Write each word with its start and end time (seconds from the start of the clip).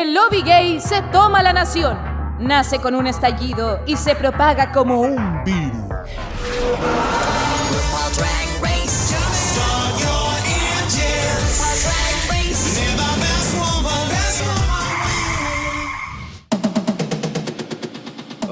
El 0.00 0.14
lobby 0.14 0.42
gay 0.42 0.80
se 0.80 1.02
toma 1.10 1.42
la 1.42 1.52
nación. 1.52 1.98
Nace 2.38 2.78
con 2.78 2.94
un 2.94 3.08
estallido 3.08 3.80
y 3.84 3.96
se 3.96 4.14
propaga 4.14 4.70
como 4.70 5.00
un 5.00 5.42
virus. 5.42 5.74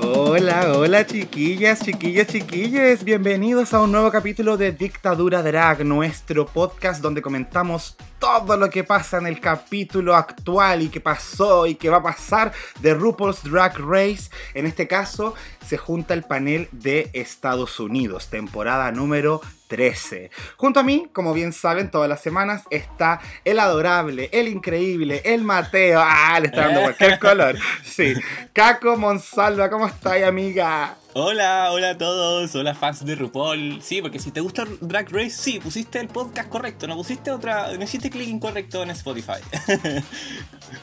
Hola, 0.02 0.72
hola 0.76 1.06
chiquillas, 1.06 1.80
chiquillos, 1.84 2.26
chiquillos. 2.26 3.04
Bienvenidos 3.04 3.72
a 3.72 3.80
un 3.82 3.92
nuevo 3.92 4.10
capítulo 4.10 4.56
de 4.56 4.72
Dictadura 4.72 5.44
Drag, 5.44 5.84
nuestro 5.84 6.44
podcast 6.44 7.00
donde 7.00 7.22
comentamos 7.22 7.97
todo 8.19 8.56
lo 8.56 8.70
que 8.70 8.84
pasa 8.84 9.19
en 9.19 9.27
el 9.27 9.41
capítulo 9.41 10.15
actual 10.15 10.83
y 10.83 10.88
que 10.88 11.01
pasó 11.01 11.66
y 11.66 11.75
que 11.75 11.91
va 11.91 11.98
a 11.98 12.02
pasar 12.02 12.52
de 12.80 12.95
RuPaul's 12.95 13.42
Drag 13.42 13.79
Race. 13.79 14.30
En 14.55 14.66
este 14.66 14.87
caso 14.87 15.34
se 15.66 15.77
junta 15.77 16.15
el 16.15 16.23
panel 16.23 16.69
de 16.73 17.11
Estados 17.12 17.80
Unidos, 17.80 18.29
temporada 18.29 18.91
número 18.92 19.41
13. 19.69 20.30
Junto 20.56 20.80
a 20.80 20.83
mí, 20.83 21.09
como 21.12 21.34
bien 21.34 21.52
saben, 21.52 21.91
todas 21.91 22.09
las 22.09 22.20
semanas 22.20 22.65
está 22.70 23.20
el 23.45 23.59
adorable, 23.59 24.30
el 24.33 24.48
increíble, 24.48 25.23
el 25.25 25.42
Mateo. 25.42 26.01
Ah, 26.03 26.39
le 26.41 26.47
está 26.47 26.67
dando 26.67 26.83
cualquier 26.83 27.19
color. 27.20 27.56
Sí. 27.84 28.14
Caco 28.53 28.97
Monsalva, 28.97 29.69
¿cómo 29.69 29.87
estás, 29.87 30.23
amiga? 30.23 30.97
Hola, 31.19 31.70
hola 31.73 31.91
a 31.93 31.97
todos, 31.97 32.55
hola 32.56 32.75
fans 32.75 33.02
de 33.02 33.15
RuPaul. 33.15 33.80
Sí, 33.80 34.02
porque 34.02 34.19
si 34.19 34.33
te 34.33 34.43
gusta 34.43 34.66
Drag 34.83 35.11
Race, 35.11 35.30
sí, 35.30 35.59
pusiste 35.59 35.98
el 35.98 36.09
podcast 36.09 36.51
correcto, 36.51 36.87
no 36.87 36.95
pusiste 36.95 37.30
otra, 37.30 37.73
no 37.73 37.83
hiciste 37.83 38.11
clic 38.11 38.29
incorrecto 38.29 38.83
en 38.83 38.91
Spotify. 38.91 39.41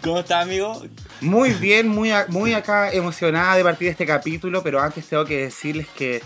¿Cómo 0.03 0.21
estás, 0.21 0.41
amigo? 0.41 0.81
Muy 1.21 1.51
bien, 1.51 1.87
muy, 1.87 2.09
muy 2.29 2.55
acá 2.55 2.91
emocionada 2.91 3.55
de 3.55 3.63
partir 3.63 3.85
de 3.85 3.91
este 3.91 4.07
capítulo, 4.07 4.63
pero 4.63 4.81
antes 4.81 5.05
tengo 5.05 5.23
que 5.23 5.37
decirles 5.37 5.85
que 5.95 6.23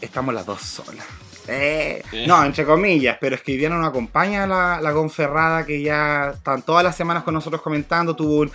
estamos 0.00 0.34
las 0.34 0.44
dos 0.44 0.62
solas. 0.62 1.06
Eh, 1.46 2.02
no, 2.26 2.44
entre 2.44 2.64
comillas, 2.64 3.16
pero 3.20 3.36
es 3.36 3.42
que 3.42 3.52
hoy 3.52 3.58
día 3.58 3.68
no 3.68 3.78
nos 3.78 3.90
acompaña 3.90 4.44
la, 4.44 4.80
la 4.80 4.92
Conferrada 4.92 5.64
que 5.64 5.80
ya 5.80 6.32
están 6.34 6.62
todas 6.62 6.82
las 6.82 6.96
semanas 6.96 7.22
con 7.22 7.34
nosotros 7.34 7.62
comentando, 7.62 8.16
tuvo 8.16 8.40
un 8.40 8.50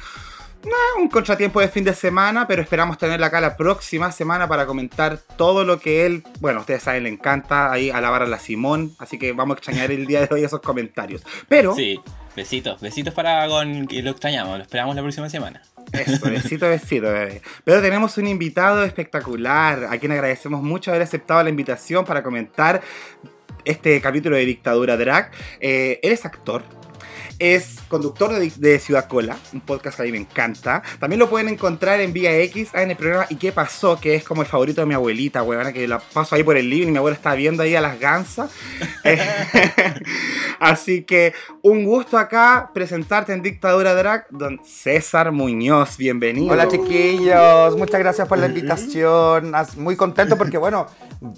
un 0.97 1.09
contratiempo 1.09 1.59
de 1.59 1.67
fin 1.67 1.83
de 1.83 1.93
semana, 1.93 2.47
pero 2.47 2.61
esperamos 2.61 2.97
tenerla 2.97 3.27
acá 3.27 3.41
la 3.41 3.57
próxima 3.57 4.11
semana 4.11 4.47
para 4.47 4.65
comentar 4.65 5.17
todo 5.37 5.63
lo 5.63 5.79
que 5.79 6.05
él, 6.05 6.23
bueno, 6.39 6.61
ustedes 6.61 6.83
saben, 6.83 7.03
le 7.03 7.09
encanta 7.09 7.71
ahí 7.71 7.89
alabar 7.89 8.23
a 8.23 8.25
la 8.25 8.39
Simón, 8.39 8.95
así 8.99 9.19
que 9.19 9.33
vamos 9.33 9.55
a 9.55 9.57
extrañar 9.57 9.91
el 9.91 10.05
día 10.07 10.25
de 10.25 10.33
hoy 10.33 10.43
esos 10.43 10.61
comentarios. 10.61 11.23
Pero... 11.47 11.75
Sí, 11.75 11.99
besitos, 12.35 12.81
besitos 12.81 13.13
para 13.13 13.47
con 13.47 13.87
que 13.87 14.01
lo 14.01 14.11
extrañamos, 14.11 14.57
lo 14.57 14.63
esperamos 14.63 14.95
la 14.95 15.01
próxima 15.01 15.29
semana. 15.29 15.61
Eso, 15.91 16.25
besito, 16.29 16.67
besito, 16.67 17.07
bebé. 17.07 17.41
Pero 17.63 17.81
tenemos 17.81 18.17
un 18.17 18.27
invitado 18.27 18.83
espectacular, 18.83 19.87
a 19.89 19.97
quien 19.97 20.11
agradecemos 20.11 20.61
mucho 20.61 20.91
haber 20.91 21.03
aceptado 21.03 21.43
la 21.43 21.49
invitación 21.49 22.05
para 22.05 22.23
comentar 22.23 22.81
este 23.65 23.99
capítulo 24.01 24.35
de 24.35 24.45
Dictadura 24.45 24.97
Drag. 24.97 25.31
Eh, 25.59 25.99
él 26.01 26.11
es 26.11 26.25
actor, 26.25 26.63
es 27.39 27.79
conductor 27.87 28.31
de, 28.33 28.79
Ciudad 28.79 29.07
Cola, 29.07 29.37
un 29.53 29.61
podcast 29.61 29.97
que 29.97 30.03
a 30.03 30.05
mí 30.05 30.11
me 30.11 30.17
encanta. 30.17 30.81
También 30.99 31.19
lo 31.19 31.29
pueden 31.29 31.49
encontrar 31.49 31.99
en 31.99 32.13
Vía 32.13 32.37
X 32.39 32.69
ah, 32.73 32.83
en 32.83 32.91
el 32.91 32.97
programa 32.97 33.25
¿Y 33.29 33.35
qué 33.35 33.51
pasó? 33.51 33.99
Que 33.99 34.15
es 34.15 34.23
como 34.23 34.41
el 34.41 34.47
favorito 34.47 34.81
de 34.81 34.87
mi 34.87 34.93
abuelita, 34.93 35.43
weón, 35.43 35.71
que 35.73 35.87
la 35.87 35.99
paso 35.99 36.35
ahí 36.35 36.43
por 36.43 36.57
el 36.57 36.69
living 36.69 36.87
y 36.87 36.91
mi 36.91 36.97
abuela 36.97 37.15
está 37.15 37.33
viendo 37.35 37.63
ahí 37.63 37.75
a 37.75 37.81
las 37.81 37.99
gansas. 37.99 38.51
Así 40.59 41.03
que 41.03 41.33
un 41.61 41.83
gusto 41.85 42.17
acá 42.17 42.71
presentarte 42.73 43.33
en 43.33 43.41
Dictadura 43.41 43.93
Drag, 43.93 44.27
don 44.29 44.59
César 44.63 45.31
Muñoz, 45.31 45.97
bienvenido. 45.97 46.53
Hola 46.53 46.67
chiquillos, 46.67 47.77
muchas 47.77 47.99
gracias 47.99 48.27
por 48.27 48.37
la 48.37 48.47
invitación. 48.47 49.53
Muy 49.77 49.95
contento 49.95 50.37
porque 50.37 50.57
bueno, 50.57 50.87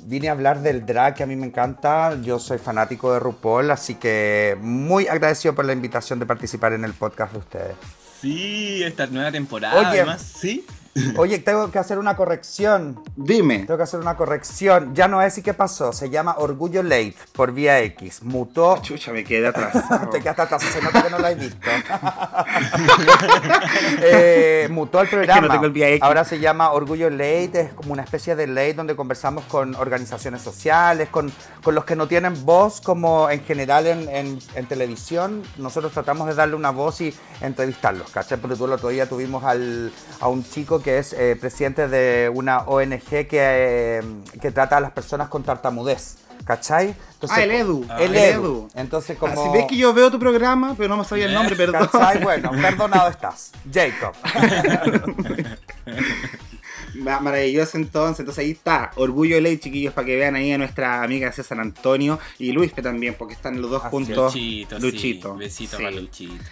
vine 0.06 0.30
a 0.30 0.32
hablar 0.32 0.62
del 0.62 0.86
drag 0.86 1.16
que 1.16 1.24
a 1.24 1.26
mí 1.26 1.36
me 1.36 1.46
encanta. 1.48 2.20
Yo 2.22 2.40
soy 2.40 2.58
fanático 2.58 3.14
de 3.14 3.20
RuPaul, 3.20 3.72
así 3.72 3.96
que 3.96 4.58
muy 4.62 5.08
agradecido 5.08 5.56
por 5.56 5.66
la 5.66 5.74
invitación 5.74 6.20
de 6.20 6.26
participar 6.26 6.74
en 6.74 6.84
el 6.84 6.94
podcast 6.94 7.34
de 7.34 7.40
ustedes. 7.40 7.76
Sí, 8.22 8.84
esta 8.84 9.06
nueva 9.08 9.32
temporada, 9.32 9.90
además, 9.90 10.22
sí. 10.22 10.66
Oye, 11.18 11.40
tengo 11.40 11.72
que 11.72 11.80
hacer 11.80 11.98
una 11.98 12.16
corrección. 12.16 13.04
Dime. 13.16 13.60
Tengo 13.60 13.78
que 13.78 13.84
hacer 13.84 14.00
una 14.00 14.16
corrección. 14.16 14.94
Ya 14.96 15.08
no 15.08 15.22
es 15.22 15.38
y 15.38 15.42
qué 15.42 15.54
pasó. 15.54 15.94
Se 15.94 16.10
llama 16.10 16.36
Orgullo 16.38 16.84
Late 16.84 17.16
por 17.34 17.52
Vía 17.52 17.82
X. 17.82 18.24
Mutó. 18.24 18.80
Chucha, 18.82 19.12
me 19.12 19.24
quedé 19.24 19.48
atrás. 19.48 19.74
Te 20.12 20.20
quedaste 20.20 20.42
atrás. 20.42 20.64
Se 20.64 20.82
nota 20.82 21.04
que 21.04 21.10
no 21.10 21.20
lo 21.20 21.28
has 21.28 21.38
visto. 21.38 21.58
eh, 24.02 24.68
mutó 24.72 25.02
el 25.02 25.08
programa. 25.08 25.34
Es 25.34 25.42
que 25.42 25.48
no 25.48 25.54
tengo 25.54 25.66
el 25.66 25.72
Vía 25.72 25.90
X. 25.90 26.04
Ahora 26.04 26.24
se 26.24 26.40
llama 26.40 26.72
Orgullo 26.72 27.10
Late. 27.10 27.62
Es 27.62 27.74
como 27.74 27.94
una 27.94 28.04
especie 28.04 28.36
de 28.36 28.48
late 28.48 28.74
donde 28.74 28.96
conversamos 28.96 29.44
con 29.46 29.76
organizaciones 29.76 30.42
sociales, 30.42 31.10
con, 31.10 31.32
con 31.64 31.76
los 31.76 31.86
que 31.86 31.96
no 31.96 32.08
tienen 32.08 32.46
voz, 32.46 32.82
como 32.82 33.30
en 33.30 33.44
general 33.44 33.88
en, 33.88 34.10
en, 34.10 34.40
en, 34.56 34.66
televisión. 34.66 35.44
Nosotros 35.58 35.92
tratamos 35.92 36.28
de 36.28 36.36
darle 36.36 36.56
una 36.56 36.72
voz 36.72 37.02
y 37.02 37.14
entrevistarlos, 37.42 38.10
¿cachai? 38.12 38.38
Porque 38.40 38.56
tú 38.56 38.66
el 38.66 38.74
otro 38.74 38.90
día 38.90 39.08
tuvimos 39.08 39.44
al, 39.44 39.92
a 40.20 40.28
un 40.28 40.44
chico 40.44 40.82
que 40.82 40.87
que 40.88 41.00
es 41.00 41.12
eh, 41.12 41.36
presidente 41.38 41.90
de 41.90 42.32
una 42.34 42.60
ONG 42.60 43.02
que, 43.02 43.28
eh, 43.34 44.02
que 44.42 44.52
trata 44.52 44.78
a 44.78 44.80
las 44.80 44.92
personas 44.92 45.28
con 45.28 45.44
tartamudez. 45.44 46.16
¿Cachai? 46.46 46.96
Entonces, 47.12 47.38
ah, 47.38 47.44
el 47.44 47.52
Edu. 47.52 47.86
El, 48.00 48.16
Edu. 48.16 48.70
Entonces, 48.74 49.18
como. 49.18 49.36
Si 49.36 49.52
ves 49.52 49.66
que 49.68 49.76
yo 49.76 49.94
veo 49.94 50.10
tu 50.10 50.18
programa, 50.18 50.76
pero 50.78 50.88
no 50.88 50.96
me 50.96 51.04
sabía 51.04 51.26
el 51.26 51.34
nombre, 51.34 51.56
perdón. 51.58 51.90
¿Cachai? 51.92 52.24
Bueno, 52.24 52.52
perdonado 52.52 53.10
estás. 53.10 53.52
Jacob. 53.70 54.14
Maravilloso 56.96 57.76
entonces, 57.76 58.22
entonces 58.22 58.46
ahí 58.46 58.52
está, 58.52 58.92
Orgullo 58.96 59.36
de 59.36 59.42
Ley, 59.42 59.58
chiquillos, 59.58 59.94
para 59.94 60.08
que 60.08 60.16
vean 60.16 60.36
ahí 60.36 60.54
a 60.54 60.58
nuestra 60.58 61.04
amiga 61.04 61.34
César 61.34 61.60
Antonio 61.60 62.18
y 62.40 62.54
Luis 62.54 62.74
también, 62.74 63.14
porque 63.20 63.34
están 63.34 63.62
los 63.62 63.70
dos 63.70 63.84
juntos. 63.84 64.34
Luchito, 64.34 64.80
Luchito. 64.80 65.36
Besito 65.36 65.76
para 65.76 65.92
Luchito. 65.92 66.46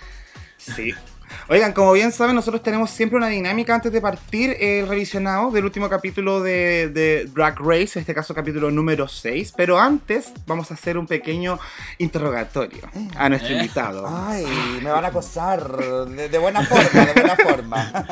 Sí. 0.57 0.93
Oigan, 1.47 1.73
como 1.73 1.91
bien 1.91 2.11
saben, 2.11 2.35
nosotros 2.35 2.63
tenemos 2.63 2.89
siempre 2.89 3.17
una 3.17 3.27
dinámica 3.27 3.75
antes 3.75 3.91
de 3.91 4.01
partir 4.01 4.55
el 4.59 4.87
revisionado 4.87 5.51
del 5.51 5.65
último 5.65 5.89
capítulo 5.89 6.41
de, 6.41 7.29
Drag 7.33 7.59
Race, 7.59 7.91
en 7.95 8.01
este 8.01 8.13
caso 8.13 8.33
capítulo 8.33 8.71
número 8.71 9.07
6. 9.07 9.53
Pero 9.55 9.79
antes 9.79 10.31
vamos 10.47 10.71
a 10.71 10.73
hacer 10.73 10.97
un 10.97 11.07
pequeño 11.07 11.59
interrogatorio 11.97 12.89
a 13.15 13.29
nuestro 13.29 13.53
¿Eh? 13.53 13.57
invitado. 13.57 14.07
Ay, 14.07 14.45
me 14.81 14.89
van 14.89 15.05
a 15.05 15.09
acosar 15.09 15.77
de, 16.07 16.37
buena 16.37 16.63
forma, 16.63 17.05
de 17.05 17.13
buena 17.13 17.35
forma. 17.35 18.07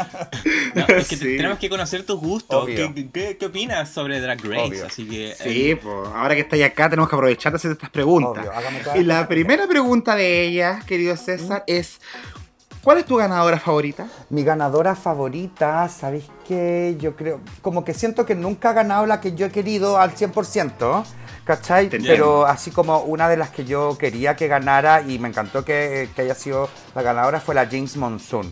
es 0.87 1.07
que 1.07 1.17
tenemos 1.17 1.57
que 1.57 1.69
conocer 1.69 2.05
tus 2.05 2.19
gustos. 2.19 2.67
¿Qué, 2.67 3.37
opinas 3.45 3.89
sobre 3.89 4.19
Drag 4.21 4.43
Race? 4.43 4.83
Así 4.85 5.07
que, 5.07 5.35
sí, 5.37 5.71
eh, 5.71 5.75
pues 5.75 6.07
ahora 6.13 6.35
que 6.35 6.41
estáis 6.41 6.63
acá 6.63 6.89
tenemos 6.89 7.09
que 7.09 7.15
aprovechar 7.15 7.51
de 7.51 7.57
hacer 7.57 7.71
estas 7.71 7.89
preguntas. 7.89 8.45
y 8.95 9.03
la 9.03 9.27
primera 9.27 9.67
pregunta 9.67 10.15
de 10.15 10.43
ella, 10.43 10.81
querido 10.85 11.15
César, 11.17 11.63
es 11.67 11.99
¿Cuál 12.83 12.97
es 12.97 13.05
tu 13.05 13.15
ganadora 13.15 13.57
favorita? 13.59 14.07
Mi 14.29 14.43
ganadora 14.43 14.93
favorita, 14.93 15.87
¿sabéis 15.87 16.25
qué? 16.45 16.97
Yo 16.99 17.15
creo, 17.15 17.39
como 17.61 17.85
que 17.85 17.93
siento 17.93 18.25
que 18.25 18.35
nunca 18.35 18.71
ha 18.71 18.73
ganado 18.73 19.05
la 19.05 19.21
que 19.21 19.35
yo 19.35 19.45
he 19.45 19.51
querido 19.51 19.97
al 19.97 20.13
100%, 20.13 21.05
¿cachai? 21.45 21.89
Pero 21.89 22.45
así 22.45 22.71
como 22.71 22.99
una 23.03 23.29
de 23.29 23.37
las 23.37 23.51
que 23.51 23.63
yo 23.63 23.97
quería 23.97 24.35
que 24.35 24.49
ganara 24.49 25.01
y 25.01 25.17
me 25.17 25.29
encantó 25.29 25.63
que, 25.63 26.09
haya 26.17 26.35
sido 26.35 26.67
la 26.93 27.01
ganadora 27.01 27.39
fue 27.39 27.55
la 27.55 27.67
Jinx 27.67 27.95
Monsoon. 27.95 28.51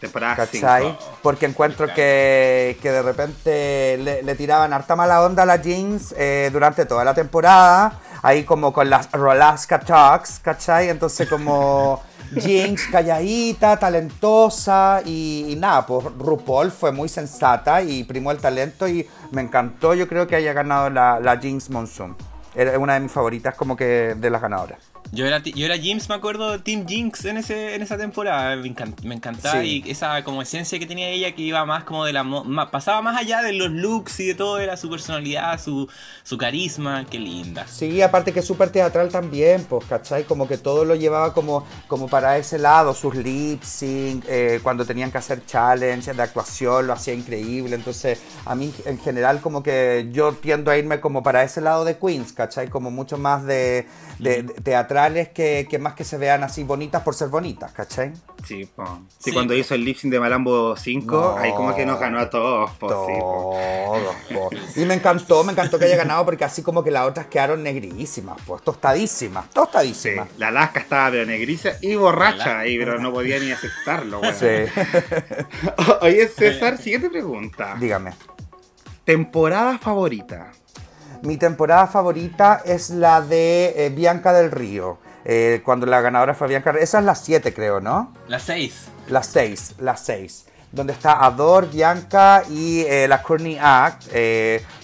Temporada 0.00 0.36
¿Cachai? 0.36 0.96
Porque 1.20 1.46
encuentro 1.46 1.92
que, 1.92 2.78
de 2.80 3.02
repente 3.02 3.98
le, 4.22 4.34
tiraban 4.36 4.72
harta 4.72 4.94
mala 4.94 5.20
onda 5.20 5.42
a 5.42 5.46
la 5.46 5.58
Jinx 5.58 6.14
eh, 6.16 6.48
durante 6.52 6.86
toda 6.86 7.02
la 7.02 7.14
temporada, 7.14 8.00
ahí 8.24 8.42
como 8.44 8.72
con 8.72 8.88
las 8.88 9.12
Rolaska 9.12 9.78
Talks, 9.78 10.40
¿cachai? 10.40 10.88
Entonces 10.88 11.28
como... 11.28 12.02
Jinx, 12.40 12.88
calladita, 12.90 13.76
talentosa 13.76 15.02
y, 15.04 15.54
nada, 15.58 15.86
pues 15.86 16.06
RuPaul 16.18 16.72
fue 16.72 16.90
muy 16.90 17.08
sensata 17.08 17.82
y 17.82 18.02
primó 18.02 18.32
el 18.32 18.38
talento 18.38 18.88
y 18.88 19.06
me 19.30 19.42
encantó, 19.42 19.94
yo 19.94 20.08
creo 20.08 20.26
que 20.26 20.34
haya 20.34 20.52
ganado 20.52 20.90
la, 20.90 21.20
la 21.20 21.38
Jinx 21.38 21.70
Monsoon. 21.70 22.16
Era 22.54 22.76
una 22.78 22.94
de 22.94 23.00
mis 23.00 23.12
favoritas 23.12 23.54
como 23.54 23.76
que 23.76 24.16
de 24.16 24.30
las 24.30 24.40
ganadoras. 24.40 24.93
Yo 25.14 25.26
era, 25.26 25.38
yo 25.38 25.64
era 25.64 25.76
James, 25.76 26.08
me 26.08 26.16
acuerdo, 26.16 26.58
Team 26.60 26.88
Jinx 26.88 27.24
en, 27.24 27.36
ese, 27.36 27.76
en 27.76 27.82
esa 27.82 27.96
temporada. 27.96 28.56
Me, 28.56 29.14
encantaba 29.14 29.64
y 29.64 29.84
esa 29.86 30.24
como 30.24 30.42
esencia 30.42 30.76
que 30.80 30.86
tenía 30.86 31.08
ella 31.08 31.32
que 31.36 31.42
iba 31.42 31.64
más 31.64 31.84
como 31.84 32.04
de 32.04 32.12
la... 32.12 32.24
pasaba 32.72 33.00
más 33.00 33.16
allá 33.16 33.40
de 33.40 33.52
los 33.52 33.70
looks 33.70 34.18
y 34.18 34.26
de 34.26 34.34
todo, 34.34 34.58
era 34.58 34.76
su 34.76 34.90
personalidad, 34.90 35.60
su, 35.60 35.88
su 36.24 36.36
carisma, 36.36 37.06
qué 37.08 37.20
linda. 37.20 37.64
Sí, 37.68 38.02
aparte 38.02 38.32
que 38.32 38.40
es 38.40 38.46
súper 38.46 38.70
teatral 38.70 39.10
también, 39.10 39.64
pues, 39.64 39.84
¿cachai? 39.84 40.24
Como 40.24 40.48
que 40.48 40.58
todo 40.58 40.84
lo 40.84 40.96
llevaba 40.96 41.32
como, 41.32 41.64
como 41.86 42.08
para 42.08 42.36
ese 42.36 42.58
lado, 42.58 42.92
sus 42.92 43.14
lip 43.14 43.62
sync, 43.62 44.24
eh, 44.28 44.58
cuando 44.64 44.84
tenían 44.84 45.12
que 45.12 45.18
hacer 45.18 45.46
challenge 45.46 46.12
de 46.12 46.22
actuación, 46.22 46.88
lo 46.88 46.92
hacía 46.92 47.14
increíble. 47.14 47.76
Entonces, 47.76 48.20
a 48.44 48.56
mí 48.56 48.74
en 48.84 48.98
general 48.98 49.40
como 49.40 49.62
que 49.62 50.08
yo 50.10 50.32
tiendo 50.32 50.72
a 50.72 50.76
irme 50.76 50.98
como 50.98 51.22
para 51.22 51.44
ese 51.44 51.60
lado 51.60 51.84
de 51.84 51.98
Queens, 51.98 52.32
¿cachai? 52.32 52.68
Como 52.68 52.90
mucho 52.90 53.16
más 53.16 53.44
de, 53.44 53.86
de 54.18 54.42
teatral 54.42 55.03
naturales 55.04 55.28
que, 55.30 55.66
que 55.68 55.78
más 55.78 55.94
que 55.94 56.04
se 56.04 56.16
vean 56.18 56.42
así 56.44 56.64
bonitas 56.64 57.02
por 57.02 57.14
ser 57.14 57.28
bonitas, 57.28 57.72
¿cachai? 57.72 58.12
Sí, 58.46 58.66
po. 58.74 58.84
Sí, 59.08 59.16
Sí, 59.24 59.32
cuando 59.32 59.54
hizo 59.54 59.74
el 59.74 59.84
lip 59.84 59.96
sync 59.96 60.12
de 60.12 60.20
Malambo 60.20 60.76
5, 60.76 61.14
No. 61.16 61.36
ahí 61.38 61.52
como 61.52 61.74
que 61.74 61.84
nos 61.86 61.98
ganó 62.00 62.18
a 62.20 62.30
todos, 62.30 62.70
po, 62.72 62.88
sí, 63.06 63.12
po. 63.20 63.56
Todos, 63.86 64.50
po. 64.50 64.80
Y 64.80 64.84
me 64.84 64.94
encantó, 64.94 65.44
me 65.44 65.52
encantó 65.52 65.78
que 65.78 65.84
haya 65.86 65.96
ganado 65.96 66.24
porque 66.24 66.44
así 66.44 66.62
como 66.62 66.82
que 66.82 66.90
las 66.90 67.06
otras 67.06 67.26
quedaron 67.26 67.62
negrísimas, 67.62 68.36
pues 68.46 68.62
tostadísimas, 68.62 69.44
Sí, 69.44 69.50
tostadísimas. 69.54 70.28
la 70.38 70.48
Alaska 70.48 70.80
estaba 70.80 71.10
pero 71.10 71.26
negriza 71.26 71.70
y 71.80 71.94
borracha 71.96 72.60
ahí, 72.60 72.78
pero 72.78 72.98
no 72.98 73.12
podía 73.12 73.38
ni 73.38 73.50
aceptarlo. 73.52 74.20
Sí. 74.38 74.46
Oye, 76.02 76.28
César, 76.28 76.78
siguiente 76.78 77.10
pregunta. 77.10 77.76
Dígame. 77.78 78.12
Temporada 79.04 79.78
favorita. 79.78 80.50
Mi 81.24 81.36
temporada 81.38 81.86
favorita 81.86 82.62
es 82.64 82.90
la 82.90 83.20
de 83.22 83.86
eh, 83.86 83.90
Bianca 83.90 84.32
del 84.32 84.50
Río. 84.50 84.98
eh, 85.24 85.62
cuando 85.64 85.86
la 85.86 86.02
ganadora 86.02 86.34
fue 86.34 86.48
Bianca. 86.48 86.70
Esa 86.78 86.98
es 86.98 87.04
la 87.06 87.14
7, 87.14 87.54
creo, 87.54 87.80
¿no? 87.80 88.12
Las 88.28 88.42
6. 88.42 88.74
La 89.08 89.22
6, 89.22 89.76
la 89.80 89.96
6. 89.96 90.44
Donde 90.70 90.92
está 90.92 91.24
Ador, 91.24 91.70
Bianca 91.70 92.42
y 92.50 92.80
eh, 92.82 93.06
la 93.08 93.22
Courtney 93.22 93.56
Act. 93.60 94.02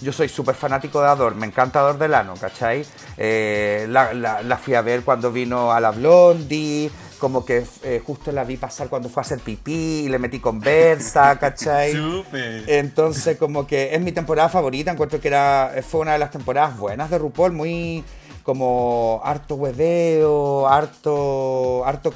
Yo 0.01 0.13
soy 0.13 0.29
súper 0.29 0.55
fanático 0.55 1.01
de 1.03 1.09
Ador, 1.09 1.35
me 1.35 1.47
encanta 1.47 1.81
Ador 1.81 1.99
Delano, 1.99 2.35
¿cachai? 2.41 2.87
La, 3.19 4.15
la- 4.15 4.41
la 4.43 4.57
fui 4.57 4.75
a 4.75 4.81
ver 4.83 5.03
cuando 5.03 5.31
vino 5.33 5.73
a 5.73 5.81
la 5.81 5.91
Blondie, 5.91 6.91
como 7.21 7.45
que 7.45 7.65
eh, 7.85 8.03
justo 8.05 8.33
la 8.33 8.43
vi 8.43 8.57
pasar 8.57 8.89
cuando 8.89 9.09
fue 9.09 9.21
a 9.21 9.25
hacer 9.25 9.39
pipí 9.39 10.05
y 10.05 10.09
le 10.09 10.19
metí 10.19 10.41
conversa, 10.41 11.39
¿cachai? 11.39 11.93
Súper. 11.93 12.65
Entonces, 12.67 13.37
como 13.37 13.67
que 13.67 13.95
es 13.95 14.01
mi 14.01 14.11
temporada 14.11 14.49
favorita. 14.49 14.91
Encuentro 14.91 15.21
que 15.21 15.29
era, 15.29 15.73
fue 15.89 16.01
una 16.01 16.15
de 16.15 16.19
las 16.19 16.33
temporadas 16.33 16.77
buenas 16.77 17.11
de 17.11 17.19
RuPaul, 17.19 17.53
muy 17.53 18.03
como 18.51 19.21
harto 19.23 19.55
hueveo, 19.55 20.67
harto, 20.67 21.85
harto 21.87 22.13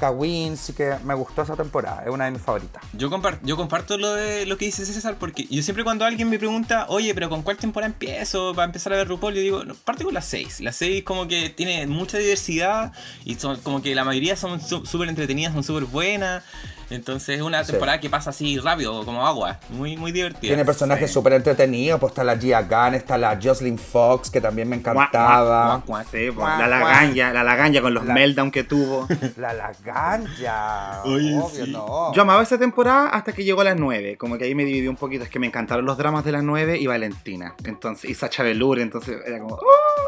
sí 0.57 0.73
que 0.73 0.93
me 1.05 1.13
gustó 1.13 1.43
esa 1.43 1.55
temporada, 1.55 2.03
es 2.03 2.09
una 2.09 2.25
de 2.25 2.31
mis 2.31 2.41
favoritas. 2.41 2.83
Yo, 2.91 3.09
yo 3.43 3.55
comparto 3.55 3.97
lo 3.97 4.15
de 4.15 4.45
lo 4.45 4.57
que 4.57 4.65
dice 4.65 4.85
César 4.85 5.15
porque 5.17 5.47
yo 5.49 5.63
siempre 5.63 5.85
cuando 5.85 6.03
alguien 6.03 6.29
me 6.29 6.37
pregunta, 6.37 6.87
oye, 6.89 7.13
pero 7.13 7.29
¿con 7.29 7.41
cuál 7.41 7.55
temporada 7.55 7.89
empiezo 7.89 8.53
para 8.53 8.65
empezar 8.65 8.91
a 8.91 8.97
ver 8.97 9.07
RuPaul? 9.07 9.33
Yo 9.33 9.39
digo, 9.39 9.61
parte 9.85 10.03
con 10.03 10.13
las 10.13 10.25
6. 10.25 10.59
Las 10.59 10.75
6 10.75 11.05
como 11.05 11.25
que 11.29 11.49
tiene 11.49 11.87
mucha 11.87 12.17
diversidad 12.17 12.91
y 13.23 13.35
son 13.35 13.57
como 13.61 13.81
que 13.81 13.95
la 13.95 14.03
mayoría 14.03 14.35
son 14.35 14.59
súper 14.59 15.07
entretenidas, 15.07 15.53
son 15.53 15.63
súper 15.63 15.85
buenas. 15.85 16.43
Entonces 16.89 17.37
es 17.37 17.41
una 17.41 17.63
Sí. 17.63 17.71
temporada 17.71 17.99
que 17.99 18.09
pasa 18.09 18.29
así 18.29 18.59
rápido, 18.59 19.03
como 19.05 19.25
agua. 19.25 19.59
Muy, 19.69 19.97
muy 19.97 20.11
divertida. 20.11 20.41
Tiene 20.41 20.65
personajes 20.65 21.09
sí. 21.09 21.13
súper 21.13 21.33
entretenidos, 21.33 21.99
pues 21.99 22.11
está 22.11 22.23
la 22.23 22.37
Gia 22.37 22.61
Gunn, 22.61 22.95
está 22.95 23.17
la 23.17 23.39
Jocelyn 23.41 23.77
Fox, 23.77 24.29
que 24.29 24.39
también 24.41 24.69
me 24.69 24.75
encantaba. 24.75 25.83
Sí, 26.11 26.29
La 26.37 26.67
laganja, 26.67 27.33
la 27.33 27.43
laganja 27.43 27.81
con 27.81 27.93
los 27.93 28.05
La- 28.05 28.13
meltdown 28.13 28.51
que 28.51 28.63
tuvo. 28.63 29.07
La 29.37 29.53
Laganja, 29.53 31.01
obvio, 31.03 31.49
sí. 31.51 31.71
no. 31.71 32.13
Yo 32.13 32.21
amaba 32.21 32.41
esa 32.43 32.57
temporada 32.57 33.09
hasta 33.09 33.31
que 33.33 33.43
llegó 33.43 33.61
a 33.61 33.65
las 33.65 33.75
9. 33.77 34.17
Como 34.17 34.37
que 34.37 34.45
ahí 34.45 34.55
me 34.55 34.63
dividí 34.65 34.87
un 34.87 34.95
poquito. 34.95 35.23
Es 35.23 35.29
que 35.29 35.39
me 35.39 35.47
encantaron 35.47 35.85
los 35.85 35.97
dramas 35.97 36.23
de 36.23 36.31
las 36.31 36.43
9 36.43 36.77
y 36.77 36.87
Valentina. 36.87 37.55
Entonces, 37.63 38.09
y 38.09 38.13
Sacha 38.15 38.43
Velour. 38.43 38.79
Entonces 38.79 39.17
era 39.25 39.39
como. 39.39 39.55
¡oh! 39.55 39.59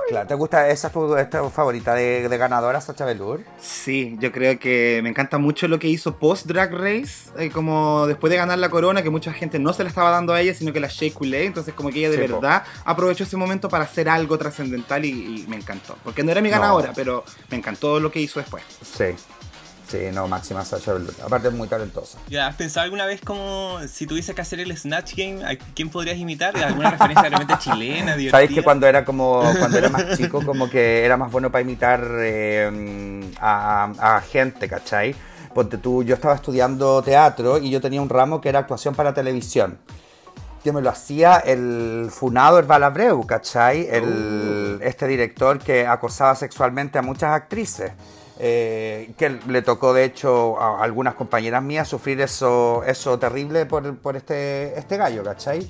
Claro, 0.09 0.27
¿Te 0.27 0.35
gusta 0.35 0.69
esa 0.69 0.88
es 0.88 0.94
tu, 0.94 1.15
es 1.18 1.29
tu 1.29 1.50
favorita 1.50 1.94
de, 1.94 2.29
de 2.29 2.38
ganadora, 2.38 2.79
Sacha 2.79 3.06
Velour? 3.06 3.41
Sí, 3.59 4.15
yo 4.19 4.31
creo 4.31 4.57
que 4.59 5.01
me 5.03 5.09
encanta 5.09 5.38
mucho 5.38 5.68
lo 5.68 5.79
que 5.79 5.88
hizo 5.88 6.15
post 6.18 6.45
Drag 6.69 6.81
Race. 7.02 7.30
eh, 7.38 7.50
como 7.50 8.06
después 8.08 8.30
de 8.31 8.38
ganar 8.38 8.58
la 8.60 8.69
corona, 8.69 9.02
que 9.04 9.10
mucha 9.10 9.34
gente 9.34 9.60
no 9.60 9.74
se 9.74 9.84
la 9.84 9.90
estaba 9.90 10.10
dando 10.12 10.34
a 10.34 10.42
ella, 10.42 10.54
sino 10.54 10.74
que 10.74 10.80
la 10.80 10.88
Shea 10.88 11.14
Coulee. 11.14 11.46
Entonces, 11.46 11.74
como 11.74 11.90
que 11.92 12.00
ella 12.00 12.10
de 12.12 12.18
Sí, 12.18 12.28
po. 12.31 12.40
verdad 12.42 12.64
aprovechó 12.86 13.24
ese 13.24 13.38
momento 13.38 13.69
para 13.69 13.84
hacer 13.86 14.10
algo 14.10 14.38
trascendental 14.38 15.04
y, 15.06 15.10
y 15.44 15.46
me 15.48 15.56
encantó. 15.58 15.98
Porque 16.04 16.24
no 16.24 16.31
era 16.31 16.42
mi 16.42 16.50
No. 16.50 16.56
ganadora, 16.60 16.94
pero 16.96 17.24
me 17.50 17.58
encantó 17.58 18.00
lo 18.00 18.12
que 18.12 18.19
hizo 18.19 18.40
después. 18.40 18.64
Sí. 18.81 19.06
Sí, 19.90 20.00
no, 20.14 20.28
máxima 20.28 20.66
Sacha 20.66 20.92
Velour. 20.92 21.14
Aparte 21.24 21.48
es 21.48 21.54
muy 21.54 21.66
talentosa. 21.69 22.18
¿Ya 22.28 22.48
has 22.48 22.56
pensado 22.56 22.84
alguna 22.84 23.06
vez 23.06 23.22
como 23.22 23.80
si 23.88 24.06
tuviese 24.06 24.36
que 24.36 24.42
hacer 24.42 24.60
el 24.60 24.75
Snatch 24.78 25.13
Game, 25.16 25.46
a 25.46 25.56
quién 25.74 25.88
podrías 25.90 26.18
imitar? 26.18 26.58
¿Alguna 26.58 26.92
referencia 26.98 27.30
realmente 27.30 27.56
chilena, 27.60 28.18
divertida? 28.18 28.31
Sabéis 28.31 28.52
que 28.52 28.63
cuando 28.63 28.86
era 28.86 29.06
como 29.06 29.40
cuando 29.60 29.78
era 29.78 29.88
más 29.88 30.18
chico 30.18 30.44
como 30.46 30.70
que 30.70 31.06
era 31.06 31.16
más 31.16 31.31
bueno 31.31 31.50
para 31.54 31.62
imitar 31.62 32.06
eh, 32.20 33.31
a, 33.40 34.18
a 34.18 34.22
gente, 34.22 34.68
¿cachai? 34.68 35.16
Ponte 35.57 35.80
tú, 35.80 36.04
yo 36.04 36.13
estaba 36.13 36.36
estudiando 36.36 37.01
teatro 37.01 37.57
y 37.57 37.71
yo 37.71 37.81
tenía 37.81 38.00
un 38.00 38.09
ramo 38.09 38.39
que 38.39 38.50
era 38.50 38.59
actuación 38.59 38.94
para 38.94 39.12
televisión. 39.15 39.80
Que 40.63 40.71
me 40.71 40.81
lo 40.83 40.89
hacía 40.92 41.38
el 41.38 42.09
funado 42.12 42.59
Herbal 42.59 42.83
Abreu, 42.83 43.25
¿cachai? 43.25 43.88
El, 43.89 44.80
Este 44.83 45.07
director 45.07 45.57
que 45.57 45.88
acosaba 45.88 46.36
sexualmente 46.36 47.00
a 47.00 47.01
muchas 47.01 47.31
actrices. 47.33 47.92
eh, 48.39 49.13
que 49.18 49.30
le 49.48 49.63
tocó 49.63 49.94
de 49.94 50.04
hecho 50.04 50.59
a 50.62 50.83
algunas 50.83 51.15
compañeras 51.15 51.63
mías 51.63 51.88
sufrir 51.88 52.21
eso, 52.21 52.83
eso 52.86 53.18
terrible 53.18 53.65
por, 53.65 53.98
por 53.98 54.15
este, 54.15 54.77
este 54.77 54.95
gallo, 54.98 55.24
¿cachai? 55.24 55.68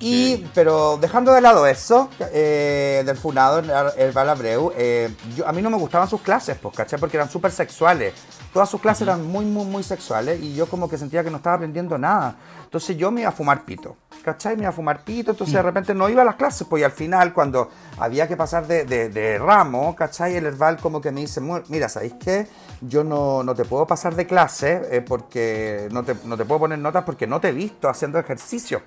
Y, 0.00 0.44
pero 0.54 0.98
dejando 1.00 1.32
de 1.32 1.40
lado 1.40 1.66
eso, 1.66 2.10
eh, 2.32 3.02
del 3.06 3.16
funado, 3.16 3.60
el, 3.60 3.70
el 3.96 4.12
Balabreu, 4.12 4.72
eh, 4.76 5.14
yo, 5.36 5.46
a 5.48 5.52
mí 5.52 5.62
no 5.62 5.70
me 5.70 5.78
gustaban 5.78 6.08
sus 6.08 6.20
clases, 6.22 6.58
pues, 6.60 6.74
¿cachai? 6.76 6.98
Porque 7.00 7.16
eran 7.16 7.30
súper 7.30 7.50
sexuales. 7.52 8.14
Todas 8.52 8.68
sus 8.68 8.80
clases 8.82 9.02
eran 9.08 9.26
muy, 9.26 9.44
muy, 9.46 9.64
muy 9.64 9.82
sexuales 9.82 10.38
y 10.42 10.54
yo 10.54 10.66
como 10.66 10.88
que 10.88 10.98
sentía 10.98 11.24
que 11.24 11.30
no 11.30 11.38
estaba 11.38 11.56
aprendiendo 11.56 11.96
nada. 11.96 12.36
Entonces 12.64 12.96
yo 12.98 13.10
me 13.10 13.22
iba 13.22 13.30
a 13.30 13.32
fumar 13.32 13.64
pito, 13.64 13.96
¿cachai? 14.22 14.56
Me 14.56 14.62
iba 14.62 14.68
a 14.68 14.72
fumar 14.72 15.04
pito, 15.04 15.30
entonces 15.30 15.54
de 15.54 15.62
repente 15.62 15.94
no 15.94 16.08
iba 16.08 16.20
a 16.22 16.24
las 16.24 16.34
clases, 16.36 16.66
pues 16.68 16.82
y 16.82 16.84
al 16.84 16.92
final 16.92 17.32
cuando 17.32 17.70
había 17.98 18.28
que 18.28 18.36
pasar 18.36 18.66
de, 18.66 18.84
de- 18.84 19.08
de 19.08 19.38
ramo, 19.38 19.96
¿cachai? 19.96 20.36
El 20.36 20.44
Herbal 20.46 20.76
como 20.78 21.00
que 21.00 21.10
me 21.10 21.22
dice, 21.22 21.40
"Mu- 21.40 21.62
mira, 21.68 21.88
¿sabéis 21.88 22.14
qué? 22.20 22.46
Yo 22.82 23.04
no, 23.04 23.42
no 23.42 23.54
te 23.54 23.64
puedo 23.64 23.86
pasar 23.86 24.14
de 24.14 24.26
clase 24.26 24.82
eh, 24.90 25.00
porque 25.00 25.88
no 25.90 26.02
te, 26.02 26.14
no 26.24 26.36
te 26.36 26.44
puedo 26.44 26.60
poner 26.60 26.78
notas 26.78 27.04
porque 27.04 27.26
no 27.26 27.40
te 27.40 27.48
he 27.48 27.52
visto 27.52 27.88
haciendo 27.88 28.18
ejercicios. 28.18 28.82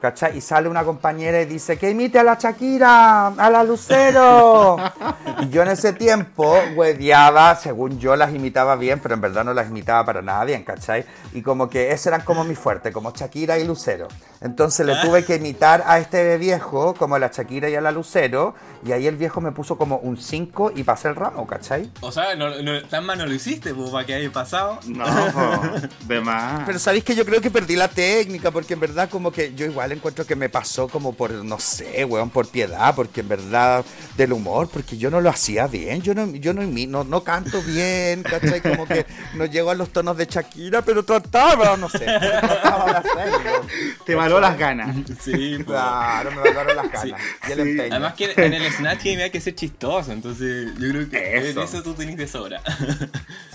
¿Cachai? 0.00 0.38
Y 0.38 0.40
sale 0.40 0.68
una 0.68 0.84
compañera 0.84 1.40
y 1.42 1.44
dice, 1.46 1.76
que 1.76 1.90
imite 1.90 2.20
a 2.20 2.22
la 2.22 2.36
Shakira, 2.40 3.28
a 3.28 3.50
la 3.50 3.64
Lucero. 3.64 4.76
y 5.42 5.48
yo 5.48 5.62
en 5.62 5.68
ese 5.68 5.92
tiempo, 5.92 6.56
hueveaba, 6.76 7.56
según 7.56 7.98
yo 7.98 8.14
las 8.14 8.32
imitaba 8.32 8.76
bien, 8.76 9.00
pero 9.00 9.14
en 9.14 9.20
verdad 9.20 9.44
no 9.44 9.52
las 9.54 9.68
imitaba 9.68 10.04
para 10.04 10.22
nada 10.22 10.44
bien, 10.44 10.62
¿cachai? 10.62 11.04
Y 11.32 11.42
como 11.42 11.68
que 11.68 11.90
ese 11.90 12.10
eran 12.10 12.20
como 12.20 12.44
mi 12.44 12.54
fuerte, 12.54 12.92
como 12.92 13.10
Shakira 13.12 13.58
y 13.58 13.64
Lucero. 13.66 14.06
Entonces 14.40 14.86
le 14.86 14.94
tuve 15.02 15.24
que 15.24 15.34
imitar 15.34 15.82
a 15.84 15.98
este 15.98 16.38
viejo, 16.38 16.94
como 16.94 17.16
a 17.16 17.18
la 17.18 17.28
Shakira 17.28 17.68
y 17.68 17.74
a 17.74 17.80
la 17.80 17.90
Lucero, 17.90 18.54
y 18.86 18.92
ahí 18.92 19.08
el 19.08 19.16
viejo 19.16 19.40
me 19.40 19.50
puso 19.50 19.76
como 19.76 19.96
un 19.96 20.16
5 20.16 20.72
y 20.76 20.84
pasé 20.84 21.08
el 21.08 21.16
ramo, 21.16 21.44
¿cachai? 21.44 21.90
O 22.02 22.12
sea, 22.12 22.36
no, 22.36 22.50
no- 22.62 22.82
tan 22.84 23.04
mal 23.04 23.18
no 23.18 23.26
lo 23.26 23.34
hiciste, 23.34 23.74
pues, 23.74 23.90
para 23.90 24.06
que 24.06 24.14
haya 24.14 24.30
pasado. 24.30 24.78
No, 24.86 25.04
po, 25.04 25.88
de 26.06 26.20
más. 26.20 26.62
Pero 26.66 26.78
sabéis 26.78 27.02
que 27.02 27.16
yo 27.16 27.24
creo 27.24 27.40
que 27.40 27.50
perdí 27.50 27.74
la 27.74 27.88
técnica, 27.88 28.52
porque 28.52 28.74
en 28.74 28.80
verdad 28.80 29.08
como 29.10 29.32
que 29.32 29.52
yo 29.54 29.66
igual 29.66 29.87
encuentro 29.92 30.26
que 30.26 30.36
me 30.36 30.48
pasó 30.48 30.88
como 30.88 31.14
por, 31.14 31.30
no 31.32 31.58
sé, 31.58 32.04
weón, 32.04 32.30
por 32.30 32.48
piedad, 32.48 32.94
porque 32.94 33.20
en 33.20 33.28
verdad 33.28 33.84
del 34.16 34.32
humor, 34.32 34.68
porque 34.72 34.96
yo 34.98 35.10
no 35.10 35.20
lo 35.20 35.30
hacía 35.30 35.66
bien, 35.66 36.02
yo 36.02 36.14
no, 36.14 36.26
yo 36.34 36.52
no, 36.54 36.62
no, 36.62 37.04
no 37.04 37.24
canto 37.24 37.60
bien, 37.62 38.22
¿cachai? 38.22 38.60
Como 38.60 38.86
que 38.86 39.06
no 39.34 39.44
llego 39.46 39.70
a 39.70 39.74
los 39.74 39.90
tonos 39.92 40.16
de 40.16 40.26
Shakira, 40.26 40.82
pero 40.82 41.04
trataba, 41.04 41.76
no 41.76 41.88
sé, 41.88 41.98
trataba 42.00 42.84
de 42.92 42.96
hacerlo. 43.08 43.66
Te 44.04 44.14
való 44.14 44.40
las 44.40 44.58
ganas. 44.58 44.96
Sí, 45.22 45.54
pues. 45.56 45.66
Claro, 45.66 46.30
me 46.32 46.38
valgaron 46.38 46.76
las 46.76 46.90
ganas 46.90 47.20
y 47.48 47.52
el 47.52 47.56
Sí. 47.58 47.60
empeño. 47.70 47.92
Además 47.94 48.14
que 48.14 48.32
en 48.36 48.54
el 48.54 48.72
Snatch 48.72 49.04
Game 49.04 49.22
hay 49.22 49.30
que 49.30 49.40
ser 49.40 49.54
chistoso, 49.54 50.12
entonces 50.12 50.72
yo 50.78 50.88
creo 50.90 51.08
que 51.10 51.36
Eso. 51.50 51.60
en 51.60 51.66
eso 51.66 51.82
tú 51.82 51.94
tenés 51.94 52.16
de 52.16 52.26
sobra. 52.28 52.60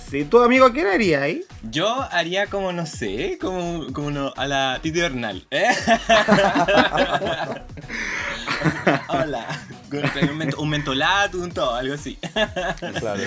Sí, 0.09 0.25
tu 0.25 0.39
amigo, 0.43 0.71
¿qué 0.71 0.87
haría 0.87 1.23
ahí? 1.23 1.43
Yo 1.71 2.05
haría 2.11 2.45
como, 2.45 2.71
no 2.71 2.85
sé, 2.85 3.39
como, 3.41 3.91
como 3.93 4.11
no, 4.11 4.31
a 4.37 4.45
la 4.45 4.77
Titi 4.79 5.01
Bernal. 5.01 5.47
¿eh? 5.49 5.69
Hola. 9.07 9.45
Con 9.89 10.29
un, 10.29 10.37
mento- 10.37 10.57
un 10.59 10.69
mentolato, 10.69 11.37
un 11.37 11.51
todo, 11.51 11.75
algo 11.75 11.93
así. 11.93 12.17
Claro. 12.99 13.21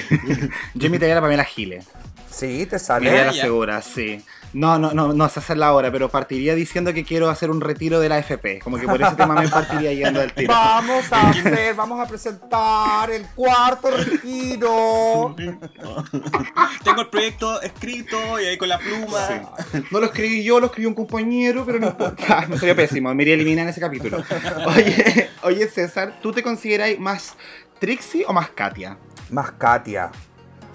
Yo 0.74 0.86
imitaría 0.86 1.14
a 1.14 1.16
la 1.16 1.20
Pamela 1.20 1.44
Giles. 1.44 1.86
Sí, 2.30 2.66
te 2.66 2.76
Me 2.76 2.78
sale. 2.80 3.20
a 3.20 3.24
la 3.26 3.32
segura, 3.32 3.80
sí. 3.82 4.22
No, 4.56 4.78
no, 4.78 4.94
no, 4.94 5.12
no 5.12 5.28
sé 5.28 5.40
hacerla 5.40 5.66
ahora, 5.66 5.92
pero 5.92 6.08
partiría 6.08 6.54
diciendo 6.54 6.94
que 6.94 7.04
quiero 7.04 7.28
hacer 7.28 7.50
un 7.50 7.60
retiro 7.60 8.00
de 8.00 8.08
la 8.08 8.18
FP. 8.20 8.60
Como 8.60 8.78
que 8.78 8.86
por 8.86 9.02
ese 9.02 9.14
tema 9.14 9.34
me 9.34 9.48
partiría 9.50 9.92
yendo 9.92 10.18
del 10.18 10.32
tiro. 10.32 10.48
Vamos 10.50 11.12
a 11.12 11.28
hacer, 11.28 11.74
vamos 11.74 12.00
a 12.00 12.08
presentar 12.08 13.10
el 13.10 13.26
cuarto 13.34 13.90
retiro. 13.90 15.36
Tengo 16.84 17.00
el 17.02 17.08
proyecto 17.08 17.60
escrito 17.60 18.40
y 18.40 18.46
ahí 18.46 18.56
con 18.56 18.70
la 18.70 18.78
pluma. 18.78 19.28
Sí. 19.28 19.84
No 19.90 20.00
lo 20.00 20.06
escribí 20.06 20.42
yo, 20.42 20.58
lo 20.58 20.66
escribió 20.66 20.88
un 20.88 20.94
compañero, 20.94 21.66
pero 21.66 21.78
no 21.78 21.88
importa. 21.88 22.46
Me 22.48 22.56
salió 22.56 22.74
pésimo, 22.74 23.14
me 23.14 23.24
iría 23.24 23.34
a 23.34 23.36
eliminar 23.36 23.64
en 23.64 23.68
ese 23.68 23.80
capítulo. 23.82 24.24
Oye, 24.68 25.28
oye 25.42 25.68
César, 25.68 26.18
¿tú 26.22 26.32
te 26.32 26.42
consideras 26.42 26.98
más 26.98 27.34
Trixie 27.78 28.24
o 28.26 28.32
más 28.32 28.48
Katia? 28.48 28.96
Más 29.28 29.50
Katia. 29.52 30.10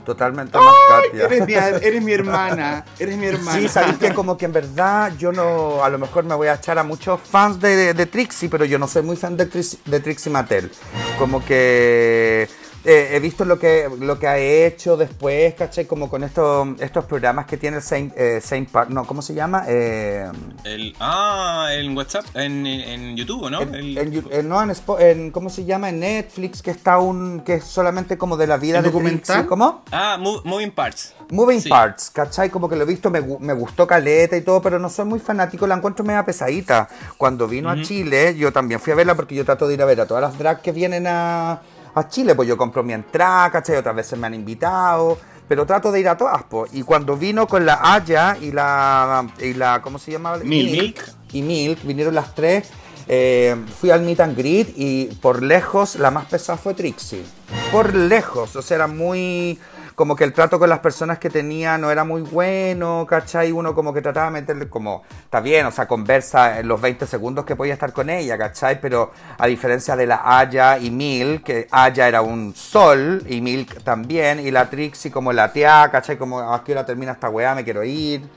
Totalmente 0.05 0.58
más 0.58 0.74
Katia. 0.89 1.25
Eres 1.25 1.46
mi, 1.46 1.53
eres 1.53 2.01
mi 2.03 2.12
hermana, 2.13 2.84
eres 3.00 3.17
mi 3.17 3.27
hermana. 3.27 3.60
Sí, 3.60 3.67
sabéis 3.67 3.98
que 3.98 4.13
como 4.13 4.38
que 4.38 4.46
en 4.46 4.53
verdad 4.53 5.12
yo 5.17 5.31
no, 5.31 5.84
a 5.84 5.89
lo 5.89 5.98
mejor 6.00 6.24
me 6.24 6.34
voy 6.36 6.48
a 6.48 6.55
echar 6.55 6.77
a 6.79 6.84
muchos 6.84 7.20
fans 7.22 7.60
de, 7.60 7.93
de 7.93 8.05
Trixie, 8.05 8.50
pero 8.50 8.65
yo 8.65 8.79
no 8.79 8.88
soy 8.88 9.03
muy 9.03 9.15
fan 9.15 9.38
de, 9.38 9.50
Trixie- 9.50 9.77
de 9.86 10.00
Trixie 10.00 10.31
Mattel. 10.31 10.72
Como 11.20 11.43
que 11.46 12.50
eh, 12.83 13.09
he 13.11 13.19
visto 13.19 13.45
lo 13.45 13.59
que, 13.59 13.89
lo 14.00 14.17
que 14.17 14.27
ha 14.27 14.38
hecho 14.38 14.97
después, 14.97 15.53
¿cachai? 15.53 15.85
Como 15.85 16.09
con 16.09 16.23
estos, 16.23 16.67
estos 16.79 17.05
programas 17.05 17.45
que 17.45 17.57
tiene 17.57 17.77
el 17.77 17.83
Saint, 17.83 18.13
eh, 18.17 18.41
Saint 18.41 18.69
Park, 18.69 18.89
no, 18.89 19.05
¿cómo 19.05 19.21
se 19.21 19.33
llama? 19.33 19.65
Eh, 19.67 20.29
el, 20.63 20.95
ah, 21.00 21.69
en 21.71 21.95
WhatsApp, 21.95 22.25
en, 22.35 22.65
en 22.65 23.15
YouTube, 23.15 23.50
¿no? 23.51 23.61
En, 23.61 23.75
el, 23.75 23.97
en, 23.97 24.25
en, 24.31 24.50
no, 24.50 24.61
en, 24.63 24.71
en, 25.00 25.31
¿cómo 25.31 25.50
se 25.50 25.63
llama? 25.63 25.89
En 25.89 26.00
Netflix, 26.00 26.61
que 26.61 26.71
está 26.71 26.97
un, 26.97 27.41
que 27.41 27.55
es 27.55 27.65
solamente 27.65 28.17
como 28.17 28.35
de 28.35 28.47
la 28.47 28.57
vida 28.57 28.81
de 28.81 28.89
documental? 28.89 29.21
Trixie, 29.21 29.47
¿cómo? 29.47 29.83
Ah, 29.91 30.17
Moving 30.19 30.71
Parts. 30.71 31.13
Moving 31.29 31.61
sí. 31.61 31.69
Parts, 31.69 32.09
¿cachai? 32.09 32.50
Como 32.50 32.67
que 32.67 32.75
lo 32.75 32.83
he 32.83 32.88
visto, 32.88 33.09
me, 33.09 33.21
me, 33.21 33.53
gustó 33.53 33.85
Caleta 33.85 34.35
y 34.35 34.41
todo, 34.41 34.61
pero 34.61 34.79
no 34.79 34.89
soy 34.89 35.05
muy 35.05 35.19
fanático, 35.19 35.67
la 35.67 35.75
encuentro 35.75 36.03
media 36.03 36.25
pesadita. 36.25 36.89
Cuando 37.17 37.47
vino 37.47 37.69
uh 37.69 37.75
-huh. 37.75 37.81
a 37.81 37.83
Chile, 37.83 38.35
yo 38.35 38.51
también 38.51 38.79
fui 38.79 38.93
a 38.93 38.95
verla 38.95 39.15
porque 39.15 39.35
yo 39.35 39.45
trato 39.45 39.67
de 39.67 39.75
ir 39.75 39.81
a 39.81 39.85
ver 39.85 40.01
a 40.01 40.07
todas 40.07 40.21
las 40.21 40.38
drags 40.38 40.61
que 40.61 40.71
vienen 40.71 41.05
a 41.07 41.61
a 41.93 42.07
Chile, 42.07 42.36
pues 42.36 42.48
yo 42.48 42.57
compro 42.57 42.83
mi 42.83 42.93
entrada, 42.93 43.51
¿cachai? 43.51 43.77
Otras 43.77 43.95
veces 43.95 44.17
me 44.17 44.27
han 44.27 44.33
invitado, 44.33 45.17
pero 45.48 45.65
trato 45.65 45.91
de 45.91 46.00
ir 46.00 46.10
a 46.10 46.17
todas, 46.17 46.43
pues. 46.43 46.74
Y 46.74 46.83
cuando 46.83 47.17
vino 47.17 47.48
con 47.48 47.65
la 47.65 47.79
Aya 47.81 48.38
y 48.39 48.51
la, 48.51 49.27
y 49.39 49.53
la 49.53 49.81
¿cómo 49.81 50.00
se 50.00 50.12
llamaba? 50.12 50.38
Milk. 50.38 50.71
Milk. 50.71 51.03
Y 51.33 51.41
Milk, 51.41 51.83
vinieron 51.83 52.15
las 52.15 52.33
tres, 52.36 52.69
eh, 53.07 53.55
fui 53.79 53.89
al 53.89 54.01
meet 54.01 54.19
and 54.19 54.38
greet 54.38 54.74
y 54.75 55.05
por 55.21 55.43
lejos 55.43 55.95
la 55.95 56.12
más 56.12 56.25
pesada 56.25 56.57
fue 56.57 56.74
Trixie. 56.74 57.24
Por 57.71 57.93
lejos, 57.93 58.55
o 58.55 58.62
sea, 58.62 58.75
era 58.75 58.88
muy 58.88 59.60
como 60.01 60.15
que 60.15 60.24
el 60.24 60.34
trato 60.34 60.58
con 60.58 60.67
las 60.67 60.79
personas 60.79 61.20
que 61.20 61.29
tenía 61.29 61.77
no 61.77 61.91
era 61.91 62.03
muy 62.03 62.24
bueno, 62.24 63.05
¿cachai? 63.08 63.51
Uno 63.51 63.75
como 63.75 63.93
que 63.93 64.01
trataba 64.01 64.31
de 64.31 64.31
meterle 64.31 64.67
como, 64.67 65.03
está 65.25 65.41
bien, 65.41 65.67
o 65.67 65.72
sea, 65.72 65.88
conversa 65.88 66.58
en 66.60 66.67
los 66.67 66.81
20 66.81 67.05
segundos 67.05 67.46
que 67.46 67.55
podía 67.55 67.74
estar 67.74 67.93
con 67.93 68.10
ella, 68.10 68.36
¿cachai? 68.36 68.81
Pero 68.81 69.12
a 69.38 69.46
diferencia 69.46 69.96
de 69.96 70.08
la 70.08 70.39
Aya 70.39 70.79
y 70.79 70.89
Milk, 70.89 71.43
que 71.43 71.67
Aya 71.70 72.08
era 72.08 72.24
un 72.24 72.55
sol 72.55 73.24
y 73.27 73.41
Milk 73.41 73.84
también, 73.84 74.39
y 74.39 74.50
la 74.50 74.72
Trixie 74.72 75.12
como 75.12 75.31
la 75.34 75.53
tía, 75.53 75.88
¿cachai? 75.91 76.17
Como, 76.17 76.39
¿a 76.39 76.63
qué 76.63 76.72
hora 76.72 76.84
termina 76.84 77.12
esta 77.12 77.29
weá? 77.29 77.53
Me 77.53 77.63
quiero 77.63 77.84
ir. 77.84 78.27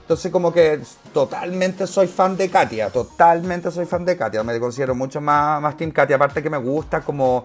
Entonces 0.00 0.32
como 0.32 0.50
que 0.54 0.80
totalmente 1.12 1.86
soy 1.86 2.06
fan 2.06 2.34
de 2.34 2.48
Katia, 2.48 2.88
totalmente 2.88 3.70
soy 3.70 3.84
fan 3.84 4.06
de 4.06 4.16
Katia, 4.16 4.42
me 4.42 4.58
considero 4.58 4.94
mucho 4.94 5.20
más, 5.20 5.60
más 5.60 5.76
Team 5.76 5.90
Katia, 5.90 6.16
aparte 6.16 6.42
que 6.42 6.48
me 6.48 6.56
gusta 6.56 7.02
como 7.02 7.44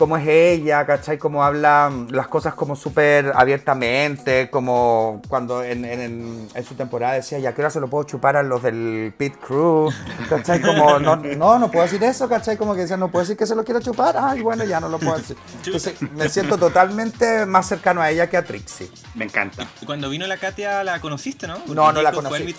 cómo 0.00 0.16
es 0.16 0.26
ella, 0.26 0.86
¿cachai? 0.86 1.18
Cómo 1.18 1.44
habla 1.44 1.92
las 2.08 2.26
cosas 2.26 2.54
como 2.54 2.74
súper 2.74 3.34
abiertamente, 3.34 4.48
como 4.48 5.20
cuando 5.28 5.62
en, 5.62 5.84
en, 5.84 6.48
en, 6.54 6.64
su 6.64 6.74
temporada 6.74 7.12
decía, 7.12 7.38
ya 7.38 7.52
que 7.52 7.60
ahora 7.60 7.68
se 7.68 7.80
lo 7.80 7.88
puedo 7.88 8.04
chupar 8.04 8.34
a 8.34 8.42
los 8.42 8.62
del 8.62 9.12
Pit 9.18 9.34
Crew, 9.36 9.92
¿cachai? 10.30 10.62
Como, 10.62 10.98
no, 10.98 11.16
no, 11.16 11.58
no 11.58 11.70
puedo 11.70 11.84
decir 11.84 12.02
eso, 12.02 12.30
¿cachai? 12.30 12.56
Como 12.56 12.72
que 12.72 12.80
decía, 12.80 12.96
no 12.96 13.10
puedo 13.10 13.24
decir 13.24 13.36
que 13.36 13.44
se 13.44 13.54
lo 13.54 13.62
quiero 13.62 13.80
chupar, 13.80 14.16
ay, 14.18 14.40
bueno, 14.40 14.64
ya 14.64 14.80
no 14.80 14.88
lo 14.88 14.98
puedo 14.98 15.18
decir. 15.18 15.36
Entonces 15.66 16.00
me 16.00 16.30
siento 16.30 16.56
totalmente 16.56 17.44
más 17.44 17.68
cercano 17.68 18.00
a 18.00 18.10
ella 18.10 18.30
que 18.30 18.38
a 18.38 18.42
Trixie. 18.42 18.90
Me 19.14 19.26
encanta. 19.26 19.68
Y 19.82 19.84
cuando 19.84 20.08
vino 20.08 20.26
la 20.26 20.38
Katia 20.38 20.82
la 20.82 20.98
conociste, 21.02 21.46
¿no? 21.46 21.56
Porque 21.56 21.74
no, 21.74 21.92
no 21.92 22.00
la 22.00 22.10
conocí. 22.10 22.56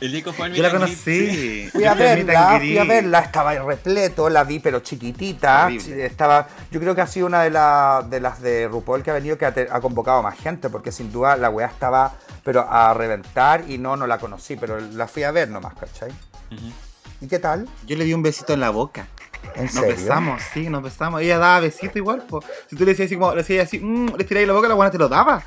El 0.00 0.12
Jacob 0.12 0.34
fue 0.34 0.46
al 0.46 0.54
Yo 0.54 0.62
la 0.62 0.70
conocí. 0.70 1.68
Fui 1.70 1.84
a 1.84 1.94
verla, 1.94 2.58
fui 2.58 2.78
a 2.78 2.84
verla, 2.84 3.18
estaba 3.20 3.52
repleto, 3.54 4.28
la 4.30 4.44
vi 4.44 4.58
pero 4.58 4.80
chiquitita. 4.80 5.66
Horrible. 5.66 6.06
Estaba, 6.06 6.48
yo 6.70 6.80
creo 6.80 6.94
que 6.94 7.02
ha 7.02 7.06
sido 7.06 7.26
una 7.26 7.42
de, 7.42 7.50
la, 7.50 8.04
de 8.08 8.20
las 8.20 8.40
de 8.40 8.66
RuPaul 8.68 9.02
que 9.02 9.10
ha 9.10 9.14
venido 9.14 9.36
que 9.36 9.44
ha, 9.44 9.54
ha 9.70 9.80
convocado 9.80 10.22
más 10.22 10.38
gente, 10.38 10.70
porque 10.70 10.90
sin 10.90 11.12
duda 11.12 11.36
la 11.36 11.50
weá 11.50 11.66
estaba 11.66 12.14
pero 12.42 12.66
a 12.68 12.94
reventar 12.94 13.64
y 13.68 13.76
no, 13.76 13.96
no 13.96 14.06
la 14.06 14.18
conocí, 14.18 14.56
pero 14.56 14.80
la 14.80 15.06
fui 15.06 15.22
a 15.24 15.30
ver 15.30 15.50
nomás, 15.50 15.74
¿cachai? 15.74 16.10
Uh 16.10 16.54
-huh. 16.54 16.72
¿Y 17.20 17.28
qué 17.28 17.38
tal? 17.38 17.68
Yo 17.86 17.96
le 17.96 18.04
di 18.04 18.14
un 18.14 18.22
besito 18.22 18.54
en 18.54 18.60
la 18.60 18.70
boca. 18.70 19.06
¿En 19.54 19.64
nos 19.64 19.72
serio? 19.72 19.96
besamos, 19.96 20.42
sí, 20.52 20.68
nos 20.68 20.82
besamos. 20.82 21.20
Ella 21.20 21.38
daba 21.38 21.60
besito 21.60 21.98
igual, 21.98 22.22
po. 22.22 22.42
Si 22.68 22.76
tú 22.76 22.84
le 22.84 22.92
decías 22.92 23.06
así 23.06 23.16
como, 23.16 23.30
le 23.32 23.38
decías 23.38 23.66
así, 23.66 23.78
mmm, 23.78 24.14
le 24.16 24.24
tiráis 24.24 24.46
la 24.46 24.54
boca, 24.54 24.68
la 24.68 24.74
buena 24.74 24.90
te 24.90 24.98
lo 24.98 25.08
daba. 25.08 25.42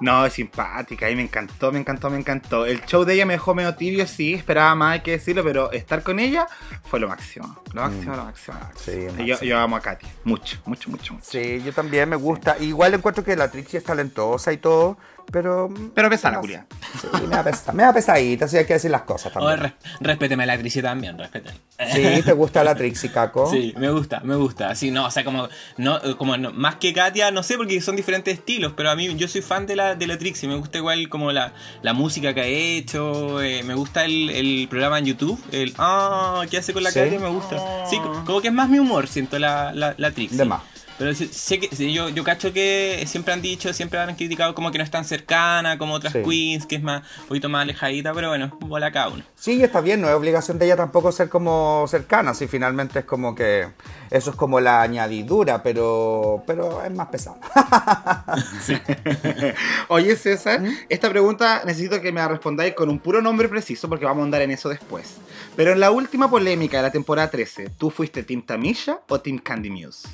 No, 0.00 0.26
es 0.26 0.34
simpática 0.34 1.10
y 1.10 1.16
me 1.16 1.22
encantó, 1.22 1.72
me 1.72 1.78
encantó, 1.78 2.10
me 2.10 2.18
encantó. 2.18 2.66
El 2.66 2.84
show 2.84 3.04
de 3.04 3.14
ella 3.14 3.26
me 3.26 3.34
dejó 3.34 3.54
medio 3.54 3.74
tibio, 3.74 4.06
sí, 4.06 4.34
esperaba 4.34 4.74
más, 4.74 4.94
hay 4.94 5.00
que 5.00 5.12
decirlo, 5.12 5.42
pero 5.42 5.72
estar 5.72 6.02
con 6.02 6.18
ella 6.18 6.46
fue 6.84 7.00
lo 7.00 7.08
máximo. 7.08 7.62
Lo 7.72 7.82
máximo, 7.82 8.12
mm. 8.12 8.16
lo 8.16 8.24
máximo. 8.24 8.58
Lo 8.58 8.64
máximo. 8.64 9.16
Sí, 9.16 9.24
yo, 9.24 9.40
yo, 9.40 9.58
amo 9.58 9.76
a 9.76 9.80
Katy, 9.80 10.06
mucho, 10.24 10.58
mucho, 10.66 10.90
mucho, 10.90 11.14
mucho. 11.14 11.24
Sí, 11.24 11.62
yo 11.64 11.72
también 11.72 12.08
me 12.08 12.16
gusta. 12.16 12.56
Sí. 12.58 12.66
Igual 12.66 12.94
encuentro 12.94 13.24
que 13.24 13.36
la 13.36 13.50
Trixie 13.50 13.78
es 13.78 13.84
talentosa 13.84 14.52
y 14.52 14.58
todo, 14.58 14.98
pero. 15.30 15.72
Pero 15.94 16.10
pesa 16.10 16.30
la 16.30 16.40
culia. 16.40 16.66
Sí, 17.00 17.08
me 17.28 17.36
da, 17.36 17.44
pesa, 17.44 17.72
me 17.72 17.82
da 17.82 17.92
pesadita, 17.92 18.44
así 18.46 18.56
hay 18.56 18.66
que 18.66 18.74
decir 18.74 18.90
las 18.90 19.02
cosas 19.02 19.32
también. 19.32 19.60
Oye, 19.60 19.72
respéteme 20.00 20.44
a 20.44 20.46
la 20.46 20.58
Trixie 20.58 20.82
también, 20.82 21.18
respéteme. 21.18 21.56
Sí, 21.92 22.22
¿te 22.24 22.32
gusta 22.32 22.64
la 22.64 22.74
Trixie, 22.74 23.10
Caco? 23.10 23.50
Sí, 23.50 23.74
me 23.76 23.90
gusta, 23.90 24.20
me 24.20 24.36
gusta. 24.36 24.74
Sí, 24.74 24.90
no, 24.90 25.06
o 25.06 25.10
sea, 25.10 25.24
como, 25.24 25.48
no, 25.76 26.00
como 26.16 26.36
no, 26.36 26.52
más 26.52 26.76
que 26.76 26.92
Katia, 26.92 27.30
no 27.30 27.42
sé, 27.42 27.56
porque 27.56 27.80
son 27.80 27.96
diferentes 27.96 28.32
estilos, 28.34 28.72
pero 28.76 28.90
a 28.90 28.96
mí 28.96 29.14
yo 29.16 29.28
soy 29.28 29.42
fan 29.42 29.66
de 29.66 29.76
la, 29.76 29.94
de 29.94 30.06
la 30.06 30.16
Trixie, 30.16 30.48
me 30.48 30.56
gusta 30.56 30.78
igual 30.78 31.08
como 31.08 31.32
la, 31.32 31.52
la 31.82 31.92
música 31.92 32.32
que 32.32 32.40
ha 32.40 32.46
hecho, 32.46 33.42
eh, 33.42 33.62
me 33.62 33.74
gusta 33.74 34.04
el, 34.04 34.30
el, 34.30 34.68
programa 34.68 34.98
en 34.98 35.06
YouTube, 35.06 35.42
el 35.52 35.74
ah, 35.78 36.44
¿qué 36.50 36.58
hace 36.58 36.72
con 36.72 36.82
la 36.82 36.90
¿Sí? 36.90 37.00
Katia? 37.00 37.18
Me 37.18 37.28
gusta. 37.28 37.86
Sí, 37.88 37.98
como 38.24 38.40
que 38.40 38.48
es 38.48 38.54
más 38.54 38.68
mi 38.68 38.78
humor, 38.78 39.06
siento 39.08 39.38
la, 39.38 39.72
la, 39.74 39.94
la 39.98 40.10
Trixie. 40.12 40.38
De 40.38 40.44
más. 40.44 40.62
Pero 40.98 41.14
sé 41.14 41.60
que 41.60 41.92
yo, 41.92 42.08
yo 42.08 42.24
cacho 42.24 42.52
que 42.52 43.04
siempre 43.06 43.34
han 43.34 43.42
dicho, 43.42 43.72
siempre 43.72 43.98
han 43.98 44.14
criticado 44.14 44.54
como 44.54 44.70
que 44.70 44.78
no 44.78 44.84
es 44.84 44.90
tan 44.90 45.04
cercana 45.04 45.76
como 45.78 45.94
otras 45.94 46.12
sí. 46.12 46.22
queens, 46.22 46.66
que 46.66 46.76
es 46.76 46.82
más 46.82 47.02
un 47.22 47.28
poquito 47.28 47.48
más 47.48 47.62
alejadita, 47.62 48.14
pero 48.14 48.28
bueno, 48.28 48.56
bola 48.60 48.90
cada 48.90 49.08
uno. 49.08 49.22
Sí, 49.34 49.62
está 49.62 49.80
bien, 49.80 50.00
no 50.00 50.08
es 50.08 50.14
obligación 50.14 50.58
de 50.58 50.66
ella 50.66 50.76
tampoco 50.76 51.12
ser 51.12 51.28
como 51.28 51.84
cercana, 51.88 52.34
si 52.34 52.46
finalmente 52.46 53.00
es 53.00 53.04
como 53.04 53.34
que 53.34 53.68
eso 54.10 54.30
es 54.30 54.36
como 54.36 54.60
la 54.60 54.82
añadidura, 54.82 55.62
pero 55.62 56.42
pero 56.46 56.82
es 56.82 56.92
más 56.92 57.08
pesado. 57.08 57.38
sí. 58.62 58.76
Oye, 59.88 60.16
César, 60.16 60.60
¿Mm? 60.60 60.76
esta 60.88 61.10
pregunta 61.10 61.62
necesito 61.64 62.00
que 62.00 62.12
me 62.12 62.20
la 62.20 62.28
respondáis 62.28 62.74
con 62.74 62.88
un 62.88 62.98
puro 62.98 63.20
nombre 63.20 63.48
preciso 63.48 63.88
porque 63.88 64.04
vamos 64.04 64.22
a 64.22 64.24
andar 64.24 64.42
en 64.42 64.50
eso 64.50 64.68
después. 64.68 65.16
Pero 65.56 65.72
en 65.72 65.80
la 65.80 65.90
última 65.90 66.28
polémica 66.30 66.76
de 66.76 66.82
la 66.82 66.90
temporada 66.92 67.30
13, 67.30 67.70
¿tú 67.78 67.90
fuiste 67.90 68.22
Team 68.22 68.42
Tamisha 68.42 69.00
o 69.08 69.20
Team 69.20 69.38
Candy 69.38 69.70
Muse? 69.70 70.06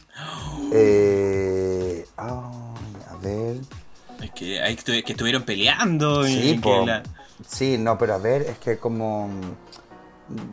Eh, 0.72 2.06
oh, 2.16 2.74
a 3.10 3.16
ver. 3.20 3.56
Es 4.22 4.30
que, 4.30 4.60
hay 4.62 4.76
que, 4.76 5.02
que 5.02 5.12
estuvieron 5.12 5.42
peleando. 5.42 6.24
Sí, 6.24 6.60
y 6.62 6.86
la... 6.86 7.02
sí, 7.46 7.76
no, 7.76 7.98
pero 7.98 8.14
a 8.14 8.18
ver, 8.18 8.42
es 8.42 8.58
que 8.58 8.78
como. 8.78 9.28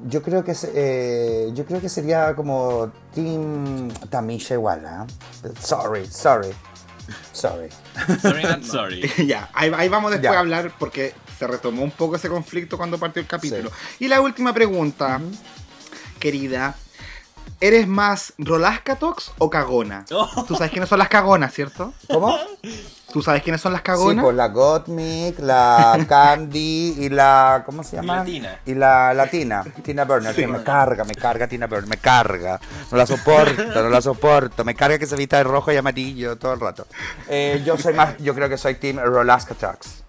Yo 0.08 0.22
creo 0.24 0.44
que 0.44 0.54
eh, 0.74 1.52
yo 1.54 1.66
creo 1.66 1.80
que 1.80 1.88
sería 1.88 2.36
como 2.36 2.92
Team 3.14 3.90
Tamisha 4.10 4.56
igual, 4.56 4.84
¿eh? 4.84 5.52
Sorry, 5.62 6.06
sorry. 6.08 6.50
Sorry. 7.32 7.70
Sorry, 8.22 8.44
not 8.44 8.64
sorry. 8.64 9.10
ya, 9.28 9.50
ahí, 9.54 9.72
ahí, 9.76 9.88
vamos 9.88 10.12
después 10.12 10.32
Ya. 10.32 10.38
a 10.38 10.42
hablar 10.42 10.72
porque 10.78 11.14
se 11.40 11.48
retomó 11.48 11.84
un 11.84 11.92
poco 11.92 12.18
ese 12.18 12.28
conflicto 12.28 12.78
cuando 12.78 12.98
partió 13.00 13.22
el 13.22 13.28
capítulo. 13.28 13.72
Y 14.00 14.10
la 14.10 14.20
última 14.20 14.54
pregunta, 14.54 15.22
querida. 16.20 16.76
¿Eres 17.62 17.88
más 17.88 18.34
Rolascatox 18.38 19.32
o 19.38 19.50
cagona? 19.50 20.06
Oh. 20.14 20.46
Tú 20.48 20.56
sabes 20.56 20.72
quiénes 20.72 20.88
son 20.90 21.00
las 21.00 21.10
cagonas, 21.10 21.54
¿cierto? 21.54 21.94
¿Cómo? 22.10 22.38
¿Tú 23.12 23.22
sabes 23.22 23.42
quiénes 23.44 23.60
son 23.60 23.74
las 23.74 23.82
Sí, 23.82 23.86
cagonas? 23.86 24.24
pues 24.24 24.36
la 24.36 24.48
Gottmik, 24.48 25.40
la 25.40 26.06
Candy 26.08 26.96
y 27.00 27.10
la. 27.10 27.64
¿Cómo 27.66 27.84
se 27.84 27.98
llama? 27.98 28.18
la 28.18 28.24
Tina. 28.26 28.60
Y 28.66 28.76
la 28.76 29.14
latina, 29.14 29.64
Tina 29.84 30.06
Burner, 30.06 30.34
que 30.36 30.48
me 30.48 30.64
carga, 30.64 31.04
me 31.04 31.16
carga 31.16 31.48
Tina 31.48 31.68
Burner, 31.68 31.88
me 31.90 31.98
carga. 31.98 32.60
No 32.92 32.98
la 32.98 33.06
soporto, 33.08 33.82
no 33.84 33.90
la 33.90 34.02
soporto. 34.02 34.64
Me 34.64 34.76
carga 34.76 34.98
que 35.00 35.06
se 35.08 35.16
vista 35.18 35.38
de 35.38 35.44
rojo 35.44 35.72
y 35.72 35.78
amarillo 35.78 36.38
todo 36.38 36.54
el 36.54 36.60
rato. 36.62 36.86
Eh, 37.28 37.62
yo 37.66 37.78
soy 37.78 37.94
más, 37.94 38.18
yo 38.20 38.34
creo 38.36 38.48
que 38.48 38.58
soy 38.58 38.76
Team 38.76 39.00
Rolaska 39.00 39.54
Talks. 39.56 40.04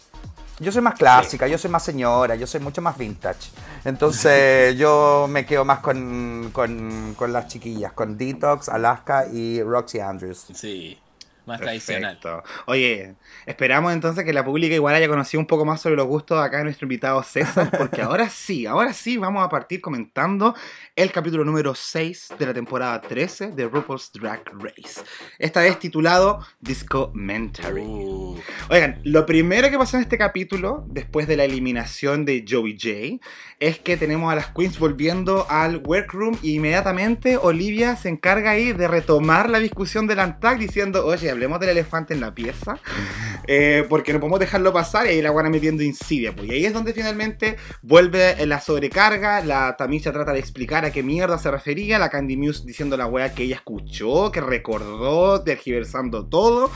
Yo 0.61 0.71
soy 0.71 0.83
más 0.83 0.95
clásica, 0.95 1.47
yo 1.49 1.57
soy 1.57 1.71
más 1.71 1.83
señora, 1.83 2.37
yo 2.37 2.47
soy 2.47 2.61
mucho 2.61 2.83
más 2.83 2.97
vintage. 2.99 3.51
Entonces 3.85 4.77
yo 4.79 5.27
me 5.29 5.47
quedo 5.47 5.65
más 5.65 5.79
con, 5.79 6.51
con, 6.53 7.15
con 7.17 7.33
las 7.33 7.49
chiquillas, 7.49 7.93
con 7.95 8.19
Detox, 8.19 8.69
Alaska 8.69 9.27
y 9.33 9.63
Roxy 9.63 10.01
Andrews. 10.01 10.49
Sí, 10.55 10.99
más 11.47 11.61
tradicional. 11.61 12.19
Oye, 12.67 13.15
esperamos 13.47 13.93
entonces 13.93 14.25
que 14.25 14.33
la 14.33 14.45
pública 14.45 14.75
igual 14.75 14.95
haya 14.95 15.09
conocido 15.09 15.41
un 15.41 15.47
poco 15.47 15.65
más 15.65 15.81
sobre 15.81 15.97
los 15.97 16.07
gustos 16.07 16.39
acá 16.43 16.59
de 16.59 16.65
nuestro 16.65 16.85
invitado 16.85 17.23
César, 17.23 17.71
porque 17.77 18.03
ahora 18.03 18.29
sí, 18.29 18.67
ahora 18.67 18.93
sí 18.93 19.17
vamos 19.17 19.45
a 19.45 19.49
partir 19.49 19.81
comentando 19.81 20.55
el 20.97 21.13
capítulo 21.13 21.45
número 21.45 21.75
6 21.75 22.35
de 22.39 22.47
la 22.47 22.55
temporada 22.55 23.01
13 23.01 23.53
de 23.53 23.69
RuPaul's 23.69 24.13
Drag 24.13 24.43
Race. 24.59 25.01
Esta 25.39 25.61
vez 25.61 25.79
titulado 25.79 26.45
Discomentary. 26.61 27.83
Uh, 27.83 28.39
Oigan, 28.69 29.01
lo 29.05 29.27
primero 29.27 29.71
que 29.71 29.79
pasó 29.79 29.97
en 29.97 30.03
este 30.03 30.19
capítulo, 30.19 30.85
después 30.89 31.27
de 31.27 31.37
la 31.37 31.45
eliminación 31.45 32.25
de 32.25 32.45
Joey 32.49 32.79
J, 32.81 33.25
es 33.61 33.79
que 33.79 33.99
tenemos 33.99 34.33
a 34.33 34.35
las 34.35 34.49
queens 34.49 34.79
volviendo 34.79 35.47
al 35.51 35.83
workroom 35.85 36.37
y 36.43 36.55
inmediatamente 36.55 37.37
Olivia 37.37 37.95
se 37.95 38.09
encarga 38.09 38.53
ahí 38.53 38.73
de 38.73 38.89
retomar 38.89 39.51
la 39.51 39.59
discusión 39.59 40.07
del 40.07 40.19
Antag 40.21 40.59
diciendo, 40.59 41.07
oye, 41.07 41.31
hablemos 41.31 41.61
del 41.61 41.71
elefante 41.71 42.15
en 42.15 42.21
la 42.21 42.35
pieza. 42.35 42.79
eh, 43.47 43.85
porque 43.89 44.13
no 44.13 44.21
podemos 44.21 44.41
dejarlo 44.41 44.73
pasar 44.73 45.07
y 45.07 45.11
ahí 45.11 45.23
la 45.23 45.31
guana 45.31 45.51
metiendo 45.51 45.83
insidia. 45.83 46.35
Pues. 46.35 46.49
Y 46.49 46.53
ahí 46.53 46.65
es 46.65 46.73
donde 46.73 46.93
finalmente 46.93 47.57
vuelve 47.83 48.47
la 48.47 48.61
sobrecarga, 48.61 49.45
la 49.45 49.77
Tamisha 49.77 50.13
trata 50.13 50.33
de 50.33 50.39
explicar 50.39 50.85
a 50.85 50.91
qué 50.91 51.03
mierda 51.03 51.37
se 51.39 51.51
refería, 51.51 51.99
la 51.99 52.09
Candy 52.09 52.37
Muse 52.37 52.65
diciendo 52.65 52.97
la 52.97 53.07
wea 53.07 53.35
que 53.35 53.43
ella 53.43 53.57
escuchó, 53.57 54.31
que 54.31 54.41
recordó, 54.41 55.43
tergiversando 55.43 56.27
todo. 56.27 56.71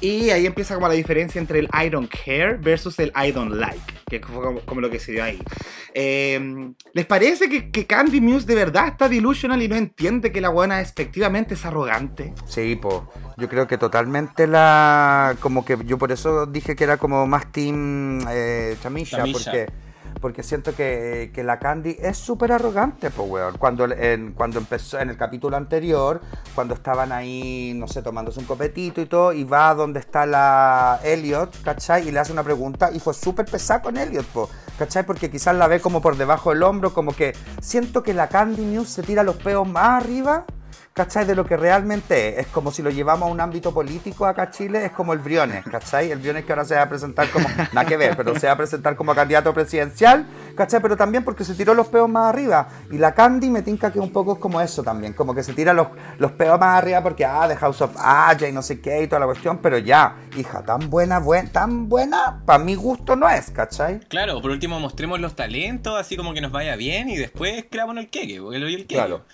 Y 0.00 0.30
ahí 0.30 0.46
empieza 0.46 0.74
como 0.74 0.88
la 0.88 0.94
diferencia 0.94 1.40
entre 1.40 1.58
el 1.58 1.68
I 1.72 1.90
don't 1.90 2.10
care 2.10 2.54
versus 2.54 2.98
el 2.98 3.12
I 3.16 3.32
don't 3.32 3.54
like, 3.54 3.94
que 4.08 4.16
es 4.16 4.22
como, 4.22 4.80
lo 4.80 4.90
que 4.90 4.98
se 4.98 5.12
dio 5.12 5.24
ahí. 5.24 5.38
Em, 6.20 6.74
¿Les 6.92 7.06
parece 7.06 7.48
que, 7.48 7.70
que, 7.70 7.86
Candy 7.86 8.20
Muse 8.20 8.46
de 8.46 8.54
verdad 8.54 8.88
está 8.88 9.08
delusional 9.08 9.62
y 9.62 9.68
no 9.68 9.76
entiende 9.76 10.32
que 10.32 10.40
la 10.40 10.48
buena 10.48 10.80
efectivamente 10.80 11.54
es 11.54 11.64
arrogante? 11.64 12.34
Sí, 12.46 12.76
po. 12.76 13.10
Yo 13.36 13.48
creo 13.48 13.66
que 13.66 13.78
totalmente 13.78 14.46
la. 14.46 15.36
Como 15.40 15.64
que 15.64 15.78
yo 15.84 15.98
por 15.98 16.12
eso 16.12 16.46
dije 16.46 16.76
que 16.76 16.84
era 16.84 16.96
como 16.96 17.26
más 17.26 17.50
Team 17.52 18.20
eh, 18.28 18.76
Chamisha, 18.82 19.24
porque 19.32 19.66
porque 20.20 20.42
siento 20.42 20.74
que, 20.74 21.30
la 21.44 21.58
Candy 21.58 21.96
es 21.98 22.18
súper 22.18 22.52
arrogante, 22.52 23.10
pues, 23.10 23.28
weón. 23.28 23.56
Cuando, 23.58 23.84
en, 23.86 24.32
cuando 24.32 24.58
empezó, 24.58 24.98
en 24.98 25.10
el 25.10 25.16
capítulo 25.16 25.56
anterior, 25.56 26.20
cuando 26.54 26.74
estaban 26.74 27.12
ahí, 27.12 27.72
no 27.74 27.88
sé, 27.88 28.02
tomándose 28.02 28.40
un 28.40 28.46
copetito 28.46 29.00
y 29.00 29.06
todo, 29.06 29.32
y 29.32 29.44
va 29.44 29.74
donde 29.74 30.00
está 30.00 30.26
la 30.26 31.00
Elliot, 31.02 31.62
¿cachai? 31.62 32.06
Y 32.06 32.10
le 32.10 32.18
hace 32.18 32.32
una 32.32 32.42
pregunta, 32.42 32.90
y 32.92 33.00
fue 33.00 33.14
súper 33.14 33.46
pesada 33.46 33.80
con 33.80 33.96
Elliot, 33.96 34.26
pues, 34.26 34.48
¿cachai? 34.78 35.06
Porque 35.06 35.30
quizás 35.30 35.56
la 35.56 35.66
ve 35.66 35.80
como 35.80 36.02
por 36.02 36.16
debajo 36.16 36.50
del 36.50 36.62
hombro, 36.62 36.92
como 36.92 37.12
que 37.12 37.32
siento 37.62 38.02
que 38.02 38.12
la 38.12 38.28
Candy 38.28 38.64
News 38.64 38.88
se 38.88 39.02
tira 39.02 39.22
los 39.22 39.36
peos 39.36 39.66
más 39.66 40.02
arriba 40.02 40.44
¿cachai? 40.94 41.24
De 41.24 41.34
lo 41.34 41.44
que 41.44 41.56
realmente 41.56 42.28
es. 42.28 42.38
Es 42.40 42.46
como 42.48 42.72
si 42.72 42.82
lo 42.82 42.90
llevamos 42.90 43.28
a 43.28 43.32
un 43.32 43.40
ámbito 43.40 43.74
político 43.74 44.24
acá 44.26 44.50
Chile, 44.50 44.86
es 44.86 44.92
como 44.92 45.12
el 45.12 45.18
Briones, 45.18 45.64
¿cachai? 45.70 46.10
El 46.10 46.18
Briones 46.18 46.44
que 46.44 46.52
ahora 46.52 46.64
se 46.64 46.74
va 46.74 46.82
a 46.82 46.88
presentar 46.88 47.28
como, 47.30 47.48
nada 47.72 47.84
que 47.84 47.96
ver, 47.96 48.16
pero 48.16 48.38
se 48.38 48.46
va 48.46 48.54
a 48.54 48.56
presentar 48.56 48.96
como 48.96 49.14
candidato 49.14 49.52
presidencial, 49.52 50.26
¿cachai? 50.56 50.80
Pero 50.80 50.96
también 50.96 51.24
porque 51.24 51.44
se 51.44 51.54
tiró 51.54 51.74
los 51.74 51.88
peos 51.88 52.08
más 52.08 52.28
arriba. 52.30 52.68
Y 52.90 52.98
la 52.98 53.14
Candy 53.14 53.50
me 53.50 53.62
tinca 53.62 53.92
que 53.92 54.00
un 54.00 54.10
poco 54.10 54.34
es 54.34 54.38
como 54.38 54.60
eso 54.60 54.82
también, 54.82 55.12
como 55.12 55.34
que 55.34 55.42
se 55.42 55.52
tira 55.52 55.72
los, 55.72 55.88
los 56.18 56.32
peos 56.32 56.58
más 56.58 56.78
arriba 56.78 57.02
porque, 57.02 57.24
ah, 57.24 57.46
de 57.46 57.56
House 57.56 57.82
of 57.82 57.94
Aya 57.98 58.48
y 58.48 58.52
no 58.52 58.62
sé 58.62 58.80
qué 58.80 59.02
y 59.02 59.06
toda 59.06 59.20
la 59.20 59.26
cuestión, 59.26 59.58
pero 59.58 59.78
ya, 59.78 60.16
hija, 60.36 60.62
tan 60.62 60.88
buena, 60.88 61.18
buena 61.18 61.40
tan 61.50 61.88
buena, 61.88 62.42
para 62.44 62.62
mi 62.62 62.74
gusto 62.74 63.16
no 63.16 63.28
es, 63.28 63.50
¿cachai? 63.50 64.00
Claro, 64.00 64.40
por 64.40 64.50
último 64.50 64.78
mostremos 64.80 65.20
los 65.20 65.34
talentos, 65.34 65.98
así 65.98 66.16
como 66.16 66.34
que 66.34 66.40
nos 66.40 66.52
vaya 66.52 66.76
bien 66.76 67.08
y 67.08 67.16
después 67.16 67.66
creamos 67.70 67.96
el 67.96 68.08
queque, 68.08 68.40
porque 68.40 68.58
lo 68.58 68.66
el 68.66 68.86
queque. 68.86 68.94
Claro. 68.94 69.24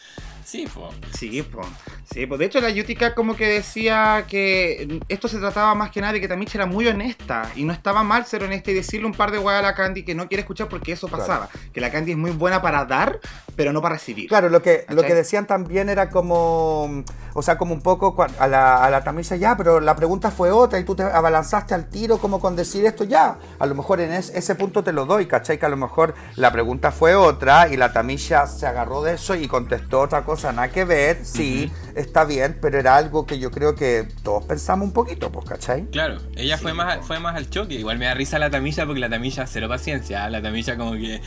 Sí, 0.47 0.65
pues. 0.73 0.95
Sí, 1.19 1.43
pues. 1.43 1.67
Sí, 2.11 2.25
pues 2.25 2.39
de 2.39 2.45
hecho 2.45 2.61
la 2.61 2.71
Yutika 2.71 3.17
como 3.17 3.35
que 3.35 3.49
decía 3.49 4.27
que 4.29 5.01
esto 5.09 5.27
se 5.27 5.39
trataba 5.39 5.75
más 5.75 5.91
que 5.91 6.01
nada 6.01 6.13
de 6.13 6.21
que 6.21 6.29
Tamicha 6.29 6.57
era 6.57 6.67
muy 6.67 6.87
honesta 6.87 7.51
y 7.57 7.65
no 7.65 7.73
estaba 7.73 8.05
mal 8.05 8.25
ser 8.27 8.45
honesta 8.45 8.71
y 8.71 8.75
decirle 8.75 9.07
un 9.07 9.13
par 9.13 9.33
de 9.33 9.39
guay 9.39 9.59
a 9.59 9.63
la 9.63 9.75
Candy 9.75 10.05
que 10.05 10.15
no 10.15 10.29
quiere 10.29 10.43
escuchar 10.43 10.69
porque 10.69 10.93
eso 10.93 11.09
pasaba. 11.09 11.49
Que 11.73 11.81
la 11.81 11.91
Candy 11.91 12.13
es 12.13 12.17
muy 12.17 12.31
buena 12.31 12.63
para 12.63 12.85
dar, 12.85 13.19
pero 13.57 13.73
no 13.73 13.83
para 13.83 13.97
recibir. 13.97 14.29
Claro, 14.29 14.49
lo 14.51 14.63
que, 14.63 14.87
lo 14.89 15.03
que 15.03 15.15
decían 15.15 15.49
también 15.49 15.89
era 15.89 16.09
como, 16.09 17.03
o 17.35 17.43
sea, 17.43 17.59
como 17.59 17.75
un 17.75 17.83
poco 17.83 18.17
a 18.39 18.47
la, 18.47 18.85
a 18.85 18.89
la 18.89 19.03
Tamisha 19.03 19.35
ya, 19.35 19.57
pero 19.57 19.81
la 19.81 19.97
pregunta 19.97 20.31
fue 20.31 20.53
otra 20.53 20.79
y 20.79 20.85
tú 20.85 20.95
te 20.95 21.03
abalanzaste 21.03 21.75
al 21.75 21.89
tiro 21.89 22.19
como 22.19 22.39
con 22.39 22.55
decir 22.55 22.87
esto 22.87 23.03
ya. 23.03 23.37
A 23.59 23.67
lo 23.67 23.75
mejor 23.75 24.01
en 24.01 24.13
ese 24.13 24.55
punto 24.55 24.85
te 24.85 24.93
lo 24.93 25.07
doy, 25.07 25.27
¿cachai? 25.27 25.59
Que 25.59 25.67
a 25.67 25.71
lo 25.71 25.77
mejor 25.77 26.15
la 26.37 26.53
pregunta 26.53 26.93
fue 26.93 27.17
otra 27.17 27.67
y 27.67 27.77
la 27.77 27.93
Tamisha 27.93 28.47
se 28.47 28.65
agarró 28.65 29.03
de 29.03 29.15
eso 29.15 29.35
y 29.35 29.49
contestó 29.49 30.03
otra 30.03 30.25
cosa, 30.25 30.53
nada 30.53 30.69
que 30.69 30.85
ver, 30.85 31.25
sí 31.25 31.73
está 31.97 32.25
bien, 32.25 32.59
pero 32.61 32.79
era 32.79 32.97
algo 32.97 33.27
que 33.27 33.39
yo 33.39 33.51
creo 33.51 33.75
que 33.75 34.07
todos 34.23 34.45
pensamos 34.45 34.87
un 34.87 34.93
poquito, 34.93 35.33
pues, 35.33 35.47
¿cachai? 35.47 35.87
Claro, 35.87 36.19
ella 36.37 36.59
fue, 36.59 36.75
más, 36.75 37.05
fue 37.07 37.19
más 37.19 37.37
al 37.37 37.49
choque. 37.51 37.75
Igual 37.75 37.99
me 37.99 38.05
da 38.05 38.15
risa 38.15 38.39
la 38.39 38.51
tamilla 38.51 38.85
porque 38.85 39.01
la 39.01 39.09
tamilla 39.09 39.47
cero 39.47 39.69
paciencia. 39.69 40.25
¿ah? 40.25 40.31
La 40.31 40.43
tamilla 40.43 40.77
como 40.77 40.93
que. 40.93 41.21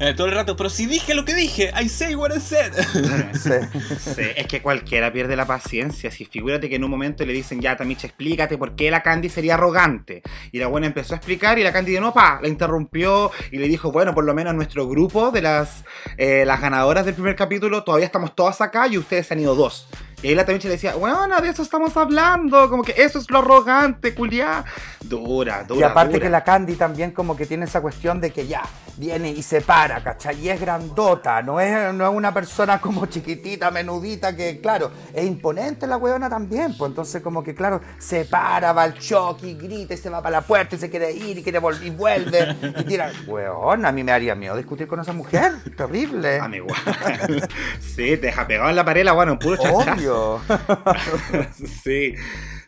Eh, 0.00 0.14
todo 0.16 0.26
el 0.28 0.32
rato, 0.32 0.56
pero 0.56 0.70
si 0.70 0.86
dije 0.86 1.14
lo 1.14 1.24
que 1.24 1.34
dije, 1.34 1.72
I 1.80 1.88
say 1.88 2.14
what 2.14 2.30
I 2.34 2.40
said. 2.40 2.72
Sí. 3.36 4.22
es 4.36 4.46
que 4.46 4.62
cualquiera 4.62 5.12
pierde 5.12 5.36
la 5.36 5.46
paciencia. 5.46 6.10
Si 6.10 6.24
figúrate 6.24 6.68
que 6.68 6.76
en 6.76 6.84
un 6.84 6.90
momento 6.90 7.24
le 7.24 7.32
dicen, 7.32 7.60
ya, 7.60 7.76
Tamicha, 7.76 8.06
explícate 8.06 8.56
por 8.56 8.76
qué 8.76 8.90
la 8.90 9.02
Candy 9.02 9.28
sería 9.28 9.54
arrogante. 9.54 10.22
Y 10.52 10.58
la 10.58 10.68
buena 10.68 10.86
empezó 10.86 11.14
a 11.14 11.16
explicar 11.16 11.58
y 11.58 11.62
la 11.62 11.72
Candy 11.72 11.92
de 11.92 12.00
no, 12.00 12.12
pa, 12.12 12.38
la 12.40 12.48
interrumpió 12.48 13.30
y 13.50 13.58
le 13.58 13.68
dijo, 13.68 13.90
bueno, 13.92 14.14
por 14.14 14.24
lo 14.24 14.34
menos 14.34 14.54
nuestro 14.54 14.88
grupo 14.88 15.30
de 15.30 15.42
las, 15.42 15.84
eh, 16.16 16.44
las 16.46 16.60
ganadoras 16.60 17.04
del 17.04 17.14
primer 17.14 17.36
capítulo, 17.36 17.84
todavía 17.84 18.06
estamos 18.06 18.34
todas 18.34 18.60
acá 18.60 18.86
y 18.86 18.98
ustedes 18.98 19.30
han 19.32 19.40
ido 19.40 19.54
dos. 19.54 19.88
Y 20.22 20.28
ahí 20.28 20.34
la 20.34 20.46
Tamichi 20.46 20.66
le 20.66 20.74
decía, 20.74 20.94
bueno, 20.94 21.40
de 21.40 21.48
eso 21.50 21.62
estamos 21.62 21.94
hablando, 21.96 22.70
como 22.70 22.82
que 22.82 22.94
eso 22.96 23.18
es 23.18 23.30
lo 23.30 23.38
arrogante, 23.38 24.14
culiá. 24.14 24.64
Dura, 25.02 25.62
dura. 25.64 25.80
Y 25.80 25.82
aparte 25.82 26.18
que 26.18 26.30
la 26.30 26.42
Candy 26.42 26.74
también 26.74 27.10
como 27.10 27.36
que 27.36 27.44
tiene 27.44 27.66
esa 27.66 27.82
cuestión 27.82 28.20
de 28.20 28.32
que 28.32 28.46
ya 28.46 28.62
viene 28.96 29.30
y 29.30 29.42
se 29.42 29.60
para, 29.60 30.02
¿cachai? 30.02 30.40
Y 30.40 30.48
es 30.48 30.58
grandota, 30.58 31.42
no 31.42 31.60
es, 31.60 31.92
no 31.92 32.08
es 32.08 32.16
una 32.16 32.32
persona 32.32 32.80
como 32.80 33.06
chiquitita, 33.06 33.70
menudita, 33.70 34.34
que 34.34 34.58
claro, 34.60 34.90
es 35.12 35.26
imponente 35.26 35.86
la 35.86 35.98
weona 35.98 36.30
también, 36.30 36.74
pues 36.76 36.90
entonces 36.90 37.22
como 37.22 37.44
que 37.44 37.54
claro, 37.54 37.82
se 37.98 38.24
para, 38.24 38.72
va 38.72 38.84
al 38.84 38.98
choque 38.98 39.48
y 39.48 39.54
grita 39.54 39.92
y 39.92 39.96
se 39.98 40.08
va 40.08 40.22
para 40.22 40.38
la 40.38 40.42
puerta 40.42 40.76
y 40.76 40.78
se 40.78 40.88
quiere 40.88 41.12
ir 41.12 41.38
y 41.38 41.42
quiere 41.42 41.58
volver 41.58 41.86
y 41.86 41.90
vuelve 41.90 42.56
y 42.62 42.84
tira. 42.84 43.12
Weón, 43.26 43.84
a 43.84 43.92
mí 43.92 44.02
me 44.02 44.12
haría 44.12 44.34
miedo 44.34 44.56
discutir 44.56 44.86
con 44.86 44.98
esa 44.98 45.12
mujer, 45.12 45.52
terrible. 45.76 46.40
A 46.40 46.48
mí 46.48 46.56
igual. 46.56 46.78
sí, 47.80 48.16
te 48.16 48.16
deja 48.16 48.46
pegado 48.46 48.70
en 48.70 48.76
la 48.76 48.84
pared 48.84 49.04
la 49.04 49.12
bueno, 49.12 49.38
puro 49.38 49.56
chachazo. 49.56 50.05
sí. 51.84 52.14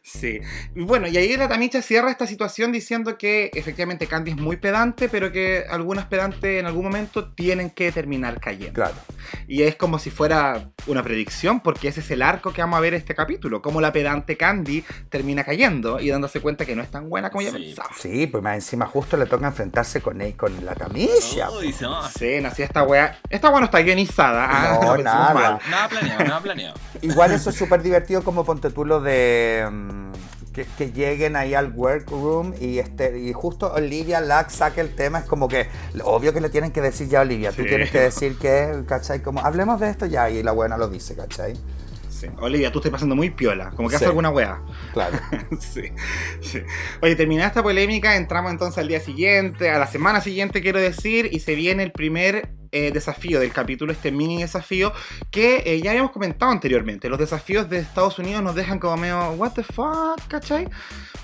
Sí. 0.09 0.41
Bueno, 0.75 1.07
y 1.07 1.17
ahí 1.17 1.37
la 1.37 1.49
Tamicha 1.49 1.83
cierra 1.83 2.11
esta 2.11 2.27
situación 2.27 2.73
diciendo 2.73 3.19
que 3.19 3.51
efectivamente 3.55 4.07
Candy 4.07 4.33
es 4.33 4.37
muy 4.37 4.57
pedante, 4.57 5.09
pero 5.09 5.31
que 5.33 5.65
algunas 5.69 6.07
pedantes 6.07 6.61
en 6.61 6.67
algún 6.67 6.85
momento 6.85 7.31
tienen 7.33 7.71
que 7.71 7.93
terminar 7.93 8.41
cayendo. 8.41 8.75
Claro. 8.75 8.95
Y 9.47 9.63
es 9.63 9.77
como 9.77 9.99
si 9.99 10.11
fuera 10.11 10.71
una 10.87 11.03
predicción, 11.03 11.61
porque 11.61 11.89
ese 11.89 12.01
es 12.01 12.11
el 12.11 12.23
arco 12.23 12.53
que 12.53 12.63
vamos 12.63 12.79
a 12.79 12.81
ver 12.81 12.95
este 12.95 13.15
capítulo, 13.15 13.61
cómo 13.61 13.81
la 13.81 13.93
pedante 13.93 14.37
Candy 14.37 14.85
termina 15.11 15.45
cayendo 15.45 16.01
y 16.01 16.09
dándose 16.09 16.41
cuenta 16.41 16.65
que 16.65 16.75
no 16.75 16.83
es 16.83 16.91
tan 16.91 17.09
buena 17.09 17.31
como 17.31 17.43
ella 17.43 17.53
pensaba. 17.53 17.91
Sí, 17.99 18.27
pues 18.27 18.43
más 18.43 18.55
encima 18.55 18.87
justo 18.87 19.17
le 19.17 19.27
toca 19.27 19.47
enfrentarse 19.47 20.01
con, 20.01 20.21
él, 20.21 20.37
con 20.37 20.65
la 20.65 20.75
Tamisha. 20.75 21.49
sí, 21.61 22.41
no, 22.41 22.49
esta 22.49 22.83
wea. 22.83 23.19
Esta 23.29 23.51
wea 23.51 23.61
no 23.61 23.67
está 23.67 23.81
guionizada. 23.81 24.47
Ah, 24.51 24.79
no, 24.83 24.97
nada. 25.03 25.59
Nada 25.71 25.89
planeado, 25.89 26.25
nada 26.25 26.41
planeado. 26.41 26.75
Igual 27.03 27.33
eso 27.33 27.51
es 27.51 27.57
súper 27.57 27.83
divertido 27.83 28.23
como 28.23 28.45
ponte 28.45 28.71
tú 28.71 28.85
lo 28.85 29.01
de. 29.01 29.67
Mm, 29.99 30.13
que, 30.77 30.93
lleguen 30.93 31.37
ahí 31.37 31.55
al 31.55 31.73
workroom 31.73 32.53
y 32.61 32.79
este 32.79 33.19
y 33.19 33.33
justo 33.33 33.73
Olivia 33.73 34.21
Lack 34.21 34.51
saque 34.51 34.81
el 34.81 34.95
tema, 34.95 35.21
es 35.21 35.25
como 35.25 35.47
que 35.47 35.69
obvio 36.03 36.33
que 36.33 36.41
le 36.41 36.49
tienen 36.49 36.73
que 36.73 36.81
decir 36.81 37.09
ya 37.09 37.21
Olivia, 37.21 37.53
tú 37.53 37.63
tienes 37.63 37.91
que 37.91 38.01
decir 38.01 38.37
que, 38.39 38.83
¿cachai? 38.87 39.23
Como 39.23 39.41
hablemos 39.41 39.79
de 39.79 39.91
esto 39.91 40.07
ya 40.07 40.29
y 40.31 40.43
la 40.43 40.53
buena 40.53 40.77
lo 40.77 40.89
dice, 40.89 41.15
¿cachai? 41.15 41.55
Olivia, 42.41 42.73
tú 42.73 42.81
estás 42.81 42.91
pasando 42.91 43.15
muy 43.15 43.31
piola, 43.31 43.71
como 43.77 43.89
que 43.89 43.95
hace 43.95 44.07
alguna 44.07 44.31
weá. 44.31 44.61
Claro. 44.93 45.17
sí, 45.61 45.93
Oye, 47.01 47.15
terminada 47.15 47.49
esta 47.49 47.63
polémica, 47.63 48.17
entramos 48.17 48.51
entonces 48.51 48.79
al 48.79 48.89
día 48.89 48.99
siguiente, 48.99 49.71
a 49.71 49.79
la 49.79 49.87
semana 49.87 50.21
siguiente 50.21 50.61
quiero 50.61 50.81
decir, 50.81 51.29
y 51.31 51.39
se 51.39 51.55
viene 51.55 51.85
el 51.85 51.93
primer 51.93 52.58
eh, 52.73 52.91
desafío 52.93 53.41
del 53.41 53.53
capítulo, 53.53 53.93
este 53.93 54.13
mini 54.13 54.41
desafío, 54.41 54.93
que 55.31 55.63
eh, 55.65 55.81
ya 55.83 55.91
habíamos 55.91 56.13
comentado 56.13 56.53
anteriormente. 56.53 57.09
Los 57.09 57.19
desafíos 57.19 57.69
de 57.69 57.79
Estados 57.79 58.19
Unidos 58.19 58.43
nos 58.43 58.55
dejan 58.55 58.79
como 58.79 58.97
medio, 58.97 59.31
what 59.33 59.53
the 59.53 59.63
fuck, 59.63 60.21
¿cachai? 60.29 60.69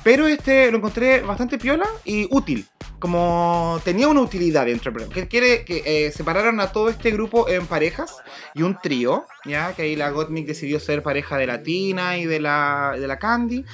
Pero 0.05 0.27
este 0.29 0.71
lo 0.71 0.79
encontré 0.79 1.21
bastante 1.23 1.59
piola 1.59 1.87
y 2.05 2.29
útil. 2.31 2.67
Como 2.99 3.81
tenía 3.85 4.09
una 4.09 4.21
utilidad 4.21 4.67
dentro 4.67 4.91
del 4.91 4.95
programa. 4.95 5.15
Que 5.15 5.29
quiere 5.29 5.65
que 5.65 5.83
eh, 5.85 6.13
separaran 6.13 6.61
a 6.61 6.73
todo 6.73 6.89
este 6.89 7.11
grupo 7.11 7.49
en 7.49 7.67
parejas 7.67 8.17
y 8.55 8.63
un 8.63 8.79
trío. 8.79 9.27
Ya 9.45 9.73
que 9.75 9.83
ahí 9.83 9.97
la 9.97 10.11
Gottmik 10.11 10.47
decidió 10.47 10.79
ser 10.79 11.03
pareja 11.03 11.37
de 11.37 11.47
la 11.47 11.63
Tina 11.63 12.19
y 12.19 12.27
de 12.27 12.41
la, 12.41 12.95
de 12.99 13.07
la 13.07 13.19
Candy. 13.19 13.65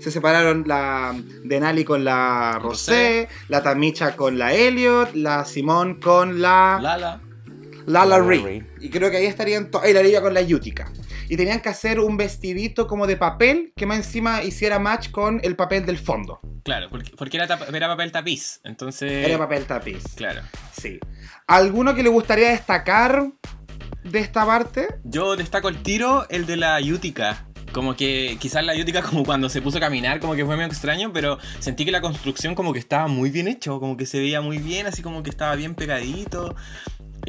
Se 0.00 0.10
separaron 0.10 0.64
la 0.66 1.14
Denali 1.44 1.84
con 1.84 2.04
la 2.04 2.58
Rosé, 2.62 3.28
la 3.48 3.62
Tamicha 3.62 4.14
con 4.14 4.38
la 4.38 4.54
Elliot, 4.54 5.14
la 5.14 5.44
Simón 5.44 6.00
con 6.00 6.40
la. 6.40 6.78
Lala. 6.80 7.20
Lala, 7.88 8.18
Ray. 8.18 8.66
Y 8.80 8.90
creo 8.90 9.10
que 9.10 9.16
ahí 9.16 9.26
estarían. 9.26 9.70
Y 9.88 9.92
la 9.92 10.02
Liga 10.02 10.20
con 10.20 10.34
la 10.34 10.42
Yutica. 10.42 10.92
Y 11.28 11.36
tenían 11.36 11.60
que 11.60 11.70
hacer 11.70 12.00
un 12.00 12.16
vestidito 12.16 12.86
como 12.86 13.06
de 13.06 13.16
papel 13.16 13.72
que 13.76 13.86
más 13.86 13.98
encima 13.98 14.42
hiciera 14.42 14.78
match 14.78 15.10
con 15.10 15.40
el 15.42 15.56
papel 15.56 15.86
del 15.86 15.98
fondo. 15.98 16.40
Claro, 16.64 16.90
porque, 16.90 17.36
era, 17.38 17.46
era, 17.72 17.88
papel 17.88 18.12
tapiz. 18.12 18.60
Entonces. 18.64 19.26
Era 19.26 19.38
papel 19.38 19.64
tapiz. 19.64 20.04
Claro. 20.16 20.42
Sí. 20.70 20.98
¿Alguno 21.46 21.94
que 21.94 22.02
le 22.02 22.10
gustaría 22.10 22.50
destacar 22.50 23.32
de 24.04 24.18
esta 24.18 24.44
parte? 24.44 24.88
Yo 25.04 25.34
destaco 25.36 25.68
el 25.68 25.82
tiro, 25.82 26.26
el 26.28 26.44
de 26.44 26.58
la 26.58 26.78
Yutica. 26.80 27.46
Como 27.72 27.96
que 27.96 28.36
quizás 28.38 28.64
la 28.64 28.74
Yutica 28.74 29.02
como 29.08 29.24
cuando 29.24 29.48
se 29.48 29.62
puso 29.62 29.78
a 29.78 29.80
caminar 29.80 30.20
como 30.20 30.34
que 30.34 30.44
fue 30.44 30.56
medio 30.56 30.68
extraño, 30.68 31.10
pero 31.12 31.38
sentí 31.58 31.86
que 31.86 31.90
la 31.90 32.02
construcción 32.02 32.54
como 32.54 32.74
que 32.74 32.78
estaba 32.78 33.08
muy 33.08 33.30
bien 33.30 33.48
hecho, 33.48 33.80
como 33.80 33.96
que 33.96 34.04
se 34.04 34.18
veía 34.18 34.42
muy 34.42 34.58
bien, 34.58 34.86
así 34.86 35.00
como 35.02 35.22
que 35.22 35.30
estaba 35.30 35.54
bien 35.54 35.74
pegadito. 35.74 36.54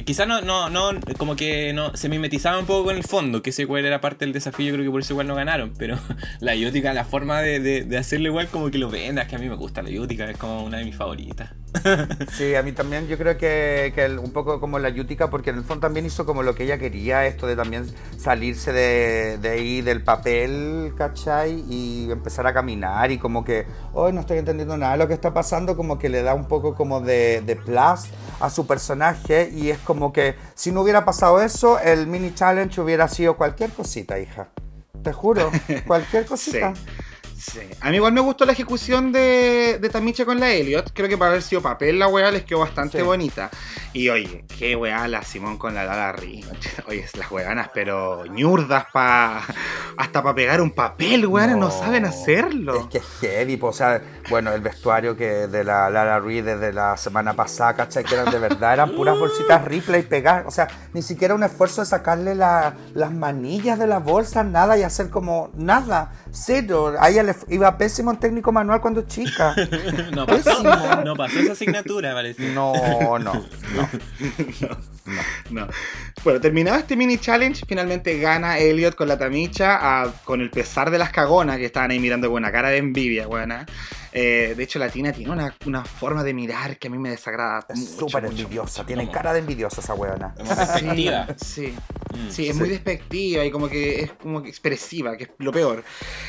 Quizás 0.06 0.28
no, 0.28 0.42
no, 0.42 0.70
no, 0.70 1.00
como 1.18 1.36
que 1.36 1.74
no 1.74 1.96
se 1.96 2.10
mimetizaba 2.10 2.58
un 2.60 2.66
poco 2.66 2.86
con 2.86 2.96
el 2.96 3.04
fondo, 3.04 3.42
que 3.42 3.50
ese 3.50 3.64
igual 3.64 3.86
era 3.86 4.02
parte 4.02 4.26
del 4.26 4.34
desafío, 4.34 4.68
yo 4.68 4.74
creo 4.74 4.86
que 4.86 4.92
por 4.92 5.02
eso 5.02 5.14
igual 5.14 5.28
no 5.28 5.36
ganaron, 5.36 5.74
pero 5.78 5.98
la 6.40 6.56
iótica, 6.56 6.94
la 6.94 7.06
forma 7.06 7.42
de, 7.42 7.60
de, 7.60 7.98
hacerlo 7.98 8.28
igual 8.28 8.48
como 8.48 8.72
que 8.72 8.78
lo 8.78 8.90
vendas, 8.90 9.28
que 9.28 9.36
a 9.36 9.40
mí 9.40 9.50
me 9.50 9.56
gusta 9.56 9.82
la 9.82 9.90
iótica, 9.90 10.30
es 10.30 10.38
como 10.38 10.64
una 10.64 10.78
de 10.78 10.86
mis 10.86 10.96
favoritas. 10.96 11.52
Sí, 12.32 12.56
a 12.56 12.64
mí 12.64 12.72
también 12.72 13.08
yo 13.08 13.18
creo 13.18 13.38
que, 13.38 13.92
que 13.96 14.08
un 14.18 14.32
poco 14.32 14.60
como 14.60 14.80
la 14.80 14.90
Yutica, 14.90 15.30
porque 15.30 15.50
en 15.50 15.58
el 15.58 15.64
fondo 15.64 15.82
también 15.82 16.06
hizo 16.06 16.26
como 16.26 16.44
lo 16.44 16.56
que 16.56 16.64
ella 16.64 16.78
quería, 16.78 17.26
esto 17.26 17.48
de 17.48 17.56
también 17.56 17.86
salirse 18.18 18.72
de, 18.72 19.38
de 19.38 19.50
ahí 19.50 19.82
del 19.82 20.04
papel, 20.04 20.94
¿cachai? 20.98 21.64
Y 21.70 22.10
empezar 22.12 22.48
a 22.48 22.54
caminar 22.54 23.12
y 23.12 23.18
como 23.18 23.44
que, 23.44 23.66
hoy 23.94 24.14
no 24.14 24.22
estoy 24.22 24.38
entendiendo 24.38 24.78
nada 24.78 24.94
de 24.94 25.00
lo 25.00 25.08
que 25.08 25.14
está 25.14 25.34
pasando, 25.34 25.76
como 25.76 26.00
que 26.00 26.10
le 26.10 26.22
da 26.22 26.34
un 26.34 26.48
poco 26.48 26.76
como 26.76 27.02
de, 27.02 27.42
de 27.42 27.56
plus 27.56 28.10
a 28.40 28.50
su 28.50 28.66
personaje 28.66 29.52
y 29.54 29.70
es 29.70 29.79
como 29.84 30.14
que 30.14 30.36
si 30.56 30.72
no 30.72 30.82
hubiera 30.82 31.06
pasado 31.06 31.42
eso, 31.42 31.80
el 31.80 32.08
mini 32.08 32.34
challenge 32.34 32.80
hubiera 32.82 33.08
sido 33.08 33.38
cualquier 33.38 33.72
cosita, 33.72 34.20
hija. 34.20 34.50
Te 35.04 35.14
juro, 35.14 35.52
cualquier 35.88 36.26
cosita. 36.26 36.74
Sí. 36.76 36.82
A 37.82 37.90
mí 37.90 37.96
igual 37.96 38.14
me 38.14 38.22
gustó 38.22 38.46
la 38.46 38.52
ejecución 38.52 39.12
de, 39.12 39.78
de 39.80 39.90
Tamicha 39.90 40.26
con 40.26 40.40
la 40.40 40.52
Elliot. 40.52 40.92
Creo 40.94 41.08
que 41.08 41.18
para 41.18 41.32
haber 41.32 41.42
sido 41.42 41.62
papel 41.62 42.00
la 42.00 42.08
weá 42.08 42.32
les 42.32 42.44
quedó 42.44 42.60
bastante 42.60 43.02
bonita. 43.02 43.50
Y 43.94 44.10
oye, 44.10 44.46
qué 44.58 44.76
weá 44.76 45.08
la 45.08 45.24
Simón 45.24 45.58
con 45.58 45.74
la 45.74 46.12
Ri. 46.12 46.46
Oye, 46.88 47.06
las 47.18 47.32
weanas, 47.32 47.70
pero 47.74 48.26
ñurdas 48.26 48.86
pa, 48.92 49.44
hasta 49.98 50.22
para 50.22 50.36
pegar 50.36 50.62
un 50.62 50.72
papel, 50.72 51.26
weones, 51.26 51.58
no, 51.58 51.72
saben 51.72 52.06
hacerlo. 52.06 52.82
Es 52.82 52.88
que 52.88 52.98
es 53.00 53.06
heavy, 53.22 53.58
o 53.62 53.74
sea, 53.74 54.02
bueno, 54.30 54.52
el 54.54 54.62
vestuario 54.62 55.16
que 55.16 55.48
de 55.48 55.64
la 55.64 55.90
Lala 55.90 56.20
Ri 56.20 56.42
desde 56.42 56.72
la 56.74 56.98
semana 56.98 57.34
pasada, 57.34 57.76
¿cachai? 57.76 58.04
Que 58.04 58.16
eran 58.16 58.32
de 58.32 58.40
verdad, 58.40 58.74
eran 58.74 58.96
puras 58.96 59.18
bolsitas 59.18 59.62
y 59.72 60.02
pegar. 60.04 60.46
O 60.46 60.52
sea, 60.52 60.68
ni 60.94 61.02
siquiera 61.02 61.36
un 61.36 61.44
esfuerzo 61.44 61.82
de 61.82 61.88
sacarle 61.88 62.36
las 62.36 63.12
manillas 63.12 63.80
de 63.80 63.88
la 63.88 64.00
bolsa, 64.00 64.44
nada, 64.44 64.78
y 64.78 64.84
hacer 64.84 65.10
como 65.10 65.50
nada, 65.56 66.12
cero. 66.32 66.94
A 67.00 67.10
ella 67.10 67.24
le 67.48 67.56
iba 67.56 67.78
pésimo 67.78 68.12
en 68.12 68.18
técnico 68.18 68.52
manual 68.52 68.82
cuando 68.82 69.02
chica. 69.04 69.56
no, 70.16 70.26
pasó, 70.26 70.64
no 71.04 71.16
pasó 71.16 71.40
esa 71.40 71.54
asignatura, 71.54 72.14
parece. 72.14 72.52
No, 72.54 72.74
no, 73.20 73.34
no. 73.34 73.34
no, 74.62 74.78
no. 75.52 75.68
Bueno, 76.24 76.42
terminado 76.42 76.78
este 76.78 76.96
mini 76.96 77.18
challenge, 77.18 77.64
finalmente 77.68 78.20
gana 78.20 78.58
Elliot 78.58 78.96
con 78.96 79.08
la 79.08 79.18
tamicha, 79.18 80.12
con 80.24 80.42
el 80.42 80.50
pesar 80.50 80.92
de 80.92 80.98
las 80.98 81.12
cagonas 81.12 81.58
que 81.58 81.66
estaban 81.66 81.92
ahí 81.92 82.00
mirando 82.00 82.28
con 82.30 82.38
una 82.38 82.52
cara 82.52 82.70
de 82.70 82.78
envidia, 82.78 83.28
buena. 83.28 83.66
Eh, 84.12 84.54
de 84.58 84.64
hecho, 84.64 84.80
la 84.80 84.90
Tina 84.90 85.12
tiene 85.12 85.32
una, 85.32 85.86
forma 85.86 86.24
de 86.24 86.34
mirar 86.34 86.78
que 86.78 86.88
a 86.88 86.92
mí 86.92 86.98
me 86.98 87.10
desagrada. 87.10 87.66
Es 87.70 87.96
súper 87.96 88.26
envidiosa, 88.26 88.86
tiene 88.86 89.10
cara 89.10 89.34
de 89.34 89.40
envidiosa 89.40 89.82
esa 89.82 89.94
weona. 89.94 90.34
Sí, 91.38 91.74
mm. 92.14 92.30
sí, 92.30 92.50
es 92.50 92.56
muy 92.56 92.70
despectiva 92.70 93.46
y 93.46 93.52
como 93.52 93.70
que 93.70 94.02
es 94.02 94.12
como 94.14 94.40
expresiva, 94.40 95.16
que 95.16 95.26
es 95.26 95.30
lo 95.38 95.52
peor. 95.52 95.84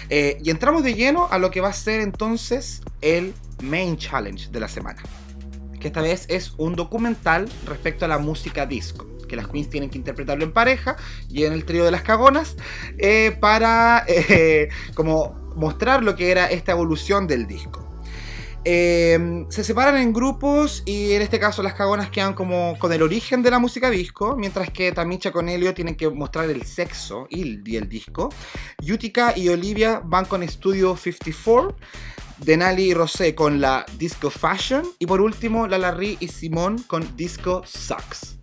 Eh, 0.09 0.39
y 0.43 0.51
entramos 0.51 0.83
de 0.83 0.95
lleno 0.95 1.29
a 1.31 1.39
lo 1.39 1.51
que 1.51 1.61
va 1.61 1.69
a 1.69 1.73
ser 1.73 2.01
entonces 2.01 2.83
el 3.01 3.35
main 3.63 3.97
challenge 3.97 4.51
de 4.51 4.61
la 4.61 4.69
semana. 4.69 5.03
Que 5.81 5.89
esta 5.89 6.03
vez 6.03 6.27
es 6.29 6.53
un 6.59 6.77
documental 6.77 7.49
respecto 7.67 8.05
a 8.05 8.09
la 8.09 8.19
música 8.19 8.67
disco 8.67 9.07
que 9.27 9.37
las 9.37 9.47
queens 9.47 9.71
tienen 9.71 9.91
que 9.91 9.97
interpretarlo 9.97 10.43
en 10.43 10.51
pareja 10.51 10.97
y 11.29 11.45
en 11.45 11.53
el 11.53 11.65
trío 11.65 11.85
de 11.85 11.93
las 11.93 12.03
cagonas 12.03 12.57
eh, 12.99 13.37
para 13.41 14.05
como 14.95 15.40
mostrar 15.61 16.03
lo 16.03 16.17
que 16.17 16.31
era 16.31 16.47
esta 16.47 16.73
evolución 16.73 17.27
del 17.27 17.47
disco. 17.47 17.87
Em, 18.65 19.51
se 19.51 19.65
separan 19.65 19.97
en 19.97 20.13
grupos 20.13 20.83
y 20.85 21.13
en 21.13 21.23
este 21.23 21.39
caso 21.39 21.63
las 21.63 21.73
cagonas 21.73 22.11
quedan 22.11 22.35
como 22.35 22.79
con 22.79 22.93
el 22.93 23.01
origen 23.01 23.43
de 23.43 23.51
la 23.51 23.59
música 23.59 23.89
disco, 23.89 24.37
mientras 24.37 24.71
que 24.71 24.93
Tamicha 24.93 25.33
con 25.33 25.49
Helio 25.49 25.73
tienen 25.73 25.95
que 25.95 26.11
mostrar 26.11 26.51
el 26.51 26.65
sexo 26.65 27.27
y 27.31 27.77
el, 27.77 27.89
disco. 27.89 28.29
Yutika 28.83 29.33
y 29.37 29.49
Olivia 29.49 30.03
van 30.05 30.27
con 30.27 30.47
Studio 30.47 30.97
54. 30.97 31.77
Denali 32.39 32.85
y 32.85 32.95
Rosé 32.95 33.35
con 33.35 33.61
la 33.61 33.85
Disco 33.99 34.31
Fashion. 34.31 34.83
Y 34.99 35.07
por 35.07 35.21
último, 35.21 35.67
Lalarri 35.67 36.17
y 36.21 36.29
Simón 36.29 36.83
con 36.87 37.17
Disco 37.17 37.63
Sucks. 37.67 38.40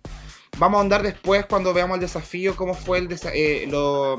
Vamos 0.58 0.78
a 0.78 0.80
andar 0.80 1.02
después 1.02 1.46
cuando 1.46 1.72
veamos 1.72 1.94
el 1.94 2.00
desafío, 2.00 2.56
cómo 2.56 2.74
fue 2.74 2.98
el 2.98 3.08
eh, 3.32 3.66
lo, 3.70 4.16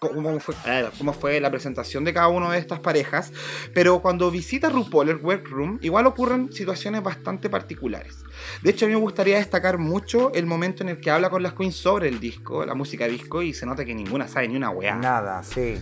cómo 0.00 0.40
fue, 0.40 0.54
cómo 0.98 1.12
fue 1.12 1.40
la 1.40 1.48
presentación 1.48 2.04
de 2.04 2.12
cada 2.12 2.26
una 2.28 2.50
de 2.50 2.58
estas 2.58 2.80
parejas. 2.80 3.32
Pero 3.72 4.02
cuando 4.02 4.30
visita 4.32 4.68
RuPaul 4.68 5.10
el 5.10 5.16
workroom, 5.16 5.78
igual 5.82 6.06
ocurren 6.06 6.52
situaciones 6.52 7.02
bastante 7.04 7.48
particulares. 7.48 8.18
De 8.62 8.70
hecho, 8.70 8.86
a 8.86 8.88
mí 8.88 8.94
me 8.94 9.00
gustaría 9.00 9.36
destacar 9.36 9.78
mucho 9.78 10.32
el 10.34 10.46
momento 10.46 10.82
en 10.82 10.88
el 10.88 11.00
que 11.00 11.10
habla 11.10 11.30
con 11.30 11.42
las 11.42 11.54
queens 11.54 11.76
sobre 11.76 12.08
el 12.08 12.18
disco, 12.18 12.66
la 12.66 12.74
música 12.74 13.06
disco, 13.06 13.40
y 13.40 13.54
se 13.54 13.64
nota 13.64 13.84
que 13.84 13.94
ninguna 13.94 14.26
sabe 14.26 14.48
ni 14.48 14.56
una 14.56 14.70
weá. 14.70 14.96
Nada, 14.96 15.42
sí. 15.44 15.78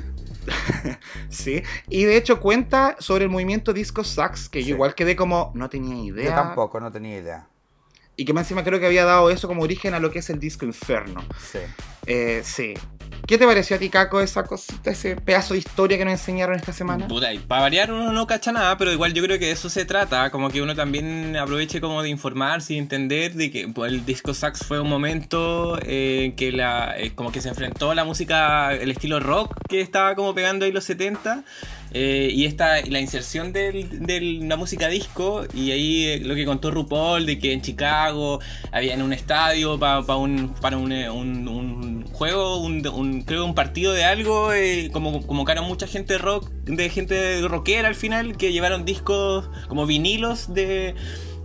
sí, 1.29 1.63
y 1.89 2.05
de 2.05 2.17
hecho 2.17 2.41
cuenta 2.41 2.97
sobre 3.01 3.25
el 3.25 3.31
movimiento 3.31 3.73
Disco 3.73 4.03
Sax, 4.03 4.49
que 4.49 4.63
yo 4.65 4.75
igual 4.75 4.95
quedé 4.95 5.15
como, 5.15 5.51
no 5.55 5.69
tenía 5.69 5.97
idea. 6.03 6.31
Yo 6.31 6.35
tampoco, 6.35 6.81
no 6.81 6.91
tenía 6.91 7.19
idea. 7.19 7.49
Y 8.19 8.25
que 8.25 8.33
más 8.33 8.47
encima 8.47 8.65
creo 8.65 8.81
que 8.81 8.87
había 8.87 9.05
dado 9.05 9.31
eso 9.31 9.47
como 9.47 9.63
origen 9.63 9.95
a 9.95 10.01
lo 10.01 10.11
que 10.11 10.19
es 10.19 10.29
el 10.29 10.41
disco 10.41 10.67
Inferno. 10.67 11.25
Sí. 11.41 11.61
Eh, 12.07 12.43
sí. 12.45 12.75
¿Qué 13.29 13.39
te 13.39 13.47
pareció 13.47 13.77
a 13.77 13.79
ti, 13.79 13.91
Caco, 13.91 14.21
esa 14.21 14.43
cosita, 14.43 14.91
ese 14.91 15.15
pedazo 15.15 15.55
de 15.55 15.61
historia 15.61 15.99
que 15.99 16.05
nos 16.05 16.15
enseñaron 16.15 16.57
esta 16.57 16.73
semana? 16.73 17.07
Puta, 17.07 17.29
para 17.47 17.63
variar 17.63 17.93
uno 17.93 18.13
no 18.13 18.27
cacha 18.27 18.51
nada, 18.51 18.77
pero 18.77 18.91
igual 18.91 19.13
yo 19.13 19.23
creo 19.23 19.39
que 19.39 19.47
de 19.47 19.53
eso 19.53 19.71
se 19.71 19.85
trata, 19.85 20.31
como 20.31 20.51
que 20.51 20.63
uno 20.63 20.75
también 20.75 21.37
aproveche 21.37 21.81
como 21.81 22.03
de 22.03 22.09
informarse 22.09 22.75
y 22.75 22.79
entender 22.79 23.35
de 23.35 23.53
que 23.53 23.69
pues, 23.69 23.93
el 23.93 24.05
disco 24.05 24.35
sax 24.35 24.67
fue 24.67 24.81
un 24.81 24.89
momento 24.89 25.79
eh, 25.83 26.25
en 26.25 26.37
que 26.37 26.51
la, 26.51 26.99
eh, 26.99 27.13
como 27.15 27.31
que 27.31 27.41
se 27.41 27.51
enfrentó 27.51 27.93
a 27.93 27.95
la 27.95 28.05
música, 28.05 28.75
el 28.75 28.91
estilo 28.91 29.21
rock 29.21 29.55
que 29.69 29.81
estaba 29.81 30.17
como 30.17 30.35
pegando 30.35 30.65
ahí 30.65 30.73
los 30.73 30.85
70 30.85 31.45
eh, 31.93 32.31
y 32.33 32.45
esta, 32.45 32.83
la 32.83 33.01
inserción 33.01 33.53
de 33.53 34.41
la 34.43 34.57
música 34.57 34.89
disco, 34.89 35.45
y 35.55 35.71
ahí 35.71 36.05
eh, 36.05 36.21
lo 36.21 36.35
que 36.35 36.45
contó 36.45 36.71
RuPaul, 36.71 37.25
de 37.25 37.39
que 37.39 37.53
en 37.53 37.63
Chicago 37.63 38.41
había 38.73 38.95
en 38.95 39.03
un 39.03 39.13
estadio 39.13 39.79
para 39.79 40.17
un, 40.17 40.55
para 40.61 40.77
eh, 40.77 41.11
un, 41.11 41.49
un, 41.49 42.05
juego, 42.13 42.59
un, 42.59 43.23
creo 43.23 43.45
un 43.45 43.55
partido 43.55 43.93
de 43.93 44.05
algo, 44.05 44.51
como 44.93 45.27
convocaron 45.27 45.67
mucha 45.67 45.87
gente 45.87 46.19
rock, 46.19 46.51
de 46.65 46.91
gente 46.91 47.41
rockera 47.49 47.89
al 47.89 47.95
final, 47.95 48.37
que 48.37 48.53
llevaron 48.53 48.85
discos 48.85 49.49
como 49.69 49.87
vinilos 49.87 50.53
de 50.53 50.95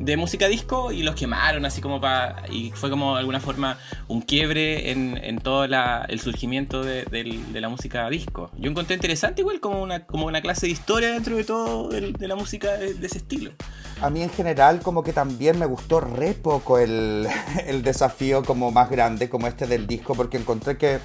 de 0.05 0.17
música 0.17 0.47
disco 0.47 0.91
y 0.91 1.03
los 1.03 1.15
quemaron 1.15 1.65
así 1.65 1.81
como 1.81 2.01
para... 2.01 2.43
Y 2.51 2.71
fue 2.71 2.89
como 2.89 3.13
de 3.13 3.19
alguna 3.19 3.39
forma 3.39 3.77
un 4.07 4.21
quiebre 4.21 4.91
en, 4.91 5.17
en 5.17 5.39
todo 5.39 5.63
el 5.63 6.19
surgimiento 6.19 6.83
de, 6.83 7.05
la 7.53 7.69
música 7.69 8.09
disco. 8.09 8.51
Yo 8.57 8.69
encontré 8.69 8.95
interesante 8.95 9.41
igual 9.41 9.59
como 9.59 9.81
una, 9.81 10.05
como 10.05 10.25
una 10.25 10.41
clase 10.41 10.65
de 10.65 10.73
historia 10.73 11.11
dentro 11.11 11.35
de 11.35 11.43
todo 11.43 11.89
de, 11.89 12.27
la 12.27 12.35
música 12.35 12.73
de, 12.73 12.95
ese 13.01 13.19
estilo. 13.19 13.51
A 14.01 14.09
mí 14.09 14.21
en 14.21 14.29
general 14.29 14.81
como 14.81 15.03
que 15.03 15.13
también 15.13 15.57
me 15.59 15.65
gustó 15.65 16.01
re 16.01 16.33
poco 16.33 16.79
el, 16.79 17.27
el 17.65 17.83
desafío 17.83 18.43
como 18.43 18.71
más 18.71 18.89
grande 18.89 19.29
como 19.29 19.47
este 19.47 19.67
del 19.67 19.87
disco 19.87 20.15
porque 20.15 20.37
encontré 20.37 20.77
que 20.77 20.99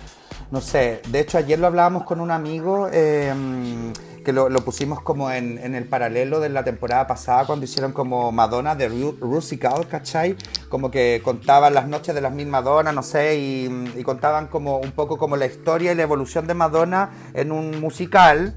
no 0.50 0.60
sé, 0.62 1.02
de 1.08 1.20
hecho 1.20 1.36
ayer 1.36 1.58
lo 1.58 1.66
hablábamos 1.66 2.04
con 2.04 2.20
un 2.20 2.30
amigo 2.30 2.88
em, 2.90 3.92
lo, 4.32 4.48
pusimos 4.64 5.00
como 5.02 5.30
en, 5.30 5.74
el 5.74 5.84
paralelo 5.84 6.40
de 6.40 6.48
la 6.48 6.64
temporada 6.64 7.06
pasada 7.06 7.46
cuando 7.46 7.64
hicieron 7.64 7.92
como 7.92 8.32
Madonna 8.32 8.74
de 8.74 8.88
Rusical, 8.88 9.86
¿cachai? 9.88 10.36
Como 10.68 10.90
que 10.90 11.20
contaban 11.24 11.74
las 11.74 11.88
noches 11.88 12.14
de 12.14 12.20
las 12.20 12.32
mil 12.32 12.48
Madonna, 12.48 12.92
no 12.92 13.02
sé, 13.02 13.36
y 13.38 14.02
contaban 14.04 14.48
como 14.48 14.78
un 14.78 14.92
poco 14.92 15.18
como 15.18 15.36
la 15.36 15.46
historia 15.46 15.92
y 15.92 15.94
la 15.94 16.02
evolución 16.02 16.46
de 16.46 16.54
Madonna 16.54 17.10
en 17.34 17.52
un 17.52 17.80
musical 17.80 18.54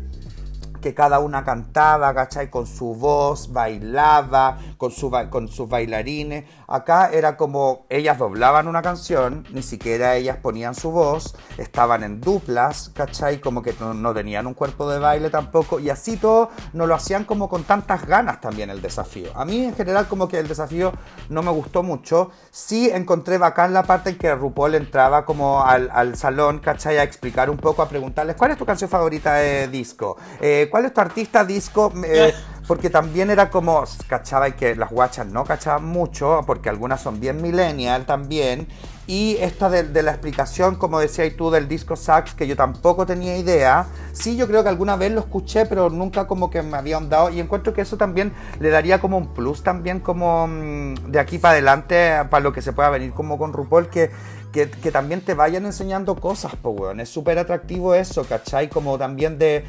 que 0.82 0.94
cada 0.94 1.20
una 1.20 1.44
cantaba, 1.44 2.14
¿cachai? 2.14 2.50
Con 2.50 2.68
su 2.68 2.96
voz, 2.96 3.54
bailaba, 3.54 4.58
con, 4.78 4.92
su, 4.92 5.12
con 5.30 5.48
sus 5.48 5.70
bailarines. 5.70 6.46
Acá 6.68 7.10
era 7.14 7.38
como 7.38 7.86
ellas 7.90 8.18
doblaban 8.18 8.68
una 8.68 8.82
canción, 8.82 9.46
ni 9.52 9.62
siquiera 9.62 10.16
ellas 10.16 10.38
ponían 10.42 10.76
su 10.76 10.92
voz, 10.92 11.36
estaban 11.58 12.04
en 12.04 12.20
duplas, 12.20 12.92
¿cachai? 12.94 13.40
Como 13.40 13.62
que 13.62 13.74
no, 13.80 14.14
tenían 14.14 14.48
un 14.48 14.54
cuerpo 14.54 14.90
de 14.90 15.00
baile 15.00 15.30
tampoco, 15.30 15.80
y 15.80 15.90
así 15.90 16.18
todo 16.18 16.50
no 16.74 16.88
lo 16.88 16.96
hacían 16.96 17.26
como 17.26 17.48
con 17.48 17.64
tantas 17.64 18.06
ganas 18.06 18.42
también 18.42 18.70
el 18.70 18.82
desafío. 18.82 19.30
A 19.36 19.46
mí 19.46 19.66
en 19.66 19.76
general 19.76 20.08
como 20.08 20.28
que 20.28 20.40
el 20.40 20.48
desafío 20.48 20.92
no 21.30 21.44
me 21.44 21.52
gustó 21.52 21.84
mucho. 21.84 22.32
Sí 22.50 22.90
encontré 22.92 23.38
bacán 23.38 23.74
la 23.74 23.84
parte 23.84 24.12
en 24.12 24.18
que 24.18 24.34
RuPaul 24.34 24.76
entraba 24.76 25.26
como 25.26 25.64
al, 25.64 25.90
al 25.94 26.16
salón, 26.16 26.60
¿cachai? 26.60 26.98
A 26.98 27.04
explicar 27.04 27.50
un 27.50 27.58
poco, 27.58 27.82
a 27.82 27.90
preguntarles, 27.90 28.36
¿cuál 28.36 28.52
es 28.52 28.58
tu 28.58 28.66
canción 28.66 28.90
favorita 28.90 29.36
de 29.36 29.68
disco? 29.68 30.18
Eh, 30.40 30.68
¿Cuál 30.72 30.86
es 30.86 30.94
tu 30.94 31.02
artista 31.02 31.44
disco? 31.46 31.94
Eh, 32.04 32.34
porque 32.66 32.90
también 32.90 33.30
era 33.30 33.50
como, 33.50 33.84
cachaba 34.08 34.48
y 34.48 34.54
que 34.54 34.76
las 34.76 34.90
guachas 34.90 35.28
no 35.28 35.44
cachaban 35.44 35.84
mucho, 35.84 36.42
porque 36.48 36.70
algunas 36.70 37.02
son 37.02 37.20
bien 37.20 37.42
millennial 37.42 38.06
también, 38.06 38.68
y 39.08 39.36
esta 39.42 39.70
de, 39.70 40.04
la 40.04 40.12
explicación, 40.12 40.76
como 40.76 40.98
decías 40.98 41.34
tú, 41.36 41.52
del 41.52 41.68
disco 41.68 41.98
sax, 41.98 42.34
que 42.34 42.48
yo 42.48 42.56
tampoco 42.56 43.06
tenía 43.06 43.36
idea. 43.36 43.88
Sí, 44.14 44.38
yo 44.38 44.48
creo 44.48 44.64
que 44.64 44.70
alguna 44.70 44.96
vez 44.96 45.12
lo 45.12 45.20
escuché, 45.20 45.66
pero 45.66 45.90
nunca 45.90 46.28
como 46.28 46.50
que 46.50 46.62
me 46.62 46.78
había 46.78 46.98
dado. 47.02 47.30
Y 47.30 47.42
encuentro 47.42 47.74
que 47.74 47.82
eso 47.82 47.98
también 47.98 48.32
le 48.62 48.70
daría 48.70 49.02
como 49.02 49.18
un 49.18 49.34
plus 49.34 49.64
también 49.64 50.00
como 50.00 50.48
mm, 50.48 51.12
de 51.12 51.20
aquí 51.20 51.40
para 51.40 51.54
adelante, 51.54 52.24
para 52.30 52.42
lo 52.42 52.54
que 52.54 52.62
se 52.62 52.72
pueda 52.72 52.90
venir 52.90 53.12
como 53.12 53.38
con 53.38 53.52
RuPaul, 53.52 53.90
que 53.90 54.12
que, 54.52 54.92
también 54.92 55.22
te 55.22 55.34
vayan 55.34 55.66
enseñando 55.66 56.16
cosas, 56.16 56.54
pues, 56.62 56.78
weón. 56.78 57.00
Es 57.00 57.10
súper 57.10 57.40
atractivo 57.40 57.96
eso, 57.96 58.26
¿cachai? 58.26 58.70
Como 58.70 58.98
también 58.98 59.38
de. 59.38 59.64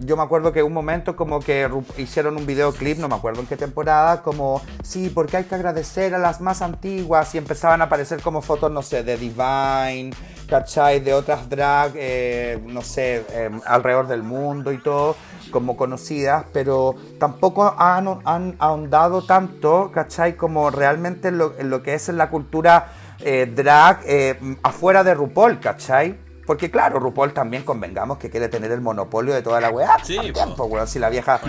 Yo 0.00 0.16
me 0.16 0.22
acuerdo 0.22 0.52
que 0.52 0.62
un 0.62 0.72
momento 0.72 1.16
como 1.16 1.40
que 1.40 1.68
hicieron 1.98 2.36
un 2.36 2.46
videoclip, 2.46 2.98
no 2.98 3.08
me 3.08 3.14
acuerdo 3.14 3.40
en 3.40 3.46
qué 3.46 3.56
temporada, 3.56 4.22
como, 4.22 4.62
sí, 4.82 5.10
porque 5.10 5.38
hay 5.38 5.44
que 5.44 5.54
agradecer 5.54 6.14
a 6.14 6.18
las 6.18 6.40
más 6.40 6.62
antiguas 6.62 7.34
y 7.34 7.38
empezaban 7.38 7.80
a 7.80 7.84
aparecer 7.84 8.20
como 8.22 8.42
fotos, 8.42 8.70
no 8.70 8.82
sé, 8.82 9.02
de 9.02 9.16
Divine, 9.16 10.12
¿cachai? 10.48 11.00
De 11.00 11.14
otras 11.14 11.48
drag, 11.48 11.92
eh, 11.96 12.62
no 12.66 12.82
sé, 12.82 13.24
em, 13.32 13.60
alrededor 13.66 14.06
del 14.06 14.22
mundo 14.22 14.72
y 14.72 14.78
todo, 14.78 15.16
como 15.50 15.76
conocidas, 15.76 16.44
pero 16.52 16.94
tampoco 17.18 17.74
han, 17.78 18.20
han 18.24 18.56
ahondado 18.58 19.22
tanto, 19.22 19.90
¿cachai? 19.92 20.36
Como 20.36 20.70
realmente 20.70 21.30
lo, 21.30 21.58
en 21.58 21.70
lo 21.70 21.82
que 21.82 21.94
es 21.94 22.08
en 22.08 22.18
la 22.18 22.30
cultura 22.30 22.92
eh, 23.24 23.46
drag 23.46 24.00
eh, 24.04 24.56
afuera 24.62 25.04
de 25.04 25.14
RuPaul, 25.14 25.60
¿cachai? 25.60 26.18
Porque 26.46 26.70
claro, 26.70 26.98
RuPaul 26.98 27.32
también 27.32 27.62
convengamos 27.62 28.18
que 28.18 28.28
quiere 28.28 28.48
tener 28.48 28.72
el 28.72 28.80
monopolio 28.80 29.32
de 29.32 29.42
toda 29.42 29.60
la 29.60 29.70
weá. 29.70 29.96
Sí, 30.02 30.18
pues, 30.32 30.90
si 30.90 30.98
la 30.98 31.08
vieja, 31.08 31.40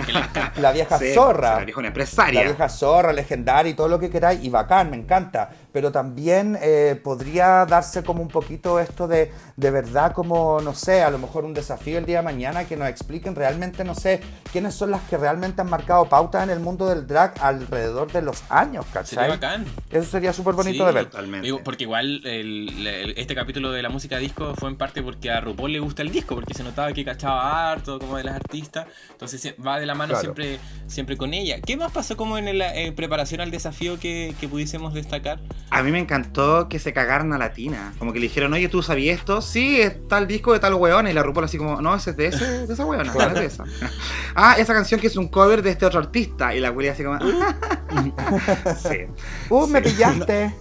la 0.57 0.71
vieja 0.71 0.99
zorra. 1.13 1.59
La 1.59 1.65
vieja 1.65 1.87
empresaria. 1.87 2.41
La 2.41 2.47
vieja 2.47 2.69
zorra, 2.69 3.11
legendaria 3.11 3.71
y 3.71 3.73
todo 3.73 3.87
lo 3.87 3.99
que 3.99 4.09
queráis. 4.09 4.43
Y 4.43 4.49
bacán, 4.49 4.91
me 4.91 4.97
encanta 4.97 5.49
pero 5.73 5.91
también 5.91 6.57
eh, 6.61 6.99
podría 7.03 7.65
darse 7.65 8.03
como 8.03 8.21
un 8.21 8.27
poquito 8.27 8.79
esto 8.79 9.07
de, 9.07 9.31
de 9.57 9.71
verdad, 9.71 10.13
como, 10.13 10.61
no 10.61 10.75
sé, 10.75 11.01
a 11.01 11.09
lo 11.09 11.17
mejor 11.17 11.45
un 11.45 11.55
desafío 11.55 11.97
el 11.97 12.05
día 12.05 12.17
de 12.17 12.23
mañana 12.23 12.65
que 12.65 12.77
nos 12.77 12.87
expliquen 12.87 13.35
realmente, 13.35 13.83
no 13.83 13.95
sé, 13.95 14.21
quiénes 14.51 14.75
son 14.75 14.91
las 14.91 15.01
que 15.09 15.17
realmente 15.17 15.61
han 15.61 15.69
marcado 15.71 16.05
pautas 16.05 16.43
en 16.43 16.51
el 16.51 16.59
mundo 16.59 16.87
del 16.87 17.07
drag 17.07 17.33
alrededor 17.41 18.11
de 18.11 18.21
los 18.21 18.43
años, 18.49 18.85
¿cachai? 18.93 19.15
Sería 19.15 19.29
bacán. 19.29 19.65
Eso 19.89 20.09
sería 20.09 20.31
súper 20.31 20.53
bonito 20.53 20.85
de 20.85 20.91
ver. 20.91 21.05
Totalmente. 21.05 21.51
porque 21.63 21.85
igual 21.85 22.21
este 22.23 23.33
capítulo 23.33 23.71
de 23.71 23.81
la 23.81 23.89
música 23.89 24.17
disco 24.17 24.53
fue 24.55 24.69
en 24.69 24.75
parte 24.75 25.01
porque 25.01 25.31
a 25.31 25.41
RuPaul 25.41 25.73
le 25.73 25.79
gusta 25.79 26.03
el 26.03 26.11
disco, 26.11 26.35
porque 26.35 26.53
se 26.53 26.63
notaba 26.63 26.93
que 26.93 27.03
cachaba 27.03 27.71
harto 27.71 27.97
como 27.97 28.17
de 28.17 28.25
las 28.25 28.35
artistas, 28.35 28.85
entonces 29.09 29.55
va 29.65 29.79
de 29.79 29.87
la 29.87 29.95
mano 29.95 30.15
siempre, 30.19 30.59
siempre 30.85 31.17
con 31.17 31.33
ella. 31.33 31.59
¿Qué 31.61 31.77
más 31.77 31.91
pasó 31.91 32.15
como 32.15 32.37
en 32.37 32.59
la 32.59 32.73
preparación 32.95 33.41
al 33.41 33.49
desafío 33.49 33.99
que, 33.99 34.35
que 34.39 34.47
pudiésemos 34.47 34.93
destacar? 34.93 35.39
A 35.69 35.81
mí 35.81 35.91
me 35.91 35.99
encantó 35.99 36.69
que 36.69 36.77
se 36.77 36.93
cagaran 36.93 37.33
a 37.33 37.37
la 37.37 37.53
tina. 37.53 37.93
Como 37.97 38.13
que 38.13 38.19
le 38.19 38.27
dijeron, 38.27 38.53
oye, 38.53 38.69
¿tú 38.69 38.83
sabías 38.83 39.17
esto? 39.17 39.41
Sí, 39.41 39.81
está 39.81 40.19
el 40.19 40.27
disco 40.27 40.53
de 40.53 40.59
tal 40.59 40.75
weón. 40.75 41.07
Y 41.07 41.13
la 41.13 41.23
RuPaul 41.23 41.45
así 41.45 41.57
como, 41.57 41.81
no, 41.81 41.95
ese 41.95 42.11
es 42.11 42.17
de, 42.17 42.27
ese, 42.27 42.67
de 42.67 42.73
esa 42.73 42.85
weona, 42.85 43.11
no 43.11 43.21
es 43.21 43.33
de 43.33 43.45
esa. 43.45 43.63
ah, 44.35 44.55
esa 44.57 44.73
canción 44.73 44.99
que 44.99 45.07
es 45.07 45.17
un 45.17 45.27
cover 45.27 45.63
de 45.63 45.71
este 45.71 45.85
otro 45.85 45.99
artista. 45.99 46.53
Y 46.55 46.59
la 46.59 46.71
weona 46.71 46.93
así 46.93 47.03
como, 47.03 47.19
sí. 48.77 49.05
Uh, 49.49 49.67
me 49.67 49.81
pillaste. 49.81 50.53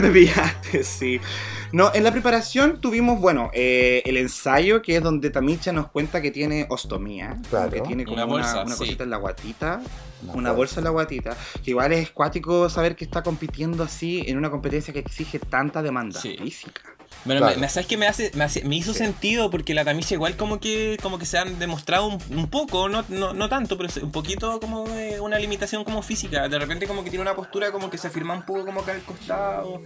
me 0.00 0.10
pillaste, 0.10 0.82
sí. 0.82 1.20
No, 1.72 1.90
en 1.94 2.04
la 2.04 2.12
preparación 2.12 2.80
tuvimos, 2.80 3.20
bueno, 3.20 3.50
eh, 3.52 4.02
el 4.04 4.16
ensayo, 4.16 4.82
que 4.82 4.96
es 4.96 5.02
donde 5.02 5.30
Tamicha 5.30 5.72
nos 5.72 5.90
cuenta 5.90 6.22
que 6.22 6.30
tiene 6.30 6.66
ostomía. 6.68 7.36
Claro. 7.50 7.70
Que 7.70 7.80
tiene 7.80 8.04
como 8.04 8.16
una, 8.16 8.24
bolsa, 8.24 8.62
una, 8.64 8.76
cosita 8.76 9.04
en 9.04 9.10
la 9.10 9.16
guatita 9.16 9.80
una, 10.34 10.52
bolsa 10.52 10.80
en 10.80 10.84
la 10.84 10.90
guatita. 10.90 11.36
Que 11.62 11.70
igual 11.70 11.92
es 11.92 12.04
escuático 12.04 12.68
saber 12.68 12.96
que 12.96 13.04
está 13.04 13.22
compitiendo 13.22 13.82
así 13.82 14.24
en 14.26 14.36
una 14.36 14.50
competencia 14.50 14.92
que 14.92 15.00
exige 15.00 15.38
tanta 15.38 15.82
demanda 15.82 16.20
física. 16.20 16.82
Bueno, 17.24 17.46
me, 17.58 17.68
¿sabes 17.68 17.86
que 17.86 17.96
me 17.96 18.06
hace, 18.06 18.30
me, 18.64 18.76
hizo 18.76 18.92
sentido? 18.92 19.50
Porque 19.50 19.74
la 19.74 19.84
camisa 19.84 20.14
igual 20.14 20.36
como 20.36 20.60
que 20.60 20.96
como 21.02 21.18
que 21.18 21.26
se 21.26 21.38
han 21.38 21.58
demostrado 21.58 22.06
un, 22.06 22.48
poco, 22.48 22.88
no, 22.88 23.04
no, 23.08 23.48
tanto, 23.48 23.76
pero 23.76 23.88
un 24.02 24.12
poquito 24.12 24.60
como 24.60 24.86
una 25.20 25.38
limitación 25.38 25.84
como 25.84 26.02
física. 26.02 26.48
De 26.48 26.58
repente 26.58 26.86
como 26.86 27.04
que 27.04 27.10
tiene 27.10 27.22
una 27.22 27.34
postura 27.34 27.72
como 27.72 27.90
que 27.90 27.98
se 27.98 28.08
afirma 28.08 28.34
un 28.34 28.42
poco 28.42 28.64
como 28.64 28.80
acá 28.80 28.92
al 28.92 29.02
costado. 29.02 29.82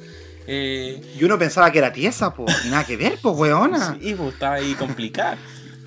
Eh. 0.53 1.01
Y 1.17 1.23
uno 1.23 1.39
pensaba 1.39 1.71
que 1.71 1.79
era 1.79 1.93
tiesa, 1.93 2.35
pues, 2.35 2.65
y 2.65 2.71
nada 2.71 2.85
que 2.85 2.97
ver, 2.97 3.21
pues, 3.23 3.37
weona. 3.37 3.97
Sí, 4.01 4.15
pues 4.15 4.33
estaba 4.33 4.55
ahí 4.55 4.75
complicada. 4.75 5.39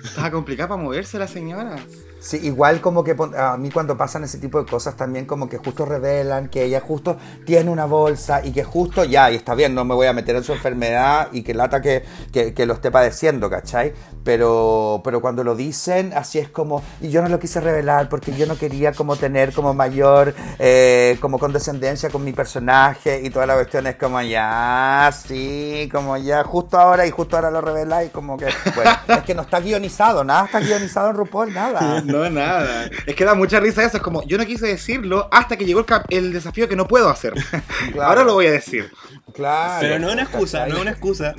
Estaba 0.04 0.30
complicada 0.30 0.68
para 0.68 0.82
moverse 0.82 1.18
la 1.18 1.26
señora. 1.26 1.76
Sí, 2.24 2.38
igual 2.42 2.80
como 2.80 3.04
que 3.04 3.14
a 3.36 3.58
mí 3.58 3.70
cuando 3.70 3.98
pasan 3.98 4.24
ese 4.24 4.38
tipo 4.38 4.58
de 4.58 4.64
cosas 4.64 4.96
también 4.96 5.26
como 5.26 5.46
que 5.46 5.58
justo 5.58 5.84
revelan 5.84 6.48
que 6.48 6.64
ella 6.64 6.80
justo 6.80 7.18
tiene 7.44 7.70
una 7.70 7.84
bolsa 7.84 8.40
y 8.42 8.50
que 8.50 8.64
justo 8.64 9.04
ya, 9.04 9.30
y 9.30 9.34
está 9.34 9.54
bien, 9.54 9.74
no 9.74 9.84
me 9.84 9.94
voy 9.94 10.06
a 10.06 10.14
meter 10.14 10.34
en 10.36 10.42
su 10.42 10.54
enfermedad 10.54 11.28
y 11.32 11.42
que 11.42 11.52
lata 11.52 11.82
que, 11.82 12.02
que, 12.32 12.64
lo 12.64 12.72
esté 12.72 12.90
padeciendo, 12.90 13.50
¿cachai? 13.50 13.92
Pero, 14.24 15.02
pero 15.04 15.20
cuando 15.20 15.44
lo 15.44 15.54
dicen, 15.54 16.14
así 16.14 16.38
es 16.38 16.48
como, 16.48 16.82
y 17.02 17.10
yo 17.10 17.20
no 17.20 17.28
lo 17.28 17.38
quise 17.38 17.60
revelar 17.60 18.08
porque 18.08 18.34
yo 18.34 18.46
no 18.46 18.56
quería 18.56 18.92
como 18.92 19.16
tener 19.16 19.52
como 19.52 19.74
mayor, 19.74 20.34
eh, 20.58 21.18
como 21.20 21.38
condescendencia 21.38 22.08
con 22.08 22.24
mi 22.24 22.32
personaje 22.32 23.20
y 23.22 23.28
toda 23.28 23.44
la 23.44 23.54
cuestión 23.54 23.86
es 23.86 23.96
como 23.96 24.22
ya, 24.22 25.12
sí, 25.12 25.90
como 25.92 26.16
ya, 26.16 26.42
justo 26.42 26.78
ahora 26.78 27.06
y 27.06 27.10
justo 27.10 27.36
ahora 27.36 27.50
lo 27.50 27.60
revela 27.60 28.02
y 28.02 28.08
como 28.08 28.38
que, 28.38 28.46
bueno, 28.74 28.92
es 29.08 29.24
que 29.24 29.34
no 29.34 29.42
está 29.42 29.60
guionizado, 29.60 29.93
nada 30.24 30.46
está 30.46 30.60
guionizado 30.60 31.10
en 31.10 31.16
RuPaul, 31.16 31.52
nada. 31.52 32.00
No, 32.04 32.28
nada. 32.30 32.90
Es 33.06 33.14
que 33.14 33.24
da 33.24 33.34
mucha 33.34 33.60
risa 33.60 33.84
eso. 33.84 33.96
Es 33.96 34.02
como, 34.02 34.22
yo 34.26 34.38
no 34.38 34.46
quise 34.46 34.66
decirlo 34.66 35.28
hasta 35.30 35.56
que 35.56 35.64
llegó 35.64 35.80
el, 35.80 35.86
el 36.10 36.32
desafío 36.32 36.68
que 36.68 36.76
no 36.76 36.86
puedo 36.86 37.08
hacer. 37.08 37.34
Ahora 38.00 38.24
lo 38.24 38.34
voy 38.34 38.46
a 38.46 38.52
decir. 38.52 38.90
Claro. 39.32 39.78
Pero 39.80 39.98
no 39.98 40.08
es 40.08 40.12
una 40.14 40.22
excusa, 40.22 40.66
no 40.66 40.76
es 40.76 40.80
una 40.82 40.90
excusa. 40.92 41.34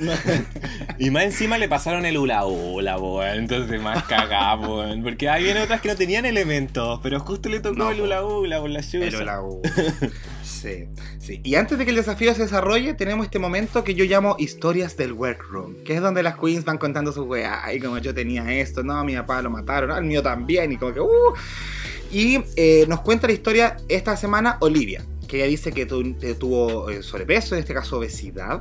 Y 0.98 1.10
más 1.10 1.24
encima 1.24 1.56
le 1.58 1.68
pasaron 1.68 2.04
el 2.04 2.18
hula 2.18 2.44
hula, 2.46 2.96
Entonces 3.34 3.80
más 3.80 4.04
cagado, 4.04 4.84
Porque 5.02 5.28
hay 5.28 5.44
vienen 5.44 5.62
otras 5.62 5.80
que 5.80 5.88
no 5.88 5.96
tenían 5.96 6.26
elementos, 6.26 7.00
pero 7.02 7.20
justo 7.20 7.48
le 7.48 7.60
tocó 7.60 7.90
el 7.90 8.00
hula 8.00 8.24
hula 8.24 8.60
por 8.60 8.70
la 8.70 8.80
El 8.80 9.16
hula 9.16 9.40
Sí, 10.42 10.88
sí. 11.20 11.40
Y 11.44 11.54
antes 11.56 11.78
de 11.78 11.84
que 11.84 11.90
el 11.90 11.96
desafío 11.96 12.34
se 12.34 12.42
desarrolle, 12.42 12.94
tenemos 12.94 13.26
este 13.26 13.38
momento 13.38 13.84
que 13.84 13.94
yo 13.94 14.04
llamo 14.04 14.36
historias 14.38 14.96
del 14.96 15.12
workroom, 15.12 15.84
que 15.84 15.94
es 15.94 16.00
donde 16.00 16.22
las 16.22 16.36
queens 16.38 16.64
van 16.64 16.78
contando 16.78 17.12
su 17.12 17.24
weá. 17.24 17.64
Ay, 17.64 17.78
como 17.78 17.98
yo 17.98 18.14
tenía 18.14 18.45
esto, 18.50 18.82
no, 18.82 19.04
mi 19.04 19.14
papá 19.14 19.42
lo 19.42 19.50
mataron, 19.50 19.90
al 19.90 20.04
mío 20.04 20.22
también, 20.22 20.72
y 20.72 20.76
como 20.76 20.92
que, 20.92 21.00
uh. 21.00 21.34
Y 22.10 22.38
eh, 22.56 22.84
nos 22.88 23.00
cuenta 23.00 23.26
la 23.26 23.32
historia 23.32 23.76
esta 23.88 24.16
semana 24.16 24.58
Olivia, 24.60 25.04
que 25.26 25.38
ella 25.38 25.46
dice 25.46 25.72
que 25.72 25.86
tuvo 25.86 26.88
eh, 26.88 27.02
sobrepeso, 27.02 27.54
en 27.54 27.60
este 27.60 27.74
caso 27.74 27.98
obesidad, 27.98 28.60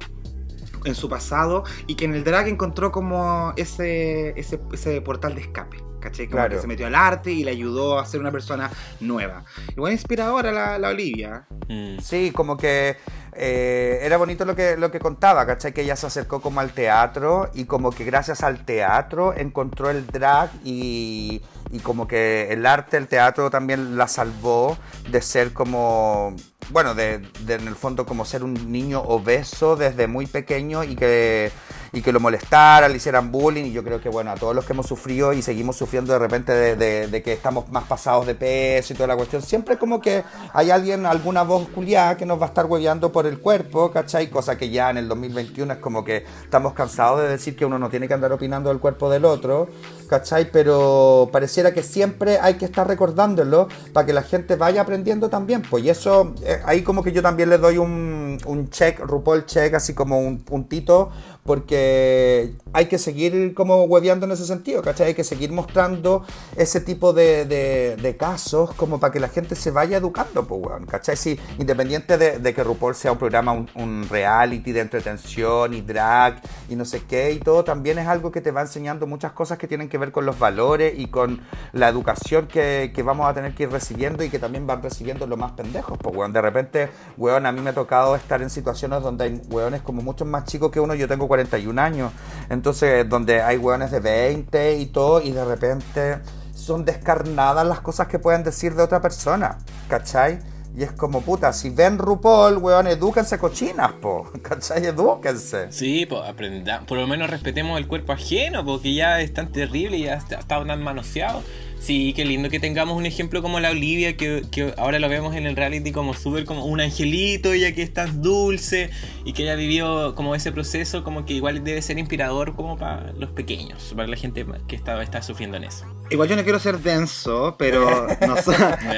en 0.85 0.95
su 0.95 1.09
pasado, 1.09 1.63
y 1.87 1.95
que 1.95 2.05
en 2.05 2.15
el 2.15 2.23
drag 2.23 2.47
encontró 2.47 2.91
como 2.91 3.53
ese, 3.57 4.39
ese, 4.39 4.59
ese 4.71 5.01
portal 5.01 5.35
de 5.35 5.41
escape. 5.41 5.83
¿cachai? 5.99 6.27
Como 6.27 6.47
que 6.47 6.59
se 6.59 6.67
metió 6.67 6.85
al 6.85 6.93
arte 6.93 7.31
y 7.31 7.43
le 7.43 7.51
ayudó 7.51 7.97
a 7.97 8.05
ser 8.05 8.19
una 8.19 8.31
persona 8.31 8.69
nueva. 8.99 9.43
Igual 9.75 9.93
inspiradora 9.93 10.51
la, 10.51 10.77
la 10.77 10.89
Olivia. 10.89 11.47
Mm. 11.67 11.97
Sí, 11.99 12.31
como 12.31 12.57
que 12.57 12.97
eh, 13.37 13.99
era 14.01 14.17
bonito 14.17 14.45
lo 14.45 14.55
que, 14.55 14.77
lo 14.77 14.91
que 14.91 14.99
contaba, 14.99 15.45
¿cachai? 15.45 15.73
Que 15.73 15.81
ella 15.81 15.95
se 15.95 16.07
acercó 16.07 16.41
como 16.41 16.61
al 16.61 16.71
teatro 16.71 17.49
y 17.53 17.65
como 17.65 17.91
que 17.91 18.05
gracias 18.05 18.43
al 18.43 18.63
teatro 18.65 19.33
encontró 19.35 19.89
el 19.89 20.07
drag 20.07 20.51
y, 20.63 21.41
y 21.71 21.79
como 21.79 22.07
que 22.07 22.53
el 22.53 22.65
arte, 22.65 22.97
el 22.97 23.07
teatro 23.07 23.49
también 23.49 23.97
la 23.97 24.07
salvó 24.07 24.77
de 25.09 25.21
ser 25.21 25.51
como 25.51 26.35
bueno, 26.71 26.95
de, 26.95 27.21
en 27.47 27.67
el 27.67 27.75
fondo 27.75 28.05
como 28.05 28.25
ser 28.25 28.43
un 28.43 28.71
niño 28.71 29.01
obeso 29.01 29.75
desde 29.75 30.07
muy 30.07 30.25
pequeño 30.25 30.83
y 30.83 30.95
que, 30.95 31.51
y 31.93 32.01
que 32.01 32.11
lo 32.11 32.19
molestaran, 32.19 32.91
le 32.91 32.97
hicieran 32.97 33.31
bullying. 33.31 33.65
Y 33.65 33.71
yo 33.71 33.83
creo 33.83 34.01
que, 34.01 34.09
bueno, 34.09 34.31
a 34.31 34.35
todos 34.35 34.55
los 34.55 34.65
que 34.65 34.73
hemos 34.73 34.87
sufrido 34.87 35.33
y 35.33 35.41
seguimos 35.41 35.77
sufriendo 35.77 36.13
de 36.13 36.19
repente 36.19 36.75
de, 36.75 37.23
que 37.23 37.33
estamos 37.33 37.69
más 37.69 37.85
pasados 37.85 38.27
de 38.27 38.35
peso 38.35 38.93
y 38.93 38.95
toda 38.95 39.07
la 39.07 39.15
cuestión, 39.15 39.41
siempre 39.41 39.77
como 39.77 40.01
que 40.01 40.23
hay 40.53 40.69
alguien, 40.69 41.05
alguna 41.05 41.43
voz 41.43 41.69
culiada 41.69 42.17
que 42.17 42.25
nos 42.25 42.39
va 42.39 42.45
a 42.45 42.47
estar 42.49 42.65
hueveando 42.65 43.11
por 43.11 43.25
el 43.25 43.39
cuerpo, 43.39 43.91
¿cachai? 43.91 44.29
Cosa 44.29 44.57
que 44.57 44.69
ya 44.69 44.89
en 44.89 44.97
el 44.97 45.07
2021 45.07 45.73
es 45.73 45.79
como 45.79 46.03
que 46.03 46.25
estamos 46.43 46.73
cansados 46.73 47.21
de 47.21 47.29
decir 47.29 47.55
que 47.55 47.65
uno 47.65 47.79
no 47.79 47.89
tiene 47.89 48.07
que 48.07 48.13
andar 48.13 48.31
opinando 48.33 48.69
del 48.69 48.79
cuerpo 48.79 49.09
del 49.09 49.23
otro, 49.25 49.69
¿cachai? 50.09 50.51
Pero 50.51 51.29
pareciera 51.31 51.73
que 51.73 51.83
siempre 51.83 52.37
hay 52.39 52.55
que 52.55 52.65
estar 52.65 52.87
recordándolo 52.87 53.67
para 53.93 54.05
que 54.05 54.13
la 54.13 54.23
gente 54.23 54.55
vaya 54.55 54.81
aprendiendo 54.81 55.29
también. 55.29 55.61
Pues 55.61 55.85
y 55.85 55.89
eso 55.89 56.33
ahí 56.65 56.81
como 56.83 57.03
que 57.03 57.11
yo 57.11 57.21
también 57.21 57.49
le 57.49 57.57
doy 57.57 57.77
un, 57.77 58.37
un 58.45 58.69
check, 58.69 58.99
RuPaul 58.99 59.45
check, 59.45 59.73
así 59.73 59.93
como 59.93 60.19
un 60.19 60.39
puntito, 60.39 61.11
porque 61.45 62.55
hay 62.73 62.87
que 62.87 62.97
seguir 62.97 63.53
como 63.53 63.83
hueveando 63.83 64.25
en 64.25 64.31
ese 64.31 64.47
sentido, 64.47 64.81
¿cachai? 64.81 65.09
Hay 65.09 65.13
que 65.13 65.23
seguir 65.23 65.51
mostrando 65.51 66.25
ese 66.57 66.81
tipo 66.81 67.13
de, 67.13 67.45
de, 67.45 68.17
casos 68.17 68.73
como 68.73 68.99
para 68.99 69.13
que 69.13 69.19
la 69.19 69.27
gente 69.27 69.53
se 69.53 69.69
vaya 69.69 69.97
educando, 69.97 70.47
pues, 70.47 70.61
weón, 70.65 70.85
¿cachai? 70.87 71.15
Sí, 71.15 71.39
independiente 71.59 72.17
de, 72.17 72.53
que 72.53 72.63
RuPaul 72.63 72.95
sea 72.95 73.11
un 73.11 73.19
programa, 73.19 73.51
un, 73.51 73.69
un, 73.75 74.07
reality 74.09 74.71
de 74.71 74.79
entretención 74.79 75.73
y 75.75 75.81
drag 75.81 76.41
y 76.67 76.75
no 76.75 76.83
sé 76.83 77.03
qué 77.07 77.31
y 77.31 77.39
todo, 77.39 77.63
también 77.63 77.99
es 77.99 78.07
algo 78.07 78.31
que 78.31 78.41
te 78.41 78.49
va 78.49 78.61
enseñando 78.61 79.05
muchas 79.05 79.33
cosas 79.33 79.59
que 79.59 79.67
tienen 79.67 79.87
que 79.87 79.99
ver 79.99 80.11
con 80.11 80.25
los 80.25 80.39
valores 80.39 80.95
y 80.97 81.07
con 81.07 81.41
la 81.73 81.89
educación 81.89 82.47
que, 82.47 82.91
que 82.95 83.03
vamos 83.03 83.29
a 83.29 83.35
tener 83.35 83.53
que 83.53 83.63
ir 83.63 83.69
recibiendo 83.69 84.23
y 84.23 84.29
que 84.29 84.39
también 84.39 84.65
van 84.65 84.81
recibiendo 84.81 85.27
los 85.27 85.37
más 85.37 85.51
pendejos, 85.51 85.99
pues, 86.01 86.15
weón. 86.15 86.33
De 86.33 86.41
repente, 86.41 86.89
weón, 87.17 87.45
a 87.45 87.51
mí 87.51 87.61
me 87.61 87.69
ha 87.69 87.75
tocado 87.75 88.15
estar 88.15 88.41
en 88.41 88.49
situaciones 88.49 89.03
donde 89.03 89.25
hay 89.25 89.41
weones 89.49 89.83
como 89.83 90.01
muchos 90.01 90.27
más 90.27 90.45
chicos 90.45 90.71
que 90.71 90.79
uno, 90.79 90.95
yo 90.95 91.07
tengo 91.07 91.27
41 91.35 91.81
años, 91.81 92.11
entonces 92.49 93.07
donde 93.09 93.41
hay 93.41 93.57
weones 93.57 93.91
de 93.91 93.99
20 93.99 94.77
y 94.77 94.85
todo, 94.87 95.21
y 95.21 95.31
de 95.31 95.43
repente 95.43 96.19
son 96.53 96.85
descarnadas 96.85 97.67
las 97.67 97.81
cosas 97.81 98.07
que 98.07 98.19
pueden 98.19 98.43
decir 98.43 98.73
de 98.75 98.83
otra 98.83 99.01
persona, 99.01 99.57
¿cachai? 99.89 100.39
Y 100.77 100.83
es 100.83 100.91
como, 100.91 101.21
puta, 101.21 101.53
si 101.53 101.69
ven 101.69 101.97
RuPaul, 101.97 102.57
weón, 102.57 102.87
edúquense 102.87 103.37
cochinas, 103.37 103.93
po. 103.93 104.29
¿Cachai? 104.41 104.85
Edúquense. 104.85 105.71
Sí, 105.71 106.05
pues 106.05 106.21
aprendamos. 106.27 106.85
Por 106.85 106.97
lo 106.97 107.07
menos 107.07 107.29
respetemos 107.29 107.77
el 107.77 107.87
cuerpo 107.87 108.11
ajeno, 108.11 108.65
porque 108.65 108.93
ya 108.93 109.21
es 109.21 109.33
tan 109.33 109.53
terrible 109.53 109.97
y 109.97 110.03
ya 110.03 110.15
está, 110.15 110.35
está 110.35 110.65
tan 110.65 110.83
manoseado. 110.83 111.43
Sí, 111.85 112.13
qué 112.15 112.25
lindo 112.25 112.49
que 112.49 112.59
tengamos 112.59 112.97
un 112.97 113.05
ejemplo 113.05 113.43
como 113.43 113.59
la 113.59 113.69
Olivia, 113.69 114.17
que, 114.17 114.73
ahora 114.75 114.97
lo 114.97 115.07
vemos 115.07 115.35
en 115.35 115.45
el 115.45 115.55
reality 115.55 115.91
como 115.91 116.15
súper 116.15 116.43
como 116.43 116.65
un 116.65 116.81
angelito, 116.81 117.53
ella 117.53 117.75
que 117.75 117.83
es 117.83 117.93
tan 117.93 118.23
dulce 118.23 118.89
y 119.23 119.33
que 119.33 119.43
haya 119.43 119.53
vivido 119.53 120.15
como 120.15 120.33
ese 120.33 120.51
proceso, 120.51 121.03
como 121.03 121.27
que 121.27 121.33
igual 121.33 121.63
debe 121.63 121.83
ser 121.83 121.99
inspirador 121.99 122.55
como 122.55 122.75
para 122.75 123.13
los 123.13 123.29
pequeños, 123.29 123.93
para 123.95 124.07
la 124.07 124.17
gente 124.17 124.47
que 124.67 124.75
está, 124.75 124.99
está 125.03 125.21
sufriendo 125.21 125.57
en 125.57 125.65
eso. 125.65 125.85
Igual 126.09 126.27
yo 126.27 126.35
no 126.35 126.43
quiero 126.43 126.57
ser 126.57 126.79
denso, 126.79 127.55
pero 127.59 128.07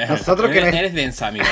nosotros 0.09 0.49
que... 0.49 0.59
Eres 0.59 0.93
densa, 0.93 1.27
amigo. 1.27 1.45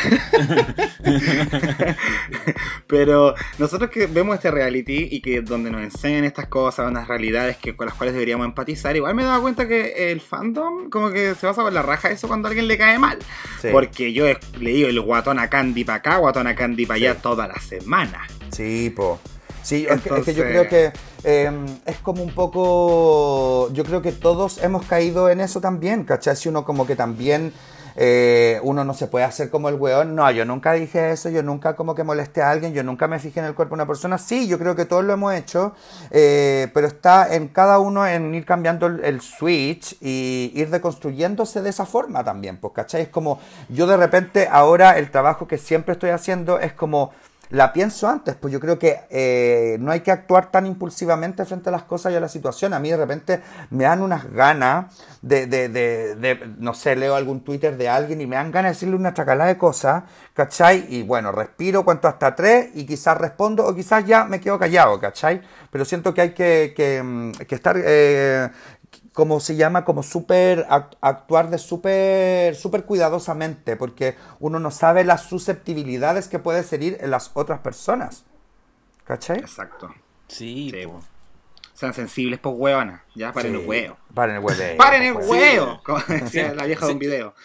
pero 2.88 3.36
nosotros 3.58 3.90
que 3.90 4.08
vemos 4.08 4.36
este 4.36 4.52
reality 4.52 5.10
y 5.12 5.20
que 5.20 5.42
donde 5.42 5.70
nos 5.70 5.82
enseñan 5.82 6.24
estas 6.24 6.48
cosas, 6.48 6.90
unas 6.90 7.10
realidades 7.10 7.58
que, 7.58 7.76
con 7.76 7.88
las 7.88 7.96
cuales 7.96 8.14
deberíamos 8.14 8.46
empatizar, 8.46 8.96
igual 8.96 9.16
me 9.16 9.24
he 9.24 9.26
dado 9.26 9.42
cuenta 9.42 9.68
que 9.68 10.12
el 10.12 10.22
fandom 10.22 10.90
como 10.90 11.12
que 11.12 11.25
se 11.34 11.48
basa 11.48 11.64
con 11.64 11.74
la 11.74 11.82
raja 11.82 12.12
eso 12.12 12.28
cuando 12.28 12.48
a 12.48 12.50
alguien 12.50 12.68
le 12.68 12.78
cae 12.78 13.00
mal. 13.00 13.18
Porque 13.72 14.14
yo 14.14 14.28
he 14.28 14.38
leído 14.60 14.90
el 14.90 15.02
guatón 15.02 15.40
a 15.40 15.50
Candy 15.50 15.84
para 15.84 15.98
acá, 15.98 16.18
guatón 16.18 16.46
a 16.46 16.56
Candy 16.56 16.86
para 16.86 16.98
allá 16.98 17.16
toda 17.16 17.48
la 17.48 17.60
semana. 17.60 18.28
Sí, 18.52 18.92
po. 18.96 19.20
Sí, 19.64 19.88
es, 19.90 20.02
que, 20.02 20.36
yo 20.36 20.44
creo 20.44 20.70
que 20.70 20.92
em, 21.24 21.66
es 21.88 21.98
como 21.98 22.22
un 22.22 22.32
poco. 22.36 23.74
Yo 23.74 23.84
creo 23.84 24.04
que 24.04 24.12
todos 24.12 24.62
hemos 24.62 24.86
caído 24.86 25.28
en 25.30 25.42
eso 25.42 25.60
también, 25.60 26.04
¿cachai? 26.04 26.36
Si 26.36 26.50
uno 26.50 26.64
como 26.64 26.86
que 26.86 26.96
también 26.96 27.52
eh, 27.96 28.60
uno 28.64 28.84
no 28.84 28.94
se 28.94 29.08
puede 29.08 29.26
hacer 29.26 29.50
como 29.50 29.70
el 29.70 29.76
weón. 29.76 30.16
No, 30.16 30.30
yo 30.32 30.46
nunca 30.46 30.74
dije 30.74 31.12
eso, 31.12 31.30
yo 31.30 31.44
nunca 31.44 31.76
como 31.76 31.96
que 31.96 32.04
molesté 32.04 32.42
a 32.42 32.52
alguien, 32.52 32.74
yo 32.74 32.84
nunca 32.84 33.08
me 33.08 33.20
fijé 33.20 33.40
en 33.40 33.48
el 33.48 33.56
cuerpo 33.56 33.76
de 33.76 33.82
una 33.82 33.88
persona. 33.88 34.18
Sí, 34.18 34.48
yo 34.48 34.60
creo 34.60 34.76
que 34.76 34.86
todos 34.86 35.04
lo 35.04 35.14
hemos 35.14 35.34
hecho, 35.34 35.74
eh, 36.12 36.70
pero 36.74 36.88
está 36.88 37.34
en 37.34 37.48
cada 37.48 37.80
uno 37.80 38.06
en 38.06 38.34
ir 38.36 38.46
cambiando 38.46 38.88
el, 38.88 39.22
switch 39.22 39.98
y 40.02 40.52
ir 40.54 40.70
deconstruyéndose 40.70 41.62
de 41.62 41.70
esa 41.70 41.86
forma 41.86 42.24
también, 42.24 42.58
pues, 42.58 42.74
¿cachai? 42.74 43.04
Es 43.04 43.08
como 43.08 43.40
yo 43.70 43.88
de 43.88 43.98
repente 43.98 44.48
ahora 44.52 44.98
el 44.98 45.10
trabajo 45.10 45.48
que 45.48 45.58
siempre 45.58 45.94
estoy 45.94 46.10
haciendo 46.10 46.60
es 46.60 46.74
como 46.74 47.12
la 47.50 47.74
pienso 47.74 48.08
antes, 48.08 48.36
pues 48.36 48.52
yo 48.52 48.60
creo 48.60 48.80
que 48.80 49.02
eh, 49.10 49.78
no 49.80 49.92
hay 49.92 50.02
que 50.02 50.12
actuar 50.12 50.52
tan 50.52 50.66
impulsivamente 50.66 51.46
frente 51.46 51.70
a 51.70 51.72
las 51.72 51.84
cosas 51.84 52.12
y 52.12 52.16
a 52.16 52.20
la 52.20 52.28
situación. 52.28 52.74
A 52.74 52.80
mí 52.80 52.90
de 52.90 52.98
repente 52.98 53.42
me 53.70 53.84
dan 53.84 54.02
unas 54.02 54.32
ganas 54.32 54.96
de, 55.22 55.46
de, 55.46 55.70
de, 55.70 56.54
no 56.58 56.74
sé, 56.74 56.96
leo 56.96 57.16
algún 57.16 57.44
Twitter 57.44 57.78
de 57.78 57.88
alguien 57.88 58.22
y 58.22 58.28
me 58.28 58.36
dan 58.36 58.52
ganas 58.52 58.72
de 58.72 58.74
decirle 58.76 58.96
una 58.96 59.14
chacalada 59.14 59.50
de 59.50 59.58
cosas, 59.58 60.04
¿cachai? 60.34 60.86
Y 60.90 61.04
bueno, 61.04 61.32
respiro, 61.32 61.86
cuento 61.86 62.08
hasta 62.08 62.36
tres 62.36 62.70
y 62.74 62.86
quizás 62.86 63.18
respondo 63.18 63.66
o 63.66 63.76
quizás 63.76 64.06
ya 64.06 64.26
me 64.26 64.40
quedo 64.40 64.58
callado, 64.58 65.00
¿cachai? 65.00 65.42
Pero 65.70 65.86
siento 65.86 66.14
que 66.14 66.22
hay 66.22 66.34
que, 66.34 66.74
que, 66.76 67.02
mm, 67.04 67.32
que 67.48 67.56
estar 67.56 67.76
eh, 67.78 68.50
como 69.16 69.40
se 69.40 69.56
llama, 69.56 69.86
como 69.86 70.04
súper, 70.04 70.68
actuar 70.70 71.50
de 71.50 71.58
súper, 71.58 72.54
súper 72.54 72.84
cuidadosamente, 72.84 73.78
porque 73.78 74.18
uno 74.42 74.60
no 74.60 74.72
sabe 74.72 75.06
las 75.06 75.24
susceptibilidades 75.24 76.28
que 76.28 76.38
puede 76.38 76.62
ser 76.64 76.84
en 76.84 77.10
las 77.10 77.32
otras 77.34 77.62
personas. 77.62 78.26
¿Cachai? 79.06 79.40
Exacto. 79.40 79.90
Sí, 80.28 80.70
sean 81.74 81.94
sensibles, 81.94 82.40
por 82.40 82.56
huevona. 82.56 83.06
Ya, 83.16 83.32
paren 83.32 83.56
el 83.56 83.66
huevo. 83.66 83.96
Paren 84.16 84.38
el 84.38 84.42
huevo. 84.42 84.60
Paren 84.78 85.04
el 85.04 85.14
huevo. 85.14 85.82
Como 85.84 86.00
decía 86.00 86.54
la 86.56 86.66
vieja 86.66 86.88
de 86.88 86.94
un 86.94 87.00
video. 87.00 87.36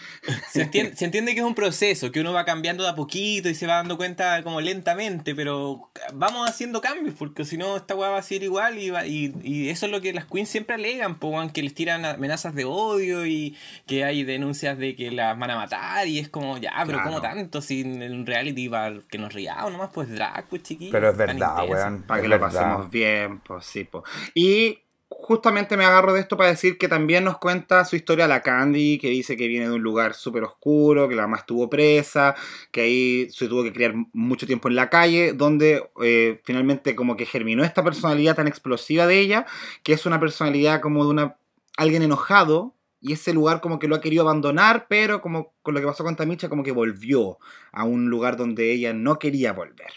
Se 0.50 0.62
entiende, 0.62 0.96
se 0.96 1.04
entiende, 1.04 1.35
que 1.35 1.40
es 1.40 1.46
un 1.46 1.54
proceso, 1.54 2.12
que 2.12 2.20
uno 2.20 2.33
va 2.33 2.44
cambiando 2.44 2.85
de 2.85 2.90
a 2.90 2.94
poquito 2.94 3.48
y 3.48 3.54
se 3.54 3.66
va 3.66 3.74
dando 3.74 3.96
cuenta 3.96 4.42
como 4.42 4.61
lentamente, 4.61 5.35
pero 5.35 5.90
vamos 6.14 6.48
haciendo 6.48 6.80
cambios, 6.80 7.14
porque 7.18 7.44
si 7.44 7.56
no, 7.56 7.76
esta 7.76 7.94
hueá 7.94 8.11
va 8.11 8.18
a 8.18 8.22
ser 8.22 8.42
igual 8.42 8.78
y, 8.78 8.90
y, 9.06 9.35
y, 9.42 9.68
eso 9.68 9.87
es 9.87 9.92
lo 9.92 10.00
que 10.00 10.12
las 10.12 10.26
queens 10.26 10.48
siempre 10.48 10.76
alegan, 10.76 11.18
pues, 11.18 11.52
que 11.52 11.62
les 11.62 11.74
tiran 11.74 12.04
amenazas 12.04 12.54
de 12.54 12.64
odio 12.64 13.26
y 13.26 13.56
que 13.87 14.04
hay 14.04 14.24
denuncias 14.24 14.78
de 14.78 14.94
que 14.94 15.11
las 15.11 15.38
van 15.38 15.50
a 15.50 15.56
matar 15.56 16.06
y 16.06 16.18
es 16.18 16.28
como, 16.28 16.59
ya, 16.59 16.72
pero 16.87 17.02
¿cómo 17.02 17.20
tanto? 17.20 17.61
Si 17.61 17.80
en 17.80 18.26
reality 18.26 18.68
va 18.68 18.92
que 19.09 19.18
nos 19.18 19.33
riamos 19.33 19.72
nomás, 19.72 19.90
pues 19.92 20.09
drag, 20.11 20.46
pues 20.48 20.62
chiquillos. 20.62 20.92
Pero 20.92 21.11
es 21.11 21.16
verdad, 21.16 21.68
weón. 21.68 22.02
Para 22.02 22.22
que 22.22 22.28
lo 22.28 22.38
pasemos 22.38 22.90
bien, 22.90 23.40
pues 23.40 23.64
sí, 23.66 23.85
pues. 23.85 24.04
Y 24.35 24.78
justamente 25.10 25.76
me 25.76 25.84
agarro 25.84 26.12
de 26.12 26.20
esto 26.20 26.36
para 26.36 26.50
decir 26.50 26.78
que 26.78 26.88
también 26.88 27.24
nos 27.24 27.38
cuenta 27.38 27.84
su 27.84 27.96
historia 27.96 28.28
la 28.28 28.42
Candy, 28.42 28.98
que 28.98 29.10
dice 29.10 29.36
que 29.36 29.48
viene 29.48 29.68
de 29.68 29.74
un 29.74 29.82
lugar 29.82 30.14
súper 30.14 30.44
oscuro, 30.44 31.08
que 31.08 31.16
la 31.16 31.22
mamá 31.22 31.38
estuvo 31.38 31.68
presa, 31.68 32.36
que 32.70 32.82
ahí 32.82 33.28
se 33.30 33.48
tuvo 33.48 33.64
que 33.64 33.72
criar 33.72 33.94
mucho 34.12 34.46
tiempo 34.46 34.68
en 34.68 34.76
la 34.76 34.88
calle, 34.88 35.32
donde 35.32 35.84
eh, 36.02 36.40
finalmente 36.44 36.94
como 36.94 37.16
que 37.16 37.26
germinó 37.26 37.64
esta 37.64 37.82
personalidad 37.82 38.36
tan 38.36 38.46
explosiva 38.48 39.06
de 39.06 39.18
ella, 39.18 39.46
que 39.82 39.92
es 39.92 40.06
una 40.06 40.20
personalidad 40.20 40.80
como 40.80 41.04
de 41.04 41.10
una 41.10 41.36
alguien 41.76 42.02
enojado, 42.02 42.74
y 43.00 43.14
ese 43.14 43.32
lugar 43.32 43.60
como 43.60 43.78
que 43.78 43.88
lo 43.88 43.96
ha 43.96 44.00
querido 44.00 44.22
abandonar, 44.22 44.86
pero 44.88 45.22
como 45.22 45.54
con 45.62 45.74
lo 45.74 45.80
que 45.80 45.86
pasó 45.86 46.04
con 46.04 46.16
Tamicha, 46.16 46.48
como 46.48 46.62
que 46.62 46.72
volvió 46.72 47.38
a 47.72 47.84
un 47.84 48.10
lugar 48.10 48.36
donde 48.36 48.72
ella 48.72 48.92
no 48.92 49.18
quería 49.18 49.52
volver. 49.52 49.90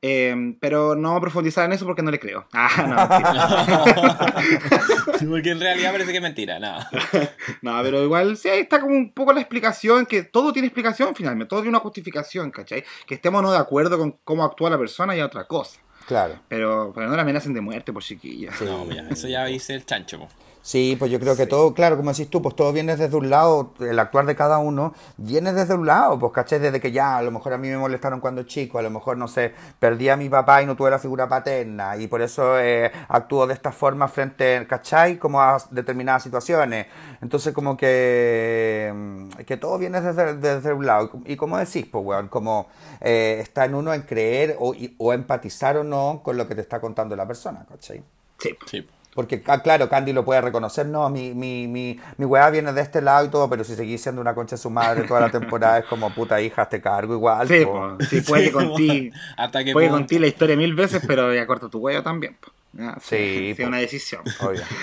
Em, 0.00 0.54
pero 0.60 0.94
no 0.94 1.20
profundizar 1.20 1.64
en 1.64 1.72
eso 1.72 1.84
porque 1.84 2.02
no 2.02 2.12
le 2.12 2.20
creo. 2.20 2.46
Ah, 2.52 3.08
no, 5.20 5.28
porque 5.30 5.50
en 5.50 5.58
realidad 5.58 5.90
parece 5.90 6.12
que 6.12 6.18
es 6.18 6.22
mentira, 6.22 6.60
no. 6.60 6.78
no, 7.62 7.82
pero 7.82 8.04
igual 8.04 8.36
sí, 8.36 8.48
ahí 8.48 8.60
está 8.60 8.80
como 8.80 8.94
un 8.94 9.12
poco 9.12 9.32
la 9.32 9.40
explicación, 9.40 10.06
que 10.06 10.22
todo 10.22 10.52
tiene 10.52 10.68
explicación 10.68 11.16
finalmente, 11.16 11.48
todo 11.48 11.60
tiene 11.60 11.70
una 11.70 11.80
justificación, 11.80 12.52
¿cachai? 12.52 12.84
Que 13.06 13.16
estemos 13.16 13.42
no 13.42 13.50
de 13.50 13.58
acuerdo 13.58 13.98
con 13.98 14.12
cómo 14.22 14.44
actúa 14.44 14.70
la 14.70 14.78
persona 14.78 15.16
y 15.16 15.20
otra 15.20 15.44
cosa. 15.44 15.80
Claro. 16.06 16.38
Pero, 16.48 16.92
pero 16.94 17.08
no 17.08 17.16
la 17.16 17.22
amenacen 17.22 17.52
de 17.52 17.60
muerte 17.60 17.92
por 17.92 18.02
chiquillas. 18.04 18.60
No, 18.62 18.86
eso 19.10 19.26
ya 19.26 19.44
dice 19.46 19.74
el 19.74 19.84
chancho. 19.84 20.28
Sí, 20.68 20.96
pues 20.98 21.10
yo 21.10 21.18
creo 21.18 21.34
que 21.34 21.46
todo, 21.46 21.72
claro, 21.72 21.96
como 21.96 22.10
decís 22.10 22.28
tú, 22.28 22.42
pues 22.42 22.54
todo 22.54 22.74
viene 22.74 22.94
desde 22.94 23.16
un 23.16 23.30
lado, 23.30 23.72
el 23.80 23.98
actuar 23.98 24.26
de 24.26 24.36
cada 24.36 24.58
uno 24.58 24.92
viene 25.16 25.54
desde 25.54 25.72
un 25.72 25.86
lado, 25.86 26.18
pues 26.18 26.30
caché, 26.30 26.58
desde 26.58 26.78
que 26.78 26.92
ya 26.92 27.16
a 27.16 27.22
lo 27.22 27.30
mejor 27.30 27.54
a 27.54 27.56
mí 27.56 27.68
me 27.68 27.78
molestaron 27.78 28.20
cuando 28.20 28.42
chico, 28.42 28.78
a 28.78 28.82
lo 28.82 28.90
mejor, 28.90 29.16
no 29.16 29.28
sé, 29.28 29.54
perdí 29.78 30.10
a 30.10 30.16
mi 30.18 30.28
papá 30.28 30.62
y 30.62 30.66
no 30.66 30.76
tuve 30.76 30.90
la 30.90 30.98
figura 30.98 31.26
paterna, 31.26 31.96
y 31.96 32.06
por 32.06 32.20
eso 32.20 32.60
eh, 32.60 32.92
actúo 33.08 33.46
de 33.46 33.54
esta 33.54 33.72
forma 33.72 34.08
frente, 34.08 34.66
¿cachai? 34.68 35.16
Como 35.16 35.40
a 35.40 35.56
determinadas 35.70 36.24
situaciones. 36.24 36.86
Entonces, 37.22 37.54
como 37.54 37.74
que, 37.74 38.92
mm, 38.94 39.28
que 39.46 39.56
todo 39.56 39.78
viene 39.78 40.02
desde, 40.02 40.34
desde 40.36 40.74
un 40.74 40.84
lado. 40.84 41.10
Y 41.24 41.36
como 41.36 41.56
decís, 41.56 41.86
pues, 41.90 42.04
weón, 42.04 42.28
como 42.28 42.68
eh, 43.00 43.38
está 43.40 43.64
en 43.64 43.74
uno 43.74 43.94
en 43.94 44.02
creer 44.02 44.56
o, 44.60 44.74
o 44.98 45.12
empatizar 45.14 45.78
o 45.78 45.84
no 45.84 46.20
con 46.22 46.36
lo 46.36 46.46
que 46.46 46.54
te 46.54 46.60
está 46.60 46.78
contando 46.78 47.16
la 47.16 47.26
persona, 47.26 47.64
¿cachai? 47.66 48.02
Sí. 48.38 48.54
sí. 48.66 48.86
Porque, 49.18 49.42
ah, 49.46 49.60
claro, 49.60 49.88
Candy 49.88 50.12
lo 50.12 50.24
puede 50.24 50.40
reconocer, 50.40 50.86
no, 50.86 51.10
mi, 51.10 51.34
mi, 51.34 51.66
mi, 51.66 51.98
mi 52.18 52.24
weá 52.24 52.50
viene 52.50 52.72
de 52.72 52.80
este 52.80 53.02
lado 53.02 53.26
y 53.26 53.28
todo, 53.28 53.50
pero 53.50 53.64
si 53.64 53.74
seguís 53.74 54.00
siendo 54.00 54.20
una 54.20 54.32
concha 54.32 54.54
de 54.54 54.62
su 54.62 54.70
madre 54.70 55.08
toda 55.08 55.18
la 55.18 55.28
temporada, 55.28 55.80
es 55.80 55.86
como 55.86 56.14
puta 56.14 56.40
hija, 56.40 56.68
te 56.68 56.80
cargo 56.80 57.14
igual. 57.14 57.48
Sí, 57.48 57.66
sí 58.08 58.20
puede 58.20 58.44
que 58.44 58.52
contigo 58.52 59.12
puede 59.72 59.88
contigo 59.88 60.20
la 60.20 60.28
historia 60.28 60.54
mil 60.54 60.72
veces, 60.72 61.02
pero 61.04 61.34
ya 61.34 61.48
corto 61.48 61.68
tu 61.68 61.80
huevo 61.80 62.00
también. 62.00 62.36
Sí, 63.02 63.54
sí, 63.56 63.62
una 63.64 63.78
decisión. 63.78 64.22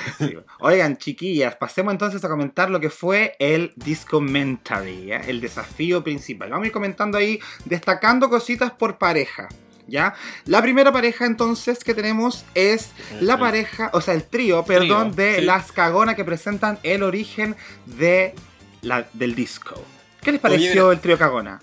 Oigan, 0.59 0.97
chiquillas, 0.97 1.55
pasemos 1.55 1.93
entonces 1.93 2.21
a 2.25 2.27
comentar 2.27 2.69
lo 2.69 2.81
que 2.81 2.89
fue 2.89 3.37
el 3.39 3.71
Discomentary, 3.77 5.13
el 5.13 5.39
desafío 5.39 6.03
principal. 6.03 6.49
Vamos 6.49 6.65
a 6.65 6.67
ir 6.67 6.73
comentando 6.73 7.17
ahí, 7.17 7.39
destacando 7.63 8.29
cositas 8.29 8.71
por 8.71 8.97
pareja. 8.97 9.47
¿Ya? 9.87 10.13
La 10.45 10.61
primera 10.61 10.91
pareja 10.91 11.25
entonces 11.25 11.83
que 11.83 11.93
tenemos 11.93 12.45
es 12.55 12.91
la 13.21 13.37
pareja, 13.37 13.89
o 13.93 14.01
sea, 14.01 14.13
el 14.13 14.23
trío, 14.23 14.63
perdón, 14.65 15.15
de 15.15 15.41
las 15.41 15.71
cagonas 15.71 16.15
que 16.15 16.25
presentan 16.25 16.79
el 16.83 17.03
origen 17.03 17.55
de 17.85 18.33
la, 18.81 19.07
del 19.13 19.35
disco. 19.35 19.81
¿Qué 20.21 20.31
les 20.31 20.41
pareció 20.41 20.91
el 20.91 20.99
trío 20.99 21.17
cagona? 21.17 21.59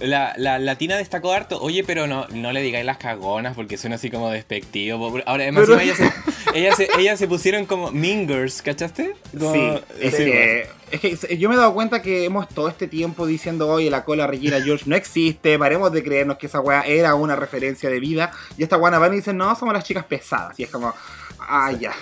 La, 0.00 0.34
la 0.36 0.58
latina 0.58 0.96
destacó 0.96 1.32
harto. 1.32 1.60
Oye, 1.60 1.84
pero 1.84 2.06
no, 2.06 2.26
no 2.28 2.52
le 2.52 2.62
digáis 2.62 2.84
las 2.84 2.98
cagonas 2.98 3.54
porque 3.54 3.76
suena 3.76 3.96
así 3.96 4.10
como 4.10 4.30
despectivo. 4.30 5.06
Ahora, 5.26 5.44
además, 5.44 5.68
ellas, 5.68 5.96
se, 5.96 6.12
ellas, 6.54 6.76
se, 6.76 6.88
ellas, 6.98 7.18
se, 7.18 7.28
pusieron 7.28 7.66
como 7.66 7.90
mingers, 7.90 8.62
¿cachaste? 8.62 9.14
sí, 9.32 9.70
es, 10.00 10.14
que, 10.14 10.68
es 10.90 11.00
que 11.00 11.38
yo 11.38 11.48
me 11.48 11.54
he 11.54 11.58
dado 11.58 11.74
cuenta 11.74 12.02
que 12.02 12.24
hemos 12.24 12.48
todo 12.48 12.68
este 12.68 12.86
tiempo 12.86 13.26
diciendo, 13.26 13.68
oye, 13.68 13.90
la 13.90 14.04
cola 14.04 14.26
Regina 14.26 14.60
George 14.62 14.84
no 14.86 14.96
existe, 14.96 15.58
paremos 15.58 15.92
de 15.92 16.02
creernos 16.02 16.38
que 16.38 16.46
esa 16.46 16.60
weá 16.60 16.82
era 16.82 17.14
una 17.14 17.36
referencia 17.36 17.90
de 17.90 18.00
vida. 18.00 18.30
Y 18.56 18.62
esta 18.62 18.76
weá 18.76 18.98
van 18.98 19.12
y 19.12 19.16
dicen, 19.16 19.36
no, 19.36 19.54
somos 19.56 19.74
las 19.74 19.84
chicas 19.84 20.04
pesadas. 20.04 20.58
Y 20.58 20.64
es 20.64 20.70
como, 20.70 20.94
ah, 21.38 21.72
ya, 21.72 21.92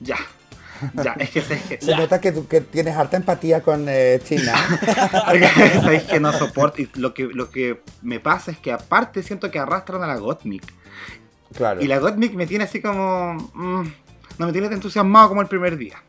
ya. 0.00 0.18
Ya, 1.02 1.12
es 1.18 1.30
que, 1.30 1.78
se 1.80 1.96
nota 1.96 2.20
que, 2.20 2.32
que, 2.48 2.60
tienes 2.60 2.96
harta 2.96 3.16
empatía 3.16 3.62
con 3.62 3.86
eh, 3.88 4.20
China. 4.24 4.54
Sabéis 5.82 6.02
que 6.04 6.20
no 6.20 6.32
soporto. 6.32 6.82
Y 6.82 6.88
lo 6.94 7.14
que, 7.14 7.24
lo 7.24 7.50
que 7.50 7.82
me 8.02 8.20
pasa 8.20 8.50
es 8.50 8.58
que 8.58 8.72
aparte 8.72 9.22
siento 9.22 9.50
que 9.50 9.58
arrastran 9.58 10.02
a 10.02 10.06
la 10.06 10.16
Gottmik. 10.16 10.64
Claro. 11.54 11.82
Y 11.82 11.86
la 11.86 11.98
Gottmik 11.98 12.34
me 12.34 12.46
tiene 12.46 12.64
así 12.64 12.80
como. 12.80 13.34
Mm, 13.54 13.92
no 14.38 14.46
me 14.46 14.52
tiene 14.52 14.68
tan 14.68 14.76
entusiasmado 14.76 15.28
como 15.28 15.42
el 15.42 15.48
primer 15.48 15.76
día. 15.76 16.02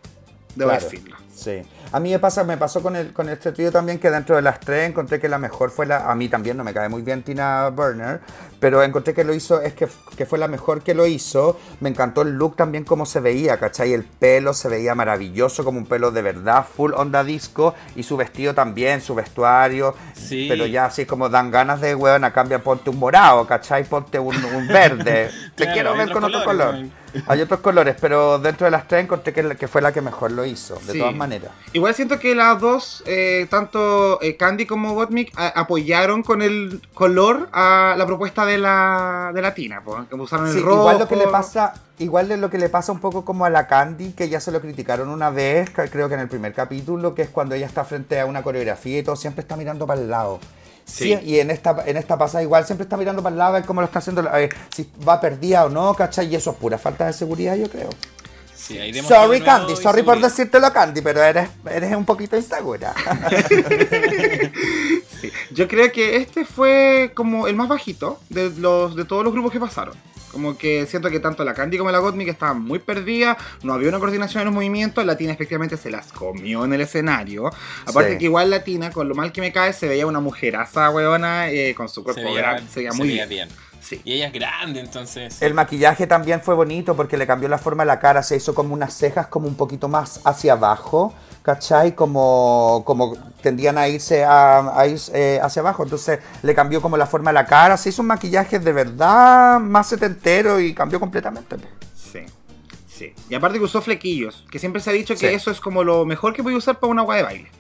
Debo 0.56 0.72
decirlo. 0.72 1.18
Sí. 1.44 1.62
A 1.92 2.00
mí 2.00 2.12
me 2.12 2.20
pasa, 2.20 2.44
me 2.44 2.58
pasó 2.58 2.82
con 2.82 2.96
el 2.96 3.12
con 3.12 3.28
este 3.28 3.52
trío 3.52 3.72
también 3.72 4.00
que 4.00 4.10
dentro 4.10 4.36
de 4.36 4.42
las 4.42 4.60
tres 4.60 4.90
encontré 4.90 5.20
que 5.20 5.28
la 5.28 5.38
mejor 5.38 5.72
fue 5.72 5.86
la. 5.86 6.10
A 6.10 6.16
mí 6.16 6.30
también 6.30 6.56
no 6.56 6.64
me 6.64 6.74
cae 6.74 6.88
muy 6.88 7.02
bien 7.02 7.22
Tina 7.22 7.70
Burner, 7.70 8.22
pero 8.60 8.82
encontré 8.82 9.14
que 9.14 9.26
lo 9.26 9.34
hizo, 9.34 9.62
es 9.62 9.74
que, 9.74 9.88
que 10.16 10.26
fue 10.26 10.40
la 10.40 10.48
mejor 10.48 10.82
que 10.82 10.94
lo 10.94 11.06
hizo. 11.06 11.60
Me 11.82 11.90
encantó 11.90 12.22
el 12.22 12.30
look 12.32 12.56
también 12.56 12.86
como 12.86 13.06
se 13.06 13.20
veía, 13.20 13.58
¿cachai? 13.58 13.94
El 13.94 14.04
pelo 14.04 14.54
se 14.54 14.70
veía 14.70 14.96
maravilloso, 14.96 15.66
como 15.66 15.80
un 15.80 15.86
pelo 15.86 16.12
de 16.12 16.22
verdad, 16.22 16.66
full 16.66 16.94
onda 16.94 17.24
disco, 17.24 17.76
y 17.96 18.04
su 18.04 18.16
vestido 18.16 18.54
también, 18.54 19.02
su 19.02 19.16
vestuario. 19.16 19.96
Sí. 20.14 20.46
Pero 20.48 20.66
ya 20.66 20.86
así 20.86 21.06
como 21.06 21.28
dan 21.28 21.52
ganas 21.52 21.82
de, 21.82 21.94
weón, 21.94 22.24
a 22.24 22.32
cambio 22.32 22.64
ponte 22.64 22.90
un 22.90 23.00
morado, 23.00 23.46
¿cachai? 23.46 23.84
Ponte 23.84 24.18
un, 24.18 24.34
verde. 24.68 25.30
Te 25.56 25.72
quiero 25.72 25.96
ver 25.96 26.12
con 26.12 26.24
otro 26.24 26.44
color. 26.44 27.03
Hay 27.28 27.42
otros 27.42 27.60
colores, 27.60 27.96
pero 28.00 28.40
dentro 28.40 28.66
de 28.66 28.72
las 28.72 28.88
tres 28.88 29.04
encontré 29.04 29.34
que, 29.34 29.56
que 29.56 29.68
fue 29.68 29.82
la 29.82 29.92
que 29.92 30.02
mejor 30.02 30.32
lo 30.32 30.46
hizo, 30.46 30.80
de 30.88 30.98
todas 30.98 31.16
maneras. 31.16 31.52
Igual 31.74 31.94
siento 31.94 32.20
que 32.20 32.36
las 32.36 32.60
dos, 32.60 33.04
eh, 33.06 33.48
tanto 33.50 34.22
eh, 34.22 34.36
Candy 34.36 34.66
como 34.66 34.94
Gottmik, 34.94 35.32
apoyaron 35.38 36.24
con 36.24 36.42
el 36.42 36.82
color 36.94 37.50
a 37.52 37.96
la 37.98 38.06
propuesta 38.06 38.46
de 38.46 38.58
la, 38.58 39.32
de 39.34 39.42
la 39.42 39.54
Tina, 39.54 39.82
que 40.10 40.16
usaron 40.16 40.48
el 40.48 40.62
rojo. 40.62 40.82
Igual 40.82 41.00
lo 41.00 41.08
que 41.08 41.16
le 41.16 41.28
pasa, 41.28 41.74
igual 42.00 42.28
de 42.28 42.38
lo 42.38 42.50
que 42.50 42.58
le 42.58 42.70
pasa 42.70 42.92
un 42.92 43.00
poco 43.00 43.24
como 43.26 43.46
a 43.46 43.50
la 43.50 43.68
Candy, 43.68 44.14
que 44.14 44.30
ya 44.30 44.40
se 44.40 44.52
lo 44.52 44.62
criticaron 44.62 45.10
una 45.10 45.30
vez, 45.30 45.70
creo 45.70 46.08
que 46.08 46.16
en 46.16 46.22
el 46.22 46.28
primer 46.28 46.54
capítulo, 46.54 47.14
que 47.16 47.24
es 47.24 47.30
cuando 47.30 47.56
ella 47.56 47.68
está 47.68 47.84
frente 47.84 48.20
a 48.20 48.26
una 48.26 48.44
coreografía 48.44 49.00
y 49.00 49.04
todo 49.04 49.16
siempre 49.16 49.42
está 49.42 49.56
mirando 49.56 49.86
para 49.86 50.02
el 50.02 50.10
lado. 50.10 50.40
Sí. 50.86 51.18
y 51.24 51.40
en 51.40 51.50
esta, 51.50 51.84
en 51.86 51.98
esta 51.98 52.18
pasada 52.18 52.44
igual 52.44 52.66
siempre 52.66 52.84
está 52.84 52.98
mirando 52.98 53.24
para 53.24 53.34
el 53.34 53.38
lado 53.38 53.50
a 53.52 53.60
ver 53.60 53.66
cómo 53.66 53.82
lo 53.82 53.86
está 53.86 54.00
haciendo, 54.00 54.24
si 54.74 54.90
va 55.08 55.20
perdida 55.20 55.66
o 55.66 55.70
no, 55.70 55.94
¿cachai? 55.94 56.28
Y 56.28 56.36
eso 56.36 56.52
es 56.52 56.58
pura 56.58 56.78
falta 56.78 57.06
de 57.06 57.14
seguridad, 57.14 57.56
yo 57.56 57.70
creo. 57.70 57.90
Sí, 58.56 58.80
sorry 59.02 59.42
Candy, 59.42 59.76
sorry 59.76 60.04
por 60.04 60.22
decírtelo 60.22 60.72
Candy, 60.72 61.02
pero 61.02 61.22
eres, 61.22 61.50
eres 61.70 61.96
un 61.96 62.06
poquito 62.06 62.38
insegura. 62.38 62.94
sí. 65.20 65.32
Yo 65.52 65.68
creo 65.68 65.92
que 65.92 66.16
este 66.16 66.46
fue 66.46 67.12
como 67.14 67.48
el 67.48 67.56
más 67.56 67.68
bajito 67.68 68.22
de, 68.30 68.52
los, 68.52 68.96
de 68.96 69.04
todos 69.04 69.26
los 69.26 69.34
grupos 69.34 69.52
que 69.52 69.60
pasaron. 69.60 69.96
Como 70.34 70.58
que 70.58 70.86
siento 70.88 71.10
que 71.10 71.20
tanto 71.20 71.46
la 71.46 71.54
Candy 71.54 71.78
como 71.78 71.92
la 71.92 72.00
Gottmik 72.00 72.28
estaban 72.28 72.62
muy 72.62 72.80
perdidas, 72.80 73.38
no 73.62 73.74
había 73.74 73.88
una 73.90 74.00
coreografía 74.00 74.42
en 74.42 74.46
los 74.46 74.54
movimientos, 74.54 75.06
la 75.06 75.16
Tina 75.16 75.32
efectivamente 75.32 75.78
se 75.78 75.90
las 75.90 76.12
comió 76.12 76.66
en 76.66 76.74
el 76.74 76.82
escenario. 76.82 77.50
Aparte 77.86 78.18
que 78.18 78.26
igual 78.26 78.50
la 78.50 78.64
Tina, 78.64 78.92
con 78.92 79.08
lo 79.08 79.16
mal 79.16 79.32
que 79.32 79.40
me 79.42 79.54
cae, 79.54 79.72
se 79.72 79.88
veía 79.88 80.06
una 80.08 80.20
mujeraza, 80.20 80.90
weona, 80.90 81.50
eh, 81.52 81.74
con 81.76 81.88
su 81.88 82.04
cuerpo 82.04 82.34
grande, 82.34 82.64
se 82.70 82.80
veía 82.82 82.94
muy 82.94 83.08
bien. 83.08 83.48
Sí. 83.84 84.02
Y 84.06 84.14
ella 84.14 84.28
es 84.28 84.34
grande, 84.34 84.80
entonces. 84.80 85.42
El 85.42 85.54
maquillaje 85.54 86.08
también 86.08 86.42
fue 86.42 86.56
bonito 86.56 86.96
porque 86.96 87.18
le 87.18 87.28
cambió 87.28 87.50
la 87.50 87.58
forma 87.58 87.84
de 87.84 87.88
la 87.88 88.00
cara, 88.00 88.24
se 88.24 88.38
hizo 88.38 88.56
como 88.56 88.74
unas 88.74 88.94
cejas 88.94 89.28
como 89.28 89.48
un 89.48 89.56
poquito 89.56 89.90
más 89.90 90.22
hacia 90.24 90.54
abajo, 90.54 91.14
¿cachai? 91.42 91.94
Como, 91.94 92.84
como 92.86 93.18
tendían 93.42 93.78
a 93.78 93.90
irse 93.90 94.24
a, 94.24 94.86
ir, 94.88 94.98
eh, 95.14 95.40
hacia 95.44 95.62
abajo, 95.62 95.84
entonces 95.84 96.20
le 96.42 96.56
cambió 96.56 96.82
como 96.82 96.96
la 96.96 97.06
forma 97.06 97.32
de 97.32 97.36
la 97.36 97.46
cara, 97.46 97.76
se 97.76 97.90
hizo 97.90 98.02
un 98.02 98.08
maquillaje 98.08 98.58
de 98.58 98.72
verdad 98.72 99.60
más 99.60 99.88
setentero 99.88 100.62
y 100.62 100.74
cambió 100.74 101.00
completamente. 101.00 101.58
Sí. 101.94 102.20
Sí. 102.88 103.14
Y 103.30 103.36
aparte 103.36 103.58
que 103.58 103.66
usó 103.66 103.82
flequillos, 103.82 104.46
que 104.50 104.60
siempre 104.60 104.82
se 104.82 104.92
ha 104.92 104.94
dicho 104.94 105.16
que 105.16 105.34
eso 105.34 105.52
es 105.52 105.60
como 105.60 105.84
lo 105.84 106.06
mejor 106.06 106.34
que 106.34 106.42
voy 106.42 106.54
a 106.54 106.58
usar 106.58 106.80
para 106.80 106.90
una 106.90 107.02
agua 107.02 107.18
de 107.18 107.24
baile. 107.24 107.52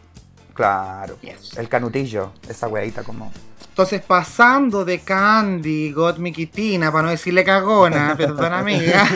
Claro. 0.53 1.17
El 1.57 1.67
canutillo, 1.67 2.31
esa 2.47 2.67
weadita 2.67 3.03
como. 3.03 3.31
Entonces, 3.73 4.03
pasando 4.03 4.85
de 4.85 4.99
Candy, 4.99 5.91
Gottmik 5.91 6.37
y 6.37 6.45
Tina, 6.45 6.91
para 6.91 7.05
no 7.05 7.09
decirle 7.09 7.43
cagona, 7.43 8.13
perdón 8.17 8.53
amiga, 8.53 9.09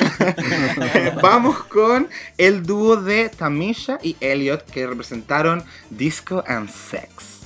vamos 1.21 1.63
con 1.65 2.07
el 2.39 2.63
dúo 2.63 2.95
de 2.95 3.29
Tamisha 3.29 3.99
y 4.01 4.17
Elliot 4.19 4.65
que 4.65 4.87
representaron 4.87 5.63
Disco 5.91 6.43
and 6.47 6.71
Sex. 6.71 7.36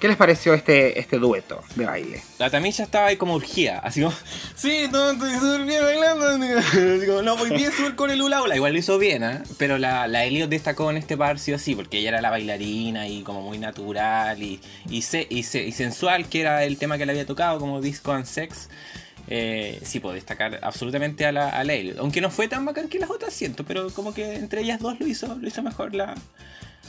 ¿Qué 0.00 0.08
les 0.08 0.16
pareció 0.16 0.54
este, 0.54 0.98
este 0.98 1.18
dueto 1.18 1.62
de 1.76 1.84
baile? 1.84 2.22
La 2.38 2.48
Tamisha 2.48 2.84
estaba 2.84 3.08
ahí 3.08 3.18
como 3.18 3.34
urgida, 3.34 3.80
así 3.80 4.00
como, 4.00 4.14
sí, 4.56 4.86
no, 4.90 5.10
estoy 5.10 5.34
súper 5.34 5.66
bien 5.66 5.82
bailando. 5.82 6.38
Digo, 6.98 7.20
no, 7.20 7.36
voy 7.36 7.50
bien 7.50 7.70
súper 7.70 7.96
con 7.96 8.10
el 8.10 8.22
hula 8.22 8.42
hula. 8.42 8.56
Igual 8.56 8.72
lo 8.72 8.78
hizo 8.78 8.96
bien, 8.96 9.22
¿eh? 9.22 9.42
Pero 9.58 9.76
la, 9.76 10.08
la 10.08 10.24
Elliot 10.24 10.48
destacó 10.48 10.90
en 10.90 10.96
este 10.96 11.18
par 11.18 11.38
sí 11.38 11.52
o 11.52 11.58
sí, 11.58 11.74
porque 11.74 11.98
ella 11.98 12.08
era 12.08 12.22
la 12.22 12.30
bailarina 12.30 13.08
y 13.08 13.22
como 13.22 13.42
muy 13.42 13.58
natural 13.58 14.42
y, 14.42 14.58
y, 14.88 15.04
y, 15.28 15.42
sensual, 15.42 16.30
que 16.30 16.40
era 16.40 16.64
el 16.64 16.78
tema 16.78 16.96
que 16.96 17.04
le 17.04 17.12
había 17.12 17.26
tocado, 17.26 17.58
como 17.58 17.82
Disco 17.82 18.12
and 18.12 18.24
Sex. 18.24 18.70
Eh, 19.28 19.80
sí 19.84 20.00
puedo 20.00 20.14
destacar 20.14 20.60
absolutamente 20.62 21.26
a 21.26 21.32
la, 21.32 21.50
a 21.50 21.60
Elliot. 21.60 21.98
Aunque 21.98 22.22
no 22.22 22.30
fue 22.30 22.48
tan 22.48 22.64
bacán 22.64 22.88
que 22.88 22.98
las 22.98 23.10
otras, 23.10 23.34
siento, 23.34 23.66
pero 23.66 23.90
como 23.90 24.14
que 24.14 24.36
entre 24.36 24.62
ellas 24.62 24.80
dos 24.80 24.98
lo 24.98 25.06
hizo, 25.06 25.34
lo 25.34 25.46
hizo 25.46 25.62
mejor 25.62 25.94
la, 25.94 26.14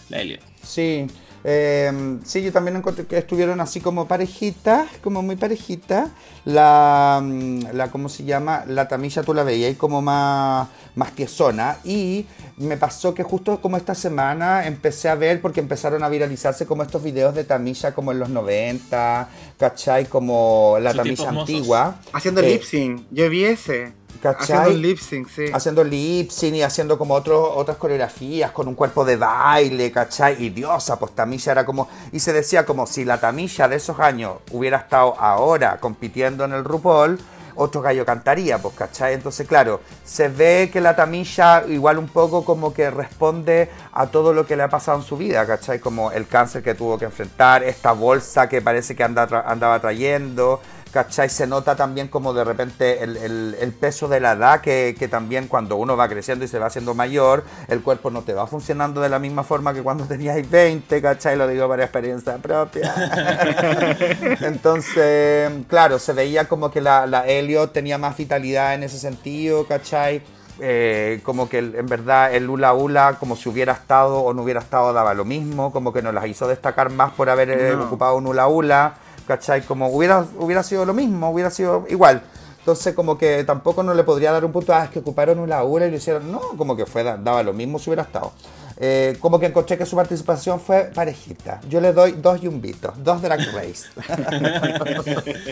la 0.07 0.21
Elliot. 0.21 0.41
Sí. 0.63 1.07
Eh, 1.43 2.19
sí, 2.23 2.43
yo 2.43 2.51
también 2.51 2.77
encontré 2.77 3.05
que 3.05 3.17
estuvieron 3.17 3.59
así 3.61 3.81
como 3.81 4.07
parejitas, 4.07 4.87
como 5.01 5.21
muy 5.21 5.35
parejitas. 5.35 6.09
La, 6.45 7.19
mm, 7.23 7.73
la, 7.73 7.91
¿cómo 7.91 8.09
se 8.09 8.23
llama? 8.23 8.63
La 8.67 8.87
Tamilla 8.87 9.23
tú 9.23 9.33
la 9.33 9.43
veías 9.43 9.77
como 9.77 10.01
más, 10.01 10.67
más 10.95 11.13
tiesona. 11.13 11.77
Y 11.83 12.25
me 12.57 12.77
pasó 12.77 13.13
que 13.13 13.23
justo 13.23 13.61
como 13.61 13.77
esta 13.77 13.95
semana 13.95 14.65
empecé 14.67 15.09
a 15.09 15.15
ver, 15.15 15.41
porque 15.41 15.59
empezaron 15.59 16.03
a 16.03 16.09
viralizarse 16.09 16.65
como 16.65 16.83
estos 16.83 17.03
videos 17.03 17.35
de 17.35 17.43
Tamilla 17.43 17.93
como 17.93 18.11
en 18.11 18.19
los 18.19 18.29
90, 18.29 19.29
¿cachai? 19.57 20.05
Como 20.05 20.77
la 20.81 20.93
Tamilla 20.93 21.29
antigua. 21.29 21.95
Haciendo 22.13 22.41
lip 22.41 22.63
sync, 22.63 23.03
yo 23.11 23.29
vi 23.29 23.45
ese. 23.45 23.93
Haciendo 24.23 24.69
lip 24.69 24.99
sync, 24.99 25.27
sí. 25.29 25.45
Haciendo 25.51 25.83
lip 25.83 26.29
sync 26.29 26.55
y 26.55 26.61
haciendo 26.61 26.97
como 26.97 27.15
otro, 27.15 27.55
otras 27.55 27.77
coreografías 27.77 28.51
con 28.51 28.67
un 28.67 28.75
cuerpo 28.75 29.03
de 29.03 29.15
baile, 29.15 29.91
¿cachai? 29.91 30.43
Y 30.43 30.49
diosa, 30.49 30.99
pues 30.99 31.13
Tamilla 31.13 31.53
era 31.53 31.65
como. 31.65 31.87
Y 32.11 32.19
se 32.19 32.31
decía 32.33 32.65
como 32.65 32.85
si 32.85 33.03
la 33.03 33.19
Tamilla 33.19 33.67
de 33.67 33.77
esos 33.77 33.99
años 33.99 34.33
hubiera 34.51 34.77
estado 34.77 35.19
ahora 35.19 35.79
compitiendo 35.79 36.45
en 36.45 36.53
el 36.53 36.63
RuPaul, 36.63 37.19
otro 37.55 37.81
gallo 37.81 38.05
cantaría, 38.05 38.57
pues, 38.57 38.75
¿cachai? 38.75 39.13
Entonces, 39.13 39.47
claro, 39.47 39.81
se 40.03 40.29
ve 40.29 40.69
que 40.71 40.81
la 40.81 40.95
Tamilla 40.95 41.63
igual 41.67 41.97
un 41.97 42.07
poco 42.07 42.43
como 42.43 42.73
que 42.73 42.89
responde 42.89 43.69
a 43.93 44.07
todo 44.07 44.33
lo 44.33 44.45
que 44.45 44.55
le 44.55 44.63
ha 44.63 44.69
pasado 44.69 44.97
en 44.99 45.03
su 45.03 45.17
vida, 45.17 45.45
¿cachai? 45.45 45.79
Como 45.79 46.11
el 46.11 46.27
cáncer 46.27 46.63
que 46.63 46.73
tuvo 46.75 46.97
que 46.97 47.05
enfrentar, 47.05 47.63
esta 47.63 47.91
bolsa 47.91 48.47
que 48.49 48.61
parece 48.61 48.95
que 48.95 49.03
anda 49.03 49.27
andaba 49.45 49.79
trayendo 49.79 50.61
¿cachai? 50.91 51.29
Se 51.29 51.47
nota 51.47 51.75
también 51.75 52.07
como 52.07 52.33
de 52.33 52.43
repente 52.43 53.03
el, 53.03 53.75
peso 53.79 54.07
de 54.07 54.19
la 54.19 54.33
edad, 54.33 54.61
que, 54.61 55.07
también 55.09 55.47
cuando 55.47 55.75
uno 55.77 55.97
va 55.97 56.07
creciendo 56.07 56.45
y 56.45 56.47
se 56.47 56.59
va 56.59 56.67
haciendo 56.67 56.93
mayor, 56.93 57.43
el 57.67 57.81
cuerpo 57.81 58.11
no 58.11 58.21
te 58.21 58.33
va 58.33 58.47
funcionando 58.47 59.01
de 59.01 59.09
la 59.09 59.19
misma 59.19 59.43
forma 59.43 59.73
que 59.73 59.81
cuando 59.81 60.05
tenías 60.05 60.37
20, 60.49 61.01
¿cachai? 61.01 61.35
Lo 61.35 61.47
digo 61.47 61.67
por 61.67 61.81
experiencia 61.81 62.37
propia. 62.37 62.93
Entonces, 64.41 65.51
claro, 65.67 65.99
se 65.99 66.13
veía 66.13 66.47
como 66.47 66.69
que 66.71 66.81
la, 66.81 67.07
la 67.07 67.25
Elliot 67.27 67.73
tenía 67.73 67.97
más 67.97 68.17
vitalidad 68.17 68.73
en 68.73 68.83
ese 68.83 68.99
sentido, 68.99 69.65
¿cachai? 69.65 70.21
Eh, 70.63 71.21
como 71.23 71.49
que 71.49 71.57
en 71.57 71.87
verdad 71.87 72.35
el 72.35 72.47
Ula 72.47 72.73
Ula, 72.73 73.17
como 73.19 73.35
si 73.35 73.49
hubiera 73.49 73.73
estado 73.73 74.19
o 74.19 74.31
no 74.33 74.43
hubiera 74.43 74.59
estado, 74.59 74.93
daba 74.93 75.15
lo 75.15 75.25
mismo, 75.25 75.71
como 75.71 75.91
que 75.91 76.03
nos 76.03 76.13
las 76.13 76.27
hizo 76.27 76.47
destacar 76.47 76.91
más 76.91 77.13
por 77.13 77.31
haber 77.31 77.49
eh, 77.49 77.73
ocupado 77.73 78.15
un 78.15 78.27
Ula 78.27 78.47
Ula. 78.47 78.93
¿Cachai? 79.31 79.61
Como 79.61 79.87
hubiera, 79.87 80.25
hubiera 80.37 80.61
sido 80.61 80.85
lo 80.85 80.93
mismo, 80.93 81.29
hubiera 81.29 81.49
sido 81.49 81.85
igual. 81.89 82.21
Entonces, 82.59 82.93
como 82.93 83.17
que 83.17 83.45
tampoco 83.45 83.81
no 83.81 83.93
le 83.93 84.03
podría 84.03 84.33
dar 84.33 84.43
un 84.43 84.51
punto, 84.51 84.73
ah, 84.73 84.83
es 84.83 84.89
que 84.89 84.99
ocuparon 84.99 85.39
una 85.39 85.63
hora 85.63 85.87
y 85.87 85.91
lo 85.91 85.95
hicieron. 85.95 86.29
No, 86.29 86.39
como 86.57 86.75
que 86.75 86.85
fue, 86.85 87.03
daba 87.03 87.41
lo 87.43 87.53
mismo 87.53 87.79
si 87.79 87.89
hubiera 87.89 88.03
estado. 88.03 88.33
Eh, 88.77 89.15
como 89.21 89.39
que 89.39 89.45
encontré 89.45 89.77
que 89.77 89.85
su 89.85 89.95
participación 89.95 90.59
fue 90.59 90.91
parejita. 90.93 91.61
Yo 91.69 91.79
le 91.79 91.93
doy 91.93 92.11
dos 92.13 92.41
yumbitos, 92.41 92.91
dos 93.01 93.21
Drag 93.21 93.39
Race. 93.53 93.87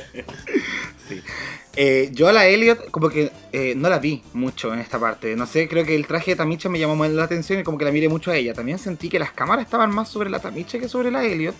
sí. 1.07 1.21
Eh, 1.75 2.09
yo 2.11 2.27
a 2.27 2.33
la 2.33 2.47
Elliot 2.47 2.91
como 2.91 3.09
que 3.09 3.31
eh, 3.53 3.75
no 3.77 3.87
la 3.87 3.99
vi 3.99 4.21
mucho 4.33 4.73
en 4.73 4.79
esta 4.79 4.99
parte. 4.99 5.35
No 5.37 5.45
sé, 5.45 5.69
creo 5.69 5.85
que 5.85 5.95
el 5.95 6.05
traje 6.05 6.31
de 6.31 6.37
Tamicha 6.37 6.67
me 6.67 6.79
llamó 6.79 6.97
más 6.97 7.11
la 7.11 7.23
atención 7.23 7.59
y 7.59 7.63
como 7.63 7.77
que 7.77 7.85
la 7.85 7.91
miré 7.91 8.09
mucho 8.09 8.31
a 8.31 8.35
ella. 8.35 8.53
También 8.53 8.77
sentí 8.77 9.07
que 9.07 9.19
las 9.19 9.31
cámaras 9.31 9.63
estaban 9.63 9.89
más 9.91 10.09
sobre 10.09 10.29
la 10.29 10.39
Tamicha 10.39 10.79
que 10.79 10.89
sobre 10.89 11.11
la 11.11 11.23
Elliot. 11.23 11.55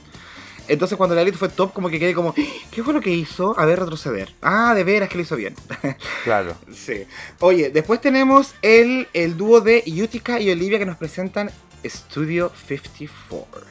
Entonces 0.70 0.98
cuando 0.98 1.16
la 1.16 1.22
Elite 1.24 1.38
fue 1.38 1.50
top, 1.50 1.74
como 1.74 1.90
que 1.90 2.00
quedé 2.00 2.14
como, 2.14 2.34
¿qué 2.34 2.84
fue 2.84 2.94
lo 2.94 3.02
que 3.02 3.10
hizo? 3.10 3.60
A 3.60 3.66
ver, 3.66 3.80
retroceder. 3.80 4.34
Ah, 4.42 4.74
de 4.76 4.84
veras 4.84 5.10
que 5.10 5.16
lo 5.16 5.24
hizo 5.24 5.36
bien. 5.36 5.56
Claro. 6.24 6.56
sí. 6.74 7.06
Oye, 7.40 7.70
después 7.70 8.00
tenemos 8.02 8.54
el, 8.62 9.08
el 9.14 9.36
dúo 9.36 9.62
de 9.62 9.84
Utica 10.02 10.40
y 10.40 10.52
Olivia 10.52 10.78
que 10.78 10.86
nos 10.86 10.98
presentan 10.98 11.50
Studio 11.86 12.52
54. 12.68 13.62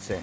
Sí. 0.00 0.14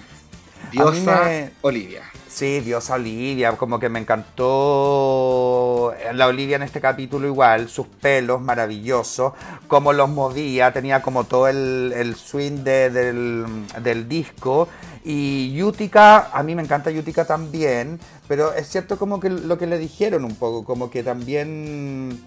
Diosa 0.71 1.23
me- 1.25 1.51
Olivia. 1.61 2.03
Sí, 2.27 2.59
Diosa 2.59 2.95
Olivia, 2.95 3.53
como 3.53 3.79
que 3.79 3.87
me 3.87 3.99
encantó 3.99 5.93
la 6.13 6.27
Olivia 6.27 6.57
en 6.57 6.63
este 6.63 6.81
capítulo 6.81 7.27
igual, 7.27 7.69
sus 7.69 7.87
pelos 7.87 8.41
maravillosos, 8.41 9.33
cómo 9.67 9.93
los 9.93 10.09
movía, 10.09 10.73
tenía 10.73 11.01
como 11.01 11.23
todo 11.23 11.47
el, 11.47 11.93
el 11.95 12.15
swing 12.15 12.63
de- 12.63 12.89
del, 12.89 13.45
del 13.81 14.07
disco. 14.09 14.67
Y 15.05 15.61
Utica, 15.61 16.29
a 16.33 16.41
mí 16.43 16.55
me 16.55 16.63
encanta 16.63 16.89
Utica 16.89 17.25
también, 17.25 17.99
pero 18.27 18.53
es 18.53 18.67
cierto 18.67 18.97
como 18.97 19.19
que 19.19 19.29
lo 19.29 19.57
que 19.57 19.67
le 19.67 19.77
dijeron 19.77 20.25
un 20.25 20.35
poco, 20.35 20.65
como 20.65 20.89
que 20.89 21.03
también 21.03 22.19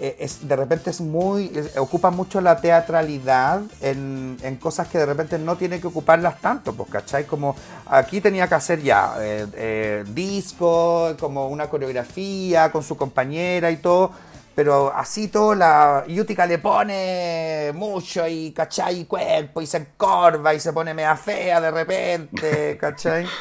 eh, 0.00 0.16
es, 0.20 0.46
de 0.46 0.56
repente 0.56 0.90
es 0.90 1.00
muy, 1.00 1.50
es- 1.54 1.76
ocupa 1.76 2.10
mucho 2.10 2.40
la 2.40 2.60
teatralidad 2.60 3.62
en, 3.80 4.36
en 4.42 4.56
cosas 4.56 4.88
que 4.88 4.98
de 4.98 5.06
repente 5.06 5.38
no 5.38 5.56
tiene 5.56 5.80
que 5.80 5.86
ocuparlas 5.86 6.40
tanto, 6.40 6.74
pues, 6.74 6.88
¿cachai? 6.90 7.26
Como 7.26 7.54
aquí 7.86 8.20
tenía 8.20 8.48
que 8.48 8.54
hacer 8.54 8.82
ya 8.82 9.14
eh, 9.20 9.46
eh, 9.54 10.04
disco, 10.08 11.14
como 11.18 11.48
una 11.48 11.68
coreografía 11.68 12.70
con 12.72 12.82
su 12.82 12.96
compañera 12.96 13.70
y 13.70 13.76
todo, 13.78 14.12
pero 14.54 14.92
así 14.94 15.28
todo 15.28 15.54
la 15.54 16.04
Utica 16.08 16.46
le 16.46 16.58
pone 16.58 17.72
mucho 17.74 18.26
y, 18.28 18.52
¿cachai? 18.52 19.00
Y 19.00 19.04
cuerpo 19.06 19.60
y 19.60 19.66
se 19.66 19.78
encorva 19.78 20.54
y 20.54 20.60
se 20.60 20.72
pone 20.72 20.94
mea 20.94 21.16
fea 21.16 21.60
de 21.60 21.70
repente, 21.70 22.76
¿cachai? 22.80 23.32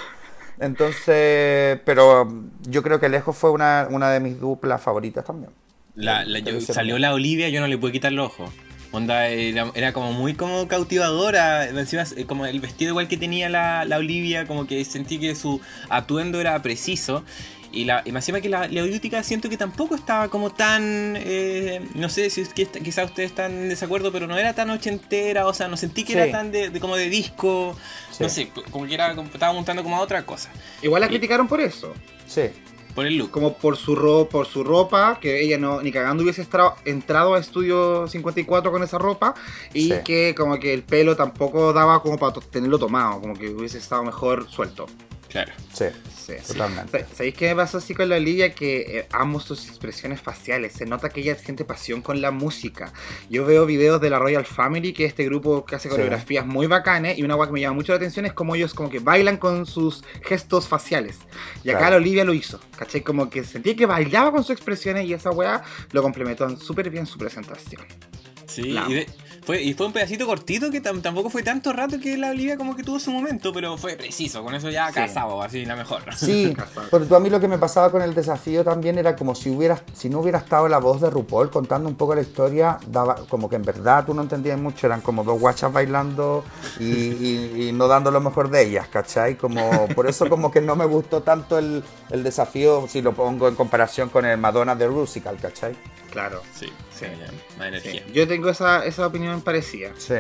Entonces, 0.60 1.80
pero 1.86 2.28
yo 2.62 2.84
creo 2.84 3.00
que 3.00 3.10
lejos 3.10 3.36
fue 3.38 3.52
una, 3.52 3.88
una 3.92 4.12
de 4.12 4.20
mis 4.20 4.40
duplas 4.40 4.82
favoritas 4.82 5.26
también. 5.26 5.52
La, 5.96 6.26
la- 6.26 6.40
yo- 6.40 6.60
salió 6.62 6.98
la 7.00 7.14
Olivia, 7.14 7.50
yo 7.50 7.60
no 7.62 7.68
le 7.68 7.78
pude 7.78 7.92
quitar 7.92 8.12
los 8.12 8.28
ojos. 8.28 8.52
Onda, 8.92 9.28
era, 9.28 9.72
era 9.74 9.92
como 9.92 10.12
muy 10.14 10.36
como 10.36 10.68
cautivadora. 10.68 11.68
Encima, 11.68 12.04
eh, 12.16 12.26
como 12.26 12.46
el 12.46 12.60
vestido 12.60 12.92
igual 12.92 13.08
que 13.08 13.18
tenía 13.18 13.50
la, 13.50 13.86
la 13.86 13.98
Olivia, 13.98 14.46
como 14.46 14.68
que 14.68 14.84
sentí 14.86 15.18
que 15.20 15.36
su 15.36 15.60
atuendo 15.90 16.40
era 16.40 16.62
preciso. 16.62 17.24
Y, 17.72 17.86
la, 17.86 18.04
y 18.06 18.12
más 18.12 18.22
encima 18.24 18.40
que 18.40 18.50
la, 18.50 18.68
la 18.68 18.84
Olítica 18.84 19.24
siento 19.24 19.50
que 19.50 19.58
tampoco 19.58 19.96
estaba 19.96 20.28
como 20.30 20.52
tan. 20.52 21.16
eh, 21.18 21.82
no 21.96 22.08
sé 22.08 22.30
si 22.30 22.42
es 22.42 22.50
que 22.50 22.68
quizás 22.68 23.06
ustedes 23.10 23.32
están 23.32 23.52
en 23.52 23.70
desacuerdo, 23.70 24.12
pero 24.12 24.28
no 24.28 24.38
era 24.38 24.54
tan 24.54 24.70
ochentera. 24.70 25.48
O 25.48 25.56
sea, 25.56 25.68
no 25.68 25.76
sentí 25.76 26.04
que 26.04 26.14
Sí. 26.14 26.20
era 26.20 26.32
tan 26.32 26.52
de, 26.52 26.70
de- 26.70 26.80
como 26.80 26.96
de 26.96 27.10
disco. 27.10 27.76
Sí. 28.12 28.22
No 28.22 28.30
sé, 28.30 28.50
como 28.70 28.86
que 28.86 28.94
era, 28.94 29.16
como- 29.16 29.28
estaba 29.34 29.54
montando 29.54 29.82
como 29.82 29.98
a 29.98 30.02
otra 30.02 30.24
cosa. 30.24 30.52
Igual 30.84 31.02
la 31.02 31.08
Y- 31.08 31.10
criticaron 31.10 31.48
por 31.48 31.62
eso. 31.62 31.96
Sí. 32.28 32.44
Por 32.96 33.06
el 33.08 33.18
look. 33.18 33.32
Como 33.32 33.54
por 33.58 33.76
su, 33.78 33.96
ro 33.96 34.28
por 34.30 34.46
su 34.46 34.64
ropa, 34.64 35.20
que 35.20 35.42
ella 35.42 35.58
no 35.58 35.82
ni 35.82 35.92
cagando 35.92 36.24
hubiese 36.24 36.48
entrado 36.86 37.34
a 37.34 37.40
Estudio 37.40 38.08
54 38.08 38.72
con 38.72 38.84
esa 38.84 38.98
ropa. 38.98 39.34
Y 39.74 39.90
Sí. 39.90 39.94
que 40.06 40.36
como 40.36 40.60
que 40.60 40.74
el 40.74 40.84
pelo 40.84 41.16
tampoco 41.16 41.74
daba 41.74 42.02
como 42.02 42.18
para 42.18 42.34
tenerlo 42.34 42.78
tomado, 42.78 43.20
como 43.20 43.34
que 43.36 43.50
hubiese 43.50 43.78
estado 43.80 44.04
mejor 44.04 44.48
suelto. 44.50 44.86
Claro. 45.34 45.52
Sí, 45.74 45.86
Sí. 46.16 46.34
totalmente. 46.48 47.00
Sa- 47.06 47.16
¿Sabéis 47.16 47.34
qué 47.36 47.48
me 47.50 47.56
pasó 47.56 47.80
así 47.80 47.94
con 47.96 48.08
la 48.08 48.16
Olivia? 48.18 48.54
Que 48.56 49.00
eh, 49.00 49.08
amo 49.12 49.40
sus 49.42 49.68
expresiones 49.68 50.22
faciales. 50.22 50.74
Se 50.74 50.86
nota 50.86 51.10
que 51.10 51.20
ella 51.22 51.36
siente 51.36 51.66
pasión 51.66 52.02
con 52.02 52.22
la 52.22 52.30
música. 52.32 52.94
Yo 53.32 53.44
veo 53.44 53.66
videos 53.66 54.00
de 54.00 54.10
la 54.12 54.20
Royal 54.20 54.46
Family, 54.46 54.94
que 54.94 55.06
es 55.06 55.10
este 55.10 55.26
grupo 55.26 55.66
que 55.66 55.76
hace 55.76 55.90
Sí. 55.90 55.96
coreografías 55.96 56.46
muy 56.46 56.68
bacanes. 56.68 57.18
Y 57.18 57.24
una 57.24 57.36
cosa 57.36 57.48
que 57.48 57.54
me 57.54 57.62
llama 57.62 57.74
mucho 57.76 57.92
la 57.94 57.98
atención 57.98 58.26
es 58.28 58.34
cómo 58.34 58.56
ellos 58.56 58.74
como 58.76 58.90
que 58.90 59.00
bailan 59.00 59.38
con 59.38 59.66
sus 59.66 60.04
gestos 60.24 60.68
faciales. 60.68 61.18
Y 61.64 61.70
acá 61.72 61.80
Claro. 61.80 61.96
la 61.96 61.98
Olivia 61.98 62.24
lo 62.24 62.34
hizo. 62.36 62.62
¿Cachai? 62.78 63.02
Como 63.02 63.30
que 63.30 63.44
sentí 63.44 63.76
que 63.76 63.86
bailaba 63.88 64.32
con 64.32 64.44
sus 64.44 64.52
expresiones 64.52 65.06
y 65.08 65.14
esa 65.14 65.32
weá 65.32 65.64
lo 65.92 66.02
complementó 66.04 66.48
súper 66.58 66.90
bien 66.92 67.08
su 67.08 67.18
presentación. 67.18 67.82
Sí, 68.46 68.62
y, 68.70 68.94
de- 68.94 69.08
fue, 69.46 69.62
y 69.62 69.74
fue 69.74 69.86
un 69.88 69.94
pedacito 69.94 70.26
cortito 70.26 70.72
que 70.72 70.82
tam- 70.82 71.02
tampoco 71.02 71.30
fue 71.30 71.44
tanto 71.44 71.74
rato 71.74 72.00
que 72.00 72.18
la 72.18 72.30
Olivia 72.30 72.58
como 72.58 72.76
que 72.76 72.84
tuvo 72.84 73.00
su 73.00 73.12
momento, 73.12 73.52
pero 73.54 73.78
fue 73.78 73.96
preciso, 73.96 74.44
con 74.44 74.54
eso 74.56 74.70
ya 74.70 74.88
Sí. 74.88 74.94
casado, 74.96 75.42
así 75.42 75.66
la 75.66 75.76
mejor. 75.76 76.02
Sí, 76.16 76.56
pero 76.92 77.06
tú 77.06 77.16
a 77.16 77.20
mí 77.20 77.30
lo 77.30 77.40
que 77.40 77.48
me 77.48 77.58
pasaba 77.58 77.92
con 77.92 78.02
el 78.02 78.14
desafío 78.14 78.64
también 78.64 78.98
era 78.98 79.16
como 79.16 79.36
si 79.36 79.50
hubiera, 79.50 79.82
si 79.94 80.10
no 80.10 80.20
hubiera 80.20 80.40
estado 80.40 80.68
la 80.68 80.78
voz 80.80 81.02
de 81.02 81.10
RuPaul 81.10 81.50
contando 81.50 81.90
un 81.90 81.96
poco 81.96 82.16
la 82.16 82.22
historia, 82.22 82.78
daba 82.88 83.16
como 83.30 83.50
que 83.50 83.56
en 83.56 83.64
verdad 83.64 84.06
tú 84.06 84.14
no 84.14 84.22
entendías 84.22 84.60
mucho, 84.60 84.88
eran 84.88 85.02
como 85.02 85.24
dos 85.24 85.40
guachas 85.40 85.72
bailando 85.74 86.44
y, 86.80 86.84
y- 86.86 87.68
y 87.70 87.72
no 87.72 87.88
dando 87.88 88.12
lo 88.12 88.22
mejor 88.22 88.50
de 88.50 88.64
ellas, 88.64 88.88
¿cachai? 88.88 89.36
Como, 89.36 89.88
por 89.96 90.08
eso 90.08 90.30
como 90.30 90.52
que 90.52 90.62
no 90.62 90.76
me 90.76 90.86
gustó 90.86 91.22
tanto 91.22 91.58
el, 91.58 91.84
el 92.10 92.24
desafío 92.24 92.88
si 92.88 93.02
lo 93.02 93.14
pongo 93.14 93.48
en 93.48 93.56
comparación 93.56 94.10
con 94.10 94.26
el 94.26 94.38
Madonna 94.38 94.76
de 94.76 94.88
Rusical, 94.88 95.38
¿cachai? 95.42 95.76
Claro. 96.12 96.42
Sí, 96.58 96.68
Sí. 96.98 97.06
sí, 97.06 97.58
más 97.58 97.68
Sí. 97.68 97.68
energía. 97.68 98.04
Yo 98.14 98.28
tengo 98.28 98.50
esa, 98.50 98.86
esa 98.86 99.08
opinión 99.08 99.42
parecida. 99.42 99.92
Sí. 99.98 100.16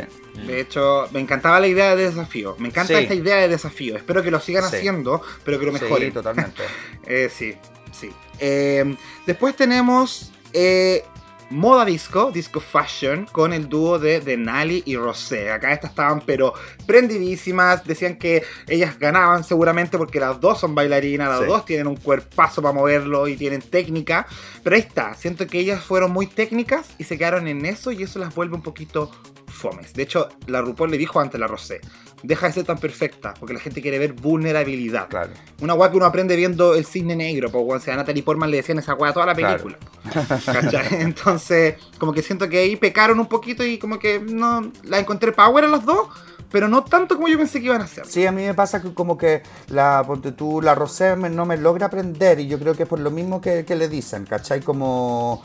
De 0.45 0.59
hecho, 0.59 1.07
me 1.11 1.19
encantaba 1.19 1.59
la 1.59 1.67
idea 1.67 1.95
de 1.95 2.05
desafío. 2.09 2.55
Me 2.59 2.69
encanta 2.69 2.97
Sí. 2.97 3.03
esta 3.03 3.13
idea 3.13 3.37
de 3.37 3.47
desafío. 3.47 3.95
Espero 3.95 4.23
que 4.23 4.31
lo 4.31 4.39
sigan 4.39 4.69
Sí. 4.69 4.77
haciendo, 4.77 5.21
pero 5.45 5.59
que 5.59 5.65
lo 5.67 5.77
Sí, 5.77 5.83
mejoren. 5.83 6.11
totalmente. 6.13 6.63
Eh, 7.05 7.29
sí, 7.33 7.55
sí. 7.91 8.11
Eh, 8.39 8.95
después 9.25 9.55
tenemos 9.55 10.31
eh, 10.53 11.03
Moda 11.53 11.85
Disco, 11.85 12.31
Disco 12.31 12.59
Fashion, 12.59 13.27
con 13.31 13.53
el 13.53 13.69
dúo 13.69 13.99
de 13.99 14.19
Denali 14.21 14.81
y 14.87 14.95
Rosé. 14.97 15.51
Acá 15.51 15.71
estas 15.71 15.91
estaban, 15.91 16.19
pero 16.25 16.53
prendidísimas. 16.87 17.83
Decían 17.85 18.17
que 18.17 18.41
ellas 18.67 18.97
ganaban 18.97 19.43
seguramente 19.43 19.99
porque 19.99 20.19
las 20.19 20.39
dos 20.41 20.59
son 20.59 20.73
bailarinas, 20.73 21.29
las 21.29 21.41
Sí. 21.41 21.45
dos 21.45 21.63
tienen 21.65 21.85
un 21.85 21.95
cuerpazo 21.95 22.61
para 22.63 22.73
moverlo 22.73 23.27
y 23.27 23.37
tienen 23.37 23.61
técnica. 23.61 24.25
Pero 24.63 24.75
ahí 24.75 24.81
está, 24.81 25.13
siento 25.13 25.45
que 25.45 25.59
ellas 25.59 25.83
fueron 25.83 26.11
muy 26.11 26.25
técnicas 26.25 26.89
y 26.97 27.03
se 27.03 27.19
quedaron 27.19 27.47
en 27.47 27.65
eso 27.65 27.91
y 27.91 28.01
eso 28.01 28.17
las 28.17 28.33
vuelve 28.33 28.55
un 28.55 28.63
poquito 28.63 29.11
fomes. 29.53 29.93
De 29.93 30.03
hecho, 30.03 30.29
la 30.47 30.61
RuPaul 30.61 30.91
le 30.91 30.97
dijo 30.97 31.19
ante 31.19 31.37
la 31.37 31.47
Rosé, 31.47 31.81
deja 32.23 32.47
de 32.47 32.53
ser 32.53 32.63
tan 32.65 32.77
perfecta, 32.77 33.33
porque 33.39 33.53
la 33.53 33.59
gente 33.59 33.81
quiere 33.81 33.99
ver 33.99 34.13
vulnerabilidad. 34.13 35.07
Claro. 35.09 35.31
Una 35.61 35.73
weá 35.73 35.91
que 35.91 35.97
uno 35.97 36.05
aprende 36.05 36.35
viendo 36.35 36.73
el 36.75 36.85
cisne 36.85 37.15
negro, 37.15 37.51
pues 37.51 37.63
weón, 37.65 37.81
si 37.81 37.91
a 37.91 37.95
Natalie 37.95 38.23
Portman 38.23 38.49
le 38.51 38.57
decían 38.57 38.79
esa 38.79 38.93
weá 38.95 39.13
toda 39.13 39.25
la 39.25 39.35
Claro. 39.35 39.63
película. 39.63 39.77
¿Cachai? 40.45 40.87
Entonces, 41.01 41.75
como 41.97 42.13
que 42.13 42.21
siento 42.21 42.49
que 42.49 42.59
ahí 42.59 42.75
pecaron 42.75 43.19
un 43.19 43.27
poquito 43.27 43.63
y 43.65 43.77
como 43.77 43.99
que 43.99 44.19
no 44.19 44.71
la 44.83 44.99
encontré 44.99 45.31
power 45.31 45.65
a 45.65 45.67
los 45.67 45.85
dos, 45.85 46.07
pero 46.51 46.67
no 46.67 46.83
tanto 46.83 47.15
como 47.15 47.27
yo 47.27 47.37
pensé 47.37 47.59
que 47.59 47.65
iban 47.65 47.81
a 47.81 47.85
hacer. 47.85 48.05
Sí, 48.05 48.25
a 48.27 48.31
mí 48.31 48.43
me 48.43 48.53
pasa 48.53 48.81
que 48.81 48.93
como 48.93 49.17
que 49.17 49.41
la, 49.69 50.03
ponte 50.05 50.31
tú, 50.33 50.61
la 50.61 50.75
Rosé 50.75 51.15
me- 51.15 51.29
no 51.29 51.45
me 51.45 51.57
logra 51.57 51.87
aprender 51.87 52.39
y 52.39 52.47
yo 52.47 52.59
creo 52.59 52.75
que 52.75 52.83
es 52.83 52.89
por 52.89 52.99
lo 52.99 53.09
mismo 53.09 53.41
que, 53.41 53.65
que 53.65 53.75
le 53.75 53.89
dicen, 53.89 54.25
¿cachai? 54.25 54.61
Como, 54.61 55.41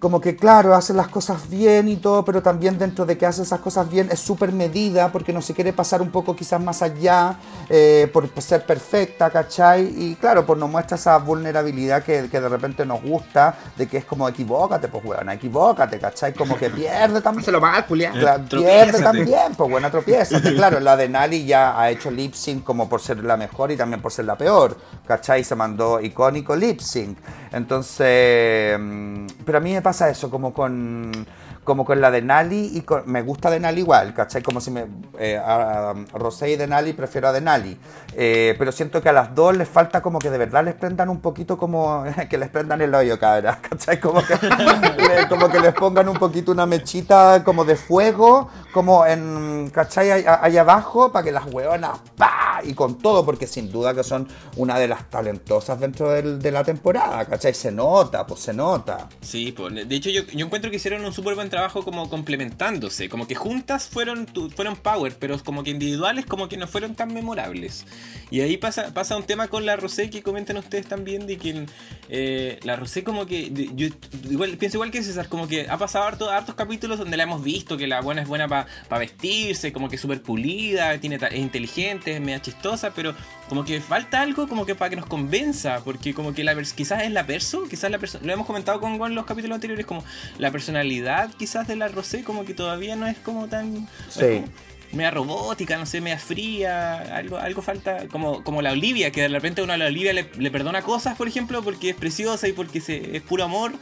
como 0.00 0.18
que 0.18 0.34
claro, 0.34 0.74
hace 0.74 0.94
las 0.94 1.08
cosas 1.08 1.48
bien 1.50 1.86
y 1.86 1.96
todo, 1.96 2.24
pero 2.24 2.42
también 2.42 2.78
dentro 2.78 3.04
de 3.04 3.18
que 3.18 3.26
hace 3.26 3.42
esas 3.42 3.60
cosas 3.60 3.88
bien 3.90 4.08
es 4.10 4.18
súper 4.18 4.50
medida 4.50 5.12
porque 5.12 5.30
no 5.30 5.42
se 5.42 5.52
quiere 5.52 5.74
pasar 5.74 6.00
un 6.00 6.10
poco 6.10 6.34
quizás 6.34 6.58
más 6.58 6.80
allá 6.80 7.36
eh, 7.68 8.08
por, 8.10 8.26
por 8.30 8.42
ser 8.42 8.64
perfecta, 8.64 9.28
¿cachai? 9.28 9.92
Y 9.94 10.14
claro, 10.14 10.46
pues 10.46 10.58
nos 10.58 10.70
muestra 10.70 10.96
esa 10.96 11.18
vulnerabilidad 11.18 12.02
que, 12.02 12.30
que 12.30 12.40
de 12.40 12.48
repente 12.48 12.86
nos 12.86 13.02
gusta, 13.02 13.54
de 13.76 13.86
que 13.86 13.98
es 13.98 14.06
como 14.06 14.26
equivócate, 14.26 14.88
pues 14.88 15.04
weón, 15.04 15.28
equivócate, 15.28 15.98
¿cachai? 15.98 16.32
Como 16.32 16.56
que 16.56 16.70
pierde 16.70 17.20
también. 17.22 17.42
Hácelo 17.42 17.60
mal, 17.60 17.84
Julián. 17.86 18.14
Pierde 18.48 19.02
también, 19.02 19.54
pues 19.54 19.70
buena 19.70 19.90
tropieza. 19.90 20.40
Claro, 20.40 20.80
la 20.80 20.96
de 20.96 21.10
Nali 21.10 21.44
ya 21.44 21.78
ha 21.78 21.90
hecho 21.90 22.10
lip 22.10 22.32
sync 22.32 22.64
como 22.64 22.88
por 22.88 23.02
ser 23.02 23.22
la 23.22 23.36
mejor 23.36 23.70
y 23.70 23.76
también 23.76 24.00
por 24.00 24.12
ser 24.12 24.24
la 24.24 24.36
peor. 24.36 24.78
¿Cachai? 25.06 25.44
Se 25.44 25.54
mandó 25.54 26.00
icónico 26.00 26.56
lip 26.56 26.80
sync. 26.80 27.18
Entonces, 27.52 28.78
mm, 28.80 29.26
pero 29.44 29.58
a 29.58 29.60
mí 29.60 29.72
me 29.72 29.82
pasa 29.82 29.89
eso, 30.10 30.30
como 30.30 30.52
con 30.52 31.26
como 31.64 31.84
con 31.84 32.00
la 32.00 32.10
de 32.10 32.22
Nali 32.22 32.70
y 32.74 32.80
con- 32.82 33.02
me 33.06 33.22
gusta 33.22 33.50
de 33.50 33.60
Nali 33.60 33.80
igual, 33.82 34.14
¿cachai? 34.14 34.42
Como 34.42 34.60
si 34.60 34.70
me 34.70 34.86
eh, 35.18 35.36
a, 35.36 35.94
Rosé 36.14 36.50
y 36.50 36.56
de 36.56 36.66
Nali 36.66 36.92
prefiero 36.94 37.28
a 37.28 37.32
de 37.32 37.40
Nali. 37.40 37.78
Eh, 38.14 38.54
pero 38.58 38.72
siento 38.72 39.02
que 39.02 39.08
a 39.08 39.12
las 39.12 39.34
dos 39.34 39.56
les 39.56 39.68
falta 39.68 40.00
como 40.02 40.18
que 40.18 40.30
de 40.30 40.38
verdad 40.38 40.64
les 40.64 40.74
prendan 40.74 41.08
un 41.10 41.20
poquito 41.20 41.58
como 41.58 42.04
que 42.30 42.38
les 42.38 42.48
prendan 42.48 42.80
el 42.80 42.94
hoyo, 42.94 43.18
cabras, 43.18 43.58
¿cachai? 43.58 44.00
Como 44.00 44.22
que, 44.24 44.34
le- 44.44 45.28
como 45.28 45.48
que 45.48 45.60
les 45.60 45.74
pongan 45.74 46.08
un 46.08 46.16
poquito 46.18 46.50
una 46.52 46.66
mechita 46.66 47.44
como 47.44 47.64
de 47.64 47.76
fuego, 47.76 48.48
como 48.72 49.04
en, 49.06 49.70
¿cachai? 49.72 50.10
Ahí 50.26 50.56
abajo, 50.56 51.12
para 51.12 51.24
que 51.24 51.32
las 51.32 51.44
hueonas, 51.52 51.98
¡pa! 52.16 52.60
Y 52.64 52.74
con 52.74 52.98
todo, 52.98 53.24
porque 53.24 53.46
sin 53.46 53.70
duda 53.70 53.94
que 53.94 54.02
son 54.02 54.26
una 54.56 54.78
de 54.78 54.88
las 54.88 55.08
talentosas 55.10 55.78
dentro 55.80 56.10
del- 56.10 56.40
de 56.40 56.50
la 56.50 56.64
temporada, 56.64 57.24
¿cachai? 57.26 57.54
Se 57.54 57.70
nota, 57.70 58.26
pues 58.26 58.40
se 58.40 58.52
nota. 58.54 59.08
Sí, 59.20 59.52
pues, 59.52 59.74
de 59.88 59.94
hecho 59.94 60.10
yo, 60.10 60.22
yo 60.24 60.46
encuentro 60.46 60.70
que 60.70 60.76
hicieron 60.76 61.04
un 61.04 61.12
súper 61.12 61.34
buen 61.34 61.49
trabajo 61.50 61.84
como 61.84 62.08
complementándose, 62.08 63.08
como 63.10 63.26
que 63.26 63.34
juntas 63.34 63.88
fueron, 63.88 64.26
fueron 64.56 64.76
power, 64.76 65.16
pero 65.18 65.38
como 65.44 65.62
que 65.62 65.70
individuales 65.70 66.24
como 66.24 66.48
que 66.48 66.56
no 66.56 66.66
fueron 66.66 66.94
tan 66.94 67.12
memorables. 67.12 67.84
Y 68.30 68.40
ahí 68.40 68.56
pasa, 68.56 68.94
pasa 68.94 69.16
un 69.16 69.24
tema 69.24 69.48
con 69.48 69.66
la 69.66 69.76
Rosé 69.76 70.08
que 70.08 70.22
comentan 70.22 70.56
ustedes 70.56 70.86
también 70.86 71.26
de 71.26 71.36
que 71.36 71.66
eh, 72.08 72.58
la 72.62 72.76
Rosé 72.76 73.04
como 73.04 73.26
que, 73.26 73.50
yo 73.74 73.88
igual, 74.30 74.56
pienso 74.56 74.78
igual 74.78 74.90
que 74.90 75.02
César, 75.02 75.28
como 75.28 75.48
que 75.48 75.68
ha 75.68 75.76
pasado 75.76 76.04
harto- 76.06 76.30
hartos 76.30 76.54
capítulos 76.54 76.98
donde 76.98 77.16
la 77.16 77.24
hemos 77.24 77.42
visto, 77.42 77.76
que 77.76 77.86
la 77.86 78.00
buena 78.00 78.22
es 78.22 78.28
buena 78.28 78.48
para 78.48 78.66
vestirse, 78.98 79.72
como 79.72 79.88
que 79.88 79.98
súper 79.98 80.22
pulida, 80.22 80.98
tiene, 80.98 81.16
es 81.16 81.34
inteligente, 81.34 82.14
es 82.14 82.20
media 82.20 82.40
chistosa, 82.40 82.92
pero 82.94 83.14
como 83.48 83.64
que 83.64 83.80
falta 83.80 84.20
algo 84.20 84.46
como 84.46 84.64
que 84.64 84.76
para 84.76 84.90
que 84.90 84.96
nos 84.96 85.06
convenza, 85.06 85.82
porque 85.84 86.14
como 86.14 86.32
que 86.32 86.44
la 86.44 86.54
quizás 86.76 87.02
es 87.02 87.10
la 87.10 87.26
perso, 87.26 87.64
quizás 87.68 87.90
la 87.90 87.98
persona, 87.98 88.24
lo 88.24 88.32
hemos 88.32 88.46
comentado 88.46 88.80
con 88.80 88.96
Gon 88.96 89.10
en 89.10 89.16
los 89.16 89.26
capítulos 89.26 89.56
anteriores, 89.56 89.86
como 89.86 90.04
la 90.38 90.52
personalidad 90.52 91.32
quizás 91.40 91.66
de 91.66 91.74
la 91.74 91.88
Rosé 91.88 92.22
como 92.22 92.44
que 92.44 92.52
todavía 92.52 92.96
no 92.96 93.06
es 93.06 93.16
como 93.16 93.48
tan... 93.48 93.88
Sí 94.10 94.44
media 94.92 95.10
robótica, 95.10 95.78
no 95.78 95.86
sé, 95.86 96.00
media 96.00 96.18
fría, 96.18 97.16
algo, 97.16 97.38
algo 97.38 97.62
falta, 97.62 98.08
como, 98.08 98.42
como 98.42 98.60
la 98.60 98.72
Olivia, 98.72 99.12
que 99.12 99.22
de 99.22 99.28
repente 99.28 99.62
uno 99.62 99.72
a 99.72 99.76
la 99.76 99.86
Olivia 99.86 100.12
le, 100.12 100.50
perdona 100.50 100.82
cosas, 100.82 101.16
por 101.16 101.28
ejemplo, 101.28 101.62
porque 101.62 101.90
es 101.90 101.96
preciosa 101.96 102.48
y 102.48 102.52
porque 102.52 102.80
se, 102.80 103.16
es 103.16 103.22
puro 103.22 103.44
amor. 103.44 103.72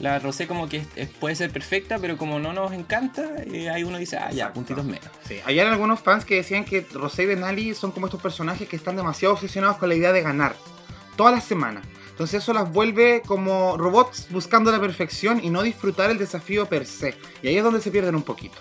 La 0.00 0.18
Rosé 0.18 0.46
como 0.46 0.68
que 0.68 0.82
puede 1.20 1.36
ser 1.36 1.50
perfecta, 1.50 1.98
pero 1.98 2.18
como 2.18 2.38
no 2.38 2.52
nos 2.52 2.72
encanta, 2.72 3.30
eh, 3.50 3.70
ahí 3.70 3.82
uno 3.82 3.96
dice, 3.96 4.18
ah, 4.18 4.30
ya, 4.30 4.52
puntitos 4.52 4.84
menos. 4.84 5.08
Sí, 5.26 5.36
hay 5.44 5.58
algunos 5.60 6.00
fans 6.00 6.24
que 6.24 6.34
decían 6.34 6.64
que 6.64 6.86
Rosé 6.92 7.22
y 7.22 7.26
Denali 7.26 7.74
son 7.74 7.92
como 7.92 8.06
estos 8.06 8.20
personajes 8.20 8.68
que 8.68 8.76
están 8.76 8.96
demasiado 8.96 9.34
obsesionados 9.34 9.78
con 9.78 9.88
la 9.88 9.94
idea 9.94 10.12
de 10.12 10.22
ganar, 10.22 10.56
todas 11.16 11.32
las 11.32 11.44
semanas. 11.44 11.84
Entonces 12.16 12.42
eso 12.42 12.54
las 12.54 12.72
vuelve 12.72 13.20
como 13.26 13.76
robots 13.76 14.28
buscando 14.30 14.72
la 14.72 14.80
perfección 14.80 15.44
y 15.44 15.50
no 15.50 15.62
disfrutar 15.62 16.10
el 16.10 16.16
desafío 16.16 16.64
per 16.64 16.86
se. 16.86 17.14
Y 17.42 17.48
ahí 17.48 17.58
es 17.58 17.62
donde 17.62 17.82
se 17.82 17.90
pierden 17.90 18.14
un 18.14 18.22
poquito. 18.22 18.56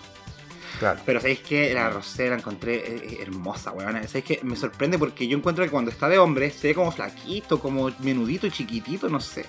Pero 1.05 1.21
sabéis 1.21 1.39
que 1.39 1.73
la 1.73 1.89
Rosé 1.89 2.27
la 2.29 2.35
encontré 2.35 2.75
eh, 2.75 3.01
eh, 3.01 3.17
hermosa, 3.21 3.71
weón. 3.71 3.93
Sabéis 4.09 4.25
que 4.25 4.39
me 4.43 4.57
sorprende 4.57 4.99
porque 4.99 5.25
yo 5.25 5.37
encuentro 5.37 5.63
que 5.63 5.71
cuando 5.71 5.89
está 5.89 6.09
de 6.09 6.17
hombre 6.17 6.51
se 6.51 6.67
ve 6.67 6.75
como 6.75 6.91
flaquito, 6.91 7.61
como 7.61 7.91
menudito 7.99 8.49
chiquitito, 8.49 9.07
no 9.07 9.21
sé. 9.21 9.45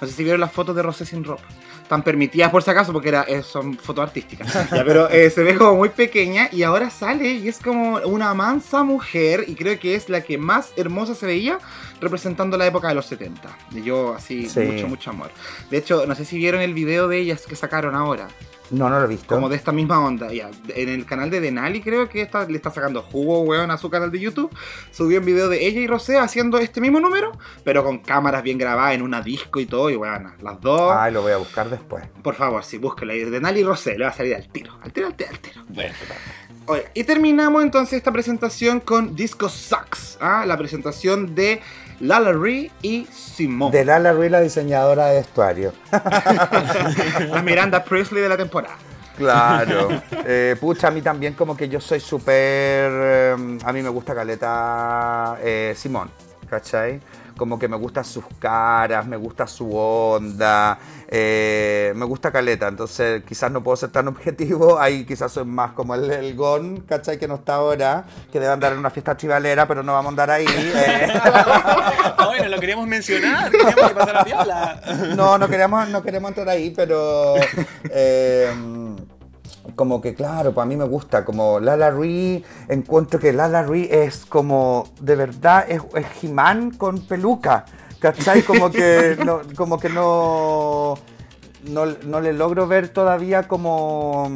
No 0.00 0.06
sé 0.06 0.12
si 0.14 0.24
vieron 0.24 0.40
las 0.40 0.52
fotos 0.52 0.74
de 0.74 0.82
Rosé 0.82 1.04
sin 1.04 1.24
ropa. 1.24 1.42
Están 1.82 2.02
permitidas 2.02 2.50
por 2.50 2.62
si 2.62 2.70
acaso 2.70 2.92
porque 2.92 3.08
era, 3.08 3.22
eh, 3.24 3.42
son 3.42 3.76
fotos 3.76 4.04
artísticas. 4.04 4.68
pero 4.70 5.08
se 5.08 5.42
ve 5.42 5.56
como 5.56 5.76
muy 5.76 5.90
pequeña 5.90 6.48
y 6.52 6.62
ahora 6.62 6.88
sale 6.90 7.32
y 7.32 7.48
es 7.48 7.58
como 7.58 7.96
una 7.98 8.32
mansa 8.32 8.82
mujer 8.84 9.44
y 9.46 9.54
creo 9.54 9.78
que 9.78 9.94
es 9.94 10.08
la 10.08 10.22
que 10.22 10.38
más 10.38 10.72
hermosa 10.76 11.14
se 11.14 11.26
veía 11.26 11.58
representando 12.00 12.56
la 12.56 12.66
época 12.66 12.88
de 12.88 12.94
los 12.94 13.06
70. 13.06 13.48
Y 13.72 13.82
yo 13.82 14.14
así, 14.14 14.48
mucho, 14.56 14.88
mucho 14.88 15.10
amor. 15.10 15.30
De 15.70 15.78
hecho, 15.78 16.06
no 16.06 16.14
sé 16.14 16.24
si 16.24 16.38
vieron 16.38 16.60
el 16.60 16.74
video 16.74 17.08
de 17.08 17.18
ellas 17.18 17.46
que 17.46 17.56
sacaron 17.56 17.94
ahora. 17.94 18.28
No, 18.70 18.88
no 18.88 18.98
lo 18.98 19.04
he 19.04 19.08
visto. 19.08 19.34
Como 19.34 19.48
de 19.48 19.56
esta 19.56 19.72
misma 19.72 20.04
onda. 20.04 20.32
Ya, 20.32 20.50
en 20.68 20.88
el 20.88 21.04
canal 21.04 21.30
de 21.30 21.40
Denali 21.40 21.80
creo 21.80 22.08
que 22.08 22.22
está, 22.22 22.46
le 22.46 22.56
está 22.56 22.70
sacando 22.70 23.02
jugo, 23.02 23.40
weón, 23.42 23.70
a 23.70 23.78
su 23.78 23.90
canal 23.90 24.10
de 24.10 24.20
YouTube. 24.20 24.50
Subió 24.90 25.20
un 25.20 25.26
video 25.26 25.48
de 25.48 25.66
ella 25.66 25.80
y 25.80 25.86
Rosé 25.86 26.18
haciendo 26.18 26.58
este 26.58 26.80
mismo 26.80 27.00
número, 27.00 27.32
pero 27.64 27.84
con 27.84 27.98
cámaras 27.98 28.42
bien 28.42 28.58
grabadas 28.58 28.94
en 28.94 29.02
una 29.02 29.22
disco 29.22 29.60
y 29.60 29.66
todo. 29.66 29.90
Y 29.90 29.96
weón, 29.96 30.34
las 30.40 30.60
dos. 30.60 30.92
Ay, 30.96 31.12
lo 31.12 31.22
voy 31.22 31.32
a 31.32 31.36
buscar 31.36 31.68
después. 31.68 32.04
Por 32.22 32.34
favor, 32.34 32.64
sí, 32.64 32.78
búsquelo. 32.78 33.12
Denali 33.30 33.60
y 33.60 33.64
Rosé, 33.64 33.98
le 33.98 34.04
va 34.04 34.10
a 34.10 34.14
salir 34.14 34.34
al 34.34 34.48
tiro. 34.48 34.72
Al 34.82 34.92
tiro, 34.92 35.08
al 35.08 35.14
tiro, 35.14 35.30
al 35.30 35.38
tiro. 35.40 35.62
Bueno, 35.68 35.94
Oye, 36.66 36.84
y 36.94 37.02
terminamos 37.02 37.64
entonces 37.64 37.94
esta 37.94 38.12
presentación 38.12 38.78
con 38.78 39.16
Disco 39.16 39.48
Sucks. 39.48 40.18
¿ah? 40.20 40.44
La 40.46 40.56
presentación 40.56 41.34
de 41.34 41.60
Lala 42.00 42.32
Ree 42.32 42.70
y 42.82 43.06
Simone. 43.06 43.76
De 43.76 43.84
Lala 43.84 44.12
Ree, 44.12 44.30
la 44.30 44.40
diseñadora 44.40 45.06
de 45.08 45.18
vestuario. 45.18 45.72
la 45.92 47.42
Miranda 47.44 47.84
Presley 47.84 48.22
de 48.22 48.28
la 48.28 48.36
temporada. 48.36 48.76
Claro. 49.16 49.88
Eh, 50.32 50.54
pucha, 50.60 50.88
a 50.88 50.90
mí 50.90 51.02
también 51.02 51.32
como 51.34 51.56
que 51.56 51.68
yo 51.68 51.80
soy 51.80 51.98
súper... 51.98 52.90
Eh, 52.92 53.58
a 53.64 53.72
mí 53.72 53.82
me 53.82 53.88
gusta 53.88 54.14
Caleta 54.14 55.38
eh, 55.42 55.74
Simón, 55.76 56.10
¿cachai? 56.48 57.00
Como 57.40 57.58
que 57.58 57.68
me 57.68 57.76
gustan 57.78 58.04
sus 58.04 58.24
caras, 58.38 59.06
me 59.06 59.16
gusta 59.16 59.46
su 59.46 59.74
onda, 59.74 60.78
eh, 61.08 61.90
me 61.96 62.04
gusta 62.04 62.30
Caleta, 62.30 62.68
entonces 62.68 63.22
quizás 63.24 63.50
no 63.50 63.62
puedo 63.62 63.78
ser 63.78 63.88
tan 63.88 64.08
objetivo, 64.08 64.78
ahí 64.78 65.06
quizás 65.06 65.32
soy 65.32 65.46
más 65.46 65.72
como 65.72 65.94
el, 65.94 66.10
el 66.10 66.36
Gon, 66.36 66.82
¿cachai? 66.82 67.18
Que 67.18 67.26
no 67.26 67.36
está 67.36 67.54
ahora, 67.54 68.04
que 68.30 68.38
debe 68.38 68.52
andar 68.52 68.74
en 68.74 68.78
una 68.80 68.90
fiesta 68.90 69.16
chivalera, 69.16 69.66
pero 69.66 69.82
no 69.82 69.94
vamos 69.94 70.08
a 70.08 70.10
andar 70.10 70.30
ahí. 70.30 70.46
Eh. 70.80 71.08
bueno, 72.26 72.48
lo 72.48 72.60
queríamos 72.60 72.86
mencionar, 72.86 73.50
queríamos 73.50 73.88
que 73.88 73.94
pasara 73.94 74.24
piola. 74.24 74.80
no, 75.16 75.38
no 75.38 75.48
queremos, 75.48 75.88
no 75.88 76.02
queremos 76.02 76.28
entrar 76.28 76.48
ahí, 76.50 76.70
pero... 76.70 77.36
Eh, 77.90 78.52
como 79.76 80.00
que 80.00 80.14
claro, 80.14 80.52
pues 80.52 80.62
a 80.64 80.66
mí 80.66 80.76
me 80.76 80.84
gusta, 80.84 81.24
como 81.24 81.60
Lala 81.60 81.90
Ree, 81.90 82.44
encuentro 82.68 83.20
que 83.20 83.32
Lala 83.32 83.62
Ree 83.62 83.88
es 83.90 84.24
como, 84.26 84.88
de 85.00 85.16
verdad, 85.16 85.66
es, 85.68 85.82
es 85.94 86.06
He-Man 86.22 86.72
con 86.72 87.00
peluca, 87.00 87.64
¿cachai? 87.98 88.42
Como 88.42 88.70
que 88.70 89.16
no, 89.24 89.40
como 89.56 89.78
que 89.78 89.88
no, 89.88 90.94
no, 91.64 92.20
le 92.20 92.32
logro 92.32 92.66
ver 92.66 92.88
todavía 92.88 93.46
como 93.46 94.30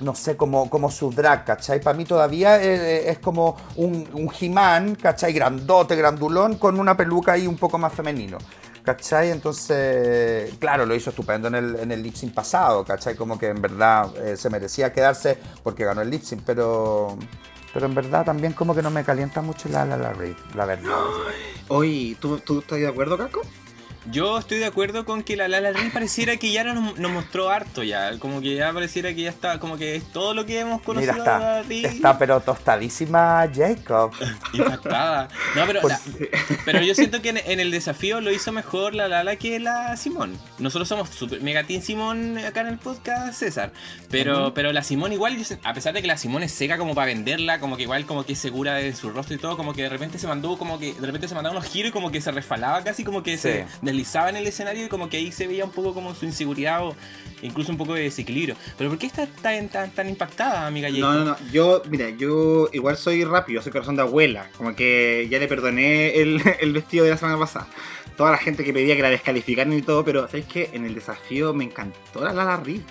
no 0.00 0.16
sé, 0.16 0.36
como, 0.36 0.68
como 0.68 0.90
su 0.90 1.10
drag, 1.10 1.44
¿cachai? 1.44 1.80
Para 1.80 1.96
mí 1.96 2.04
todavía 2.04 2.60
es, 2.60 3.20
como 3.20 3.56
un, 3.76 4.08
un 4.12 4.28
He-Man, 4.38 4.96
¿cachai? 4.96 5.32
Grandote, 5.32 5.94
grandulón, 5.94 6.56
con 6.56 6.80
una 6.80 6.96
peluca 6.96 7.32
ahí 7.32 7.46
un 7.46 7.56
poco 7.56 7.78
más 7.78 7.92
femenino. 7.92 8.38
¿Cachai? 8.82 9.30
Entonces, 9.30 10.54
claro, 10.58 10.86
lo 10.86 10.94
hizo 10.94 11.10
estupendo 11.10 11.48
en 11.48 11.54
el, 11.54 11.76
en 11.76 11.92
el 11.92 12.02
lip 12.02 12.14
pasado, 12.34 12.84
¿cachai? 12.84 13.16
Como 13.16 13.38
que 13.38 13.48
en 13.48 13.60
verdad 13.62 14.14
eh, 14.18 14.36
se 14.36 14.50
merecía 14.50 14.92
quedarse 14.92 15.38
porque 15.62 15.84
ganó 15.84 16.02
el 16.02 16.10
lip 16.10 16.22
pero, 16.44 17.16
pero 17.72 17.86
en 17.86 17.94
verdad 17.94 18.24
también 18.24 18.52
como 18.52 18.74
que 18.74 18.82
no 18.82 18.90
me 18.90 19.04
calienta 19.04 19.40
mucho 19.42 19.68
la 19.68 19.84
la 19.84 19.96
la, 19.96 20.14
la 20.54 20.64
verdad. 20.64 20.98
Oye, 21.68 22.16
¿tú, 22.20 22.38
¿tú 22.38 22.60
estás 22.60 22.78
de 22.78 22.88
acuerdo, 22.88 23.16
Caco? 23.16 23.42
Yo 24.10 24.38
estoy 24.38 24.58
de 24.58 24.66
acuerdo 24.66 25.04
con 25.04 25.22
que 25.22 25.36
la 25.36 25.48
La 25.48 25.60
La 25.60 25.72
pareciera 25.92 26.36
que 26.36 26.50
ya 26.50 26.64
nos, 26.64 26.98
nos, 26.98 27.10
mostró 27.10 27.50
harto 27.50 27.82
ya, 27.82 28.18
como 28.18 28.40
que 28.40 28.54
ya 28.54 28.72
pareciera 28.72 29.14
que 29.14 29.22
ya 29.22 29.30
está, 29.30 29.58
como 29.58 29.76
que 29.76 29.96
es 29.96 30.04
todo 30.12 30.34
lo 30.34 30.44
que 30.46 30.58
hemos 30.58 30.82
conocido 30.82 31.12
Mira, 31.14 31.60
está, 31.60 31.88
está 31.88 32.18
pero 32.18 32.40
tostadísima 32.40 33.48
Jacob. 33.52 34.12
Impactada. 34.52 35.28
No, 35.54 35.66
pero, 35.66 35.80
pues 35.80 36.00
pero 36.64 36.80
yo 36.80 36.94
siento 36.94 37.22
que 37.22 37.30
en, 37.30 37.60
el 37.60 37.70
desafío 37.70 38.20
lo 38.20 38.30
hizo 38.30 38.52
mejor 38.52 38.94
la 38.94 39.08
Lala 39.08 39.36
que 39.36 39.60
la 39.60 39.96
Simón. 39.96 40.36
Nosotros 40.58 40.88
somos 40.88 41.08
super 41.10 41.40
mega 41.40 41.64
team 41.64 41.82
Simón 41.82 42.38
acá 42.38 42.62
en 42.62 42.68
el 42.68 42.78
podcast, 42.78 43.34
César. 43.34 43.72
Pero, 44.10 44.54
pero 44.54 44.72
la 44.72 44.82
Simón 44.82 45.12
igual, 45.12 45.36
a 45.62 45.74
pesar 45.74 45.94
de 45.94 46.02
que 46.02 46.08
la 46.08 46.16
Simón 46.16 46.42
es 46.42 46.52
seca 46.52 46.78
como 46.78 46.94
para 46.94 47.06
venderla, 47.06 47.60
como 47.60 47.76
que 47.76 47.82
igual 47.82 48.06
como 48.06 48.24
que 48.24 48.32
es 48.32 48.38
segura 48.38 48.74
de 48.74 48.94
su 48.94 49.10
rostro 49.10 49.34
y 49.36 49.38
todo, 49.38 49.56
como 49.56 49.74
que 49.74 49.82
de 49.82 49.88
repente 49.88 50.18
se 50.18 50.26
mandó 50.26 50.58
como 50.58 50.78
que 50.78 50.94
de 50.94 51.06
repente 51.06 51.28
se 51.28 51.34
mandaba 51.34 51.56
unos 51.56 51.68
giros 51.68 51.90
y 51.90 51.92
como 51.92 52.10
que 52.10 52.20
se 52.20 52.30
resfalaba 52.30 52.82
casi 52.84 53.04
como 53.04 53.22
que 53.22 53.36
se 53.38 53.66
deslizaba 53.92 54.30
en 54.30 54.36
el 54.36 54.46
escenario 54.46 54.86
y 54.86 54.88
como 54.88 55.08
que 55.08 55.18
ahí 55.18 55.32
se 55.32 55.46
veía 55.46 55.64
un 55.64 55.70
poco 55.70 55.94
como 55.94 56.14
su 56.14 56.24
inseguridad 56.24 56.86
o 56.86 56.96
incluso 57.42 57.70
un 57.70 57.78
poco 57.78 57.94
de 57.94 58.02
desequilibrio. 58.02 58.56
Pero 58.76 58.90
¿por 58.90 58.98
qué 58.98 59.06
está 59.06 59.26
tan, 59.26 59.68
tan, 59.68 59.90
tan 59.90 60.08
impactada, 60.08 60.66
amiga 60.66 60.88
No, 60.90 61.12
no, 61.14 61.24
no. 61.24 61.36
Yo, 61.52 61.82
mira, 61.88 62.10
yo 62.10 62.68
igual 62.72 62.96
soy 62.96 63.24
rápido, 63.24 63.62
soy 63.62 63.72
corazón 63.72 63.96
de 63.96 64.02
abuela. 64.02 64.48
Como 64.56 64.74
que 64.74 65.28
ya 65.30 65.38
le 65.38 65.48
perdoné 65.48 66.16
el, 66.20 66.40
el 66.60 66.72
vestido 66.72 67.04
de 67.04 67.10
la 67.10 67.16
semana 67.16 67.38
pasada 67.38 67.68
toda 68.16 68.32
la 68.32 68.36
gente 68.36 68.62
que 68.62 68.74
pedía 68.74 68.94
que 68.94 69.00
la 69.00 69.08
descalificaran 69.08 69.72
y 69.72 69.80
todo, 69.80 70.04
pero 70.04 70.26
¿sabéis 70.26 70.44
qué? 70.44 70.70
En 70.74 70.84
el 70.84 70.94
desafío 70.94 71.54
me 71.54 71.64
encantó 71.64 72.22
la 72.22 72.32
Lala 72.32 72.58
Ri 72.58 72.74
la 72.76 72.84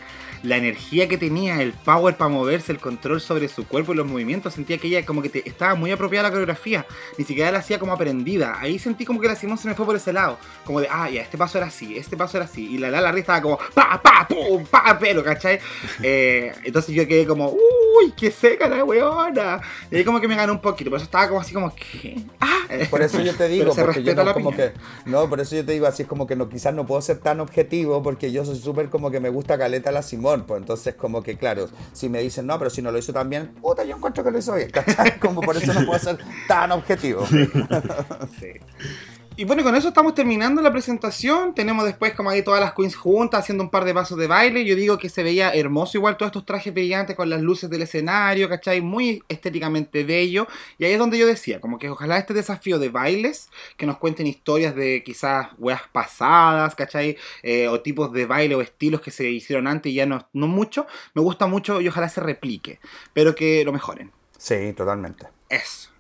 energía 0.44 1.08
que 1.08 1.18
tenía, 1.18 1.62
el 1.62 1.74
power 1.74 2.18
para 2.18 2.30
moverse, 2.30 2.72
el 2.72 2.80
control 2.80 3.22
sobre 3.22 3.48
su 3.48 3.68
cuerpo 3.68 3.94
y 3.94 3.96
los 3.96 4.08
movimientos, 4.08 4.54
sentía 4.54 4.78
que 4.78 4.88
ella 4.88 5.06
como 5.06 5.22
que 5.22 5.30
te, 5.30 5.48
estaba 5.48 5.76
muy 5.76 5.92
apropiada 5.92 6.28
la 6.28 6.32
coreografía, 6.32 6.86
ni 7.18 7.26
siquiera 7.26 7.52
la 7.52 7.60
hacía 7.60 7.80
como 7.80 7.94
aprendida. 7.94 8.58
Ahí 8.60 8.80
sentí 8.80 9.06
como 9.06 9.20
que 9.20 9.28
la 9.28 9.36
Simón 9.36 9.58
se 9.58 9.68
me 9.68 9.76
fue 9.76 9.86
por 9.86 9.96
ese 9.96 10.14
lado, 10.14 10.38
como 10.66 10.82
de, 10.82 10.88
ah, 10.90 11.10
ya, 11.10 11.22
este 11.22 11.38
paso 11.38 11.58
era 11.58 11.68
así, 11.68 11.98
este 11.98 12.18
paso 12.18 12.38
era 12.38 12.46
así, 12.46 12.74
y 12.74 12.78
la 12.78 12.90
la 12.90 13.12
estaba 13.12 13.42
como, 13.42 13.60
pa, 13.74 14.02
pa, 14.02 14.28
pum, 14.28 14.66
pa, 14.66 14.98
pero, 15.00 15.24
¿cachai? 15.24 15.60
Eh, 16.04 16.52
entonces 16.64 16.96
yo 16.96 17.08
quedé 17.08 17.28
como, 17.28 17.50
uy, 17.50 18.14
qué 18.18 18.32
seca 18.32 18.68
la 18.68 18.84
weona. 18.84 19.62
Y 19.92 19.98
ahí 19.98 20.04
como 20.04 20.20
que 20.20 20.28
me 20.28 20.36
ganó 20.36 20.54
un 20.54 20.62
poquito, 20.62 20.90
por 20.90 20.98
eso 20.98 21.06
estaba 21.06 21.28
como 21.28 21.42
así 21.42 21.54
como, 21.54 21.74
¿qué? 21.76 22.18
Ah. 22.40 22.62
Por 22.90 23.02
eso 23.02 23.22
yo 23.22 23.36
te 23.36 23.48
digo, 23.50 23.74
porque 23.76 24.02
yo 24.02 24.16
no, 24.16 24.34
como 24.34 24.52
que, 24.52 24.74
no, 25.06 25.30
por 25.30 25.40
eso 25.40 25.56
yo 25.56 25.66
te 25.66 25.74
digo 25.74 25.86
así, 25.86 26.04
es 26.04 26.08
como 26.08 26.26
que 26.26 26.36
no, 26.36 26.50
quizás 26.50 26.74
no 26.74 26.86
puedo 26.88 27.02
ser 27.02 27.20
tan 27.20 27.40
objetivo, 27.40 28.02
porque 28.02 28.32
yo 28.32 28.46
soy 28.46 28.58
súper 28.58 28.90
como 28.90 29.12
que 29.12 29.20
me 29.20 29.30
gusta 29.30 29.58
caleta 29.58 29.92
la 29.92 30.02
Simón 30.02 30.31
pues 30.40 30.62
entonces 30.62 30.96
como 30.96 31.22
que 31.22 31.38
claro, 31.38 31.68
si 31.94 32.10
me 32.10 32.22
dicen 32.22 32.48
no, 32.48 32.58
pero 32.58 32.70
si 32.70 32.82
no 32.82 32.92
lo 32.92 32.98
hizo 32.98 33.14
tan 33.14 33.30
bien, 33.30 33.54
puta, 33.62 33.84
yo 33.84 33.96
encuentro 33.96 34.24
que 34.24 34.32
lo 34.32 34.40
hizo 34.40 34.54
bien, 34.56 34.72
Como 35.22 35.42
por 35.42 35.58
eso 35.58 35.74
no 35.74 35.86
puedo 35.86 36.00
ser 36.00 36.18
tan 36.48 36.72
objetivo. 36.72 37.26
sí. 37.28 37.38
Y 39.38 39.46
bueno, 39.46 39.64
con 39.64 39.74
eso 39.76 39.88
estamos 39.88 40.14
terminando 40.14 40.62
la 40.62 40.72
presentación. 40.74 41.56
Tenemos 41.56 41.86
después 41.86 42.14
como 42.14 42.30
ahí 42.30 42.44
todas 42.44 42.60
las 42.60 42.74
queens 42.74 42.96
juntas 42.96 43.40
haciendo 43.40 43.64
un 43.64 43.70
par 43.70 43.86
de 43.86 43.94
pasos 43.94 44.18
de 44.18 44.28
baile. 44.28 44.66
Yo 44.66 44.76
digo 44.76 44.98
que 44.98 45.08
se 45.08 45.24
veía 45.24 45.54
hermoso 45.54 45.98
igual 45.98 46.18
todos 46.18 46.32
estos 46.32 46.46
trajes 46.46 46.74
brillantes 46.74 47.16
con 47.16 47.30
las 47.30 47.42
luces 47.42 47.70
del 47.70 47.82
escenario, 47.82 48.50
¿cachai? 48.50 48.82
Muy 48.82 49.24
estéticamente 49.30 50.04
bello. 50.04 50.48
Y 50.78 50.84
ahí 50.84 50.92
es 50.92 51.00
donde 51.00 51.18
yo 51.18 51.26
decía, 51.26 51.62
como 51.62 51.80
que 51.80 51.90
ojalá 51.90 52.18
este 52.18 52.34
desafío 52.34 52.78
de 52.78 52.90
bailes, 52.90 53.50
que 53.78 53.86
nos 53.86 53.98
cuenten 54.00 54.28
historias 54.28 54.76
de 54.76 55.02
quizás 55.02 55.48
weas 55.58 55.84
pasadas, 55.94 56.76
¿cachai? 56.76 57.18
Eh, 57.42 57.70
o 57.70 57.80
tipos 57.80 58.12
de 58.12 58.26
baile 58.26 58.56
o 58.56 58.62
estilos 58.62 59.00
que 59.00 59.12
se 59.12 59.30
hicieron 59.30 59.66
antes 59.66 59.94
y 59.94 59.96
ya 59.96 60.06
no, 60.06 60.28
no 60.34 60.48
mucho. 60.48 60.88
Me 61.14 61.22
gusta 61.22 61.48
mucho 61.48 61.80
y 61.80 61.88
ojalá 61.88 62.10
se 62.10 62.20
replique. 62.20 62.80
Pero 63.14 63.34
que 63.34 63.64
lo 63.64 63.72
mejoren. 63.72 64.12
Sí, 64.38 64.74
totalmente. 64.74 65.28
Eso. 65.48 65.91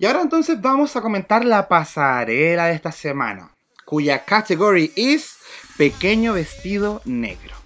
Y 0.00 0.06
ahora 0.06 0.22
entonces 0.22 0.60
vamos 0.60 0.94
a 0.94 1.00
comentar 1.00 1.44
la 1.44 1.66
pasarela 1.66 2.66
de 2.66 2.74
esta 2.74 2.92
semana, 2.92 3.50
cuya 3.84 4.24
category 4.24 4.92
es 4.94 5.38
pequeño 5.76 6.34
vestido 6.34 7.02
negro. 7.04 7.56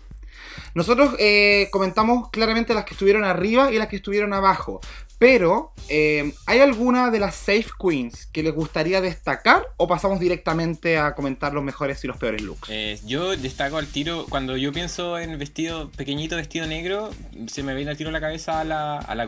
Nosotros 0.74 1.14
eh, 1.18 1.68
comentamos 1.70 2.30
claramente 2.30 2.72
las 2.72 2.87
que 2.87 2.95
estuvieron 2.95 3.24
arriba 3.24 3.70
y 3.70 3.76
las 3.76 3.89
que 3.89 3.97
estuvieron 3.97 4.33
abajo, 4.33 4.80
Pero, 5.18 5.72
eh, 5.89 6.35
¿hay 6.47 6.59
alguna 6.59 7.12
de 7.12 7.20
las 7.20 7.37
Safe 7.37 7.68
Queens 7.80 8.26
que 8.26 8.43
les 8.43 8.53
gustaría 8.53 9.01
destacar 9.01 9.62
o 9.76 9.87
pasamos 9.87 10.18
directamente 10.18 10.99
a 10.99 11.14
comentar 11.14 11.53
los 11.53 11.62
mejores 11.62 12.03
y 12.03 12.09
los 12.09 12.16
peores 12.16 12.43
looks? 12.43 12.68
Eh, 12.70 12.99
yo 13.05 13.37
destaco 13.37 13.76
al 13.76 13.87
tiro, 13.87 14.26
cuando 14.28 14.57
yo 14.57 14.72
pienso 14.72 15.18
en 15.20 15.39
vestido, 15.39 15.91
pequeñito 15.91 16.35
vestido 16.35 16.66
negro, 16.66 17.11
se 17.47 17.62
me 17.62 17.72
viene 17.76 17.93
al 17.93 17.97
tiro 17.97 18.09
a 18.09 18.12
la 18.12 18.20
cabeza 18.20 18.59
a 18.59 18.64
la, 18.64 18.99
a 18.99 19.14
la 19.14 19.26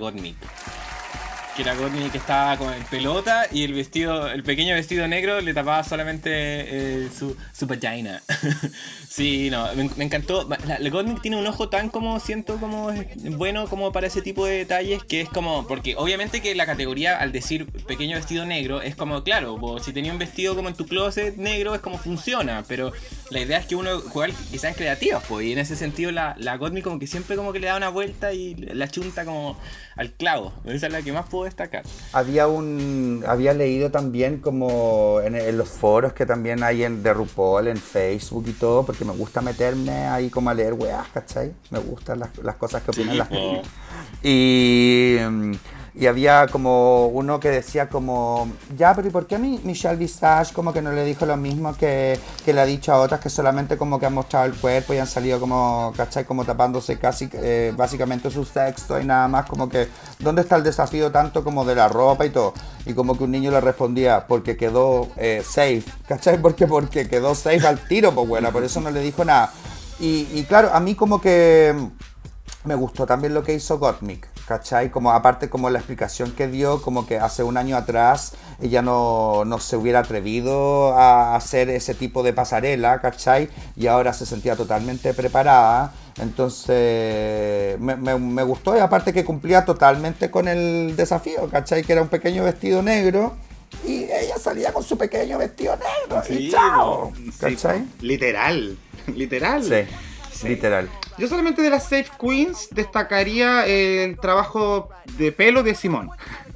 que 1.55 1.63
era 1.63 1.75
Godney 1.75 2.11
que 2.11 2.19
estaba 2.19 2.57
con 2.57 2.73
pelota 2.91 3.47
y 3.51 3.63
el 3.63 3.75
vestido, 3.75 4.29
el 4.31 4.43
pequeño 4.43 4.75
vestido 4.75 5.07
negro 5.07 5.41
le 5.41 5.55
tapaba 5.55 5.85
solamente 5.85 6.31
eh, 6.33 7.09
su, 7.17 7.37
su 7.53 7.67
vagina. 7.67 8.23
sí, 9.09 9.51
no, 9.51 9.69
me, 9.75 10.05
encantó. 10.05 10.49
La, 10.67 10.79
la 10.79 11.21
tiene 11.21 11.37
un 11.37 11.47
ojo 11.47 11.69
tan 11.69 11.91
como 11.91 12.19
siento 12.21 12.57
como 12.57 12.93
bueno 13.37 13.67
como 13.69 13.93
para 13.93 14.07
ese 14.07 14.23
tipo 14.23 14.47
de 14.47 14.59
detalles 14.59 15.05
que 15.05 15.21
es 15.21 15.29
como, 15.29 15.67
porque 15.67 15.95
obviamente 15.97 16.41
que 16.41 16.55
la 16.55 16.67
categoría 16.67 17.19
al 17.19 17.33
decir 17.33 17.67
pequeño 17.87 18.17
vestido 18.17 18.45
negro 18.47 18.83
es 18.83 18.97
como, 18.97 19.23
claro, 19.23 19.59
si 19.83 19.93
tenía 19.93 20.13
un 20.13 20.19
vestido 20.19 20.57
como 20.57 20.69
en 20.69 20.75
tu 20.75 20.87
closet 20.87 21.37
negro 21.37 21.75
es 21.75 21.81
como 21.81 21.99
funciona, 21.99 22.65
pero 22.67 22.93
la 23.31 23.41
idea 23.41 23.59
es 23.59 23.67
que 23.67 23.77
uno 23.77 24.01
juega 24.01 24.35
quizás 24.51 24.65
en 24.71 24.75
creativas, 24.75 25.23
pues, 25.29 25.47
y 25.47 25.53
en 25.53 25.59
ese 25.59 25.77
sentido 25.77 26.11
la, 26.11 26.35
la 26.39 26.59
como 26.59 26.99
que 26.99 27.07
siempre 27.07 27.37
como 27.37 27.53
que 27.53 27.61
le 27.61 27.67
da 27.67 27.77
una 27.77 27.89
vuelta 27.89 28.33
y 28.33 28.55
la 28.55 28.89
chunta 28.89 29.25
como 29.25 29.59
al 29.97 30.13
clavo. 30.13 30.53
Esa 30.65 30.87
es 30.87 30.93
la 30.93 31.03
que 31.03 31.13
más 31.13 31.27
puedo 31.29 31.44
destacar. 31.45 31.85
Había 32.13 32.47
un. 32.47 33.25
Había 33.27 33.55
leído 33.55 33.91
también 33.91 34.39
como 34.39 35.21
en, 35.23 35.57
los 35.57 35.69
foros 35.69 36.13
que 36.13 36.27
también 36.27 36.63
hay 36.63 36.85
en, 36.85 37.03
de 37.03 37.13
RuPaul, 37.13 37.69
en 37.69 37.77
Facebook 37.77 38.45
y 38.49 38.53
todo, 38.53 38.85
porque 38.85 39.05
me 39.05 39.13
gusta 39.13 39.41
meterme 39.41 40.07
ahí 40.07 40.31
como 40.31 40.51
a 40.51 40.55
leer 40.55 40.75
weas, 40.75 41.07
¿cachai? 41.09 41.53
Me 41.71 41.79
gustan 41.79 42.21
las, 42.21 42.57
cosas 42.57 42.83
que 42.83 42.91
opinan 42.91 43.19
las 43.19 43.29
gente. 43.29 43.63
Y. 44.23 45.19
Y 45.97 46.07
había 46.07 46.49
como 46.49 47.07
uno 47.07 47.39
que 47.39 47.51
decía 47.51 47.89
como, 47.89 48.49
ya, 48.77 48.95
pero 48.95 49.07
¿y 49.07 49.11
por 49.13 49.29
qué 49.29 49.39
mi, 49.39 49.61
Michelle 49.63 49.95
Visage 49.95 50.53
como 50.53 50.73
que 50.73 50.83
no 50.83 50.91
le 50.91 51.05
dijo 51.05 51.25
lo 51.25 51.37
mismo 51.37 51.77
que, 51.77 52.19
le 52.45 52.61
ha 52.61 52.65
dicho 52.65 52.93
a 52.93 52.99
otras 52.99 53.21
que 53.21 53.31
solamente 53.31 53.77
como 53.79 54.01
que 54.01 54.07
han 54.07 54.15
mostrado 54.15 54.47
el 54.47 54.55
cuerpo 54.55 54.93
y 54.93 54.99
han 54.99 55.07
salido 55.07 55.39
como, 55.39 55.93
¿cachai? 55.97 56.25
Como 56.25 56.45
tapándose 56.45 56.99
casi 56.99 57.29
eh, 57.35 57.73
básicamente 57.77 58.29
su 58.29 58.45
sexo 58.45 58.99
y 59.01 59.05
nada 59.05 59.29
más 59.29 59.47
como 59.47 59.69
que, 59.69 59.89
¿dónde 60.19 60.43
está 60.43 60.57
el 60.57 60.65
desafío 60.65 61.13
tanto 61.13 61.45
como 61.45 61.65
de 61.65 61.77
la 61.77 61.87
ropa 61.87 62.27
y 62.27 62.31
todo? 62.31 62.55
Y 62.87 62.95
como 62.95 63.17
que 63.17 63.23
un 63.23 63.31
niño 63.31 63.53
le 63.53 63.61
respondía, 63.61 64.27
porque 64.27 64.57
quedó 64.57 65.09
eh, 65.17 65.43
safe, 65.45 65.85
¿cachai? 66.09 66.39
Porque, 66.39 66.67
porque 66.67 67.09
quedó 67.09 67.37
safe 67.37 67.65
al 67.69 67.79
tiro, 67.87 68.13
pues 68.13 68.27
bueno, 68.27 68.51
por 68.51 68.65
eso 68.65 68.81
no 68.81 68.91
le 68.91 69.01
dijo 69.01 69.25
nada. 69.25 69.53
Y, 70.01 70.27
y 70.35 70.45
claro, 70.49 70.71
a 70.75 70.81
mí 70.81 70.97
como 70.97 71.21
que 71.21 71.73
me 72.65 72.75
gustó 72.75 73.07
también 73.07 73.33
lo 73.33 73.45
que 73.45 73.55
hizo 73.55 73.79
Gottmik 73.79 74.34
¿cachai? 74.47 74.91
Como 74.91 75.13
aparte 75.13 75.49
como 75.49 75.71
la 75.71 75.79
explicación 75.79 76.33
que 76.33 76.49
dio, 76.49 76.83
como 76.83 77.07
que 77.07 77.19
hace 77.19 77.43
un 77.43 77.57
año 77.57 77.77
atrás 77.77 78.33
ella 78.61 78.83
no, 78.83 79.45
se 79.59 79.77
hubiera 79.77 80.01
atrevido 80.01 80.95
a 80.95 81.37
hacer 81.37 81.71
ese 81.71 81.95
tipo 81.95 82.23
de 82.23 82.33
pasarela, 82.33 83.01
¿cachai? 83.01 83.49
Y 83.77 83.87
ahora 83.87 84.13
se 84.13 84.27
sentía 84.27 84.57
totalmente 84.57 85.15
preparada. 85.15 85.93
Entonces 86.21 87.79
me, 87.81 88.43
gustó 88.45 88.77
y 88.77 88.81
aparte 88.81 89.13
que 89.13 89.25
cumplía 89.25 89.65
totalmente 89.65 90.31
con 90.31 90.47
el 90.47 90.95
desafío, 90.97 91.49
¿cachai? 91.51 91.83
Que 91.83 91.93
era 91.93 92.03
un 92.03 92.09
pequeño 92.09 92.45
vestido 92.45 92.83
negro 92.83 93.35
y 93.85 94.05
ella 94.05 94.39
salía 94.39 94.73
con 94.73 94.85
su 94.85 94.97
pequeño 94.97 95.39
vestido 95.39 95.77
negro 95.77 96.23
y 96.29 96.51
chao, 96.51 97.13
¿cachai? 97.41 97.85
literal, 98.01 98.79
literal. 99.09 99.65
Sí, 99.65 99.91
literal. 100.45 100.89
Yo 101.19 101.29
solamente 101.29 101.63
de 101.63 101.71
las 101.71 101.85
Safe 101.85 102.11
Queens 102.21 102.69
destacaría 102.71 103.67
el 103.67 104.19
trabajo 104.19 104.89
de 105.17 105.33
pelo 105.33 105.63
de 105.63 105.75
Simón, 105.75 106.11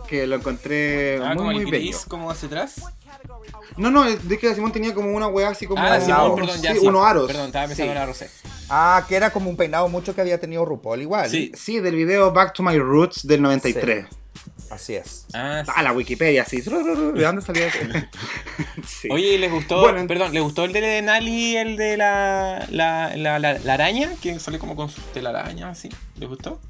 que 0.09 0.27
lo 0.27 0.37
encontré 0.37 1.19
ah, 1.23 1.29
muy, 1.29 1.37
como 1.37 1.51
muy 1.53 1.65
el 1.65 1.71
bello. 1.71 1.99
como 2.09 2.31
hacia 2.31 2.47
atrás? 2.47 2.83
No, 3.77 3.91
no, 3.91 4.05
de 4.05 4.39
que 4.39 4.55
Simón 4.55 4.73
tenía 4.73 4.93
como 4.93 5.13
una 5.13 5.29
weá 5.29 5.51
así 5.51 5.67
como 5.67 5.81
ah, 5.81 6.01
Simón, 6.01 6.35
perdón, 6.35 6.61
ya, 6.61 6.75
unos 6.83 7.07
aros. 7.07 7.27
Perdón, 7.27 7.47
estaba 7.47 7.69
pensando 7.69 7.93
en. 7.93 8.31
Ah, 8.71 9.05
que 9.09 9.17
era 9.17 9.31
como 9.31 9.49
un 9.49 9.57
peinado 9.57 9.89
mucho 9.89 10.15
que 10.15 10.21
había 10.21 10.39
tenido 10.39 10.65
RuPaul 10.65 11.01
igual. 11.01 11.31
Sí, 11.31 11.53
sí 11.55 11.81
del 11.81 11.95
video 11.95 12.33
Back 12.33 12.53
to 12.55 12.63
My 12.63 12.79
Roots 12.79 13.27
del 13.27 13.41
93. 13.41 14.07
Así 14.79 14.95
es. 14.95 15.27
Ah, 15.35 15.65
ah 15.67 15.83
la 15.83 15.93
Wikipedia, 15.93 16.45
sí. 16.45 16.61
¿De 16.61 16.71
dónde 16.71 17.43
salió 17.43 17.67
eso? 17.67 17.79
Oye, 19.11 19.35
¿y 19.35 19.39
les 19.39 19.51
gustó? 19.51 19.83
perdón, 20.07 20.33
¿les 20.33 20.41
gustó 20.41 20.67
el 20.67 20.73
de 20.73 21.03
Nali, 21.03 21.57
el 21.57 21.77
de 21.77 21.97
la, 21.97 22.65
la, 22.71 23.17
la, 23.17 23.41
la, 23.41 23.75
araña? 23.75 24.13
Que 24.23 24.39
sale 24.39 24.61
como 24.61 24.77
con 24.77 24.89
su 24.89 25.01
telaraña, 25.13 25.69
así. 25.69 25.89
¿Les 26.17 26.29
gustó? 26.29 26.61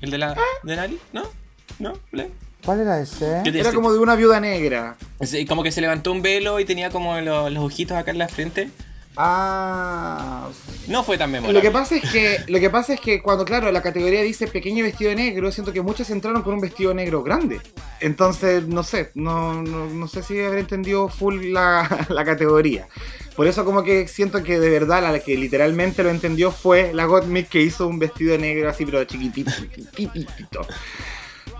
¿El 0.00 0.12
de 0.12 0.18
la 0.18 0.36
de 0.62 0.76
Nali? 0.76 1.00
¿No? 1.12 1.24
¿No? 1.80 1.94
¿Cuál 2.64 2.80
era 2.80 3.00
ese? 3.00 3.42
Era 3.44 3.72
como 3.72 3.92
de 3.92 3.98
una 3.98 4.14
viuda 4.14 4.38
negra. 4.38 4.96
Como 5.48 5.64
que 5.64 5.72
se 5.72 5.80
levantó 5.80 6.12
un 6.12 6.22
velo 6.22 6.60
y 6.60 6.64
tenía 6.64 6.90
como 6.90 7.20
los, 7.20 7.50
los 7.50 7.64
ojitos 7.64 7.96
acá 7.96 8.12
en 8.12 8.18
la 8.18 8.28
frente. 8.28 8.70
Ah. 9.20 10.48
No 10.86 11.02
fue 11.02 11.18
tan 11.18 11.32
memorable. 11.32 11.58
Lo 11.58 11.60
que 11.60 11.72
pasa 11.72 11.96
es 11.96 12.08
que, 12.08 12.38
lo 12.46 12.60
que 12.60 12.70
pasa 12.70 12.94
es 12.94 13.00
que 13.00 13.20
cuando, 13.20 13.44
claro, 13.44 13.70
la 13.72 13.82
categoría 13.82 14.22
dice 14.22 14.46
pequeño 14.46 14.84
vestido 14.84 15.12
negro, 15.12 15.50
siento 15.50 15.72
que 15.72 15.82
muchas 15.82 16.08
entraron 16.10 16.42
con 16.42 16.54
un 16.54 16.60
vestido 16.60 16.94
negro 16.94 17.24
grande. 17.24 17.60
Entonces, 17.98 18.68
no 18.68 18.84
sé, 18.84 19.10
no, 19.14 19.60
no, 19.62 20.06
sé 20.06 20.22
si 20.22 20.40
habré 20.40 20.60
entendido 20.60 21.08
full 21.08 21.46
la, 21.46 22.06
la, 22.08 22.24
categoría. 22.24 22.86
Por 23.34 23.48
eso 23.48 23.64
como 23.64 23.82
que 23.82 24.06
siento 24.06 24.44
que 24.44 24.60
de 24.60 24.70
verdad 24.70 25.02
la 25.02 25.18
que 25.18 25.36
literalmente 25.36 26.04
lo 26.04 26.10
entendió 26.10 26.52
fue 26.52 26.92
la 26.94 27.06
Gottmik 27.06 27.48
que 27.48 27.60
hizo 27.60 27.88
un 27.88 27.98
vestido 27.98 28.38
negro 28.38 28.70
así, 28.70 28.86
pero 28.86 29.02
chiquitito, 29.04 29.50
chiquitito. 29.96 30.60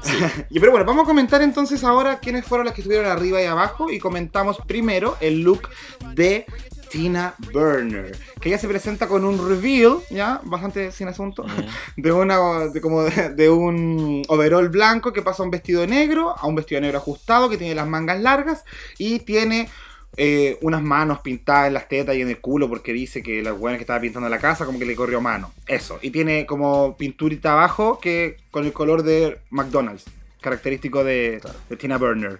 y 0.50 0.60
pero 0.60 0.72
bueno, 0.72 0.86
vamos 0.86 1.04
a 1.04 1.06
comentar 1.06 1.42
entonces 1.42 1.84
ahora 1.84 2.18
quiénes 2.20 2.44
fueron 2.44 2.66
las 2.66 2.74
que 2.74 2.82
estuvieron 2.82 3.10
arriba 3.10 3.42
y 3.42 3.46
abajo 3.46 3.90
y 3.90 3.98
comentamos 3.98 4.58
primero 4.66 5.16
el 5.20 5.42
look 5.42 5.68
de 6.14 6.46
Tina 6.90 7.34
Burner, 7.52 8.16
que 8.40 8.48
ella 8.48 8.58
se 8.58 8.68
presenta 8.68 9.06
con 9.06 9.24
un 9.24 9.48
reveal, 9.48 9.98
ya, 10.10 10.40
bastante 10.44 10.90
sin 10.92 11.08
asunto, 11.08 11.44
de 11.96 12.12
una, 12.12 12.68
de, 12.68 12.80
como 12.80 13.04
de, 13.04 13.50
un 13.50 14.22
overall 14.28 14.68
blanco 14.68 15.12
que 15.12 15.22
pasa 15.22 15.42
a 15.42 15.46
un 15.46 15.50
vestido 15.50 15.86
negro, 15.86 16.34
a 16.36 16.46
un 16.46 16.54
vestido 16.54 16.80
negro 16.80 16.98
ajustado, 16.98 17.48
que 17.48 17.56
tiene 17.56 17.74
las 17.74 17.86
mangas 17.86 18.20
largas 18.20 18.64
y 18.98 19.20
tiene 19.20 19.68
eh, 20.16 20.58
unas 20.62 20.82
manos 20.82 21.20
pintadas 21.20 21.68
en 21.68 21.74
las 21.74 21.88
tetas 21.88 22.16
y 22.16 22.22
en 22.22 22.28
el 22.28 22.38
culo 22.38 22.68
porque 22.68 22.92
dice 22.92 23.22
que 23.22 23.42
la 23.42 23.52
buena 23.52 23.76
que 23.76 23.82
estaba 23.82 24.00
pintando 24.00 24.28
la 24.28 24.38
casa 24.38 24.66
como 24.66 24.78
que 24.78 24.84
le 24.84 24.96
corrió 24.96 25.20
mano. 25.20 25.52
Eso. 25.66 25.98
Y 26.02 26.10
tiene 26.10 26.46
como 26.46 26.96
pinturita 26.96 27.52
abajo 27.52 28.00
que 28.00 28.38
con 28.50 28.64
el 28.64 28.72
color 28.72 29.02
de 29.02 29.38
McDonald's, 29.50 30.06
característico 30.40 31.04
de, 31.04 31.40
Tina 31.78 31.98
Burner. 31.98 32.38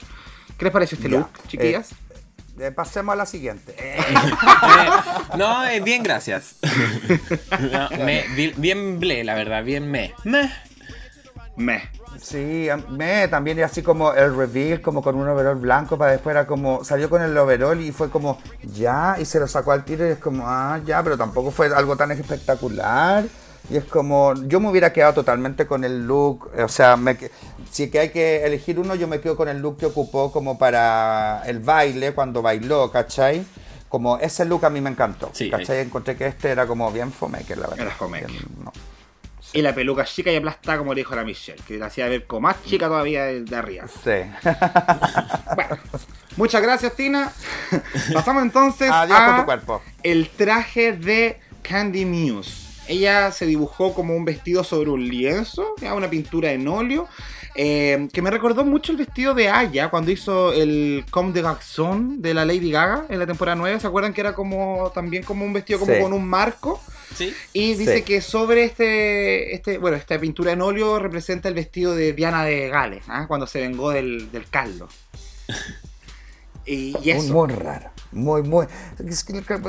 ¿Qué 0.57 0.65
les 0.65 0.73
parece 0.73 0.97
este 0.97 1.09
look, 1.09 1.29
chiquillas? 1.47 1.93
Eh, 1.93 2.08
pasemos 2.75 3.13
a 3.13 3.17
la 3.17 3.27
siguiente. 3.27 3.75
no, 5.37 5.67
eh, 5.67 5.81
bien, 5.81 6.03
gracias. 6.03 6.57
bien, 8.57 9.01
ble, 9.01 9.25
la 9.25 9.35
verdad, 9.35 9.65
bien 9.65 9.91
me. 9.91 10.15
Me. 10.25 10.53
Me. 11.57 11.91
Sí, 12.21 12.69
me 12.91 13.29
también 13.29 13.63
así 13.63 13.83
como 13.83 14.13
el 14.13 14.37
reveal, 14.37 14.81
como 14.81 15.03
con 15.03 15.15
un 15.17 15.29
overall 15.29 15.57
blanco, 15.57 15.97
para 15.97 16.13
después 16.13 16.35
era 16.35 16.47
como, 16.47 16.85
salió 16.85 17.09
con 17.09 17.23
el 17.23 17.37
overall 17.37 17.81
y 17.81 17.93
fue 17.93 18.11
como, 18.11 18.41
ya, 18.75 19.17
y 19.21 19.25
se 19.25 19.39
lo 19.39 19.47
sacó 19.47 19.73
al 19.73 19.85
tiro 19.85 20.07
y 20.07 20.11
es 20.11 20.19
como, 20.19 20.45
ah, 20.47 20.81
ya, 20.85 21.03
pero 21.03 21.17
tampoco 21.17 21.51
fue 21.51 21.73
algo 21.75 21.97
tan 21.97 22.11
espectacular. 22.11 23.25
Y 23.71 23.77
es 23.77 23.85
como, 23.85 24.35
yo 24.47 24.61
me 24.61 24.71
hubiera 24.71 24.93
quedado 24.93 25.13
totalmente 25.13 25.67
con 25.67 25.85
el 25.85 26.07
look, 26.07 26.51
o 26.59 26.69
sea, 26.69 26.97
me, 26.97 27.17
si 27.71 27.91
que 27.91 27.99
hay 28.01 28.09
que 28.11 28.45
elegir 28.45 28.79
uno, 28.79 28.95
yo 28.95 29.09
me 29.09 29.21
quedo 29.21 29.37
con 29.37 29.49
el 29.49 29.59
look 29.59 29.79
que 29.79 29.87
ocupó 29.87 30.33
como 30.33 30.59
para 30.59 31.43
el 31.47 31.61
baile, 31.61 32.13
cuando 32.13 32.43
bailó, 32.43 32.91
¿cachai? 32.91 33.45
Como 33.89 34.19
ese 34.19 34.45
look 34.45 34.65
a 34.65 34.71
mí 34.71 34.81
me 34.81 34.91
encantó, 34.91 35.31
¿cachai? 35.51 35.81
Encontré 35.81 36.17
que 36.17 36.27
este 36.27 36.51
era 36.51 36.67
como 36.67 36.91
bien 36.93 37.13
fomaker, 37.13 37.59
la 37.59 37.69
verdad. 37.69 37.87
Era 37.87 37.95
fomaker. 37.95 38.31
Y 39.55 39.63
la 39.63 39.75
peluca 39.75 40.05
chica 40.05 40.31
y 40.31 40.37
aplastada, 40.37 40.79
como 40.79 40.93
le 40.93 41.01
dijo 41.01 41.15
la 41.15 41.25
Michelle, 41.25 41.63
que 41.67 41.79
la 41.79 41.87
hacía 41.87 42.07
ver 42.09 42.27
como 42.27 42.43
más 42.43 42.63
chica 42.65 42.87
todavía 42.87 43.25
de, 43.25 43.57
arriba. 43.57 43.87
Sí. 43.89 44.11
bueno, 45.55 45.79
muchas 46.37 46.61
gracias, 46.61 46.95
Tina. 46.95 47.33
Pasamos 48.13 48.43
entonces 48.43 48.91
a 48.91 49.47
el 50.03 50.29
traje 50.29 50.93
de 50.93 51.41
Candy 51.63 52.05
Muse. 52.05 52.69
Ella 52.89 53.33
se 53.33 53.47
dibujó 53.47 53.95
como 53.95 54.15
un 54.15 54.25
vestido 54.25 54.65
sobre 54.65 54.91
un 54.91 55.07
lienzo, 55.09 55.75
una 55.95 56.11
pintura 56.11 56.53
en 56.53 56.69
óleo, 56.69 57.09
eh, 57.61 58.09
que 58.13 58.23
me 58.23 58.31
recordó 58.31 58.65
mucho 58.65 58.93
el 58.93 58.99
vestido 58.99 59.35
de 59.35 59.49
Aya 59.49 59.89
cuando 59.91 60.13
hizo 60.13 60.53
el 60.53 61.05
Comme 61.11 61.33
de 61.33 61.43
Garçon 61.43 62.23
de 62.23 62.33
la 62.33 62.45
Lady 62.45 62.71
Gaga 62.71 63.07
en 63.09 63.19
la 63.19 63.27
temporada 63.27 63.57
9. 63.57 63.81
¿Se 63.81 63.87
acuerdan 63.89 64.15
que 64.15 64.21
era 64.21 64.33
como 64.33 64.93
también 64.95 65.25
como 65.25 65.45
un 65.45 65.53
vestido 65.53 65.81
como 65.81 65.99
con 65.99 66.13
un 66.13 66.25
marco? 66.25 66.81
Sí. 67.17 67.35
Y 67.53 67.75
dice 67.75 68.05
que 68.05 68.21
sobre 68.21 68.63
este, 68.63 69.57
este, 69.57 69.79
bueno, 69.79 69.97
esta 69.97 70.21
pintura 70.21 70.53
en 70.53 70.63
óleo 70.63 71.01
representa 71.01 71.49
el 71.49 71.55
vestido 71.55 71.97
de 71.97 72.13
Diana 72.13 72.45
de 72.45 72.69
Gales, 72.69 73.03
¿ah? 73.09 73.27
cuando 73.27 73.49
se 73.49 73.61
vengó 73.61 73.91
del, 73.91 74.31
del 74.31 74.49
caldo. 74.49 74.89
y, 76.65 76.95
eso. 77.11 77.35
Muy, 77.35 77.49
muy 77.49 77.57
raro. 77.57 77.91
Muy, 78.13 78.43
muy. 78.43 78.67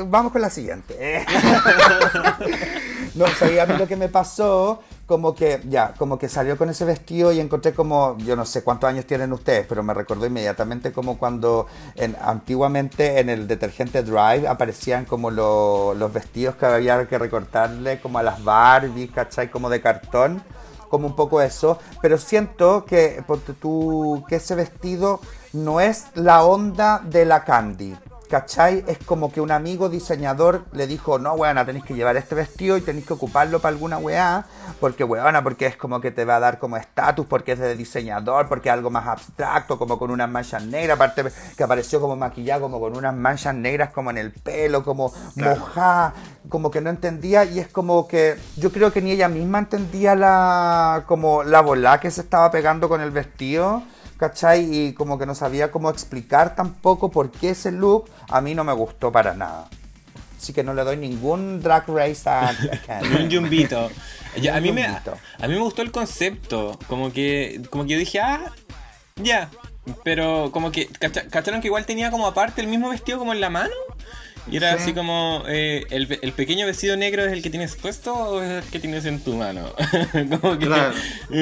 Vamos 0.06 0.30
con 0.30 0.40
la 0.40 0.50
siguiente. 0.50 1.26
no, 3.16 3.24
o 3.24 3.60
a 3.60 3.66
mí 3.66 3.74
lo 3.76 3.88
que 3.88 3.96
me 3.96 4.08
pasó 4.08 4.80
como 5.10 5.34
que, 5.34 5.60
ya, 5.68 5.92
como 5.98 6.20
que 6.20 6.28
salió 6.28 6.56
con 6.56 6.70
ese 6.70 6.84
vestido 6.84 7.32
y 7.32 7.40
encontré 7.40 7.74
como, 7.74 8.16
yo 8.18 8.36
no 8.36 8.44
sé 8.44 8.62
cuántos 8.62 8.88
años 8.88 9.06
tienen 9.06 9.32
ustedes, 9.32 9.66
pero 9.66 9.82
me 9.82 9.92
recordó 9.92 10.24
inmediatamente 10.24 10.92
como 10.92 11.18
cuando 11.18 11.66
en, 11.96 12.14
antiguamente 12.22 13.18
en 13.18 13.28
el 13.28 13.48
detergente 13.48 14.04
Drive 14.04 14.46
aparecían 14.46 15.06
como 15.06 15.32
los 15.32 16.12
vestidos 16.12 16.54
que 16.54 16.66
había 16.66 17.08
que 17.08 17.18
recortarle 17.18 18.00
como 18.00 18.20
a 18.20 18.22
las 18.22 18.44
Barbies, 18.44 19.10
¿cachai? 19.10 19.50
Como 19.50 19.68
de 19.68 19.80
cartón, 19.80 20.44
como 20.88 21.08
un 21.08 21.16
poco 21.16 21.42
eso, 21.42 21.80
pero 22.00 22.16
siento 22.16 22.84
que, 22.84 23.24
tú, 23.60 24.24
que 24.28 24.36
ese 24.36 24.54
vestido 24.54 25.20
no 25.52 25.80
es 25.80 26.04
la 26.14 26.44
onda 26.44 27.00
de 27.04 27.24
la 27.24 27.42
Candy. 27.42 27.96
¿Cachai? 28.30 28.84
Es 28.86 28.98
como 28.98 29.32
que 29.32 29.40
un 29.40 29.50
amigo 29.50 29.88
diseñador 29.88 30.64
le 30.70 30.86
dijo, 30.86 31.18
no, 31.18 31.34
weona, 31.34 31.66
tenéis 31.66 31.84
que 31.84 31.94
llevar 31.94 32.16
este 32.16 32.36
vestido 32.36 32.76
y 32.76 32.80
tenéis 32.80 33.04
que 33.04 33.14
ocuparlo 33.14 33.58
para 33.58 33.74
alguna 33.74 33.98
weá, 33.98 34.46
porque 34.78 35.02
weona, 35.02 35.42
porque 35.42 35.66
es 35.66 35.76
como 35.76 36.00
que 36.00 36.12
te 36.12 36.24
va 36.24 36.36
a 36.36 36.40
dar 36.40 36.60
como 36.60 36.76
estatus, 36.76 37.26
porque 37.26 37.52
es 37.52 37.58
de 37.58 37.74
diseñador, 37.74 38.48
porque 38.48 38.68
es 38.68 38.72
algo 38.72 38.88
más 38.88 39.08
abstracto, 39.08 39.78
como 39.80 39.98
con 39.98 40.12
unas 40.12 40.30
manchas 40.30 40.62
negras, 40.62 40.94
aparte 40.94 41.24
que 41.56 41.64
apareció 41.64 42.00
como 42.00 42.14
maquillado, 42.14 42.62
como 42.62 42.78
con 42.78 42.96
unas 42.96 43.16
manchas 43.16 43.56
negras 43.56 43.90
como 43.90 44.10
en 44.10 44.18
el 44.18 44.30
pelo, 44.30 44.84
como 44.84 45.12
mojada, 45.34 46.14
como 46.48 46.70
que 46.70 46.80
no 46.80 46.90
entendía, 46.90 47.44
y 47.44 47.58
es 47.58 47.66
como 47.66 48.06
que 48.06 48.36
yo 48.56 48.70
creo 48.70 48.92
que 48.92 49.02
ni 49.02 49.10
ella 49.10 49.28
misma 49.28 49.58
entendía 49.58 50.14
la, 50.14 51.02
como 51.08 51.42
la 51.42 51.62
bola 51.62 51.98
que 51.98 52.12
se 52.12 52.20
estaba 52.20 52.48
pegando 52.52 52.88
con 52.88 53.00
el 53.00 53.10
vestido. 53.10 53.82
¿Cachai? 54.20 54.68
Y 54.70 54.92
como 54.92 55.18
que 55.18 55.24
no 55.24 55.34
sabía 55.34 55.70
cómo 55.70 55.88
explicar 55.88 56.54
tampoco 56.54 57.10
por 57.10 57.30
qué 57.30 57.50
ese 57.50 57.72
look 57.72 58.10
a 58.28 58.42
mí 58.42 58.54
no 58.54 58.64
me 58.64 58.74
gustó 58.74 59.10
para 59.10 59.32
nada. 59.34 59.68
Así 60.38 60.52
que 60.52 60.62
no 60.62 60.74
le 60.74 60.84
doy 60.84 60.98
ningún 60.98 61.62
drag 61.62 61.88
race 61.88 62.28
a, 62.28 62.54
Un 63.18 63.30
jumbito. 63.30 63.90
a, 64.52 64.60
mí 64.60 64.72
me, 64.72 64.84
a 64.84 65.48
mí 65.48 65.54
me 65.54 65.58
gustó 65.58 65.80
el 65.80 65.90
concepto. 65.90 66.78
Como 66.86 67.12
que, 67.12 67.62
como 67.70 67.84
que 67.84 67.94
yo 67.94 67.98
dije, 67.98 68.20
ah, 68.20 68.52
ya. 69.16 69.50
Pero 70.04 70.50
como 70.52 70.70
que, 70.70 70.86
¿cacharon 70.86 71.62
que 71.62 71.68
igual 71.68 71.86
tenía 71.86 72.10
como 72.10 72.26
aparte 72.26 72.60
el 72.60 72.68
mismo 72.68 72.90
vestido 72.90 73.18
como 73.18 73.32
en 73.32 73.40
la 73.40 73.48
mano? 73.48 73.74
Y 74.50 74.56
era 74.56 74.72
así 74.72 74.92
como, 74.92 75.44
eh, 75.48 75.86
el, 75.90 76.32
pequeño 76.32 76.66
vestido 76.66 76.96
negro 76.96 77.24
es 77.24 77.32
el 77.32 77.42
que 77.42 77.50
tienes 77.50 77.76
puesto 77.76 78.14
o 78.14 78.42
es 78.42 78.64
el 78.64 78.70
que 78.70 78.80
tienes 78.80 79.04
en 79.04 79.20
tu 79.20 79.34
mano? 79.34 79.72
como 80.40 80.58
que, 80.58 80.68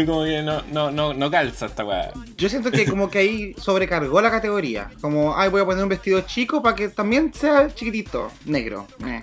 como 0.06 0.24
que 0.24 0.42
no, 0.42 0.62
no, 0.72 0.90
no, 0.90 1.14
no, 1.14 1.30
calza 1.30 1.66
esta 1.66 1.84
weá. 1.84 2.12
Yo 2.36 2.48
siento 2.48 2.70
que 2.70 2.86
como 2.86 3.10
que 3.10 3.18
ahí 3.18 3.54
sobrecargó 3.58 4.20
la 4.20 4.30
categoría. 4.30 4.90
Como, 5.00 5.36
ay, 5.36 5.48
voy 5.48 5.62
a 5.62 5.64
poner 5.64 5.82
un 5.82 5.88
vestido 5.88 6.20
chico 6.22 6.62
para 6.62 6.76
que 6.76 6.88
también 6.88 7.32
sea 7.32 7.74
chiquitito, 7.74 8.30
negro. 8.44 8.86
Eh. 9.06 9.22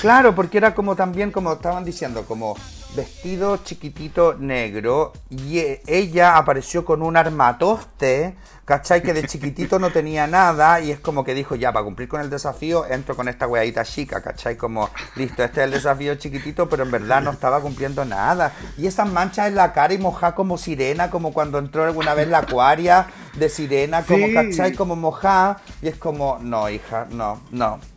Claro, 0.00 0.34
porque 0.34 0.58
era 0.58 0.74
como 0.74 0.96
también, 0.96 1.30
como 1.30 1.52
estaban 1.52 1.84
diciendo, 1.84 2.24
como 2.26 2.56
vestido 2.94 3.58
chiquitito 3.58 4.34
negro 4.34 5.12
y 5.30 5.58
e, 5.58 5.82
ella 5.86 6.36
apareció 6.36 6.84
con 6.84 7.02
un 7.02 7.16
armatoste, 7.16 8.36
¿cachai? 8.64 9.02
Que 9.02 9.12
de 9.12 9.26
chiquitito 9.26 9.78
no 9.78 9.90
tenía 9.90 10.26
nada 10.26 10.80
y 10.80 10.90
es 10.90 11.00
como 11.00 11.24
que 11.24 11.34
dijo, 11.34 11.54
ya, 11.54 11.72
para 11.72 11.84
cumplir 11.84 12.08
con 12.08 12.20
el 12.20 12.30
desafío, 12.30 12.86
entro 12.86 13.16
con 13.16 13.28
esta 13.28 13.46
weadita 13.46 13.84
chica, 13.84 14.20
¿cachai? 14.20 14.56
Como, 14.56 14.90
listo, 15.16 15.42
este 15.42 15.60
es 15.60 15.64
el 15.64 15.70
desafío 15.72 16.14
chiquitito, 16.16 16.68
pero 16.68 16.82
en 16.82 16.90
verdad 16.90 17.22
no 17.22 17.30
estaba 17.30 17.60
cumpliendo 17.60 18.04
nada. 18.04 18.52
Y 18.76 18.86
esas 18.86 19.10
manchas 19.10 19.48
en 19.48 19.56
la 19.56 19.72
cara 19.72 19.94
y 19.94 19.98
mojada 19.98 20.34
como 20.34 20.58
sirena, 20.58 21.10
como 21.10 21.32
cuando 21.32 21.58
entró 21.58 21.84
alguna 21.84 22.14
vez 22.14 22.28
la 22.28 22.38
acuaria 22.38 23.06
de 23.34 23.48
sirena, 23.48 24.02
como, 24.02 24.26
¿cachai? 24.32 24.74
Como 24.74 24.96
mojada. 24.96 25.60
Y 25.80 25.88
es 25.88 25.96
como, 25.96 26.38
no, 26.40 26.68
hija, 26.68 27.06
no, 27.10 27.40
no. 27.50 27.91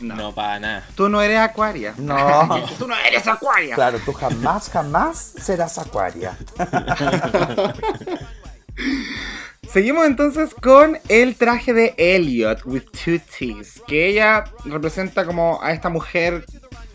No. 0.00 0.34
para 0.34 0.60
nada. 0.60 0.86
Tú 0.94 1.08
no 1.08 1.20
eres 1.20 1.38
acuaria. 1.38 1.94
No. 1.98 2.64
Tú 2.78 2.86
no 2.86 2.94
eres 2.96 3.26
acuaria. 3.26 3.74
Claro, 3.74 3.98
tú 4.04 4.12
jamás, 4.12 4.68
jamás 4.70 5.34
serás 5.40 5.78
acuaria. 5.78 6.36
Seguimos 9.72 10.06
entonces 10.06 10.52
con 10.54 10.98
el 11.08 11.36
traje 11.36 11.72
de 11.72 11.94
Elliot 11.96 12.62
with 12.64 12.84
two 12.90 13.20
T's, 13.20 13.80
que 13.86 14.08
ella 14.08 14.44
representa 14.64 15.24
como 15.24 15.62
a 15.62 15.70
esta 15.72 15.88
mujer 15.88 16.44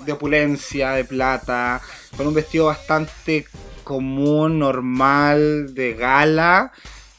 de 0.05 0.11
opulencia, 0.11 0.91
de 0.91 1.05
plata, 1.05 1.81
con 2.17 2.27
un 2.27 2.33
vestido 2.33 2.65
bastante 2.65 3.45
común, 3.85 4.59
normal, 4.59 5.73
de 5.73 5.93
gala, 5.93 6.73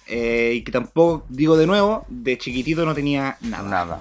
eh, 0.07 0.53
y 0.57 0.63
que 0.63 0.73
tampoco, 0.73 1.25
digo 1.31 1.57
de 1.57 1.67
nuevo, 1.67 2.05
de 2.09 2.37
chiquitito 2.37 2.85
no 2.85 2.95
tenía 2.95 3.39
nada. 3.41 3.69
Nada, 3.69 4.01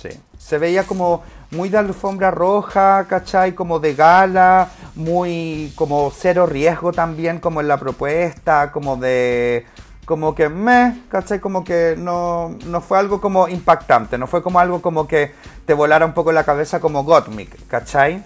sí. 0.00 0.08
Se 0.44 0.58
veía 0.58 0.82
como 0.84 1.22
muy 1.52 1.70
de 1.70 1.78
alfombra 1.78 2.30
roja, 2.30 3.06
¿cachai? 3.08 3.54
Como 3.54 3.78
de 3.78 3.94
gala, 3.94 4.68
muy 4.94 5.72
como 5.74 6.12
cero 6.14 6.44
riesgo 6.44 6.92
también, 6.92 7.40
como 7.40 7.62
en 7.62 7.68
la 7.68 7.78
propuesta, 7.78 8.70
como 8.70 8.96
de 8.98 9.64
como 10.04 10.34
que 10.34 10.50
me, 10.50 11.00
¿cachai? 11.08 11.40
Como 11.40 11.64
que 11.64 11.94
no, 11.96 12.58
no 12.66 12.82
fue 12.82 12.98
algo 12.98 13.22
como 13.22 13.48
impactante, 13.48 14.18
no 14.18 14.26
fue 14.26 14.42
como 14.42 14.60
algo 14.60 14.82
como 14.82 15.08
que 15.08 15.32
te 15.64 15.72
volara 15.72 16.04
un 16.04 16.12
poco 16.12 16.30
la 16.30 16.44
cabeza 16.44 16.78
como 16.78 17.04
Gottmik, 17.04 17.66
¿cachai? 17.66 18.22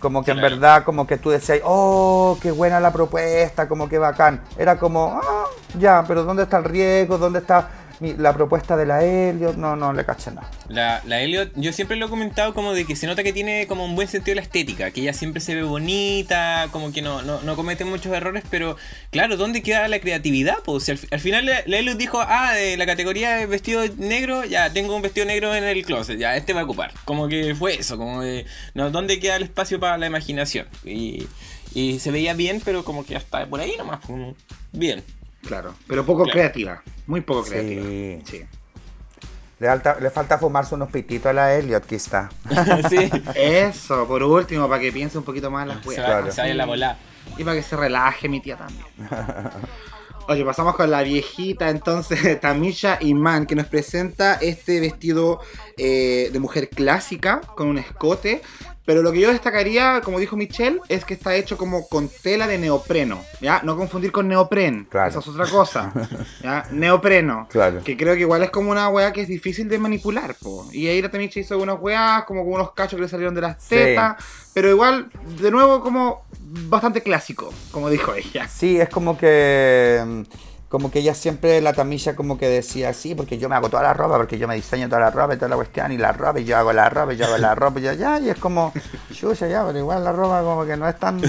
Como 0.00 0.24
que 0.24 0.32
en 0.32 0.40
verdad, 0.40 0.82
como 0.82 1.06
que 1.06 1.18
tú 1.18 1.30
decías, 1.30 1.60
oh, 1.62 2.36
qué 2.42 2.50
buena 2.50 2.80
la 2.80 2.90
propuesta, 2.92 3.68
como 3.68 3.88
que 3.88 3.98
bacán. 3.98 4.42
Era 4.58 4.76
como, 4.76 5.20
ah, 5.22 5.44
ya, 5.78 6.02
pero 6.08 6.24
¿dónde 6.24 6.44
está 6.44 6.56
el 6.56 6.64
riesgo? 6.64 7.16
¿Dónde 7.16 7.38
está 7.38 7.68
la 8.00 8.32
propuesta 8.32 8.76
de 8.76 8.86
la 8.86 9.04
Elliot, 9.04 9.56
no, 9.56 9.76
no 9.76 9.92
le 9.92 10.04
caché 10.04 10.30
nada. 10.30 10.50
La, 10.68 11.02
la 11.06 11.20
Elliot, 11.20 11.52
yo 11.56 11.72
siempre 11.72 11.96
lo 11.96 12.06
he 12.06 12.08
comentado 12.08 12.54
como 12.54 12.72
de 12.72 12.86
que 12.86 12.96
se 12.96 13.06
nota 13.06 13.22
que 13.22 13.32
tiene 13.32 13.66
como 13.66 13.84
un 13.84 13.94
buen 13.94 14.08
sentido 14.08 14.34
la 14.34 14.40
estética, 14.40 14.90
que 14.90 15.02
ella 15.02 15.12
siempre 15.12 15.40
se 15.40 15.54
ve 15.54 15.62
bonita, 15.62 16.68
como 16.72 16.92
que 16.92 17.02
no, 17.02 17.20
no, 17.22 17.56
comete 17.56 17.84
muchos 17.84 18.12
errores, 18.12 18.42
pero 18.50 18.76
claro, 19.10 19.36
¿dónde 19.36 19.62
queda 19.62 19.86
la 19.88 20.00
creatividad? 20.00 20.58
Pues 20.64 20.88
al, 20.88 21.20
final 21.20 21.46
la, 21.46 21.58
Elliot 21.60 21.98
dijo, 21.98 22.20
ah, 22.20 22.54
de 22.54 22.76
la 22.76 22.86
categoría 22.86 23.36
de 23.36 23.46
vestido 23.46 23.82
negro, 23.98 24.44
ya 24.44 24.72
tengo 24.72 24.96
un 24.96 25.02
vestido 25.02 25.26
negro 25.26 25.54
en 25.54 25.64
el 25.64 25.84
closet, 25.84 26.18
ya 26.18 26.36
este 26.36 26.54
va 26.54 26.62
a 26.62 26.64
ocupar. 26.64 26.92
Como 27.04 27.28
que 27.28 27.54
fue 27.54 27.74
eso, 27.74 27.98
como 27.98 28.22
de, 28.22 28.46
no, 28.74 28.90
¿dónde 28.90 29.20
queda 29.20 29.36
el 29.36 29.42
espacio 29.42 29.78
para 29.78 29.98
la 29.98 30.06
imaginación? 30.06 30.66
Y, 30.84 31.26
y 31.74 31.98
se 31.98 32.10
veía 32.10 32.32
bien, 32.32 32.62
pero 32.64 32.82
como 32.82 33.04
que 33.04 33.16
hasta 33.16 33.46
por 33.46 33.60
ahí 33.60 33.74
nomás, 33.76 34.00
como 34.00 34.34
bien. 34.72 35.04
Claro, 35.46 35.74
pero 35.86 36.04
poco 36.04 36.24
creativa, 36.24 36.82
muy 37.06 37.20
poco 37.20 37.44
creativa. 37.44 38.24
Sí. 38.24 38.46
Le, 39.60 40.10
falta 40.10 40.38
fumarse 40.38 40.74
unos 40.74 40.90
pititos 40.90 41.26
a 41.26 41.32
la 41.34 41.54
Elliot, 41.54 41.84
aquí 41.84 41.96
está. 41.96 42.30
sí. 42.88 43.10
Eso, 43.34 44.06
por 44.08 44.22
último, 44.22 44.66
para 44.68 44.80
que 44.80 44.90
piense 44.90 45.18
un 45.18 45.24
poquito 45.24 45.50
más 45.50 45.64
en 45.64 45.68
las 45.68 45.86
weas. 45.86 46.34
Claro. 46.34 46.54
la 46.54 46.64
bola. 46.64 46.96
Y 47.36 47.44
para 47.44 47.56
que 47.56 47.62
se 47.62 47.76
relaje 47.76 48.28
mi 48.28 48.40
tía 48.40 48.56
también. 48.56 48.86
Oye, 50.28 50.44
pasamos 50.44 50.76
con 50.76 50.90
la 50.90 51.02
viejita 51.02 51.70
entonces, 51.70 52.40
Tamisha 52.40 52.98
Iman, 53.00 53.46
que 53.46 53.56
nos 53.56 53.66
presenta 53.66 54.34
este 54.34 54.78
vestido 54.78 55.40
eh, 55.76 56.30
de 56.32 56.38
mujer 56.38 56.68
clásica 56.68 57.40
con 57.40 57.66
un 57.66 57.78
escote, 57.78 58.40
pero 58.90 59.02
lo 59.02 59.12
que 59.12 59.20
yo 59.20 59.30
destacaría, 59.30 60.00
como 60.00 60.18
dijo 60.18 60.36
Michelle, 60.36 60.80
es 60.88 61.04
que 61.04 61.14
está 61.14 61.36
hecho 61.36 61.56
como 61.56 61.86
con 61.86 62.08
tela 62.08 62.48
de 62.48 62.58
neopreno. 62.58 63.22
¿Ya? 63.40 63.60
No 63.62 63.76
confundir 63.76 64.10
con 64.10 64.26
neopren. 64.26 64.88
Claro. 64.90 65.10
Esa 65.10 65.20
es 65.20 65.28
otra 65.28 65.46
cosa. 65.46 65.92
¿Ya? 66.42 66.66
Neopreno. 66.72 67.46
Claro. 67.48 67.84
Que 67.84 67.96
creo 67.96 68.14
que 68.14 68.22
igual 68.22 68.42
es 68.42 68.50
como 68.50 68.72
una 68.72 68.88
weá 68.88 69.12
que 69.12 69.20
es 69.20 69.28
difícil 69.28 69.68
de 69.68 69.78
manipular, 69.78 70.34
po. 70.34 70.68
Y 70.72 70.88
ahí 70.88 71.00
la 71.00 71.08
Tamicha 71.08 71.38
hizo 71.38 71.56
unas 71.58 71.80
weas, 71.80 72.24
como 72.24 72.42
con 72.42 72.54
unos 72.54 72.72
cachos 72.72 72.96
que 72.96 73.02
le 73.02 73.08
salieron 73.08 73.32
de 73.32 73.42
las 73.42 73.64
tetas. 73.68 74.16
Pero 74.52 74.68
igual, 74.68 75.08
de 75.40 75.52
nuevo, 75.52 75.80
como 75.82 76.24
bastante 76.40 77.00
clásico, 77.00 77.54
como 77.70 77.90
dijo 77.90 78.12
ella. 78.12 78.48
Sí, 78.48 78.80
es 78.80 78.88
como 78.88 79.16
que 79.16 80.02
mm, 80.04 80.22
como 80.70 80.88
que 80.88 81.00
ella 81.00 81.14
siempre, 81.14 81.60
la 81.60 81.72
tamilla 81.72 82.14
como 82.14 82.38
que 82.38 82.48
decía, 82.48 82.94
sí, 82.94 83.16
porque 83.16 83.38
yo 83.38 83.48
me 83.48 83.56
hago 83.56 83.68
toda 83.68 83.82
la 83.82 83.92
ropa, 83.92 84.16
porque 84.16 84.38
yo 84.38 84.46
me 84.46 84.54
diseño 84.54 84.88
toda 84.88 85.00
la 85.00 85.10
ropa 85.10 85.34
y 85.34 85.36
toda 85.36 85.48
la 85.48 85.56
cuestión, 85.56 85.90
y 85.90 85.98
la 85.98 86.12
ropa, 86.12 86.38
y 86.38 86.44
yo 86.44 86.56
hago 86.56 86.72
la 86.72 86.88
ropa, 86.88 87.12
y 87.12 87.16
yo 87.16 87.26
hago 87.26 87.38
la 87.38 87.56
ropa, 87.56 87.80
y 87.80 87.82
yo 87.82 87.92
ya, 87.92 88.20
y 88.20 88.30
es 88.30 88.38
como, 88.38 88.72
chucha, 89.12 89.48
ya, 89.48 89.66
pero 89.66 89.76
igual 89.80 90.04
la 90.04 90.12
ropa 90.12 90.42
como 90.42 90.64
que 90.64 90.76
no 90.76 90.88
es 90.88 90.96
tan 90.96 91.20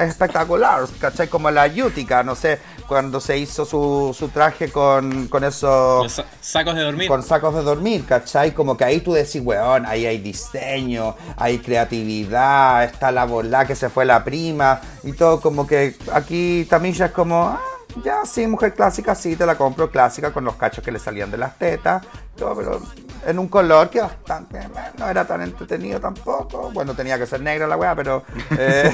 espectacular, 0.00 0.86
¿cachai? 0.98 1.28
Como 1.28 1.50
la 1.50 1.66
Yutica, 1.66 2.22
no 2.22 2.34
sé, 2.34 2.58
cuando 2.88 3.20
se 3.20 3.36
hizo 3.36 3.66
su, 3.66 4.16
su 4.18 4.28
traje 4.28 4.72
con, 4.72 5.28
con 5.28 5.44
esos... 5.44 6.22
sacos 6.40 6.74
de 6.74 6.80
dormir. 6.80 7.06
Con 7.06 7.22
sacos 7.22 7.54
de 7.54 7.62
dormir, 7.62 8.06
¿cachai? 8.06 8.54
Como 8.54 8.78
que 8.78 8.84
ahí 8.84 9.00
tú 9.00 9.12
decís, 9.12 9.42
weón, 9.44 9.84
ahí 9.84 10.06
hay 10.06 10.16
diseño, 10.16 11.16
hay 11.36 11.58
creatividad, 11.58 12.84
está 12.84 13.12
la 13.12 13.26
bola 13.26 13.66
que 13.66 13.74
se 13.74 13.90
fue 13.90 14.06
la 14.06 14.24
prima, 14.24 14.80
y 15.02 15.12
todo 15.12 15.38
como 15.42 15.66
que 15.66 15.96
aquí 16.14 16.66
Tamilla 16.70 17.04
es 17.04 17.12
como... 17.12 17.48
Ah, 17.48 17.75
ya, 18.04 18.24
sí, 18.24 18.46
mujer 18.46 18.74
clásica, 18.74 19.14
sí, 19.14 19.36
te 19.36 19.46
la 19.46 19.56
compro 19.56 19.90
clásica 19.90 20.32
con 20.32 20.44
los 20.44 20.56
cachos 20.56 20.84
que 20.84 20.92
le 20.92 20.98
salían 20.98 21.30
de 21.30 21.38
las 21.38 21.58
tetas, 21.58 22.02
pero 22.36 22.82
en 23.26 23.38
un 23.38 23.48
color 23.48 23.90
que 23.90 24.00
bastante, 24.00 24.60
no 24.98 25.08
era 25.08 25.26
tan 25.26 25.42
entretenido 25.42 26.00
tampoco. 26.00 26.70
Bueno, 26.72 26.94
tenía 26.94 27.18
que 27.18 27.26
ser 27.26 27.40
negra 27.40 27.66
la 27.66 27.76
weá, 27.76 27.94
pero. 27.94 28.24
Eh, 28.58 28.90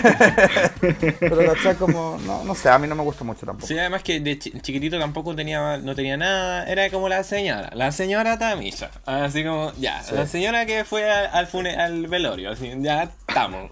pero 1.21 1.53
como, 1.79 2.19
no, 2.25 2.45
no 2.45 2.55
sé, 2.55 2.69
a 2.69 2.79
mí 2.79 2.87
no 2.87 2.95
me 2.95 3.03
gustó 3.03 3.25
mucho 3.25 3.45
tampoco. 3.45 3.67
Sí, 3.67 3.79
además 3.79 4.03
que 4.03 4.21
de 4.21 4.39
chiquitito 4.39 4.99
tampoco 4.99 5.35
tenía, 5.35 5.79
no 5.79 5.95
tenía 5.95 6.17
nada, 6.17 6.65
era 6.67 6.89
como 6.91 7.09
la 7.09 7.25
señora, 7.25 7.71
la 7.75 7.93
señora 7.93 8.39
Tamisa. 8.39 8.91
Así 9.05 9.45
como, 9.45 9.73
ya, 9.75 10.03
la 10.13 10.27
señora 10.27 10.65
que 10.65 10.85
fue 10.85 11.11
al, 11.11 11.49
al, 11.53 11.81
al 11.81 12.07
velorio, 12.07 12.53
así, 12.53 12.73
ya 12.79 13.03
estamos. 13.03 13.71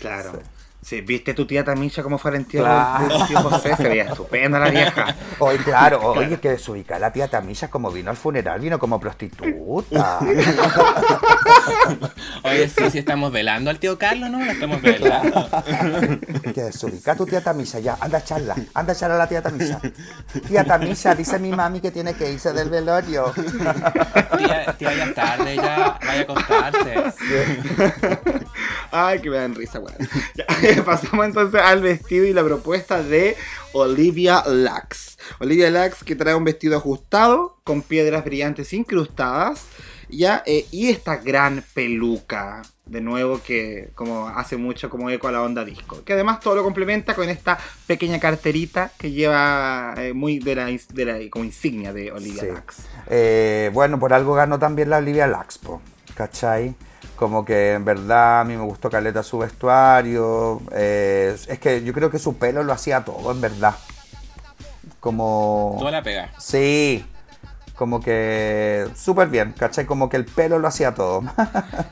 Claro. 0.00 0.32
Sí, 0.32 0.38
viste 1.06 1.34
tu 1.34 1.46
tía 1.46 1.64
Tamisha 1.64 2.02
como 2.02 2.18
fue 2.18 2.30
el 2.32 2.36
entierro 2.38 2.64
Claro. 2.66 3.08
del 3.18 3.26
tío 3.26 3.40
José, 3.40 3.76
se 3.76 3.88
veía 3.88 4.04
estupenda 4.04 4.58
la 4.58 4.70
vieja. 4.70 5.14
Oye, 5.38 5.58
claro, 5.58 6.00
oye, 6.02 6.38
que 6.38 6.50
desubicar 6.50 7.00
la 7.00 7.12
tía 7.12 7.28
Tamilla 7.28 7.68
como 7.68 7.90
vino 7.90 8.10
al 8.10 8.16
funeral, 8.16 8.60
vino 8.60 8.78
como 8.78 9.00
prostituta. 9.00 10.20
Oye, 12.42 12.68
sí, 12.68 12.90
sí 12.90 12.98
estamos 12.98 13.32
velando 13.32 13.70
al 13.70 13.78
tío 13.78 13.98
Carlos, 13.98 14.30
¿no? 14.30 14.44
Lo 14.44 14.50
estamos 14.52 14.80
velando. 14.82 15.48
Que 16.54 16.62
desubica 16.62 17.14
tu 17.16 17.26
tía 17.26 17.42
Tamilla, 17.42 17.78
ya, 17.80 17.96
anda 18.00 18.18
a 18.18 18.20
echarla, 18.20 18.54
anda 18.74 18.92
a 18.92 18.96
echar 18.96 19.10
a 19.10 19.16
la 19.16 19.26
tía 19.26 19.42
Tamilla. 19.42 19.80
Tía 20.46 20.64
Tamilla, 20.64 21.14
dice 21.14 21.38
mi 21.38 21.50
mami 21.50 21.80
que 21.80 21.90
tiene 21.90 22.14
que 22.14 22.30
irse 22.30 22.52
del 22.52 22.68
velorio. 22.70 23.32
Tía, 24.38 24.74
tía, 24.78 24.94
ya 24.94 25.04
es 25.04 25.14
tarde, 25.14 25.56
ya 25.56 25.98
vaya 26.04 26.20
a 26.20 26.22
acostarse. 26.22 27.12
Ay, 28.96 29.18
que 29.20 29.28
me 29.30 29.36
dan 29.36 29.54
risa, 29.54 29.80
weón. 29.80 29.96
Pasamos 30.84 31.26
entonces 31.26 31.60
al 31.60 31.82
vestido 31.82 32.24
y 32.26 32.32
la 32.32 32.44
propuesta 32.44 33.02
de 33.02 33.36
Olivia 33.72 34.44
Lux. 34.46 35.18
Olivia 35.40 35.68
Lux 35.70 36.04
que 36.04 36.14
trae 36.14 36.34
un 36.34 36.44
vestido 36.44 36.76
ajustado 36.76 37.58
con 37.64 37.82
piedras 37.82 38.24
brillantes 38.24 38.72
incrustadas. 38.72 39.64
Ya, 40.10 40.42
eh, 40.46 40.66
y 40.70 40.90
esta 40.90 41.16
gran 41.16 41.64
peluca, 41.74 42.62
de 42.84 43.00
nuevo, 43.00 43.40
que 43.42 43.88
como 43.96 44.28
hace 44.28 44.56
mucho 44.58 44.88
como 44.90 45.10
eco 45.10 45.26
a 45.26 45.32
la 45.32 45.42
onda 45.42 45.64
disco. 45.64 46.04
Que 46.04 46.12
además 46.12 46.38
todo 46.40 46.54
lo 46.54 46.62
complementa 46.62 47.14
con 47.14 47.28
esta 47.30 47.58
pequeña 47.88 48.20
carterita 48.20 48.92
que 48.98 49.10
lleva 49.10 49.94
eh, 49.96 50.12
muy 50.12 50.38
de 50.38 50.54
la, 50.54 50.70
ins- 50.70 50.86
de 50.88 51.04
la- 51.06 51.18
como 51.30 51.44
insignia 51.46 51.92
de 51.92 52.12
Olivia 52.12 52.42
Sí. 52.42 52.46
Lux. 52.48 52.76
Eh, 53.08 53.70
bueno, 53.72 53.98
por 53.98 54.12
algo 54.12 54.34
ganó 54.34 54.58
también 54.58 54.90
la 54.90 54.98
Olivia 54.98 55.26
Laxpo, 55.26 55.80
¿cachai? 56.14 56.74
Como 57.16 57.44
que 57.44 57.72
en 57.74 57.84
verdad 57.84 58.40
a 58.40 58.44
mí 58.44 58.56
me 58.56 58.64
gustó 58.64 58.90
Caleta 58.90 59.22
su 59.22 59.38
vestuario. 59.38 60.60
eh, 60.72 61.36
es 61.48 61.58
que 61.58 61.82
yo 61.84 61.92
creo 61.92 62.10
que 62.10 62.18
su 62.18 62.36
pelo 62.36 62.62
lo 62.64 62.72
hacía 62.72 63.04
todo, 63.04 63.30
en 63.30 63.40
verdad. 63.40 63.74
Como... 65.00 65.76
Toda 65.78 65.90
la 65.90 66.02
pega. 66.02 66.32
Sí, 66.38 67.04
como 67.76 68.00
que 68.00 68.86
súper 68.96 69.28
bien, 69.28 69.52
¿cachai? 69.56 69.84
Como 69.86 70.08
que 70.08 70.16
el 70.16 70.24
pelo 70.24 70.58
lo 70.58 70.68
hacía 70.68 70.94
todo. 70.94 71.22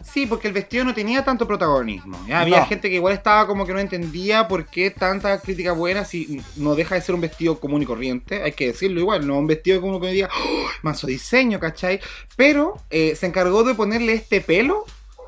Sí, 0.03 0.27
porque 0.27 0.47
el 0.49 0.53
vestido 0.55 0.85
no 0.85 0.93
tenía 0.93 1.25
tanto 1.25 1.47
protagonismo. 1.47 2.19
¿ya? 2.27 2.41
Había 2.41 2.61
No. 2.61 2.67
gente 2.67 2.91
que 2.91 2.97
igual 2.97 3.15
estaba 3.15 3.47
como 3.47 3.65
que 3.65 3.73
no 3.73 3.79
entendía 3.79 4.47
por 4.47 4.67
qué 4.67 4.91
tanta 4.91 5.39
crítica 5.41 5.73
buena 5.73 6.05
si 6.05 6.43
no 6.57 6.75
deja 6.75 6.97
de 6.97 7.01
ser 7.01 7.15
un 7.15 7.23
vestido 7.23 7.59
común 7.61 7.81
y 7.83 7.87
corriente. 7.87 8.43
Hay 8.43 8.53
que 8.53 8.67
decirlo 8.69 9.01
igual, 9.01 9.27
no 9.27 9.39
un 9.39 9.47
vestido 9.47 9.81
como 9.81 10.01
que 10.01 10.09
diga, 10.09 10.29
¡Oh! 10.35 10.67
manso 10.83 11.07
diseño, 11.07 11.59
¿cachai? 11.61 12.01
Pero 12.37 12.77
eh, 12.91 13.15
se 13.17 13.27
encargó 13.27 13.65
de 13.65 13.75
ponerle 13.75 14.13
este 14.13 14.41
pelo, 14.43 14.85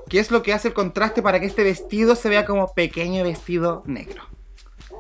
que 0.09 0.19
es 0.19 0.31
lo 0.31 0.43
que 0.43 0.53
hace 0.53 0.69
el 0.69 0.75
contraste 0.75 1.23
para 1.23 1.41
que 1.41 1.47
este 1.47 1.63
vestido 1.65 2.15
se 2.17 2.29
vea 2.29 2.45
como 2.45 2.73
pequeño 2.75 3.25
vestido 3.25 3.83
negro. 3.87 4.23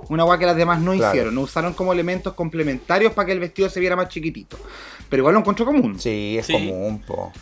Una 0.08 0.24
guay 0.24 0.38
que 0.38 0.46
las 0.46 0.56
demás 0.56 0.80
no 0.80 0.92
Claro. 0.92 1.12
hicieron, 1.14 1.34
no 1.34 1.40
usaron 1.42 1.72
como 1.72 1.92
elementos 1.92 2.34
complementarios 2.34 3.12
para 3.12 3.26
que 3.26 3.32
el 3.32 3.40
vestido 3.40 3.68
se 3.70 3.80
viera 3.80 3.96
más 3.96 4.08
chiquitito. 4.08 4.58
Pero 5.08 5.20
igual 5.22 5.34
lo 5.34 5.40
encuentro 5.40 5.64
común. 5.64 5.98
Sí, 5.98 6.36
es 6.38 6.46
Sí. 6.46 6.52
común, 6.52 7.00
po. 7.06 7.32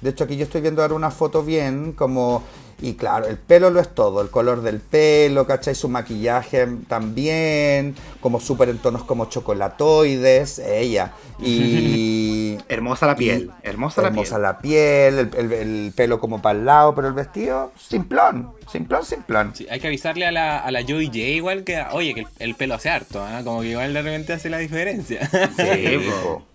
De 0.00 0.10
hecho, 0.10 0.24
aquí 0.24 0.36
yo 0.36 0.44
estoy 0.44 0.60
viendo 0.60 0.82
ahora 0.82 0.94
una 0.94 1.10
foto 1.10 1.42
bien, 1.42 1.92
como... 1.92 2.42
Y 2.78 2.92
claro, 2.92 3.24
el 3.26 3.38
pelo 3.38 3.70
lo 3.70 3.80
es 3.80 3.94
todo, 3.94 4.20
el 4.20 4.28
color 4.28 4.60
del 4.60 4.80
pelo, 4.80 5.46
¿cachai? 5.46 5.74
Su 5.74 5.88
maquillaje 5.88 6.68
también, 6.88 7.94
como 8.20 8.38
súper 8.38 8.68
en 8.68 8.76
tonos 8.76 9.02
como 9.04 9.30
chocolatoides, 9.30 10.58
ella. 10.58 11.12
Y... 11.42 12.58
Hermosa 12.68 13.06
la 13.06 13.16
piel, 13.16 13.50
y- 13.64 13.66
hermosa 13.66 14.02
la 14.02 14.08
piel. 14.10 14.18
hermosa 14.18 14.38
la 14.38 14.58
piel, 14.58 15.18
el, 15.18 15.30
el- 15.38 15.52
el 15.54 15.92
pelo 15.96 16.20
como 16.20 16.42
para 16.42 16.58
el 16.58 16.66
lado, 16.66 16.94
pero 16.94 17.08
el 17.08 17.14
vestido 17.14 17.72
simplón, 17.78 18.50
simplón, 18.70 19.04
simplón. 19.06 19.52
Sí, 19.54 19.66
hay 19.70 19.80
que 19.80 19.86
avisarle 19.86 20.26
a 20.26 20.32
la, 20.32 20.58
a 20.58 20.70
la 20.70 20.82
Joy 20.82 21.06
J 21.06 21.18
igual 21.18 21.64
que, 21.64 21.82
oye, 21.92 22.12
que 22.12 22.20
el, 22.20 22.26
el 22.40 22.54
pelo 22.56 22.74
hace 22.74 22.90
harto, 22.90 23.22
¿ah? 23.24 23.40
Como 23.42 23.62
que 23.62 23.68
igual 23.68 23.94
de 23.94 24.02
repente 24.02 24.34
hace 24.34 24.50
la 24.50 24.58
diferencia. 24.58 25.26
Sí, 25.56 25.98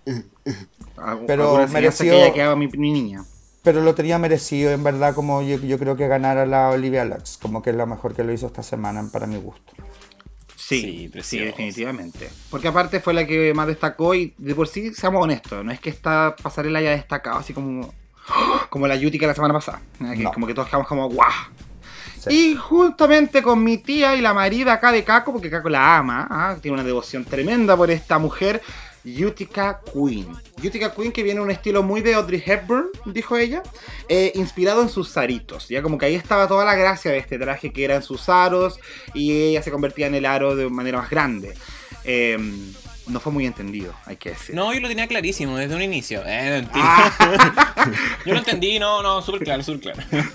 Pero 1.28 1.68
mereció- 1.68 2.12
que 2.12 2.24
ella 2.24 2.34
que 2.34 2.42
haga 2.42 2.56
mi, 2.56 2.68
mi 2.68 2.92
niña. 2.92 3.24
Pero 3.64 3.82
lo 3.82 3.94
tenía 3.94 4.18
merecido, 4.18 4.72
en 4.72 4.84
verdad, 4.84 5.14
como 5.14 5.42
yo, 5.44 5.58
yo 5.60 5.78
creo 5.78 5.96
que 5.96 6.08
ganar 6.08 6.38
a 6.40 6.46
la 6.48 6.70
Olivia 6.70 7.06
Lux, 7.06 7.38
como 7.40 7.62
que 7.62 7.70
es 7.70 7.76
la 7.76 7.86
mejor 7.86 8.16
que 8.16 8.24
lo 8.24 8.34
hizo 8.34 8.48
esta 8.48 8.64
semana 8.64 9.08
para 9.12 9.28
mi 9.28 9.38
gusto. 9.38 9.74
Sí, 10.56 11.12
Sí, 11.14 11.22
sí, 11.22 11.40
definitivamente. 11.40 12.30
Porque 12.50 12.70
aparte 12.70 13.00
fue 13.02 13.14
la 13.14 13.28
que 13.28 13.54
más 13.54 13.68
destacó 13.68 14.16
y 14.16 14.34
de 14.38 14.56
por 14.56 14.68
sí, 14.68 14.94
seamos 14.94 15.24
honestos, 15.24 15.64
no 15.66 15.72
es 15.72 15.80
que 15.80 15.90
esta 15.90 16.36
pasarela 16.42 16.80
haya 16.80 16.92
destacado 16.92 17.38
así 17.40 17.54
como 17.54 17.94
como 18.70 18.88
la 18.88 18.96
Yutica 18.96 19.28
la 19.28 19.34
semana 19.36 19.54
pasada. 19.54 19.82
Que 20.00 20.24
No. 20.24 20.32
Como 20.32 20.48
que 20.48 20.54
todos 20.54 20.68
quedamos 20.70 20.88
como 20.88 21.10
guau. 21.10 21.30
Sí. 22.20 22.52
Y 22.52 22.56
juntamente 22.56 23.42
con 23.42 23.64
mi 23.64 23.80
tía 23.80 24.16
y 24.16 24.22
la 24.22 24.34
marida 24.34 24.74
acá 24.74 24.92
de 24.92 25.04
Caco, 25.04 25.34
porque 25.34 25.50
Caco 25.50 25.70
la 25.70 25.98
ama, 25.98 26.28
¿ah? 26.30 26.56
tiene 26.62 26.76
una 26.76 26.84
devoción 26.84 27.26
tremenda 27.26 27.76
por 27.76 27.90
esta 27.92 28.20
mujer, 28.20 28.62
Utica 29.04 29.82
Queen. 29.94 30.28
Utica 30.64 30.94
Queen 30.94 31.12
que 31.12 31.24
viene 31.24 31.40
en 31.40 31.46
un 31.46 31.52
estilo 31.52 31.84
muy 31.84 32.02
de 32.02 32.14
Audrey 32.14 32.42
Hepburn, 32.46 32.88
dijo 33.06 33.38
ella, 33.38 33.64
eh, 34.08 34.32
inspirado 34.36 34.82
en 34.82 34.90
sus 34.90 35.12
zaritos. 35.12 35.68
Ya 35.70 35.82
como 35.82 35.98
que 35.98 36.06
ahí 36.06 36.16
estaba 36.16 36.48
toda 36.48 36.66
la 36.66 36.76
gracia 36.76 37.12
de 37.12 37.18
este 37.18 37.40
traje 37.40 37.74
que 37.74 37.84
eran 37.84 38.04
sus 38.04 38.30
aros 38.30 38.80
y 39.14 39.32
ella 39.32 39.64
se 39.64 39.72
convertía 39.72 40.08
en 40.08 40.16
el 40.16 40.26
aro 40.26 40.56
de 40.56 40.70
manera 40.70 41.00
más 41.00 41.10
grande. 41.10 41.54
Eh, 42.04 42.38
no 43.08 43.20
fue 43.20 43.32
muy 43.32 43.46
entendido, 43.46 43.94
hay 44.06 44.16
que 44.16 44.30
decir. 44.30 44.56
No, 44.56 44.74
yo 44.74 44.80
lo 44.80 44.88
tenía 44.88 45.08
clarísimo 45.08 45.58
desde 45.58 45.76
un 45.76 45.82
inicio. 45.82 46.24
Eh. 46.26 46.66
Ah. 46.74 47.86
yo 48.26 48.34
lo 48.34 48.40
entendí, 48.40 48.80
no, 48.80 49.02
no, 49.02 49.22
súper 49.22 49.44
claro, 49.44 49.64
súper 49.64 49.94
claro. 49.94 50.02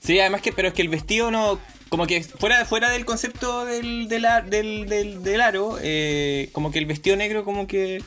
sí, 0.00 0.18
además 0.18 0.42
que, 0.42 0.52
pero 0.52 0.68
es 0.68 0.74
que 0.74 0.82
el 0.82 0.88
vestido 0.88 1.30
no. 1.30 1.58
Como 1.92 2.06
que 2.06 2.22
fuera, 2.22 2.64
fuera 2.64 2.88
del 2.88 3.04
concepto 3.04 3.66
del, 3.66 4.08
del, 4.08 4.24
del, 4.48 4.88
del- 4.88 5.22
del 5.22 5.40
aro, 5.42 5.76
eh, 5.82 6.48
como 6.52 6.70
que 6.70 6.78
el 6.78 6.86
vestido 6.86 7.16
negro, 7.16 7.44
como 7.44 7.66
que. 7.66 8.02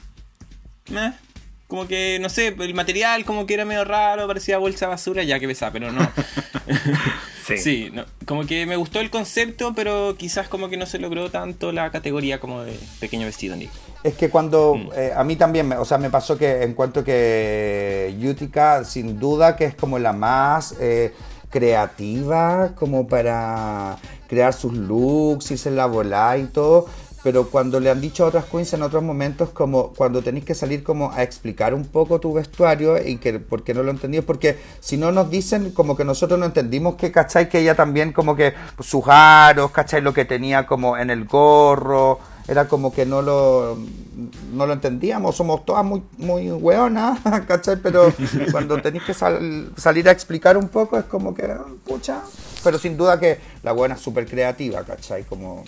como 1.68 1.88
que, 1.88 2.18
no 2.20 2.30
sé, 2.30 2.48
el 2.48 2.74
material 2.74 3.26
como 3.26 3.46
que 3.46 3.54
era 3.54 3.64
medio 3.64 3.84
raro, 3.86 4.26
parecía 4.26 4.58
bolsa 4.58 4.88
de 4.88 4.90
basura, 4.90 5.24
ya 5.24 5.40
que 5.40 5.48
pesaba, 5.48 5.72
pero 5.72 5.92
no. 5.92 6.02
Sí. 7.46 7.58
Sí, 7.60 7.90
no, 7.94 8.06
como 8.26 8.48
que 8.48 8.66
me 8.66 8.76
gustó 8.76 9.00
el 9.02 9.12
concepto, 9.12 9.74
pero 9.76 10.16
quizás 10.18 10.48
como 10.48 10.68
que 10.68 10.78
no 10.78 10.88
se 10.88 10.98
logró 10.98 11.30
tanto 11.30 11.72
la 11.72 11.92
categoría 11.92 12.40
como 12.40 12.64
de 12.64 12.76
pequeño 13.00 13.28
vestido 13.28 13.56
negro. 13.56 13.72
Es 14.04 14.16
que 14.16 14.32
cuando, 14.32 14.74
Mm. 14.74 14.90
eh, 14.96 15.12
a 15.16 15.24
mí 15.24 15.36
también, 15.36 15.68
me- 15.68 15.78
o 15.78 15.86
sea, 15.86 16.00
me 16.00 16.10
pasó 16.10 16.40
que 16.40 16.64
encuentro 16.64 17.04
que 17.04 18.16
Utica, 18.20 18.84
sin 18.84 19.20
duda, 19.20 19.56
que 19.56 19.66
es 19.66 19.76
como 19.76 20.00
la 20.00 20.12
más 20.12 20.74
eh, 20.80 21.14
creativa, 21.56 22.74
como 22.76 23.08
para 23.08 23.96
crear 24.28 24.54
sus 24.54 24.74
looks, 24.74 25.52
irse 25.52 25.70
en 25.70 25.78
la 25.78 25.86
bola 25.86 26.38
y 26.38 26.48
todo. 26.48 26.86
Pero 27.24 27.50
cuando 27.50 27.80
le 27.80 27.90
han 27.90 28.02
dicho 28.02 28.26
a 28.26 28.28
otras 28.28 28.44
queens 28.44 28.74
en 28.74 28.84
otros 28.84 29.02
momentos, 29.02 29.52
como 29.52 29.94
cuando 29.94 30.22
tenéis 30.22 30.44
que 30.44 30.54
salir 30.54 30.84
como 30.84 31.12
a 31.14 31.24
explicar 31.24 31.74
un 31.74 31.86
poco 31.86 32.20
tu 32.20 32.34
vestuario 32.34 33.02
y 33.02 33.18
que 33.18 33.40
por 33.40 33.64
qué 33.64 33.74
no 33.74 33.84
lo 33.84 33.92
entendí, 33.92 34.20
porque 34.20 34.58
si 34.82 34.98
no 34.98 35.14
nos 35.14 35.30
dicen 35.30 35.72
como 35.72 35.96
que 35.96 36.04
nosotros 36.04 36.38
no 36.38 36.46
entendimos 36.46 36.96
que, 36.96 37.14
¿cachai? 37.14 37.48
Que 37.48 37.60
ella 37.60 37.74
también 37.74 38.12
como 38.12 38.36
que 38.36 38.54
sus 38.82 39.06
aros, 39.08 39.72
¿cachai? 39.72 40.02
Lo 40.02 40.14
que 40.14 40.26
tenía 40.26 40.68
como 40.68 40.98
en 40.98 41.10
el 41.10 41.24
gorro, 41.24 42.20
era 42.48 42.68
como 42.68 42.94
que 42.94 43.06
no 43.06 43.22
lo, 43.22 43.78
no 44.54 44.68
lo 44.68 44.74
entendíamos, 44.74 45.36
somos 45.36 45.66
todas 45.66 45.84
muy, 45.84 46.04
muy 46.18 46.52
weonas, 46.52 47.20
¿cachai? 47.48 47.78
Pero 47.82 48.14
cuando 48.52 48.82
tenéis 48.82 49.04
que 49.04 49.14
sal- 49.14 49.72
salir 49.76 50.08
a 50.08 50.12
explicar 50.12 50.58
un 50.58 50.70
poco 50.70 50.98
es 50.98 51.06
como 51.06 51.34
que, 51.34 51.48
pucha, 51.86 52.22
pero 52.64 52.78
sin 52.78 52.98
duda 52.98 53.20
que 53.20 53.40
la 53.64 53.72
buena 53.72 53.96
es 53.96 54.02
súper 54.02 54.26
creativa, 54.28 54.84
¿cachai? 54.84 55.24
Como... 55.24 55.64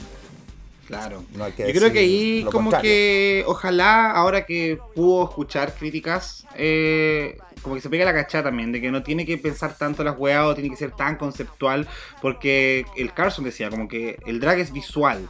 Claro. 0.88 1.22
No 1.36 1.44
hay 1.44 1.52
que 1.52 1.68
Yo 1.74 1.80
creo 1.80 1.92
que 1.92 2.00
ahí 2.00 2.44
como 2.46 2.70
contrario. 2.70 2.90
que 2.90 3.44
ojalá 3.46 4.12
ahora 4.12 4.46
que 4.46 4.80
pudo 4.96 5.26
escuchar 5.26 5.74
críticas, 5.76 6.46
eh, 6.56 7.38
como 7.62 7.76
que 7.76 7.82
se 7.82 7.90
pega 7.90 8.06
la 8.06 8.14
cachada 8.14 8.46
también, 8.46 8.72
de 8.72 8.80
que 8.80 8.90
no 8.90 9.04
tiene 9.04 9.26
que 9.26 9.38
pensar 9.38 9.78
tanto 9.78 10.02
las 10.06 10.18
weas 10.18 10.46
o 10.46 10.54
tiene 10.56 10.70
que 10.70 10.78
ser 10.78 10.92
tan 10.92 11.18
conceptual, 11.18 11.86
porque 12.22 12.86
el 12.96 13.12
Carson 13.14 13.44
decía 13.44 13.70
como 13.70 13.90
que 13.90 14.18
el 14.26 14.40
drag 14.40 14.60
es 14.60 14.72
visual. 14.72 15.28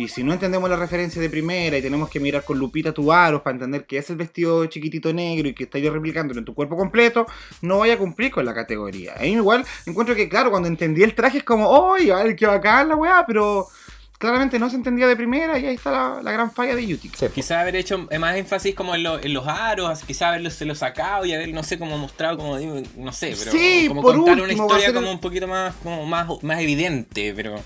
Y 0.00 0.06
si 0.06 0.22
no 0.22 0.32
entendemos 0.32 0.70
la 0.70 0.76
referencia 0.76 1.20
de 1.20 1.28
primera 1.28 1.76
y 1.76 1.82
tenemos 1.82 2.08
que 2.08 2.20
mirar 2.20 2.44
con 2.44 2.56
lupita 2.56 2.92
tu 2.92 3.12
aros 3.12 3.42
para 3.42 3.54
entender 3.54 3.84
que 3.84 3.98
es 3.98 4.08
el 4.10 4.16
vestido 4.16 4.64
chiquitito 4.66 5.12
negro 5.12 5.48
y 5.48 5.54
que 5.54 5.64
está 5.64 5.78
yo 5.80 5.92
replicándolo 5.92 6.38
en 6.38 6.44
tu 6.44 6.54
cuerpo 6.54 6.76
completo, 6.76 7.26
no 7.62 7.78
vaya 7.78 7.94
a 7.94 7.98
cumplir 7.98 8.30
con 8.30 8.44
la 8.44 8.54
categoría. 8.54 9.14
Ahí 9.16 9.32
igual 9.32 9.64
encuentro 9.86 10.14
que, 10.14 10.28
claro, 10.28 10.50
cuando 10.52 10.68
entendí 10.68 11.02
el 11.02 11.14
traje 11.16 11.38
es 11.38 11.44
como, 11.44 11.68
¡oye, 11.68 12.12
ay, 12.12 12.36
qué 12.36 12.46
bacán 12.46 12.88
la 12.90 12.94
weá! 12.94 13.24
Pero 13.26 13.66
claramente 14.18 14.58
no 14.60 14.70
se 14.70 14.76
entendía 14.76 15.06
de 15.08 15.16
primera 15.16 15.58
y 15.58 15.66
ahí 15.66 15.74
está 15.74 15.90
la, 15.90 16.22
la 16.22 16.30
gran 16.30 16.50
falla 16.52 16.76
de 16.76 16.94
Utica. 16.94 17.16
Sí. 17.18 17.26
Quizá 17.34 17.60
haber 17.60 17.74
hecho 17.74 17.98
más 18.20 18.36
énfasis 18.36 18.76
como 18.76 18.94
en, 18.94 19.02
lo- 19.02 19.18
en 19.20 19.32
los 19.34 19.48
aros, 19.48 20.04
quizá 20.04 20.28
haberlo 20.28 20.50
se 20.50 20.64
lo 20.64 20.74
sacado 20.76 21.24
y 21.24 21.32
haber, 21.34 21.52
no 21.52 21.62
sé, 21.64 21.76
como 21.76 21.98
mostrado, 21.98 22.36
como 22.36 22.56
digo, 22.56 22.80
no 22.96 23.12
sé, 23.12 23.34
pero 23.38 23.50
Sí, 23.50 23.86
como 23.88 24.02
por 24.02 24.14
contar 24.16 24.40
una 24.40 24.52
historia 24.52 24.92
como 24.92 25.08
el- 25.08 25.14
un 25.14 25.20
poquito 25.20 25.48
más, 25.48 25.74
como 25.82 26.06
más, 26.06 26.28
más 26.42 26.60
evidente, 26.60 27.32
pero 27.34 27.60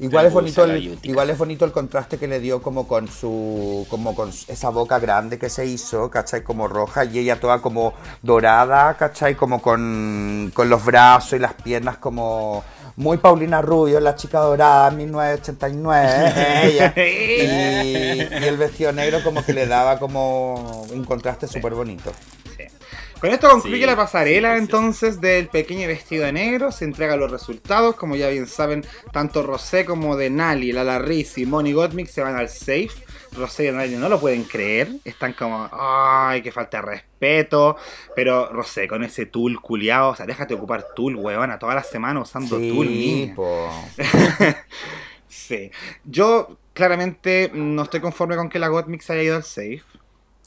Igual 0.00 0.26
es, 0.26 0.32
bonito 0.32 0.64
el, 0.64 0.98
igual 1.02 1.28
es 1.28 1.36
bonito 1.36 1.66
el 1.66 1.72
contraste 1.72 2.16
que 2.16 2.26
le 2.26 2.40
dio 2.40 2.62
como 2.62 2.88
con 2.88 3.06
su 3.06 3.86
como 3.90 4.14
con 4.14 4.30
esa 4.30 4.70
boca 4.70 4.98
grande 4.98 5.38
que 5.38 5.50
se 5.50 5.66
hizo, 5.66 6.10
¿cachai? 6.10 6.42
Como 6.42 6.68
roja 6.68 7.04
y 7.04 7.18
ella 7.18 7.38
toda 7.38 7.60
como 7.60 7.92
dorada, 8.22 8.96
¿cachai? 8.96 9.34
Como 9.34 9.60
con, 9.60 10.50
con 10.54 10.70
los 10.70 10.82
brazos 10.84 11.34
y 11.34 11.38
las 11.38 11.52
piernas 11.52 11.98
como 11.98 12.64
muy 12.96 13.18
Paulina 13.18 13.60
Rubio, 13.60 14.00
la 14.00 14.14
chica 14.14 14.40
dorada, 14.40 14.90
1989, 14.90 16.08
¿eh? 16.08 16.62
ella. 16.64 16.94
Y, 17.00 18.44
y 18.44 18.48
el 18.48 18.56
vestido 18.56 18.92
negro 18.92 19.22
como 19.22 19.44
que 19.44 19.52
le 19.52 19.66
daba 19.66 19.98
como 19.98 20.82
un 20.90 21.04
contraste 21.04 21.46
súper 21.46 21.74
bonito. 21.74 22.12
Sí. 23.20 23.26
Con 23.26 23.30
esto 23.30 23.50
concluye 23.50 23.80
Sí, 23.80 23.86
la 23.86 23.96
pasarela 23.96 24.54
sí, 24.54 24.62
entonces 24.62 25.20
del 25.20 25.48
pequeño 25.48 25.86
vestido 25.86 26.24
de 26.24 26.32
negro. 26.32 26.72
Se 26.72 26.84
entregan 26.84 27.20
los 27.20 27.30
resultados. 27.30 27.94
Como 27.96 28.16
ya 28.16 28.28
bien 28.28 28.46
saben, 28.46 28.84
tanto 29.12 29.42
Rosé 29.42 29.84
como 29.84 30.16
Denali, 30.16 30.72
Lala 30.72 30.98
Riz 30.98 31.36
y 31.38 31.44
Moni 31.46 31.72
Gottmik 31.72 32.08
se 32.08 32.22
van 32.22 32.36
al 32.36 32.48
safe. 32.48 32.90
Rosé 33.32 33.64
y 33.64 33.66
Denali 33.66 33.96
no 33.96 34.08
lo 34.08 34.18
pueden 34.18 34.44
creer. 34.44 34.88
Están 35.04 35.34
como, 35.34 35.68
ay, 35.72 36.40
que 36.42 36.50
falta 36.50 36.78
de 36.78 36.86
respeto. 36.86 37.76
Pero 38.16 38.48
Rosé, 38.52 38.88
con 38.88 39.04
ese 39.04 39.26
tool 39.26 39.60
culiado, 39.60 40.10
o 40.10 40.16
sea, 40.16 40.26
déjate 40.26 40.54
ocupar 40.54 40.86
tool, 40.96 41.16
huevona, 41.16 41.58
toda 41.58 41.74
la 41.74 41.82
semana 41.82 42.20
usando 42.20 42.56
tool, 42.56 42.86
niña. 42.86 43.34
po. 43.34 43.68
Sí. 45.28 45.70
Yo 46.04 46.58
claramente 46.74 47.50
no 47.54 47.82
estoy 47.82 48.00
conforme 48.00 48.36
con 48.36 48.48
que 48.48 48.58
la 48.58 48.68
Gottmik 48.68 49.00
se 49.00 49.12
haya 49.12 49.22
ido 49.22 49.36
al 49.36 49.44
safe. 49.44 49.82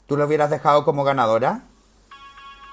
¿Tú 0.06 0.16
lo 0.16 0.26
hubieras 0.26 0.50
dejado 0.50 0.84
como 0.84 1.04
ganadora? 1.04 1.62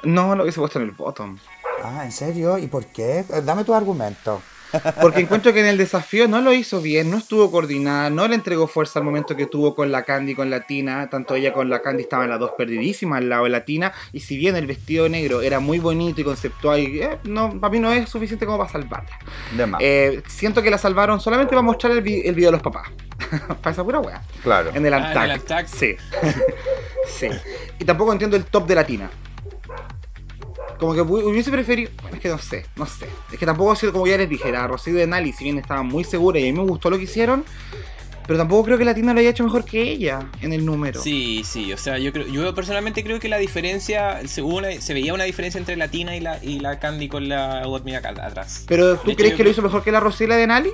No 0.04 0.36
lo 0.36 0.44
hubiese 0.44 0.60
puesto 0.60 0.80
en 0.80 0.86
el 0.86 0.92
bottom. 0.92 1.38
Ah, 1.84 2.02
¿en 2.06 2.12
serio? 2.12 2.58
¿Y 2.58 2.68
por 2.68 2.86
qué? 2.88 3.24
Dame 3.44 3.64
tu 3.64 3.74
argumento. 3.74 4.42
Porque 5.02 5.20
encuentro 5.20 5.52
que 5.52 5.60
en 5.60 5.66
el 5.66 5.78
desafío 5.78 6.30
no 6.30 6.40
lo 6.40 6.54
hizo 6.54 6.80
bien, 6.82 7.12
no 7.12 7.18
estuvo 7.18 7.52
coordinada, 7.52 8.10
no 8.10 8.26
le 8.30 8.36
entregó 8.36 8.68
fuerza 8.68 9.00
al 9.00 9.06
momento 9.06 9.36
que 9.36 9.46
tuvo 9.46 9.76
con 9.76 9.92
la 9.92 10.04
Candy 10.04 10.32
y 10.32 10.36
con 10.36 10.50
la 10.50 10.62
Tina. 10.62 11.10
Tanto 11.10 11.36
ella 11.36 11.52
con 11.52 11.70
la 11.70 11.82
Candy 11.82 12.04
estaban 12.04 12.30
las 12.30 12.40
dos 12.40 12.52
perdidísimas 12.58 13.18
al 13.18 13.28
lado 13.28 13.44
de 13.44 13.50
la 13.50 13.66
Tina. 13.66 13.92
Y 14.14 14.22
si 14.22 14.38
bien 14.38 14.56
el 14.56 14.68
vestido 14.68 15.10
negro 15.10 15.42
era 15.42 15.60
muy 15.60 15.80
bonito 15.80 16.22
y 16.22 16.24
conceptual, 16.24 16.80
eh, 16.80 17.18
no, 17.26 17.60
para 17.60 17.70
mí 17.72 17.80
no 17.80 17.92
es 17.92 18.08
suficiente 18.10 18.46
como 18.46 18.60
para 18.60 18.70
salvarla. 18.72 19.20
De 19.58 19.66
más. 19.66 19.82
Eh, 19.84 20.24
siento 20.28 20.62
que 20.64 20.70
la 20.72 20.78
salvaron 20.78 21.20
solamente 21.20 21.50
para 21.50 21.62
mostrar 21.64 21.92
el, 21.92 22.02
vi- 22.02 22.22
el 22.26 22.34
video 22.36 22.48
de 22.52 22.54
los 22.54 22.62
papás. 22.64 22.88
para 23.62 23.72
esa 23.74 23.84
pura 23.84 24.00
wea. 24.00 24.22
claro. 24.42 24.72
En 24.74 24.86
el 24.86 24.94
Ah, 24.94 24.98
en 24.98 25.04
Antac. 25.04 25.24
el 25.26 25.32
Antac. 25.32 25.68
Sí. 25.68 25.96
sí. 27.08 27.28
Y 27.78 27.84
tampoco 27.84 28.14
entiendo 28.14 28.38
el 28.38 28.46
top 28.46 28.66
de 28.68 28.76
la 28.76 28.86
Tina. 28.86 29.10
Como 30.82 30.96
que 30.96 31.02
hu- 31.04 31.24
hubiese 31.30 31.52
preferido. 31.52 31.92
Bueno, 32.02 32.16
es 32.18 32.22
que 32.24 32.28
no 32.30 32.40
sé, 32.40 32.66
no 32.76 32.88
sé. 32.88 33.08
Es 33.32 33.38
que 33.38 33.46
tampoco 33.46 33.72
ha 33.72 33.76
sido 33.76 33.94
como 33.94 34.08
ya 34.08 34.18
les 34.18 34.28
dije, 34.28 34.52
la 34.52 34.66
Rocío 34.68 34.96
de 34.96 35.06
Nali, 35.06 35.32
si 35.32 35.44
bien 35.44 35.60
estaba 35.60 35.84
muy 35.84 36.04
segura 36.04 36.40
y 36.40 36.50
a 36.50 36.52
mí 36.52 36.58
me 36.60 36.66
gustó 36.66 36.90
lo 36.90 36.98
que 36.98 37.04
hicieron, 37.04 37.46
pero 38.26 38.40
tampoco 38.40 38.64
creo 38.66 38.78
que 38.80 38.86
la 38.86 38.96
Tina 38.96 39.14
lo 39.14 39.20
haya 39.20 39.30
hecho 39.30 39.44
mejor 39.44 39.64
que 39.64 39.80
ella 39.84 40.28
en 40.42 40.54
el 40.54 40.66
número. 40.66 41.00
Sí, 41.00 41.44
sí, 41.46 41.72
o 41.72 41.78
sea, 41.78 42.00
yo 42.00 42.12
creo, 42.12 42.26
yo 42.28 42.56
personalmente 42.56 43.04
creo 43.04 43.20
que 43.20 43.30
la 43.30 43.38
diferencia, 43.38 44.28
se, 44.28 44.42
hubo 44.42 44.58
una- 44.58 44.72
se 44.82 44.96
veía 44.96 45.14
una 45.14 45.26
diferencia 45.26 45.60
entre 45.60 45.76
la 45.76 45.88
Tina 45.90 46.16
y 46.16 46.20
la, 46.20 46.44
y 46.44 46.60
la 46.60 46.80
Candy 46.80 47.08
con 47.10 47.30
la 47.30 47.64
Gottmik 47.68 47.96
acá 47.96 48.10
atrás. 48.26 48.66
Pero 48.68 48.98
¿tú 48.98 49.12
De 49.12 49.16
crees 49.16 49.34
que 49.34 49.38
lo 49.40 49.44
creo- 49.44 49.52
hizo 49.52 49.62
mejor 49.62 49.84
que 49.84 49.92
la 49.92 50.00
Rocío 50.00 50.26
y 50.26 50.30
la 50.30 50.38
de 50.38 50.48
Nali? 50.48 50.72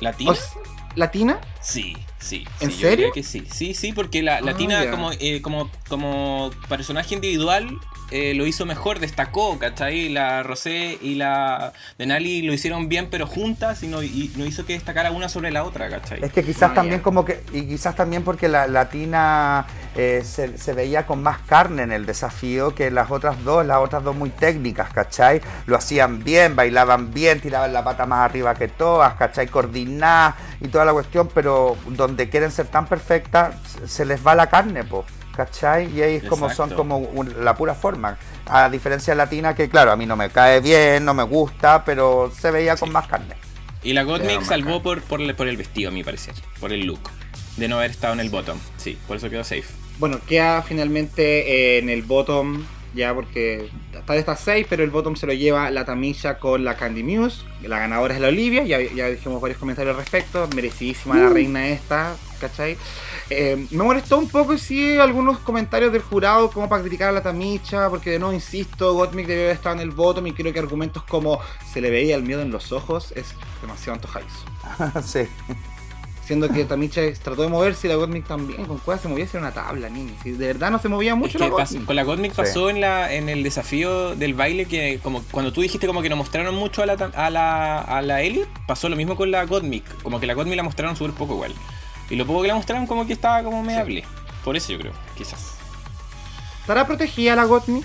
¿La 0.00 0.14
Tina? 0.14 0.30
O 0.32 0.34
s- 0.34 0.58
¿La 0.96 1.12
Tina? 1.12 1.38
Sí, 1.62 1.96
sí. 2.18 2.44
¿En 2.58 2.70
sí, 2.72 2.76
yo 2.78 2.88
serio? 2.88 2.96
diría 3.06 3.12
que 3.12 3.22
sí, 3.22 3.44
sí, 3.52 3.72
sí, 3.74 3.92
porque 3.92 4.20
la, 4.20 4.40
la 4.40 4.50
Ah, 4.52 4.56
Tina 4.56 4.82
ya. 4.84 4.90
como, 4.90 5.12
eh, 5.12 5.40
como, 5.42 5.70
como 5.88 6.50
personaje 6.68 7.14
individual 7.14 7.68
eh, 8.10 8.34
lo 8.34 8.46
hizo 8.46 8.64
mejor, 8.66 8.98
destacó, 9.00 9.58
¿cachai? 9.58 10.08
La 10.08 10.42
Rosé 10.42 10.98
y 11.02 11.14
la 11.16 11.72
Denali 11.98 12.42
lo 12.42 12.52
hicieron 12.52 12.88
bien, 12.88 13.08
pero 13.10 13.26
juntas 13.26 13.82
y 13.82 13.86
no, 13.88 14.02
y 14.02 14.32
no 14.36 14.46
hizo 14.46 14.64
que 14.64 14.72
destacara 14.74 15.10
una 15.10 15.28
sobre 15.28 15.50
la 15.50 15.64
otra, 15.64 15.88
¿cachai? 15.90 16.24
Es 16.24 16.32
que 16.32 16.42
quizás 16.44 16.70
Ah, 16.70 16.74
también 16.74 16.98
ya. 16.98 17.02
como 17.02 17.24
que, 17.24 17.42
y 17.52 17.62
quizás 17.66 17.94
también 17.96 18.24
porque 18.24 18.48
la 18.48 18.66
latina 18.66 19.66
eh, 19.96 20.22
se, 20.24 20.56
se 20.58 20.72
veía 20.72 21.06
con 21.06 21.22
más 21.22 21.38
carne 21.40 21.82
en 21.82 21.92
el 21.92 22.06
desafío 22.06 22.74
que 22.74 22.90
las 22.90 23.10
otras 23.10 23.42
dos, 23.44 23.64
las 23.66 23.78
otras 23.78 24.02
dos 24.04 24.16
muy 24.16 24.30
técnicas, 24.30 24.92
¿cachai? 24.92 25.40
Lo 25.66 25.76
hacían 25.76 26.22
bien, 26.24 26.56
bailaban 26.56 27.12
bien, 27.12 27.40
tiraban 27.40 27.72
la 27.72 27.84
pata 27.84 28.06
más 28.06 28.20
arriba 28.20 28.54
que 28.54 28.68
todas, 28.68 29.14
¿cachai? 29.14 29.48
Coordinadas 29.48 30.34
y 30.60 30.68
toda 30.68 30.84
la 30.84 30.92
cuestión, 30.92 31.28
pero 31.34 31.76
donde 31.86 32.28
quieren 32.28 32.50
ser 32.50 32.66
tan 32.66 32.86
perfectas, 32.86 33.54
se- 33.66 33.88
se 33.88 34.04
les 34.04 34.26
va 34.26 34.34
la 34.34 34.48
carne, 34.48 34.84
po. 34.84 35.04
¿Cachai? 35.38 35.88
Y 35.96 36.02
ahí 36.02 36.14
es 36.16 36.24
como 36.24 36.46
son 36.50 36.70
Exacto. 36.70 36.76
como 36.78 36.98
un- 36.98 37.44
la 37.44 37.54
pura 37.54 37.72
forma. 37.76 38.18
A 38.46 38.68
diferencia 38.68 39.12
de 39.12 39.18
Latina, 39.18 39.54
que 39.54 39.68
claro, 39.68 39.92
a 39.92 39.96
mí 39.96 40.04
no 40.04 40.16
me 40.16 40.30
cae 40.30 40.58
bien, 40.60 41.04
no 41.04 41.14
me 41.14 41.22
gusta, 41.22 41.84
pero 41.84 42.32
se 42.36 42.50
veía 42.50 42.74
con 42.76 42.90
más 42.90 43.06
carne. 43.06 43.36
Y 43.84 43.92
la 43.92 44.02
Gottmik 44.02 44.42
salvó 44.42 44.82
por, 44.82 45.00
por, 45.02 45.20
el- 45.20 45.36
por 45.36 45.46
el 45.46 45.56
vestido, 45.56 45.90
a 45.90 45.92
mi 45.92 46.02
parecer, 46.02 46.34
por 46.58 46.72
el 46.72 46.84
look. 46.86 46.98
De 47.56 47.68
no 47.68 47.76
haber 47.76 47.92
estado 47.92 48.14
en 48.14 48.20
el 48.20 48.30
bottom, 48.30 48.58
sí, 48.78 48.98
por 49.06 49.16
eso 49.16 49.30
quedó 49.30 49.44
safe. 49.44 49.62
Bueno, 50.00 50.18
queda 50.26 50.60
finalmente 50.62 51.76
eh, 51.76 51.78
en 51.78 51.88
el 51.88 52.02
bottom, 52.02 52.64
ya 52.94 53.14
porque 53.14 53.70
está 53.94 54.14
de 54.14 54.18
estas 54.18 54.40
6, 54.40 54.66
pero 54.68 54.82
el 54.82 54.90
bottom 54.90 55.14
se 55.14 55.26
lo 55.28 55.34
lleva 55.34 55.70
la 55.70 55.84
Tamisha 55.84 56.40
con 56.40 56.64
la 56.64 56.76
Candy 56.76 57.04
Muse. 57.04 57.44
La 57.62 57.78
ganadora 57.78 58.12
es 58.14 58.20
la 58.20 58.26
Olivia, 58.28 58.64
ya, 58.64 58.80
ya 58.80 59.06
dijimos 59.06 59.40
varios 59.40 59.60
comentarios 59.60 59.94
al 59.94 60.00
respecto. 60.02 60.48
Merecidísima 60.56 61.16
la 61.16 61.28
reina 61.28 61.68
esta, 61.68 62.16
¿cachai? 62.40 62.76
Eh, 63.30 63.66
me 63.70 63.84
molestó 63.84 64.18
un 64.18 64.28
poco, 64.28 64.56
sí, 64.58 64.96
algunos 64.98 65.38
comentarios 65.38 65.92
del 65.92 66.02
jurado 66.02 66.50
como 66.50 66.68
para 66.68 66.82
criticar 66.82 67.08
a 67.10 67.12
la 67.12 67.22
Tamisha, 67.22 67.88
porque 67.90 68.10
de 68.12 68.18
nuevo 68.18 68.32
insisto, 68.34 68.94
Gottmik 68.94 69.26
debe 69.26 69.42
haber 69.44 69.56
estado 69.56 69.76
en 69.76 69.82
el 69.82 69.90
bottom 69.90 70.26
y 70.26 70.32
creo 70.32 70.52
que 70.52 70.58
argumentos 70.58 71.02
como 71.04 71.40
se 71.72 71.80
le 71.80 71.90
veía 71.90 72.16
el 72.16 72.22
miedo 72.22 72.42
en 72.42 72.50
los 72.50 72.72
ojos 72.72 73.12
es 73.16 73.34
demasiado 73.60 73.94
antojadizo. 73.94 74.44
sí. 75.04 75.28
Siendo 76.24 76.50
que 76.50 76.66
Tamisha 76.66 77.00
trató 77.22 77.40
de 77.40 77.48
moverse 77.48 77.86
y 77.86 77.90
la 77.90 77.96
Gottmik 77.96 78.26
también, 78.26 78.66
con 78.66 78.76
cuál 78.76 78.98
se 79.00 79.08
movía 79.08 79.24
hacia 79.24 79.40
una 79.40 79.52
tabla, 79.52 79.88
niña. 79.88 80.12
Si 80.22 80.32
de 80.32 80.48
verdad 80.48 80.70
no 80.70 80.78
se 80.78 80.90
movía 80.90 81.12
Es 81.12 81.16
mucho 81.16 81.38
que 81.38 81.44
la 81.44 81.50
pas- 81.50 81.70
Gottmik. 81.70 81.86
con 81.86 81.96
la 81.96 82.02
Gottmik 82.02 82.32
Sí. 82.32 82.36
pasó 82.36 82.68
en, 82.68 82.82
la, 82.82 83.14
en 83.14 83.30
el 83.30 83.42
desafío 83.42 84.14
del 84.14 84.34
baile 84.34 84.66
que 84.66 85.00
como 85.02 85.22
cuando 85.30 85.54
tú 85.54 85.62
dijiste 85.62 85.86
como 85.86 86.02
que 86.02 86.10
no 86.10 86.16
mostraron 86.16 86.54
mucho 86.54 86.82
a 86.82 86.86
la, 86.86 86.92
a 87.14 87.30
la, 87.30 87.78
a 87.80 88.02
la 88.02 88.20
Elliot, 88.20 88.46
pasó 88.66 88.90
lo 88.90 88.96
mismo 88.96 89.16
con 89.16 89.30
la 89.30 89.46
Gottmik. 89.46 90.02
Como 90.02 90.20
que 90.20 90.26
la 90.26 90.34
Gottmik 90.34 90.56
la 90.56 90.62
mostraron 90.64 90.96
súper 90.96 91.14
poco 91.14 91.32
igual. 91.32 91.54
Y 92.10 92.16
lo 92.16 92.26
poco 92.26 92.42
que 92.42 92.48
la 92.48 92.54
mostraron 92.54 92.86
como 92.86 93.06
que 93.06 93.12
estaba 93.12 93.42
como 93.42 93.62
mediable. 93.62 94.04
Por 94.44 94.56
eso 94.56 94.72
yo 94.72 94.78
creo, 94.78 94.92
quizás. 95.16 95.54
¿Estará 96.60 96.86
protegida 96.86 97.34
la 97.36 97.44
Gottmik? 97.44 97.84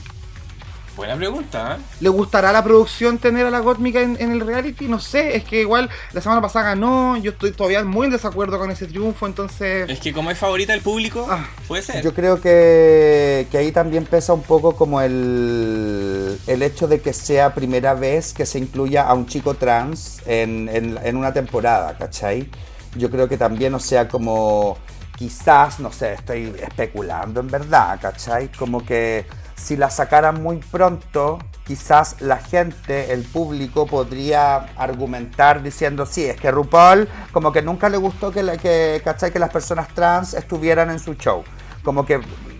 Buena 0.96 1.16
pregunta, 1.16 1.78
¿eh? 1.80 1.84
¿Le 2.02 2.10
gustará 2.10 2.52
a 2.52 2.54
la 2.54 2.64
producción 2.64 3.18
tener 3.18 3.48
a 3.48 3.50
la 3.50 3.64
en, 4.02 4.16
en 4.22 4.32
el 4.32 4.42
reality? 4.42 4.88
No 4.88 5.00
sé, 5.00 5.36
es 5.36 5.44
que 5.44 5.62
igual 5.62 5.90
la 6.12 6.22
semana 6.22 6.40
pasada 6.40 6.66
ganó, 6.70 7.18
yo 7.18 7.32
estoy 7.32 7.52
todavía 7.52 7.84
muy 7.84 8.06
en 8.06 8.12
desacuerdo 8.12 8.60
con 8.60 8.70
ese 8.70 8.86
triunfo, 8.86 9.26
entonces... 9.26 9.90
Es 9.90 10.00
que 10.00 10.14
como 10.14 10.30
es 10.30 10.38
favorita 10.38 10.72
del 10.74 10.84
público, 10.84 11.26
Ah. 11.28 11.48
puede 11.68 11.82
ser. 11.82 12.04
Yo 12.04 12.14
creo 12.14 12.40
que, 12.40 13.48
que 13.50 13.58
ahí 13.58 13.72
también 13.72 14.06
pesa 14.06 14.34
un 14.34 14.44
poco 14.44 14.76
como 14.76 15.02
el, 15.02 16.38
el 16.46 16.62
hecho 16.62 16.88
de 16.88 17.02
que 17.02 17.12
sea 17.12 17.56
primera 17.56 17.96
vez 17.96 18.32
que 18.32 18.46
se 18.46 18.60
incluya 18.60 19.02
a 19.08 19.16
un 19.16 19.26
chico 19.26 19.56
trans 19.56 20.22
en, 20.28 20.70
en- 20.72 21.00
en 21.04 21.18
una 21.18 21.34
temporada, 21.34 21.98
¿cachai? 21.98 22.48
Yo 22.96 23.10
creo 23.10 23.28
que 23.28 23.38
también, 23.38 23.74
o 23.74 23.80
sea, 23.80 24.08
como 24.08 24.78
quizás, 25.16 25.80
no 25.80 25.92
sé, 25.92 26.14
estoy 26.14 26.54
especulando 26.62 27.40
en 27.40 27.48
verdad, 27.48 28.00
¿cachai? 28.02 28.50
Como 28.52 28.86
que 28.86 29.26
si 29.56 29.78
la 29.78 29.90
sacaran 29.90 30.42
muy 30.42 30.58
pronto, 30.58 31.40
quizás 31.66 32.22
la 32.22 32.38
gente, 32.38 33.14
el 33.14 33.24
público, 33.24 33.86
podría 33.88 34.58
argumentar 34.76 35.64
diciendo, 35.64 36.06
sí, 36.06 36.26
es 36.26 36.40
que 36.40 36.52
RuPaul 36.52 37.08
como 37.32 37.52
que 37.52 37.62
nunca 37.62 37.90
le 37.90 37.98
gustó 37.98 38.32
que, 38.32 38.42
que, 38.62 39.40
las 39.40 39.50
personas 39.50 39.88
trans 39.94 40.34
estuvieran 40.34 40.90
en 40.90 41.00
su 41.00 41.14
show. 41.14 41.44
Como 41.84 42.06
que 42.06 42.20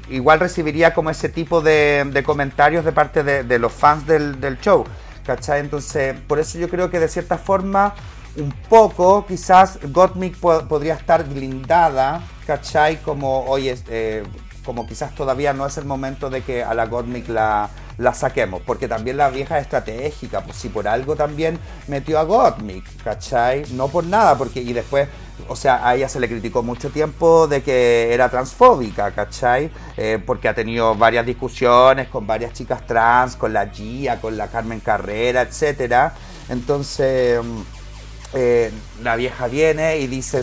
igual 0.10 0.40
recibiría 0.40 0.94
como 0.94 1.10
ese 1.10 1.30
tipo 1.30 1.62
de, 1.62 2.24
comentarios 2.26 2.86
de 2.86 2.92
parte 2.92 3.24
de, 3.24 3.44
de 3.44 3.60
los 3.60 3.74
fans 3.74 4.06
del, 4.06 4.40
del 4.40 4.60
show. 4.60 4.86
¿Cachai? 5.26 5.62
Entonces, 5.62 6.16
por 6.28 6.40
eso 6.40 6.58
yo 6.58 6.70
creo 6.70 6.90
que 6.90 7.00
de 7.00 7.08
cierta 7.08 7.38
forma, 7.38 7.96
un 8.38 8.52
poco, 8.70 9.26
quizás 9.26 9.80
Gottmik 9.92 10.38
po- 10.38 10.68
podría 10.68 10.96
estar 10.96 11.24
blindada, 11.28 12.22
¿cachai? 12.48 12.98
Como, 13.02 13.46
oye, 13.46 13.78
eh, 13.90 14.24
como 14.66 14.88
quizás 14.88 15.14
todavía 15.14 15.54
no 15.54 15.66
es 15.66 15.78
el 15.78 15.86
momento 15.86 16.30
de 16.30 16.42
que 16.42 16.64
a 16.64 16.74
la 16.74 16.86
Gottmik 16.88 17.28
la, 17.30 17.70
la 17.98 18.14
saquemos, 18.14 18.62
porque 18.66 18.88
también 18.88 19.18
la 19.18 19.30
vieja 19.30 19.58
es 19.58 19.64
estratégica, 19.64 20.42
pues 20.42 20.58
si 20.58 20.70
por 20.70 20.88
algo 20.88 21.16
también 21.16 21.60
metió 21.88 22.18
a 22.18 22.24
Gottmik, 22.24 23.04
¿cachai? 23.04 23.66
No 23.74 23.88
por 23.90 24.06
nada, 24.06 24.38
porque 24.38 24.62
y 24.62 24.74
después, 24.74 25.08
o 25.48 25.56
sea, 25.56 25.88
a 25.88 25.96
ella 25.96 26.08
se 26.10 26.20
le 26.20 26.28
criticó 26.30 26.64
mucho 26.64 26.90
tiempo 26.90 27.48
de 27.48 27.62
que 27.62 28.14
era 28.14 28.30
transfóbica, 28.30 29.12
¿cachai? 29.12 29.70
Eh, 29.98 30.18
porque 30.26 30.48
ha 30.48 30.54
tenido 30.56 30.96
varias 30.96 31.26
discusiones 31.26 32.08
con 32.08 32.26
varias 32.26 32.54
chicas 32.54 32.86
trans, 32.88 33.36
con 33.36 33.54
la 33.54 33.68
Gia, 33.68 34.20
con 34.22 34.38
la 34.38 34.48
Carmen 34.48 34.80
Carrera, 34.80 35.42
etcétera. 35.42 36.14
Entonces... 36.50 37.40
eh, 38.34 38.72
la 39.02 39.16
vieja 39.16 39.48
viene 39.48 39.98
y 39.98 40.08
dice, 40.08 40.42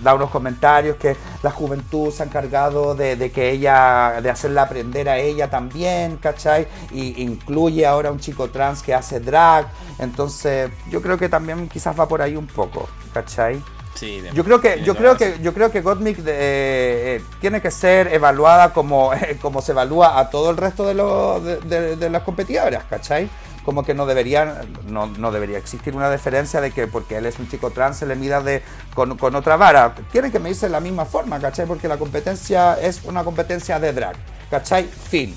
da 0.00 0.14
unos 0.14 0.30
comentarios 0.30 0.96
que 0.96 1.16
la 1.42 1.50
juventud 1.50 2.12
se 2.12 2.22
ha 2.22 2.26
encargado 2.26 2.94
de, 2.94 3.30
que 3.32 3.50
ella, 3.50 4.20
de 4.22 4.30
hacerla 4.30 4.62
aprender 4.62 5.08
a 5.08 5.18
ella 5.18 5.50
también, 5.50 6.16
¿cachai? 6.18 6.68
Y 6.92 7.22
incluye 7.22 7.86
ahora 7.86 8.12
un 8.12 8.20
chico 8.20 8.50
trans 8.50 8.82
que 8.82 8.94
hace 8.94 9.18
drag. 9.18 9.66
Entonces, 9.98 10.70
yo 10.90 11.02
creo 11.02 11.18
que 11.18 11.28
también 11.28 11.68
quizás 11.68 11.98
va 11.98 12.06
por 12.06 12.22
ahí 12.22 12.36
un 12.36 12.46
poco, 12.46 12.88
¿cachai? 13.12 13.60
Sí, 13.94 14.22
yo 14.32 14.44
creo 14.44 14.60
que 14.60 14.80
yo 14.84 14.94
creo 14.94 15.16
que 15.16 15.38
yo 15.42 15.52
creo 15.52 15.72
que 15.72 15.80
Gottmik 15.80 16.20
eh, 16.24 17.20
tiene 17.40 17.60
que 17.60 17.72
ser 17.72 18.14
evaluada 18.14 18.72
como, 18.72 19.10
como 19.42 19.60
se 19.60 19.72
evalúa 19.72 20.20
a 20.20 20.30
todo 20.30 20.50
el 20.50 20.56
resto 20.56 20.86
de, 20.86 20.94
los, 20.94 21.42
de 21.42 22.08
las 22.08 22.22
competidoras, 22.22 22.84
¿cachai? 22.84 23.28
Como 23.68 23.84
que 23.84 23.92
no 23.92 24.06
debería, 24.06 24.62
no, 24.86 25.08
no, 25.08 25.30
debería 25.30 25.58
existir 25.58 25.94
una 25.94 26.10
diferencia 26.10 26.62
de 26.62 26.70
que 26.70 26.86
porque 26.86 27.18
él 27.18 27.26
es 27.26 27.38
un 27.38 27.50
chico 27.50 27.70
trans 27.70 27.98
se 27.98 28.06
le 28.06 28.16
mida 28.16 28.40
de, 28.40 28.62
con, 28.94 29.12
otra 29.34 29.58
vara. 29.58 29.94
Quieren 30.10 30.32
que 30.32 30.38
me 30.38 30.48
dice 30.48 30.64
de 30.64 30.72
la 30.72 30.80
misma 30.80 31.04
forma, 31.04 31.38
¿cachai? 31.38 31.66
Porque 31.66 31.86
la 31.86 31.98
competencia 31.98 32.80
es 32.80 33.02
una 33.04 33.24
competencia 33.24 33.78
de 33.78 33.92
drag, 33.92 34.16
¿cachai? 34.50 34.84
Fin. 34.84 35.36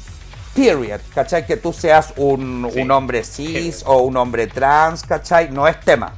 Period, 0.55 1.01
¿cachai? 1.13 1.45
Que 1.45 1.57
tú 1.57 1.73
seas 1.73 2.13
un, 2.15 2.71
un 2.73 2.91
hombre 2.91 3.25
cis 3.25 3.83
o 3.85 3.97
un 3.97 4.15
hombre 4.15 4.47
trans, 4.47 5.03
¿cachai? 5.03 5.51
No 5.51 5.67
es 5.67 5.77
tema. 5.81 6.13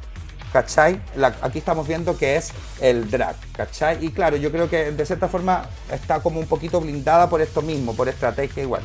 ¿cachai? 0.52 1.02
aquí 1.41 1.57
estamos 1.57 1.88
viendo 1.88 2.15
que 2.15 2.35
es 2.35 2.53
el 2.80 3.10
drag, 3.10 3.35
¿cachai? 3.53 4.06
Y 4.06 4.11
claro, 4.11 4.38
yo 4.38 4.52
creo 4.52 4.69
que 4.69 4.91
de 4.91 5.03
cierta 5.03 5.27
forma 5.27 5.65
está 5.91 6.19
como 6.19 6.40
un 6.40 6.45
poquito 6.45 6.80
blindada 6.80 7.27
por 7.27 7.41
esto 7.41 7.64
mismo, 7.64 7.95
por 7.95 8.07
estrategia 8.07 8.61
igual, 8.61 8.84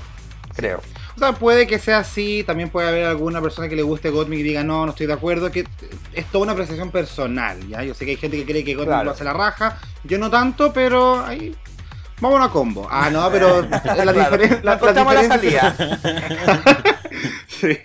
creo. 0.58 0.82
O 1.14 1.18
sea, 1.18 1.32
puede 1.32 1.68
que 1.68 1.78
sea 1.78 1.98
así, 1.98 2.42
también 2.44 2.68
puede 2.68 2.88
haber 2.88 3.04
alguna 3.06 3.40
persona 3.40 3.68
que 3.68 3.76
le 3.76 3.82
guste 3.82 4.10
Gottmik 4.10 4.40
y 4.40 4.42
diga 4.42 4.64
no, 4.64 4.84
no 4.84 4.90
estoy 4.90 5.06
de 5.06 5.12
acuerdo, 5.12 5.50
que 5.52 5.64
es 6.12 6.26
toda 6.26 6.42
una 6.42 6.52
apreciación 6.52 6.90
personal, 6.90 7.56
¿ya? 7.68 7.84
Yo 7.84 7.94
sé 7.94 8.04
que 8.04 8.12
hay 8.12 8.16
gente 8.16 8.36
que 8.38 8.44
cree 8.44 8.64
que 8.64 8.74
Gottmik 8.74 9.04
lo 9.04 9.10
hace 9.12 9.24
la 9.24 9.32
raja, 9.32 9.78
yo 10.02 10.18
no 10.18 10.30
tanto, 10.30 10.72
pero 10.72 11.24
ahí 11.24 11.54
vamos 12.20 12.40
a 12.44 12.50
combo. 12.50 12.88
Ah, 12.90 13.08
no, 13.08 13.30
pero 13.30 13.62
la, 13.84 14.12
diferencia... 14.12 14.60
la, 14.64 14.76
la, 14.76 15.28
salida. 15.28 15.76
sí. 17.46 17.78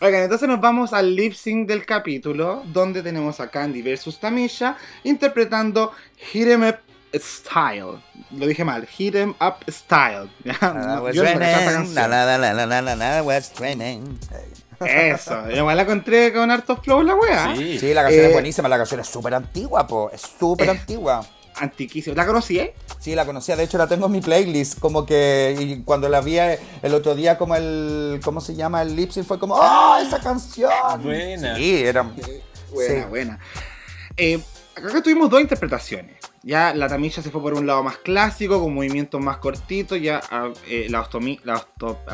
Oigan, 0.00 0.22
entonces 0.22 0.48
nos 0.48 0.60
vamos 0.60 0.92
al 0.92 1.14
lip 1.14 1.34
sync 1.34 1.68
del 1.68 1.84
capítulo, 1.84 2.62
donde 2.66 3.02
tenemos 3.02 3.38
a 3.40 3.48
Candy 3.48 3.82
versus 3.82 4.18
Tamisha 4.18 4.76
interpretando 5.04 5.92
Hit 6.32 6.48
'em 6.48 6.68
Up 6.68 6.87
Style. 7.14 7.98
Lo 8.30 8.46
dije 8.46 8.64
mal, 8.64 8.86
Hit 8.86 9.14
'em 9.14 9.34
Up 9.40 9.56
Style. 9.70 10.28
Eso, 14.80 15.50
igual 15.50 15.76
la 15.76 15.82
encontré 15.82 16.32
con 16.32 16.50
hartos 16.50 16.78
flow 16.82 17.02
la 17.02 17.14
wea. 17.16 17.54
Sí, 17.56 17.78
sí 17.78 17.92
la 17.92 18.02
canción 18.02 18.24
es 18.24 18.30
eh, 18.30 18.32
buenísima, 18.32 18.68
la 18.68 18.76
canción 18.76 19.00
es 19.00 19.08
súper 19.08 19.34
antigua, 19.34 19.86
po. 19.86 20.10
Es 20.12 20.22
súper 20.38 20.70
antigua. 20.70 21.26
Antiquísima. 21.56 22.14
¿La 22.14 22.26
conocí, 22.26 22.58
eh? 22.60 22.74
Sí, 23.00 23.16
la 23.16 23.26
conocía. 23.26 23.56
De 23.56 23.64
hecho, 23.64 23.78
la 23.78 23.88
tengo 23.88 24.06
en 24.06 24.12
mi 24.12 24.20
playlist. 24.20 24.78
Como 24.78 25.04
que 25.04 25.56
y 25.58 25.82
cuando 25.82 26.08
la 26.08 26.20
vi 26.20 26.38
el 26.38 26.94
otro 26.94 27.16
día, 27.16 27.36
como 27.36 27.56
el. 27.56 28.20
¿Cómo 28.22 28.40
se 28.40 28.54
llama? 28.54 28.82
El 28.82 28.94
lip 28.94 29.10
fue 29.26 29.38
como. 29.38 29.56
¡Oh, 29.56 29.98
esa 30.00 30.20
canción! 30.20 30.70
Buena. 31.02 31.56
Sí, 31.56 31.82
era. 31.84 32.08
Buena, 32.70 33.06
buena. 33.06 33.38
Eh, 34.16 34.40
acá 34.86 35.02
tuvimos 35.02 35.30
dos 35.30 35.40
interpretaciones. 35.40 36.16
Ya 36.42 36.72
la 36.72 36.88
tamilla 36.88 37.22
se 37.22 37.30
fue 37.30 37.42
por 37.42 37.54
un 37.54 37.66
lado 37.66 37.82
más 37.82 37.98
clásico, 37.98 38.60
con 38.60 38.72
movimientos 38.72 39.20
más 39.20 39.38
cortitos. 39.38 40.00
Ya 40.00 40.20
ah, 40.30 40.50
eh, 40.66 40.86
la 40.88 41.00
ostomí, 41.00 41.40
la 41.44 41.62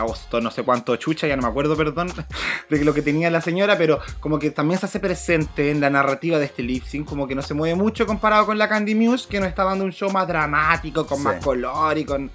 osto, 0.03 0.41
no 0.41 0.51
sé 0.51 0.62
cuánto 0.62 0.97
chucha, 0.97 1.27
ya 1.27 1.36
no 1.36 1.43
me 1.43 1.49
acuerdo, 1.49 1.77
perdón, 1.77 2.12
de 2.70 2.85
lo 2.85 2.95
que 2.95 3.03
tenía 3.03 3.31
la 3.31 3.41
señora, 3.41 3.78
pero 3.78 4.01
como 4.20 4.39
que 4.39 4.51
también 4.51 4.81
se 4.81 4.86
hace 4.86 5.01
presente 5.01 5.70
en 5.70 5.81
la 5.81 5.91
narrativa 5.91 6.39
de 6.39 6.47
este 6.47 6.62
lip 6.62 6.85
sync, 6.85 7.07
como 7.07 7.28
que 7.28 7.35
no 7.35 7.43
se 7.43 7.55
mueve 7.55 7.77
mucho 7.77 8.07
comparado 8.07 8.47
con 8.47 8.59
la 8.59 8.69
Candy 8.69 8.95
Muse, 8.95 9.28
que 9.28 9.41
nos 9.41 9.49
está 9.49 9.65
dando 9.65 9.85
un 9.85 9.93
show 9.93 10.11
más 10.11 10.27
dramático, 10.27 11.07
con 11.07 11.23
más 11.23 11.43
color 11.45 11.99
y 11.99 12.05
con. 12.05 12.31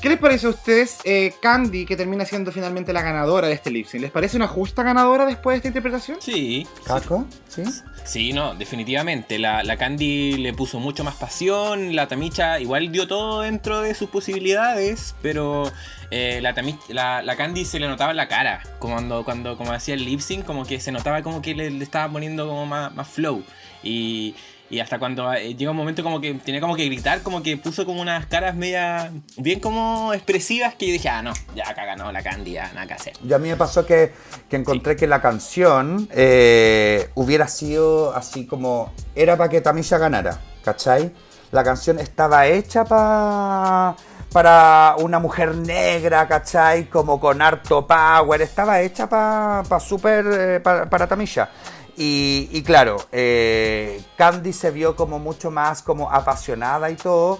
¿Qué 0.00 0.08
les 0.10 0.18
parece 0.18 0.46
a 0.46 0.50
ustedes 0.50 0.98
eh, 1.04 1.32
Candy, 1.40 1.86
que 1.86 1.96
termina 1.96 2.24
siendo 2.26 2.52
finalmente 2.52 2.92
la 2.92 3.00
ganadora 3.00 3.48
de 3.48 3.54
este 3.54 3.70
lip 3.70 3.86
sync? 3.86 4.02
¿Les 4.02 4.10
parece 4.10 4.36
una 4.36 4.48
justa 4.48 4.82
ganadora 4.82 5.24
después 5.24 5.54
de 5.54 5.56
esta 5.58 5.68
interpretación? 5.68 6.18
Sí. 6.20 6.66
¿Caco? 6.84 7.26
¿Sí? 7.48 7.62
Sí, 8.04 8.32
no, 8.34 8.54
definitivamente. 8.54 9.38
La, 9.38 9.76
Candy 9.78 10.36
le 10.36 10.52
puso 10.52 10.78
mucho 10.78 11.04
más 11.04 11.14
pasión, 11.14 11.96
la 11.96 12.06
Tamicha 12.06 12.60
igual 12.60 12.92
dio 12.92 13.08
todo 13.08 13.40
dentro 13.40 13.80
de 13.80 13.94
sus 13.94 14.10
posibilidades, 14.10 15.14
pero 15.22 15.72
eh, 16.10 16.40
la, 16.42 17.22
la, 17.22 17.36
Candy 17.36 17.64
se 17.64 17.78
le 17.78 17.88
notaba 17.88 18.10
en 18.10 18.18
la 18.18 18.28
cara, 18.28 18.62
como 18.78 18.94
cuando, 18.94 19.24
cuando 19.24 19.56
como 19.56 19.72
hacía 19.72 19.94
el 19.94 20.04
lip 20.04 20.20
sync, 20.20 20.44
como 20.44 20.66
que 20.66 20.80
se 20.80 20.92
notaba 20.92 21.22
como 21.22 21.40
que 21.40 21.54
le, 21.54 21.70
le 21.70 21.82
estaba 21.82 22.12
poniendo 22.12 22.46
como 22.46 22.66
más, 22.66 22.94
más 22.94 23.08
flow. 23.08 23.42
Y, 23.82 24.34
y 24.74 24.80
hasta 24.80 24.98
cuando 24.98 25.32
eh, 25.32 25.54
llega 25.54 25.70
un 25.70 25.76
momento 25.76 26.02
como 26.02 26.20
que 26.20 26.34
tenía 26.34 26.60
como 26.60 26.74
que 26.74 26.84
gritar, 26.86 27.22
como 27.22 27.44
que 27.44 27.56
puso 27.56 27.86
como 27.86 28.02
unas 28.02 28.26
caras 28.26 28.56
media 28.56 29.12
bien 29.36 29.60
como 29.60 30.12
expresivas 30.12 30.74
que 30.74 30.88
yo 30.88 30.92
dije, 30.92 31.08
ah, 31.08 31.22
no, 31.22 31.32
ya 31.54 31.68
acá 31.68 31.84
ganó 31.84 32.10
la 32.10 32.24
Candy, 32.24 32.54
nada 32.54 32.84
que 32.86 32.94
hacer. 32.94 33.12
Y 33.24 33.32
a 33.32 33.38
mí 33.38 33.48
me 33.48 33.56
pasó 33.56 33.86
que, 33.86 34.12
que 34.50 34.56
encontré 34.56 34.96
que 34.96 35.06
la 35.06 35.22
canción 35.22 36.08
eh, 36.10 37.08
hubiera 37.14 37.46
sido 37.46 38.16
así 38.16 38.46
como, 38.46 38.92
era 39.14 39.36
para 39.36 39.48
que 39.48 39.60
Tamisha 39.60 39.96
ganara, 39.96 40.40
¿cachai? 40.64 41.12
La 41.52 41.62
canción 41.62 42.00
estaba 42.00 42.48
hecha 42.48 42.84
para 42.84 43.94
para 44.32 44.96
una 44.98 45.20
mujer 45.20 45.54
negra, 45.54 46.26
¿cachai? 46.26 46.90
Como 46.90 47.20
con 47.20 47.40
harto 47.40 47.86
power, 47.86 48.42
estaba 48.42 48.80
hecha 48.80 49.08
para 49.08 49.62
pa 49.62 49.78
super, 49.78 50.26
eh, 50.26 50.60
para 50.60 51.06
Tamisha. 51.06 51.48
Y, 51.96 52.62
claro, 52.64 52.96
eh, 53.12 54.02
Candy 54.16 54.52
se 54.52 54.70
vio 54.70 54.96
como 54.96 55.18
mucho 55.18 55.50
más 55.50 55.82
como 55.82 56.10
apasionada 56.10 56.90
y 56.90 56.96
todo, 56.96 57.38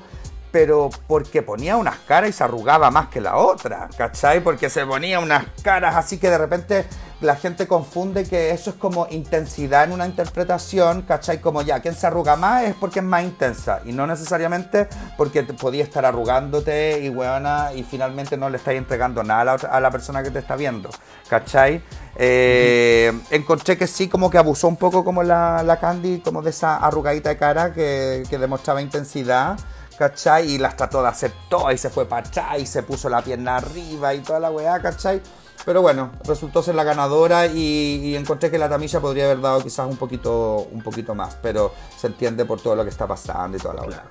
pero 0.53 0.91
porque 1.09 1.43
ponía 1.43 1.77
unas 1.77 1.99
caras 2.01 2.31
y 2.31 2.33
se 2.33 2.45
arrugaba 2.45 2.91
más 2.91 3.09
que 3.09 3.21
la 3.21 3.37
otra, 3.37 3.89
¿cachai? 3.97 4.41
Porque 4.41 4.71
se 4.71 4.87
ponía 4.87 5.19
unas 5.19 5.45
caras 5.63 5.97
así 5.97 6.19
que 6.19 6.31
de 6.31 6.39
repente 6.39 6.87
la 7.25 7.37
gente 7.37 7.67
confunde 7.67 8.25
que 8.25 8.51
eso 8.51 8.71
es 8.71 8.77
como 8.77 9.07
intensidad 9.11 9.85
en 9.85 9.93
una 9.93 10.07
interpretación, 10.07 11.03
¿cachai? 11.03 11.41
Como 11.41 11.63
ya, 11.63 11.81
quien 11.81 11.95
se 11.95 12.07
arruga 12.07 12.37
más 12.37 12.65
es 12.65 12.75
porque 12.75 13.01
es 13.01 13.05
más 13.05 13.25
intensa 13.25 13.81
y 13.85 13.93
no 13.93 14.07
necesariamente 14.07 14.89
porque 15.17 15.43
podía 15.43 15.83
estar 15.83 16.05
arrugándote 16.05 17.01
y 17.03 17.09
weona 17.09 17.73
y 17.75 17.83
finalmente 17.83 18.37
no 18.37 18.51
le 18.51 18.59
estáis 18.59 18.79
entregando 18.79 19.23
nada 19.25 19.57
a 19.71 19.81
la, 19.81 19.91
persona 19.91 20.23
que 20.23 20.31
te 20.31 20.39
está 20.39 20.55
viendo, 20.55 20.91
¿cachai? 21.29 21.83
Eh, 22.17 23.13
encontré 23.31 23.79
que 23.79 23.87
sí, 23.87 24.09
como 24.09 24.31
que 24.31 24.39
abusó 24.39 24.69
un 24.69 24.77
poco 24.77 25.03
como 25.03 25.23
la, 25.23 25.79
Candy, 25.81 26.21
como 26.21 26.43
de 26.43 26.51
esa 26.51 26.77
arrugadita 26.77 27.31
de 27.31 27.37
cara 27.39 27.73
que, 27.73 28.23
que 28.29 28.39
demostraba 28.39 28.83
intensidad. 28.83 29.57
¿cachai? 29.97 30.51
Y 30.51 30.59
las 30.59 30.77
trató 30.77 31.05
de 31.05 31.33
todo 31.49 31.71
y 31.71 31.79
se 31.79 31.89
fue 31.89 32.05
para 32.05 32.27
atrás 32.27 32.59
y 32.59 32.67
se 32.67 32.83
puso 32.83 33.09
la 33.09 33.23
pierna 33.23 33.59
arriba 33.59 34.13
y 34.13 34.21
toda 34.21 34.41
la 34.41 34.51
weá, 34.51 34.81
¿cachai? 34.81 35.23
Pero 35.65 35.81
bueno, 35.81 36.13
resultó 36.27 36.63
ser 36.63 36.75
la 36.75 36.85
ganadora 36.85 37.47
y, 37.47 38.15
encontré 38.15 38.51
que 38.51 38.59
la 38.59 38.69
Tamilla 38.69 39.01
podría 39.01 39.25
haber 39.25 39.41
dado 39.41 39.63
quizás 39.63 39.89
un 39.89 39.97
poquito, 39.97 40.69
un 40.71 40.83
poquito 40.83 41.15
más, 41.15 41.37
pero 41.43 41.75
se 41.97 42.09
entiende 42.09 42.45
por 42.45 42.61
todo 42.61 42.77
lo 42.77 42.85
que 42.85 42.91
está 42.91 43.07
pasando 43.07 43.57
y 43.57 43.61
toda 43.61 43.75
la 43.75 43.83
weá, 43.83 44.05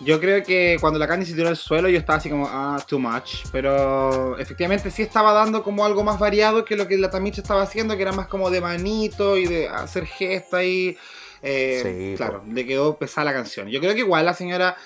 Yo 0.00 0.20
creo 0.20 0.42
que 0.42 0.76
cuando 0.80 0.98
la 0.98 1.08
Candy 1.08 1.24
se 1.24 1.34
tiró 1.34 1.48
al 1.48 1.56
suelo 1.56 1.88
yo 1.88 1.98
estaba 1.98 2.18
así 2.18 2.28
como, 2.28 2.46
ah, 2.50 2.82
too 2.86 2.98
much. 2.98 3.46
Pero 3.50 4.38
efectivamente 4.38 4.90
sí 4.90 5.02
estaba 5.02 5.32
dando 5.32 5.62
como 5.62 5.84
algo 5.84 6.04
más 6.04 6.18
variado 6.18 6.64
que 6.64 6.76
lo 6.76 6.86
que 6.86 6.98
la 6.98 7.10
Tamicha 7.10 7.40
estaba 7.40 7.62
haciendo, 7.62 7.96
que 7.96 8.02
era 8.02 8.12
más 8.12 8.26
como 8.26 8.50
de 8.50 8.60
manito 8.60 9.36
y 9.36 9.46
de 9.46 9.68
hacer 9.68 10.06
gesta 10.06 10.62
y... 10.64 10.96
Eh, 11.46 12.14
claro, 12.16 12.42
le 12.50 12.64
quedó 12.64 12.96
pesada 12.96 13.26
la 13.26 13.34
canción. 13.34 13.68
Yo 13.68 13.78
creo 13.78 13.92
que 13.92 14.00
igual 14.00 14.24
la 14.24 14.32
señora 14.32 14.76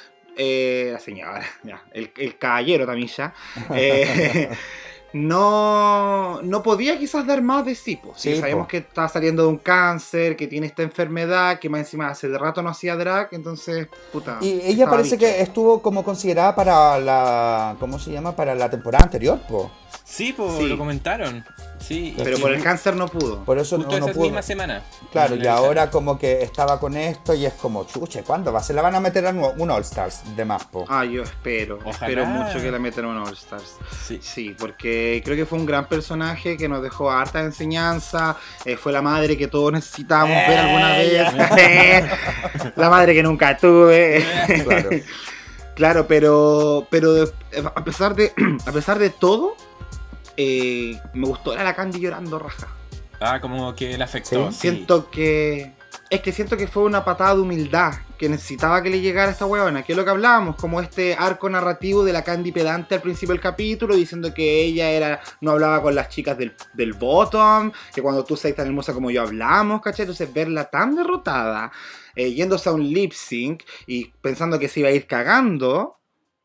eh, 0.41 0.91
la 0.93 1.01
señora, 1.01 1.43
ya, 1.65 1.83
el, 1.93 2.12
el, 2.16 2.39
caballero 2.39 2.87
Tamilla, 2.87 3.35
eh, 3.75 4.49
no, 5.13 6.43
no 6.43 6.63
podía 6.63 6.99
quizás 6.99 7.27
dar 7.27 7.43
más 7.43 7.65
de 7.65 7.75
sí. 7.75 7.97
Pues. 7.97 8.21
sabemos 8.21 8.69
que 8.69 8.79
está 8.79 9.09
saliendo 9.09 9.43
de 9.43 9.49
un 9.49 9.59
cáncer, 9.59 10.37
que 10.37 10.47
tiene 10.47 10.67
esta 10.67 10.83
enfermedad, 10.83 11.59
que 11.59 11.69
más 11.69 11.81
encima 11.81 12.09
hace 12.09 12.29
de 12.29 12.39
rato 12.39 12.63
no 12.63 12.71
hacía 12.71 12.97
drag, 12.97 13.29
entonces, 13.33 13.89
puta. 14.13 14.39
Y 14.41 14.61
ella 14.63 14.89
parece 14.89 15.17
que 15.17 15.41
estuvo 15.41 15.81
como 15.81 16.05
considerada 16.05 16.55
para 16.55 16.99
la, 16.99 17.77
¿cómo 17.81 17.99
se 17.99 18.13
llama? 18.13 18.37
Para 18.37 18.55
la 18.55 18.69
temporada 18.71 19.05
anterior, 19.05 19.39
pues. 19.49 19.67
Sí, 20.09 20.33
pues 20.33 20.63
lo 20.63 20.79
comentaron. 20.79 21.45
Sí, 21.79 22.15
pero 22.17 22.39
por 22.39 22.53
el 22.53 22.63
cáncer 22.63 22.97
no 22.97 23.09
pudo. 23.09 23.45
Por 23.45 23.59
eso 23.59 23.77
no, 23.77 23.89
esa 23.89 24.07
pudo. 24.13 24.23
misma 24.23 24.43
semana. 24.43 24.83
Claro, 25.13 25.37
y 25.37 25.47
ahora 25.47 25.91
como 25.91 26.19
que 26.19 26.43
estaba 26.43 26.81
con 26.81 26.97
esto 26.97 27.35
y 27.35 27.45
es 27.45 27.53
como, 27.53 27.85
chuche, 27.85 28.23
¿cuándo 28.23 28.51
va? 28.51 28.63
Se 28.63 28.73
la 28.73 28.81
van 28.81 28.95
a 28.95 29.01
meter 29.01 29.27
a 29.27 29.31
un 29.31 29.71
All 29.71 29.83
Stars 29.83 30.23
de 30.35 30.45
Maspo. 30.47 30.87
Ah, 30.89 31.05
yo 31.05 31.23
espero. 31.23 31.79
Espero 31.87 32.25
mucho 32.25 32.59
que 32.59 32.71
la 32.71 32.79
metan 32.79 33.05
a 33.05 33.09
un 33.09 33.19
All 33.19 33.35
Stars. 33.35 33.77
Sí. 34.07 34.19
sí, 34.23 34.57
porque 34.59 35.21
creo 35.25 35.37
que 35.37 35.45
fue 35.45 35.59
un 35.59 35.67
gran 35.67 35.87
personaje 35.87 36.57
que 36.57 36.69
nos 36.69 36.83
dejó 36.83 37.11
harta 37.11 37.41
enseñanza. 37.41 38.37
Eh, 38.65 38.77
fue 38.77 38.93
la 38.93 39.03
madre 39.03 39.37
que 39.37 39.47
todos 39.47 39.73
necesitábamos 39.73 40.37
ver 40.49 40.59
alguna 40.59 40.97
vez. 40.97 42.73
la 42.77 42.91
madre 42.91 43.15
que 43.15 43.23
nunca 43.23 43.57
tuve. 43.59 44.25
claro. 44.65 44.91
claro, 45.77 46.07
pero, 46.09 46.87
pero 46.91 47.25
a 47.75 47.85
pesar 47.85 48.17
de, 48.17 48.33
a 48.67 48.73
pesar 48.73 48.99
de 48.99 49.11
todo 49.21 49.55
eh, 50.39 50.97
me 51.15 51.27
gustó 51.27 51.52
era 51.52 51.65
la 51.65 51.74
Candy 51.74 51.98
llorando 51.98 52.39
raja. 52.39 52.69
Ah, 53.20 53.40
como 53.40 53.74
que 53.74 53.98
le 53.98 54.05
afectó. 54.05 54.52
Siento 54.52 55.10
que 55.10 55.73
es 56.10 56.20
que 56.20 56.32
siento 56.32 56.56
que 56.56 56.69
fue 56.69 56.85
una 56.85 57.05
patada 57.05 57.35
de 57.35 57.40
humildad 57.40 57.93
que 58.16 58.28
necesitaba 58.28 58.82
que 58.82 58.90
le 58.90 59.01
llegara 59.01 59.28
a 59.28 59.32
esta 59.32 59.47
huevona, 59.47 59.82
que 59.82 59.93
es 59.93 59.97
lo 59.97 60.05
que 60.05 60.10
hablábamos, 60.10 60.56
como 60.56 60.81
este 60.81 61.15
arco 61.15 61.51
narrativo 61.51 62.05
de 62.05 62.12
la 62.12 62.23
Candy 62.23 62.52
pedante 62.52 62.94
al 62.94 63.02
principio 63.02 63.32
del 63.32 63.43
capítulo, 63.43 63.94
diciendo 63.97 64.32
que 64.32 64.62
ella 64.62 64.90
era 64.90 65.20
no 65.40 65.52
hablaba 65.52 65.82
con 65.82 65.94
las 65.94 66.09
chicas 66.09 66.39
del, 66.39 66.55
del 66.74 66.94
bottom, 66.94 67.73
que 67.93 68.01
cuando 68.01 68.24
tú 68.24 68.36
seas 68.36 68.55
tan 68.55 68.69
hermosa 68.69 68.94
como 68.94 69.10
yo 69.10 69.23
hablamos, 69.23 69.81
¿cachai? 69.82 70.05
Entonces 70.05 70.32
verla 70.32 70.65
tan 70.65 70.94
derrotada, 70.94 71.73
eh, 72.15 72.32
yéndose 72.32 72.69
a 72.69 72.73
un 72.73 72.89
lip 72.89 73.12
sync 73.12 73.65
y 73.86 74.06
pensando 74.20 74.59
que 74.59 74.69
se 74.69 74.81
iba 74.81 74.89
a 74.89 74.93
ir 74.93 75.06
cagando, 75.06 75.98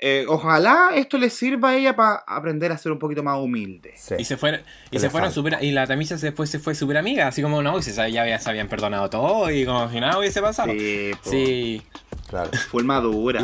eh, 0.05 0.25
ojalá 0.27 0.91
esto 0.95 1.17
le 1.17 1.30
sirva 1.30 1.69
a 1.69 1.77
ella 1.77 1.95
para 1.95 2.25
aprender 2.27 2.73
a 2.73 2.77
ser 2.77 2.91
un 2.91 2.99
poquito 2.99 3.23
más 3.23 3.39
humilde. 3.39 3.93
Y 4.17 4.25
se 4.25 4.35
fueron, 4.35 4.59
y 4.91 4.99
se 4.99 5.09
fueron 5.09 5.31
super, 5.31 5.57
y 5.61 5.71
la 5.71 5.88
Tamisha 5.88 6.17
después 6.17 6.49
se 6.49 6.59
fue 6.59 6.75
súper 6.75 6.97
amiga, 6.97 7.27
así 7.27 7.41
como 7.41 7.63
no, 7.63 7.80
y 7.80 7.84
se, 7.84 8.11
ya 8.11 8.38
se 8.38 8.49
habían 8.49 8.67
perdonado 8.67 9.09
todo 9.09 9.49
y 9.49 9.65
como 9.65 9.89
si 9.89 10.01
nada 10.01 10.19
hubiese 10.19 10.41
pasado. 10.41 10.73
Sí, 10.73 11.11
sí. 11.21 11.81
Claro. 12.34 12.49
Fue 12.71 12.84
madura. 12.84 13.41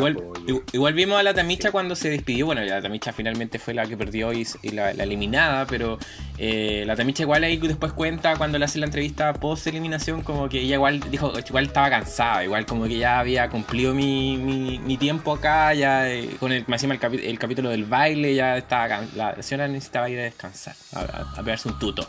Igual, 0.74 0.94
vimos 0.96 1.20
a 1.20 1.24
la 1.24 1.34
Tamicha 1.36 1.72
cuando 1.72 1.96
se 1.96 2.10
despidió. 2.10 2.48
Bueno, 2.48 2.62
la 2.62 2.82
Tamicha 2.82 3.14
finalmente 3.14 3.60
fue 3.60 3.76
la 3.76 3.86
que 3.86 3.96
perdió 3.96 4.34
y, 4.34 4.48
la, 4.72 4.90
eliminada, 4.92 5.68
pero 5.68 6.00
eh, 6.40 6.84
la 6.88 6.96
Tamicha 6.96 7.22
igual 7.22 7.44
ahí 7.44 7.58
después 7.58 7.94
cuenta 7.94 8.36
cuando 8.38 8.58
le 8.58 8.66
hace 8.66 8.80
la 8.80 8.88
entrevista 8.88 9.32
post 9.34 9.68
eliminación, 9.68 10.24
como 10.24 10.50
que 10.50 10.62
ella 10.62 10.76
igual 10.76 11.00
dijo, 11.12 11.32
igual 11.48 11.66
estaba 11.66 11.90
cansada, 11.92 12.44
igual 12.44 12.66
como 12.66 12.86
que 12.86 12.98
ya 12.98 13.20
había 13.20 13.48
cumplido 13.50 13.94
mi, 13.94 14.98
tiempo 15.00 15.34
acá, 15.34 15.74
ya 15.76 16.10
eh, 16.10 16.28
con 16.40 16.49
el, 16.52 16.66
encima 16.68 16.96
el, 16.96 17.20
el, 17.20 17.40
capítulo 17.40 17.70
del 17.70 17.86
baile, 17.86 18.36
ya 18.36 18.58
estaba 18.58 19.02
la 19.16 19.42
señora 19.42 19.68
necesitaba 19.68 20.10
ir 20.10 20.20
a 20.20 20.24
descansar, 20.24 20.76
a, 20.94 21.26
a 21.38 21.44
pegarse 21.44 21.70
un 21.70 21.80
tuto 21.80 22.08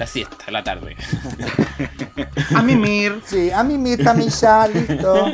la 0.00 0.06
siesta, 0.06 0.50
la 0.50 0.64
tarde. 0.64 0.96
a 2.56 2.62
mimir. 2.62 3.20
Sí, 3.26 3.50
a 3.50 3.62
mimir, 3.62 4.02
Tamisha, 4.02 4.66
listo. 4.66 5.26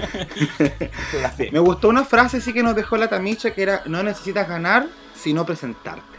Me 1.53 1.61
gustó 1.61 1.89
una 1.89 2.05
frase 2.05 2.41
sí 2.41 2.53
que 2.53 2.65
nos 2.65 2.75
dejó 2.75 2.97
la 2.97 3.07
Tamisha 3.07 3.53
que 3.53 3.63
era, 3.63 3.83
no 3.87 4.03
necesitas 4.03 4.49
ganar, 4.49 4.89
sino 5.15 5.47
presentarte. 5.47 6.19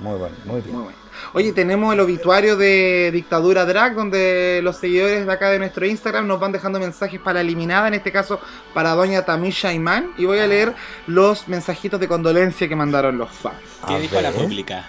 Muy 0.00 0.16
bueno, 0.16 0.36
muy 0.44 0.60
bien. 0.60 0.76
Muy 0.76 0.84
bueno. 0.84 0.99
Oye, 1.32 1.52
tenemos 1.52 1.92
el 1.94 2.00
obituario 2.00 2.56
de 2.56 3.10
Dictadura 3.12 3.64
Drag, 3.64 3.94
donde 3.94 4.60
los 4.62 4.76
seguidores 4.76 5.26
de 5.26 5.32
acá 5.32 5.50
de 5.50 5.58
nuestro 5.58 5.86
Instagram 5.86 6.26
nos 6.26 6.40
van 6.40 6.52
dejando 6.52 6.78
mensajes 6.78 7.20
para 7.20 7.34
la 7.34 7.40
eliminada, 7.40 7.88
en 7.88 7.94
este 7.94 8.12
caso 8.12 8.40
para 8.74 8.90
doña 8.90 9.24
Tamisha 9.24 9.72
Iman. 9.72 10.12
Y 10.18 10.24
voy 10.24 10.38
a 10.38 10.46
leer 10.46 10.74
los 11.06 11.48
mensajitos 11.48 12.00
de 12.00 12.08
condolencia 12.08 12.68
que 12.68 12.76
mandaron 12.76 13.18
los 13.18 13.30
fans. 13.30 13.56
¿Qué 13.86 13.98
dijo 13.98 14.20
la 14.20 14.30
pública? 14.30 14.88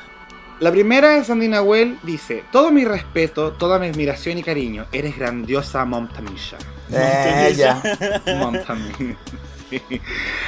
La 0.59 0.71
primera 0.71 1.17
es 1.17 1.25
Sandy 1.25 1.47
Nahuel, 1.47 1.97
dice, 2.03 2.43
todo 2.51 2.69
mi 2.69 2.85
respeto, 2.85 3.53
toda 3.53 3.79
mi 3.79 3.87
admiración 3.87 4.37
y 4.37 4.43
cariño, 4.43 4.85
eres 4.91 5.17
grandiosa 5.17 5.83
Mom 5.85 6.07
Tamisha. 6.07 6.57
Ella. 6.91 7.81
Mom 8.37 8.55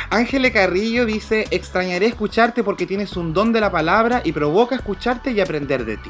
Ángele 0.09 0.51
Carrillo 0.51 1.05
dice, 1.05 1.47
extrañaré 1.51 2.07
escucharte 2.07 2.63
porque 2.63 2.85
tienes 2.85 3.15
un 3.17 3.33
don 3.33 3.53
de 3.53 3.61
la 3.61 3.71
palabra 3.71 4.21
y 4.23 4.31
provoca 4.31 4.75
escucharte 4.75 5.31
y 5.31 5.41
aprender 5.41 5.85
de 5.85 5.97
ti. 5.97 6.09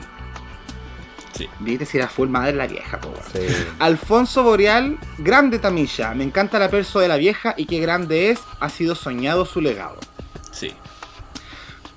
Sí. 1.33 1.49
Viste 1.59 1.85
si 1.85 1.97
era 1.97 2.07
full 2.07 2.29
madre 2.29 2.53
la 2.53 2.67
vieja, 2.67 2.99
po, 2.99 3.11
Alfonso 3.79 4.43
Boreal, 4.43 4.99
grande 5.17 5.57
Tamisha. 5.57 6.13
Me 6.13 6.23
encanta 6.23 6.59
la 6.59 6.69
perso 6.69 6.99
de 6.99 7.07
la 7.07 7.17
vieja 7.17 7.55
y 7.57 7.65
qué 7.65 7.79
grande 7.79 8.29
es. 8.29 8.39
Ha 8.59 8.69
sido 8.69 8.93
soñado 8.93 9.45
su 9.45 9.59
legado. 9.59 9.97
Sí. 10.51 10.73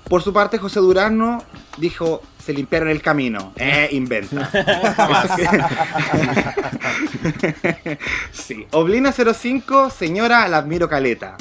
Por 0.09 0.23
su 0.23 0.33
parte, 0.33 0.57
José 0.57 0.79
Durano 0.79 1.43
dijo, 1.77 2.21
se 2.43 2.53
limpiaron 2.53 2.89
el 2.89 3.01
camino. 3.01 3.53
Eh, 3.55 3.89
inventa. 3.91 4.49
sí. 8.31 8.67
Oblina05, 8.71 9.91
señora, 9.91 10.47
la 10.47 10.57
admiro 10.57 10.89
caleta. 10.89 11.37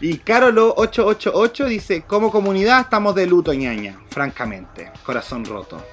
y 0.00 0.18
Carolo888 0.18 1.66
dice, 1.66 2.02
como 2.02 2.30
comunidad 2.30 2.80
estamos 2.80 3.14
de 3.14 3.26
luto, 3.26 3.54
ñaña. 3.54 3.98
Francamente, 4.10 4.90
corazón 5.04 5.44
roto. 5.44 5.84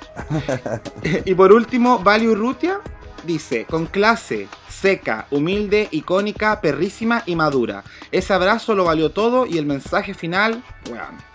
y 1.25 1.33
por 1.35 1.51
último, 1.51 1.99
Value 1.99 2.35
Rutia 2.35 2.79
dice, 3.25 3.65
con 3.65 3.85
clase, 3.85 4.47
seca, 4.69 5.27
humilde, 5.31 5.87
icónica, 5.91 6.61
perrísima 6.61 7.23
y 7.25 7.35
madura. 7.35 7.83
Ese 8.11 8.33
abrazo 8.33 8.75
lo 8.75 8.85
valió 8.85 9.11
todo 9.11 9.45
y 9.45 9.57
el 9.57 9.65
mensaje 9.65 10.13
final, 10.13 10.63
bueno 10.89 11.33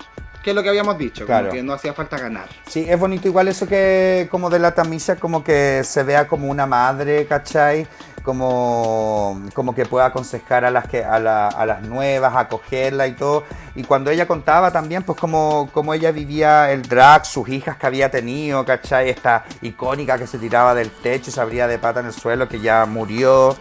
que 0.48 0.52
es 0.52 0.56
lo 0.56 0.62
que 0.62 0.70
habíamos 0.70 0.96
dicho, 0.96 1.26
como 1.26 1.50
que 1.50 1.62
no 1.62 1.74
hacía 1.74 1.92
falta 1.92 2.16
ganar. 2.16 2.48
Sí, 2.66 2.86
es 2.88 2.98
bonito 2.98 3.28
igual 3.28 3.48
eso 3.48 3.66
que 3.66 4.28
como 4.30 4.48
de 4.48 4.58
la 4.58 4.74
Tamisha, 4.74 5.16
como 5.16 5.44
que 5.44 5.82
se 5.84 6.02
vea 6.04 6.26
como 6.26 6.48
una 6.48 6.64
madre, 6.64 7.26
¿cachai? 7.26 7.86
Como, 8.22 9.42
como 9.52 9.74
que 9.74 9.84
pueda 9.84 10.06
aconsejar 10.06 10.64
a 10.64 10.70
las 10.70 10.88
que 10.88 11.04
a, 11.04 11.18
las 11.18 11.82
nuevas, 11.82 12.34
acogerla 12.34 13.06
y 13.06 13.12
todo. 13.12 13.44
Y 13.74 13.84
cuando 13.84 14.10
ella 14.10 14.26
contaba 14.26 14.70
también, 14.70 15.02
pues 15.02 15.18
como, 15.18 15.68
como 15.74 15.92
ella 15.92 16.12
vivía 16.12 16.72
el 16.72 16.80
drag, 16.80 17.26
sus 17.26 17.46
hijas 17.50 17.76
que 17.76 17.86
había 17.86 18.10
tenido, 18.10 18.64
¿cachai? 18.64 19.10
Esta 19.10 19.44
icónica 19.60 20.16
que 20.16 20.26
se 20.26 20.38
tiraba 20.38 20.74
del 20.74 20.90
techo 20.90 21.28
y 21.28 21.32
se 21.34 21.42
abría 21.42 21.68
de 21.68 21.78
pata 21.78 22.00
en 22.00 22.06
el 22.06 22.14
suelo, 22.14 22.48
que 22.48 22.58
ya 22.58 22.86
murió, 22.86 23.54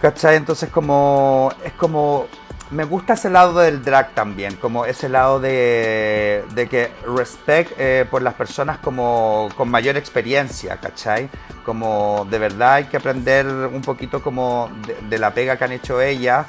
¿cachai? 0.00 0.36
Entonces 0.36 0.70
como 0.70 1.50
es 1.64 1.72
como 1.72 2.28
me 2.70 2.84
gusta 2.84 3.14
ese 3.14 3.30
lado 3.30 3.58
del 3.58 3.82
drag 3.82 4.14
también, 4.14 4.56
como 4.56 4.84
ese 4.84 5.08
lado 5.08 5.40
de, 5.40 6.44
de 6.54 6.68
que 6.68 6.90
respect 7.16 7.72
eh, 7.78 8.06
por 8.10 8.22
las 8.22 8.34
personas 8.34 8.78
como 8.78 9.48
con 9.56 9.68
mayor 9.68 9.96
experiencia, 9.96 10.76
¿cachai? 10.78 11.28
Como 11.64 12.26
de 12.30 12.38
verdad 12.38 12.74
hay 12.74 12.84
que 12.84 12.96
aprender 12.96 13.46
un 13.46 13.82
poquito 13.82 14.22
como 14.22 14.70
de, 15.08 15.18
la 15.18 15.32
pega 15.32 15.56
que 15.56 15.64
han 15.64 15.72
hecho 15.72 16.00
ellas, 16.00 16.46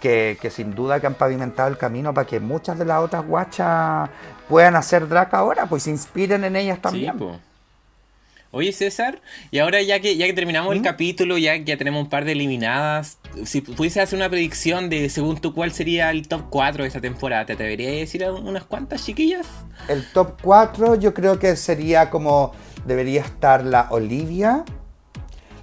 que, 0.00 0.38
que, 0.40 0.50
sin 0.50 0.74
duda 0.74 1.00
que 1.00 1.06
han 1.06 1.14
pavimentado 1.14 1.68
el 1.68 1.76
camino 1.76 2.14
para 2.14 2.26
que 2.26 2.40
muchas 2.40 2.78
de 2.78 2.86
las 2.86 3.00
otras 3.00 3.24
guachas 3.26 4.08
puedan 4.48 4.74
hacer 4.74 5.06
drag 5.08 5.34
ahora, 5.34 5.66
pues 5.66 5.84
se 5.84 5.90
inspiren 5.90 6.44
en 6.44 6.56
ellas 6.56 6.80
también. 6.80 7.18
Oye, 8.54 8.70
César, 8.72 9.22
y 9.50 9.60
ahora 9.60 9.80
ya 9.80 9.98
que 10.00 10.14
ya 10.18 10.26
que 10.26 10.34
terminamos 10.34 10.74
el 10.74 10.80
¿Mm? 10.80 10.84
capítulo, 10.84 11.38
ya 11.38 11.56
ya 11.56 11.78
tenemos 11.78 12.02
un 12.02 12.10
par 12.10 12.26
de 12.26 12.32
eliminadas, 12.32 13.16
si 13.46 13.62
pudiese 13.62 14.02
hacer 14.02 14.18
una 14.18 14.28
predicción 14.28 14.90
de 14.90 15.08
según 15.08 15.40
tú 15.40 15.54
cuál 15.54 15.72
sería 15.72 16.10
el 16.10 16.28
top 16.28 16.50
4 16.50 16.84
de 16.84 16.88
esta 16.88 17.00
temporada, 17.00 17.46
¿te 17.46 17.54
atreverías 17.54 17.92
a 17.92 17.96
decir 17.96 18.30
unas 18.30 18.64
cuantas 18.64 19.06
chiquillas? 19.06 19.46
El 19.88 20.04
top 20.12 20.38
4 20.42 20.96
yo 20.96 21.14
creo 21.14 21.38
que 21.38 21.56
sería 21.56 22.10
como 22.10 22.52
debería 22.84 23.22
estar 23.22 23.64
la 23.64 23.86
Olivia, 23.88 24.66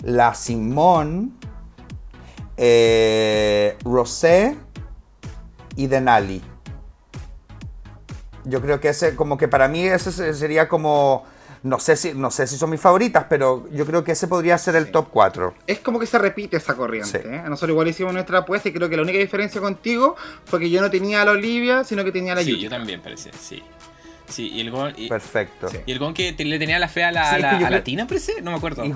la 0.01 0.33
Simón, 0.33 1.37
eh, 2.57 3.77
Rosé 3.85 4.55
y 5.75 5.85
Denali. 5.85 6.41
Yo 8.45 8.63
creo 8.63 8.79
que 8.79 8.89
ese 8.89 9.15
como 9.15 9.37
que 9.37 9.47
para 9.47 9.67
mí 9.67 9.83
ese 9.83 10.33
sería 10.33 10.67
como 10.67 11.23
no 11.63 11.79
sé 11.79 11.95
si, 11.95 12.13
no 12.13 12.31
sé 12.31 12.47
si 12.47 12.57
son 12.57 12.69
mis 12.69 12.79
favoritas, 12.79 13.25
pero 13.29 13.67
yo 13.71 13.85
creo 13.85 14.03
que 14.03 14.13
ese 14.13 14.27
podría 14.27 14.57
ser 14.57 14.75
el 14.75 14.91
top 14.91 15.09
4. 15.11 15.53
Es 15.67 15.79
como 15.79 15.99
que 15.99 16.05
se 16.05 16.17
repite 16.17 16.57
esa 16.57 16.75
corriente. 16.75 17.21
¿eh? 17.25 17.43
Nosotros 17.47 17.71
igual 17.71 17.87
hicimos 17.87 18.13
nuestra 18.13 18.39
apuesta 18.39 18.69
y 18.69 18.73
creo 18.73 18.89
que 18.89 18.95
la 18.95 19.03
única 19.03 19.19
diferencia 19.19 19.59
contigo 19.59 20.15
fue 20.45 20.59
que 20.59 20.69
yo 20.69 20.81
no 20.81 20.89
tenía 20.89 21.21
a 21.21 21.25
la 21.25 21.31
Olivia, 21.31 21.83
sino 21.83 22.03
que 22.03 22.11
tenía 22.11 22.33
a 22.33 22.35
la 22.35 22.43
Sí, 22.43 22.59
yo 22.59 22.69
también 22.69 23.01
parece, 23.01 23.31
sí. 23.39 23.61
Sí, 24.29 24.47
y 24.53 24.61
el 24.61 24.69
gon. 24.69 24.93
Perfecto. 25.09 25.69
Y 25.85 25.91
el 25.91 25.99
gon 25.99 26.13
que 26.13 26.35
le 26.37 26.59
tenía 26.59 26.77
la 26.77 26.87
fe 26.87 27.03
a 27.03 27.11
la, 27.11 27.31
a 27.31 27.83
Tina, 27.83 28.05
parece, 28.05 28.41
no 28.41 28.51
me 28.51 28.57
acuerdo. 28.57 28.85
Y 28.85 28.93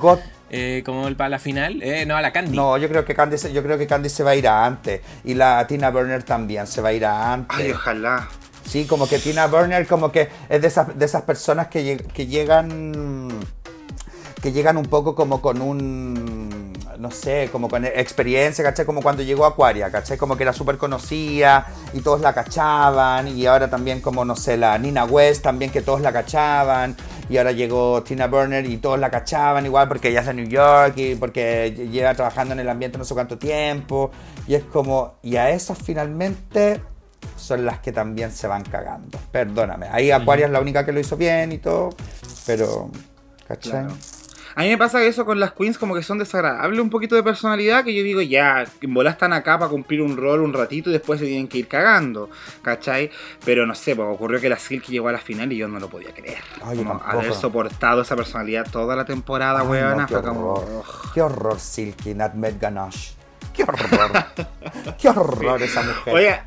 eh, 0.51 0.83
como 0.85 1.11
para 1.15 1.29
la 1.29 1.39
final, 1.39 1.81
eh, 1.81 2.05
no, 2.05 2.15
a 2.15 2.21
la 2.21 2.31
Candy. 2.31 2.55
No, 2.55 2.77
yo 2.77 2.87
creo 2.87 3.03
que 3.03 3.15
Candy, 3.15 3.37
yo 3.51 3.63
creo 3.63 3.77
que 3.77 3.87
Candy 3.87 4.09
se 4.09 4.23
va 4.23 4.31
a 4.31 4.35
ir 4.35 4.47
a 4.47 4.63
antes. 4.63 5.01
Y 5.23 5.33
la 5.33 5.65
Tina 5.65 5.89
Burner 5.89 6.21
también 6.23 6.67
se 6.67 6.81
va 6.81 6.89
a 6.89 6.93
ir 6.93 7.05
a 7.05 7.33
antes. 7.33 7.57
Ay, 7.57 7.71
ojalá. 7.71 8.29
Sí, 8.65 8.85
como 8.85 9.07
que 9.07 9.19
Tina 9.19 9.47
Burner 9.47 9.85
como 9.87 10.11
que 10.11 10.29
es 10.49 10.61
de 10.61 10.67
esas, 10.67 10.97
de 10.97 11.05
esas 11.05 11.23
personas 11.23 11.67
que, 11.67 11.83
llegan 11.83 13.29
que 14.41 14.51
llegan 14.51 14.77
un 14.77 14.85
poco 14.85 15.15
como 15.15 15.41
con 15.41 15.61
un, 15.61 16.73
no 16.97 17.11
sé, 17.11 17.49
como 17.51 17.69
con 17.69 17.85
experiencia, 17.85 18.63
¿cachai? 18.63 18.85
Como 18.85 19.01
cuando 19.01 19.23
llegó 19.23 19.45
Aquaria, 19.45 19.91
¿cachai? 19.91 20.17
Como 20.17 20.35
que 20.35 20.43
era 20.43 20.53
súper 20.53 20.77
conocida 20.77 21.67
y 21.93 22.01
todos 22.01 22.21
la 22.21 22.33
cachaban 22.33 23.27
y 23.27 23.45
ahora 23.45 23.69
también 23.69 24.01
como, 24.01 24.25
no 24.25 24.35
sé, 24.35 24.57
la 24.57 24.77
Nina 24.77 25.05
West 25.05 25.43
también 25.43 25.71
que 25.71 25.81
todos 25.81 26.01
la 26.01 26.11
cachaban 26.11 26.95
y 27.29 27.37
ahora 27.37 27.51
llegó 27.51 28.03
Tina 28.03 28.27
Burner 28.27 28.65
y 28.65 28.77
todos 28.77 28.99
la 28.99 29.09
cachaban 29.09 29.65
igual 29.65 29.87
porque 29.87 30.09
ella 30.09 30.21
es 30.21 30.27
de 30.27 30.33
New 30.33 30.47
York 30.47 30.93
y 30.97 31.15
porque 31.15 31.89
lleva 31.91 32.13
trabajando 32.13 32.53
en 32.53 32.59
el 32.59 32.69
ambiente 32.69 32.97
no 32.97 33.05
sé 33.05 33.13
cuánto 33.13 33.37
tiempo 33.37 34.11
y 34.47 34.55
es 34.55 34.63
como, 34.63 35.15
y 35.21 35.35
a 35.37 35.51
esas 35.51 35.77
finalmente 35.77 36.81
son 37.35 37.65
las 37.65 37.79
que 37.79 37.91
también 37.91 38.31
se 38.31 38.47
van 38.47 38.63
cagando. 38.63 39.19
Perdóname. 39.31 39.87
Ahí 39.91 40.11
Aquaria 40.11 40.45
es 40.45 40.51
la 40.51 40.59
única 40.61 40.85
que 40.85 40.91
lo 40.91 40.99
hizo 40.99 41.17
bien 41.17 41.51
y 41.51 41.57
todo, 41.57 41.89
pero. 42.45 42.89
¿Cachai? 43.47 43.87
A 44.55 44.61
mí 44.61 44.69
me 44.69 44.77
pasa 44.77 45.03
eso 45.03 45.25
con 45.25 45.39
las 45.39 45.53
queens, 45.53 45.79
como 45.79 45.95
que 45.95 46.03
son 46.03 46.19
desagradables 46.19 46.79
un 46.79 46.91
poquito 46.91 47.15
de 47.15 47.23
personalidad, 47.23 47.83
que 47.83 47.93
yo 47.93 48.03
digo, 48.03 48.21
ya, 48.21 48.65
en 48.81 48.93
bola 48.93 49.09
están 49.09 49.33
acá 49.33 49.57
para 49.57 49.71
cumplir 49.71 50.01
un 50.01 50.15
rol 50.15 50.41
un 50.41 50.53
ratito 50.53 50.91
y 50.91 50.93
después 50.93 51.19
se 51.19 51.25
tienen 51.25 51.47
que 51.47 51.57
ir 51.57 51.67
cagando, 51.67 52.29
¿cachai? 52.61 53.09
Pero 53.43 53.65
no 53.65 53.73
sé, 53.73 53.95
pues 53.95 54.07
ocurrió 54.11 54.39
que 54.39 54.49
la 54.49 54.59
Silk 54.59 54.85
llegó 54.89 55.07
a 55.07 55.11
la 55.11 55.17
final 55.17 55.51
y 55.51 55.57
yo 55.57 55.67
no 55.67 55.79
lo 55.79 55.89
podía 55.89 56.13
creer. 56.13 56.37
Ay, 56.63 56.77
como 56.77 57.01
haber 57.03 57.33
soportado 57.33 58.03
esa 58.03 58.15
personalidad 58.15 58.69
toda 58.69 58.95
la 58.95 59.05
temporada, 59.05 59.61
Ay, 59.61 59.97
no, 59.97 60.05
qué 60.05 60.13
como... 60.15 60.51
horror. 60.53 60.69
ugh. 60.87 61.11
Qué 61.15 61.21
horror, 61.23 61.59
Silky, 61.59 62.13
Nutmeg 62.13 62.59
Ganache. 62.59 63.15
Qué 63.53 63.63
horror. 63.63 64.25
Qué 64.99 65.09
horror 65.09 65.61
esa 65.61 65.81
mujer. 65.83 66.13
Oye, 66.13 66.41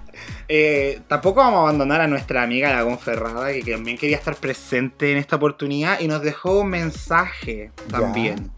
eh, 0.48 1.00
tampoco 1.08 1.40
vamos 1.40 1.58
a 1.58 1.62
abandonar 1.62 2.00
a 2.00 2.06
nuestra 2.06 2.42
amiga 2.42 2.72
la 2.72 2.82
Gonferrada, 2.82 3.52
que 3.52 3.72
también 3.72 3.98
quería 3.98 4.16
estar 4.16 4.36
presente 4.36 5.10
en 5.12 5.18
esta 5.18 5.36
oportunidad 5.36 6.00
y 6.00 6.08
nos 6.08 6.22
dejó 6.22 6.60
un 6.60 6.68
mensaje 6.70 7.70
también. 7.90 8.50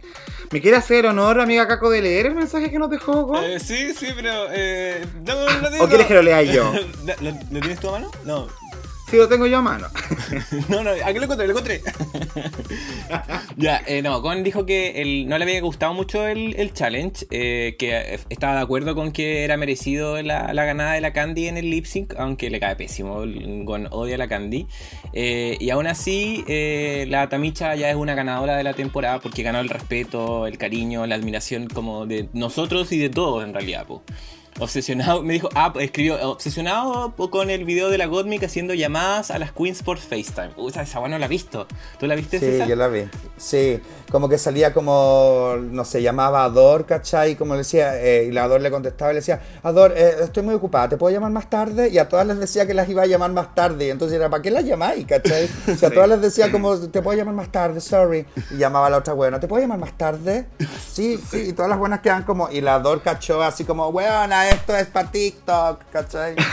¿Me 0.51 0.63
quiere 0.63 0.79
hacer 0.79 1.07
honor, 1.07 1.41
amiga 1.41 1.69
Caco, 1.69 1.91
de 1.91 2.01
leer 2.01 2.27
el 2.27 2.35
mensaje 2.35 2.71
que 2.71 2.79
nos 2.79 2.89
dejó 2.89 3.25
Gon? 3.25 3.45
Eh, 3.45 3.61
sí, 3.61 3.93
sí, 3.95 4.07
pero. 4.17 4.47
Eh, 4.51 5.05
no, 5.27 5.45
no 5.61 5.71
tengo- 5.71 5.85
¿O 5.85 5.89
quieres 5.89 6.07
que 6.07 6.15
lo 6.15 6.23
lea 6.23 6.43
yo? 6.43 6.73
¿Lo, 7.21 7.31
lo 7.31 7.61
tienes 7.61 7.79
tú 7.81 7.89
a 7.89 7.93
mano? 7.93 8.11
No. 8.25 8.49
Sí, 9.11 9.17
lo 9.17 9.27
tengo 9.29 9.47
yo 9.47 9.59
a 9.59 9.63
mano. 9.63 9.87
No, 10.69 10.83
no, 10.83 10.91
aquí 11.05 11.19
lo 11.19 11.25
encontré, 11.25 11.47
lo 11.47 11.53
encontré. 11.53 11.81
ya, 13.57 13.83
eh, 13.87 14.03
no, 14.03 14.21
Gon 14.21 14.43
dijo 14.45 14.67
que 14.67 15.01
el- 15.01 15.27
no 15.29 15.39
le 15.39 15.45
había 15.45 15.61
gustado 15.63 15.95
mucho 15.95 16.27
el, 16.27 16.55
el 16.57 16.73
challenge, 16.75 17.27
eh, 17.31 17.77
que 17.79 17.97
eh, 17.97 18.21
estaba 18.29 18.57
de 18.57 18.61
acuerdo 18.63 18.95
con 18.95 19.13
que 19.13 19.45
era 19.45 19.57
merecido 19.57 20.21
la, 20.23 20.53
la 20.53 20.65
ganada 20.67 20.93
de 20.93 21.01
la 21.01 21.13
Candy 21.15 21.49
en 21.49 21.57
el 21.57 21.71
lip 21.71 21.87
sync, 21.87 22.15
aunque 22.19 22.51
le 22.51 22.61
cae 22.61 22.77
pésimo, 22.77 23.25
Gon 23.65 23.89
odia 23.91 24.17
a 24.17 24.19
la 24.19 24.29
Candy. 24.29 24.67
Eh, 25.15 25.57
y 25.59 25.71
aún 25.71 25.87
así, 25.87 26.45
la 27.09 27.29
Tamicha 27.31 27.75
ya 27.77 27.89
es 27.91 27.97
una 27.97 28.15
ganadora 28.15 28.57
de 28.57 28.65
la 28.65 28.75
temporada 28.75 29.21
porque 29.21 29.43
ganó 29.43 29.61
el 29.61 29.71
respeto, 29.71 30.47
el 30.47 30.59
cariño, 30.59 31.07
la 31.07 31.15
admiración 31.15 31.67
como 31.69 32.05
de 32.07 32.29
nosotros 32.35 32.93
y 32.93 32.99
de 32.99 33.09
todos 33.09 33.43
en 33.45 33.55
realidad, 33.55 33.87
po. 33.87 34.03
Obsesionado, 34.61 35.23
me 35.23 35.35
dijo, 35.35 35.49
ah, 35.55 35.73
escribió, 35.79 36.17
obsesionado 36.31 37.15
con 37.31 37.49
el 37.51 37.65
video 37.65 37.91
de 37.91 37.99
la 37.99 38.07
Godmic 38.07 38.43
haciendo 38.43 38.75
llamadas 38.75 39.31
a 39.31 39.39
las 39.39 39.53
queens 39.53 39.83
por 39.83 39.99
FaceTime. 39.99 40.51
Uy, 40.57 40.71
esa 40.71 40.83
esa 40.83 40.99
weá 40.99 41.09
no 41.09 41.19
la 41.19 41.27
he 41.27 41.29
visto. 41.29 41.67
¿Tú 42.01 42.07
la 42.07 42.15
viste, 42.17 42.41
Sí, 42.41 42.47
César? 42.47 42.69
yo 42.69 42.75
la 42.75 42.89
vi. 42.89 43.05
Sí, 43.37 43.81
como 44.11 44.29
que 44.29 44.37
salía 44.37 44.73
como, 44.73 45.55
no 45.61 45.85
sé, 45.85 46.03
llamaba 46.03 46.43
a 46.43 46.45
Ador, 46.47 46.87
¿cachai? 46.87 47.37
Como 47.37 47.55
le 47.55 47.59
decía, 47.59 48.03
eh, 48.03 48.25
y 48.29 48.33
la 48.33 48.45
Ador 48.45 48.61
le 48.61 48.71
contestaba 48.71 49.13
y 49.13 49.15
le 49.15 49.21
decía, 49.21 49.41
Ador, 49.63 49.95
eh, 49.97 50.17
estoy 50.23 50.43
muy 50.43 50.55
ocupada, 50.55 50.89
¿te 50.89 50.97
puedo 50.97 51.15
llamar 51.15 51.31
más 51.31 51.49
tarde? 51.49 51.89
Y 51.91 51.99
a 51.99 52.09
todas 52.09 52.27
les 52.27 52.39
decía 52.39 52.67
que 52.67 52.75
las 52.75 52.89
iba 52.89 53.03
a 53.03 53.07
llamar 53.07 53.31
más 53.33 53.55
tarde. 53.55 53.87
Y 53.87 53.91
entonces 53.91 54.17
era, 54.17 54.29
¿para 54.29 54.43
qué 54.43 54.51
las 54.51 54.65
llamáis, 54.65 55.07
cachai? 55.07 55.49
O 55.73 55.77
sea, 55.77 55.91
a 55.91 55.93
todas 55.93 56.09
les 56.09 56.21
decía 56.21 56.51
como, 56.51 56.77
te 56.79 57.01
puedo 57.01 57.17
llamar 57.17 57.35
más 57.35 57.53
tarde, 57.53 57.81
sorry. 57.81 58.27
Y 58.51 58.57
llamaba 58.57 58.89
a 58.89 58.91
la 58.91 58.97
otra 58.97 59.15
buena, 59.15 59.39
¿te 59.39 59.47
puedo 59.47 59.63
llamar 59.63 59.79
más 59.79 59.97
tarde? 59.97 60.47
Sí, 60.99 61.17
sí, 61.31 61.51
y 61.51 61.53
todas 61.53 61.69
las 61.69 61.79
buenas 61.79 62.01
quedan 62.01 62.25
como, 62.25 62.51
y 62.51 62.61
la 62.61 62.75
Ador 62.75 63.03
cachó 63.03 63.41
así 63.41 63.63
como, 63.65 63.89
weona, 63.91 64.48
esto 64.51 64.77
es 64.77 64.87
para 64.87 65.11
TikTok, 65.11 65.83
¿cachai? 65.91 66.37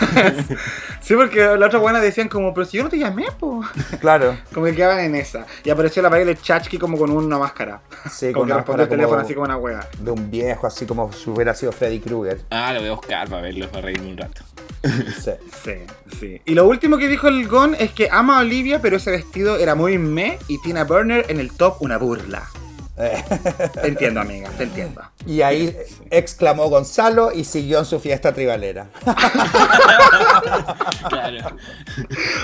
Sí, 1.01 1.13
porque 1.13 1.55
la 1.55 1.67
otra 1.67 1.77
buena 1.77 2.01
decían 2.01 2.27
como, 2.27 2.51
pero 2.51 2.65
si 2.65 2.77
yo 2.77 2.83
no 2.83 2.89
te 2.89 2.97
llamé, 2.97 3.27
po. 3.39 3.63
Claro. 3.99 4.35
Como 4.51 4.65
que 4.65 4.73
quedaban 4.73 4.99
en 5.01 5.13
esa. 5.13 5.45
Y 5.63 5.69
apareció 5.69 6.01
la 6.01 6.09
pared 6.09 6.25
de 6.25 6.35
Chachki 6.35 6.79
como 6.79 6.97
con 6.97 7.11
una 7.11 7.37
máscara. 7.37 7.81
Sí, 8.09 8.33
como 8.33 8.39
con 8.39 8.47
que 8.47 8.53
una 8.53 8.55
respondió 8.57 8.83
el 8.85 8.89
teléfono 8.89 9.21
así 9.21 9.33
como 9.35 9.45
una 9.45 9.57
wea. 9.57 9.87
De 9.99 10.09
un 10.09 10.31
viejo, 10.31 10.65
así 10.65 10.87
como 10.87 11.13
si 11.13 11.29
hubiera 11.29 11.53
sido 11.53 11.71
Freddy 11.71 11.99
Krueger. 11.99 12.41
Ah, 12.49 12.73
lo 12.73 12.79
voy 12.79 12.89
a 12.89 12.93
buscar 12.93 13.29
para 13.29 13.43
verlo, 13.43 13.69
para 13.69 13.83
reírme 13.83 14.11
un 14.11 14.17
rato. 14.17 14.41
Sí. 15.23 15.31
Sí, 15.63 15.73
sí. 16.19 16.41
Y 16.45 16.53
lo 16.53 16.65
último 16.65 16.97
que 16.97 17.07
dijo 17.07 17.27
el 17.27 17.47
Gon 17.47 17.75
es 17.77 17.91
que 17.91 18.09
ama 18.11 18.37
a 18.37 18.41
Olivia, 18.41 18.81
pero 18.81 18.97
ese 18.97 19.11
vestido 19.11 19.57
era 19.57 19.75
muy 19.75 19.97
me 19.97 20.39
y 20.47 20.59
Tina 20.61 20.83
Burner 20.83 21.25
en 21.29 21.39
el 21.39 21.51
top 21.51 21.77
una 21.81 21.97
burla. 21.97 22.47
Eh. 22.97 23.23
Te 23.73 23.87
entiendo, 23.89 24.21
amiga, 24.21 24.49
te 24.57 24.63
entiendo. 24.63 25.01
Y 25.25 25.41
ahí 25.41 25.75
exclamó 26.09 26.69
Gonzalo 26.69 27.31
y 27.33 27.43
siguió 27.43 27.79
en 27.79 27.85
su 27.85 27.99
fiesta 27.99 28.33
tribalera. 28.33 28.87
Claro. 31.09 31.55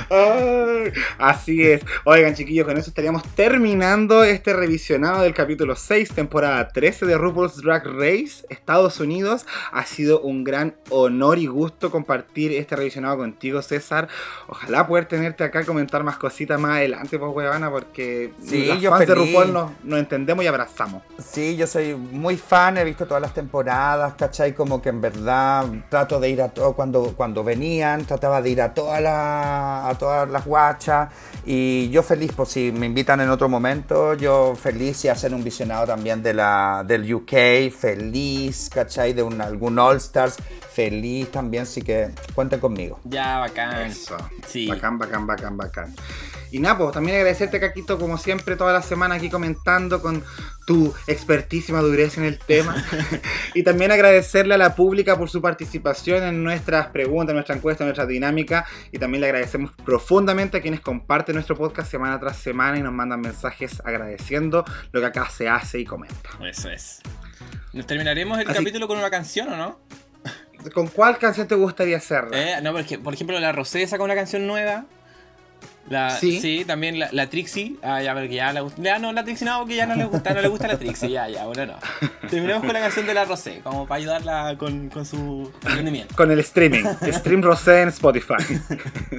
Ay, 0.09 0.91
así 1.17 1.63
es. 1.63 1.81
Oigan, 2.05 2.35
chiquillos, 2.35 2.65
con 2.67 2.77
eso 2.77 2.89
estaríamos 2.89 3.23
terminando 3.35 4.23
este 4.23 4.53
revisionado 4.53 5.23
del 5.23 5.33
capítulo 5.33 5.75
6, 5.75 6.11
temporada 6.13 6.67
13 6.69 7.05
de 7.07 7.17
RuPaul's 7.17 7.61
Drag 7.61 7.85
Race, 7.85 8.45
Estados 8.49 8.99
Unidos. 8.99 9.45
Ha 9.71 9.85
sido 9.85 10.21
un 10.21 10.43
gran 10.43 10.75
honor 10.89 11.39
y 11.39 11.47
gusto 11.47 11.89
compartir 11.91 12.51
este 12.53 12.75
revisionado 12.75 13.17
contigo, 13.17 13.61
César. 13.61 14.07
Ojalá 14.47 14.87
poder 14.87 15.05
tenerte 15.05 15.43
acá, 15.43 15.65
comentar 15.65 16.03
más 16.03 16.17
cositas 16.17 16.59
más 16.59 16.77
adelante, 16.77 17.17
pues, 17.17 17.31
huevana, 17.33 17.71
porque 17.71 18.31
Sí, 18.45 18.69
yo 18.79 18.91
fans 18.91 19.07
de. 19.07 19.15
RuPaul 19.15 19.53
nos, 19.53 19.71
nos 19.83 19.99
entendemos 19.99 20.40
y 20.41 20.47
abrazamos. 20.47 21.03
Sí, 21.23 21.55
yo 21.55 21.67
soy 21.67 21.95
muy 21.95 22.37
fan, 22.37 22.77
he 22.77 22.83
visto 22.83 23.05
todas 23.05 23.21
las 23.21 23.33
temporadas, 23.33 24.13
¿cachai? 24.15 24.53
Como 24.53 24.81
que 24.81 24.89
en 24.89 25.01
verdad 25.01 25.65
trato 25.89 26.19
de 26.19 26.29
ir 26.29 26.41
a 26.41 26.49
todo, 26.49 26.73
cuando, 26.73 27.13
cuando 27.15 27.43
venían, 27.43 28.05
trataba 28.05 28.41
de 28.41 28.49
ir 28.49 28.61
a 28.61 28.73
todas 28.73 29.01
las, 29.01 29.13
a 29.13 29.95
todas 29.97 30.29
las 30.29 30.45
guachas. 30.45 31.09
Y 31.45 31.89
yo 31.89 32.03
feliz, 32.03 32.31
pues 32.35 32.49
si 32.49 32.71
me 32.71 32.85
invitan 32.85 33.21
en 33.21 33.29
otro 33.29 33.49
momento, 33.49 34.13
yo 34.13 34.55
feliz 34.55 35.03
y 35.05 35.09
hacer 35.09 35.33
un 35.33 35.43
visionado 35.43 35.85
también 35.87 36.21
de 36.21 36.33
la, 36.33 36.83
del 36.85 37.11
UK, 37.13 37.71
feliz, 37.71 38.69
¿cachai? 38.73 39.13
De 39.13 39.23
un, 39.23 39.41
algún 39.41 39.77
All 39.79 39.97
Stars, 39.97 40.37
feliz 40.71 41.31
también, 41.31 41.63
así 41.63 41.81
que 41.81 42.11
cuenten 42.33 42.59
conmigo. 42.59 42.99
Ya, 43.03 43.39
bacán. 43.39 43.87
Eso. 43.87 44.17
Sí. 44.47 44.67
Bacán, 44.67 44.97
bacán, 44.97 45.27
bacán, 45.27 45.57
bacán. 45.57 45.95
Y 46.51 46.59
nada, 46.59 46.77
pues 46.77 46.91
también 46.91 47.15
agradecerte, 47.17 47.59
Caquito, 47.59 47.97
como 47.97 48.17
siempre, 48.17 48.55
toda 48.55 48.73
la 48.73 48.81
semana 48.81 49.15
aquí 49.15 49.29
comentando 49.29 50.01
con 50.01 50.23
tu 50.67 50.93
expertísima 51.07 51.79
dureza 51.79 52.19
en 52.21 52.27
el 52.27 52.39
tema. 52.39 52.75
y 53.53 53.63
también 53.63 53.91
agradecerle 53.91 54.55
a 54.55 54.57
la 54.57 54.75
pública 54.75 55.17
por 55.17 55.29
su 55.29 55.41
participación 55.41 56.23
en 56.23 56.43
nuestras 56.43 56.87
preguntas, 56.87 57.33
nuestra 57.33 57.55
encuesta, 57.55 57.83
en 57.83 57.87
nuestra 57.87 58.05
dinámica. 58.05 58.65
Y 58.91 58.97
también 58.99 59.21
le 59.21 59.27
agradecemos 59.27 59.71
profundamente 59.85 60.57
a 60.57 60.61
quienes 60.61 60.81
comparten 60.81 61.35
nuestro 61.35 61.55
podcast 61.55 61.89
semana 61.89 62.19
tras 62.19 62.37
semana 62.37 62.77
y 62.77 62.81
nos 62.83 62.93
mandan 62.93 63.21
mensajes 63.21 63.81
agradeciendo 63.85 64.65
lo 64.91 64.99
que 64.99 65.05
acá 65.07 65.29
se 65.29 65.47
hace 65.47 65.79
y 65.79 65.85
comenta. 65.85 66.29
Eso 66.43 66.69
es. 66.69 66.99
¿Nos 67.73 67.87
terminaremos 67.87 68.37
el 68.39 68.47
Así- 68.47 68.57
capítulo 68.57 68.87
con 68.87 68.97
una 68.97 69.09
canción 69.09 69.47
o 69.53 69.55
no? 69.55 69.79
¿Con 70.73 70.87
cuál 70.87 71.17
canción 71.17 71.47
te 71.47 71.55
gustaría 71.55 71.97
hacerla? 71.97 72.37
Eh, 72.37 72.61
no, 72.61 72.71
porque, 72.71 72.99
por 72.99 73.13
ejemplo, 73.13 73.39
la 73.39 73.51
Rosé 73.51 73.87
saca 73.87 74.03
una 74.03 74.13
canción 74.13 74.45
nueva. 74.45 74.85
La, 75.89 76.11
Sí. 76.11 76.39
sí. 76.39 76.63
también 76.65 76.99
la, 76.99 77.09
la 77.11 77.27
Trixie. 77.27 77.75
Ah, 77.81 78.01
ya, 78.01 78.13
porque 78.13 78.35
ya 78.35 78.53
le 78.53 78.61
gusta. 78.61 78.81
Ya 78.81 78.99
no, 78.99 79.11
la 79.11 79.23
Trixie 79.23 79.45
no, 79.45 79.59
porque 79.59 79.75
ya 79.75 79.85
no 79.85 79.95
le 79.95 80.05
gusta, 80.05 80.33
no 80.33 80.41
le 80.41 80.47
gusta 80.47 80.67
la 80.67 80.77
Trixie. 80.77 81.09
Ya, 81.11 81.27
ya, 81.27 81.45
bueno, 81.45 81.65
no. 81.65 81.73
Terminemos 82.29 82.63
con 82.63 82.73
la 82.73 82.79
canción 82.79 83.05
de 83.05 83.13
la 83.13 83.25
Rosé, 83.25 83.59
como 83.63 83.85
para 83.87 83.97
ayudarla 83.99 84.55
con, 84.57 84.89
con 84.89 85.05
su 85.05 85.51
emprendimiento. 85.65 86.15
Con 86.15 86.31
el 86.31 86.39
streaming. 86.39 86.83
Stream 87.11 87.41
Rosé 87.41 87.81
en 87.81 87.89
Spotify. 87.89 88.35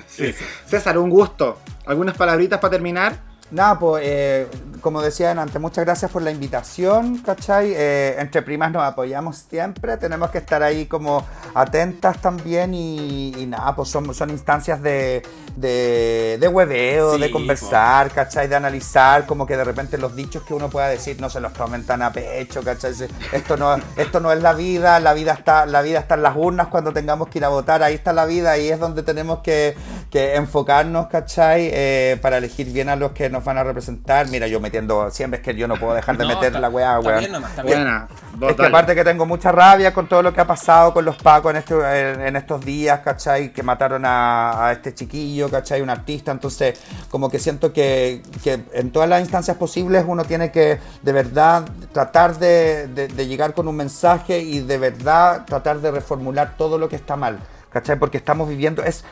Sí. 0.06 0.32
César, 0.66 0.96
un 0.98 1.10
gusto. 1.10 1.60
¿Algunas 1.84 2.16
palabritas 2.16 2.58
para 2.60 2.70
terminar? 2.70 3.31
Nada, 3.52 3.78
pues, 3.78 4.02
eh, 4.06 4.46
como 4.80 5.02
decía 5.02 5.30
antes, 5.30 5.60
muchas 5.60 5.84
gracias 5.84 6.10
por 6.10 6.22
la 6.22 6.30
invitación, 6.30 7.18
¿cachai? 7.18 7.72
Eh, 7.74 8.16
entre 8.18 8.40
primas 8.40 8.72
nos 8.72 8.82
apoyamos 8.82 9.44
siempre, 9.48 9.98
tenemos 9.98 10.30
que 10.30 10.38
estar 10.38 10.62
ahí 10.62 10.86
como 10.86 11.22
atentas 11.54 12.18
también 12.20 12.72
y, 12.72 13.34
y 13.36 13.46
nada, 13.46 13.76
pues 13.76 13.90
son, 13.90 14.14
son 14.14 14.30
instancias 14.30 14.80
de, 14.82 15.22
de, 15.54 16.38
de 16.40 16.48
hueveo, 16.48 17.14
Sí, 17.14 17.20
de 17.20 17.30
conversar, 17.30 18.10
¿cachai? 18.10 18.48
De 18.48 18.56
analizar, 18.56 19.26
como 19.26 19.46
que 19.46 19.56
de 19.56 19.64
repente 19.64 19.98
los 19.98 20.16
dichos 20.16 20.42
que 20.44 20.54
uno 20.54 20.70
pueda 20.70 20.88
decir 20.88 21.20
no 21.20 21.28
se 21.28 21.40
los 21.40 21.52
tomen 21.52 21.84
tan 21.84 22.00
a 22.00 22.10
pecho, 22.10 22.62
¿cachai? 22.62 22.94
Esto 23.32 23.58
no, 23.58 23.76
esto 23.96 24.18
no 24.18 24.32
es 24.32 24.40
la 24.42 24.54
vida, 24.54 24.98
la 24.98 25.12
vida, 25.12 25.34
está, 25.34 25.66
la 25.66 25.82
vida 25.82 25.98
está 25.98 26.14
en 26.14 26.22
las 26.22 26.36
urnas 26.36 26.68
cuando 26.68 26.92
tengamos 26.92 27.28
que 27.28 27.38
ir 27.38 27.44
a 27.44 27.48
votar, 27.48 27.82
ahí 27.82 27.94
está 27.94 28.14
la 28.14 28.24
vida, 28.24 28.52
ahí 28.52 28.70
es 28.70 28.80
donde 28.80 29.02
tenemos 29.02 29.40
que, 29.40 29.76
que 30.10 30.36
enfocarnos, 30.36 31.08
¿cachai? 31.08 31.68
Eh, 31.70 32.18
para 32.22 32.38
elegir 32.38 32.72
bien 32.72 32.88
a 32.88 32.96
los 32.96 33.12
que 33.12 33.28
nos 33.28 33.41
van 33.44 33.58
a 33.58 33.64
representar. 33.64 34.28
Mira, 34.28 34.46
yo 34.46 34.60
metiendo, 34.60 35.10
siempre 35.10 35.38
es 35.40 35.44
que 35.44 35.54
yo 35.54 35.66
no 35.68 35.76
puedo 35.76 35.94
dejar 35.94 36.16
de 36.16 36.24
No, 36.24 36.28
meter 36.30 36.46
está- 36.48 36.60
la 36.60 36.68
weá, 36.68 36.96
está 36.98 37.08
weón. 37.08 37.18
bien 37.20 37.32
nomás, 37.32 37.50
está 37.50 37.62
bien. 37.62 37.78
Buena. 37.78 38.08
Es 38.50 38.56
que 38.56 38.66
aparte 38.66 38.94
que 38.94 39.04
tengo 39.04 39.26
mucha 39.26 39.52
rabia 39.52 39.92
con 39.92 40.08
todo 40.08 40.22
lo 40.22 40.32
que 40.32 40.40
ha 40.40 40.46
pasado 40.46 40.92
con 40.94 41.04
los 41.04 41.16
pacos 41.16 41.50
en, 41.50 41.56
este- 41.58 41.74
en- 42.12 42.20
en 42.22 42.36
estos 42.36 42.64
días, 42.64 43.00
¿cachai? 43.00 43.52
Que 43.52 43.62
mataron 43.62 44.04
a, 44.04 44.66
a 44.68 44.72
este 44.72 44.94
chiquillo, 44.94 45.50
¿cachai? 45.50 45.80
Un 45.82 45.90
artista. 45.90 46.32
Entonces, 46.32 46.80
como 47.10 47.30
que 47.30 47.38
siento 47.38 47.72
que, 47.72 48.22
que 48.42 48.64
en 48.72 48.90
todas 48.90 49.08
las 49.08 49.20
instancias 49.20 49.56
posibles 49.56 50.04
uno 50.06 50.24
tiene 50.24 50.50
que 50.50 50.78
de 51.02 51.12
verdad 51.12 51.64
tratar 51.92 52.38
de, 52.38 52.88
de- 52.88 53.08
de 53.08 53.26
llegar 53.26 53.54
con 53.54 53.68
un 53.68 53.76
mensaje 53.76 54.38
y 54.38 54.60
de 54.60 54.78
verdad 54.78 55.44
tratar 55.46 55.80
de 55.80 55.90
reformular 55.90 56.54
todo 56.56 56.78
lo 56.78 56.88
que 56.88 56.96
está 56.96 57.16
mal, 57.16 57.38
¿cachai? 57.70 57.98
Porque 57.98 58.16
estamos 58.16 58.48
viviendo, 58.48 58.82
es 58.82 59.04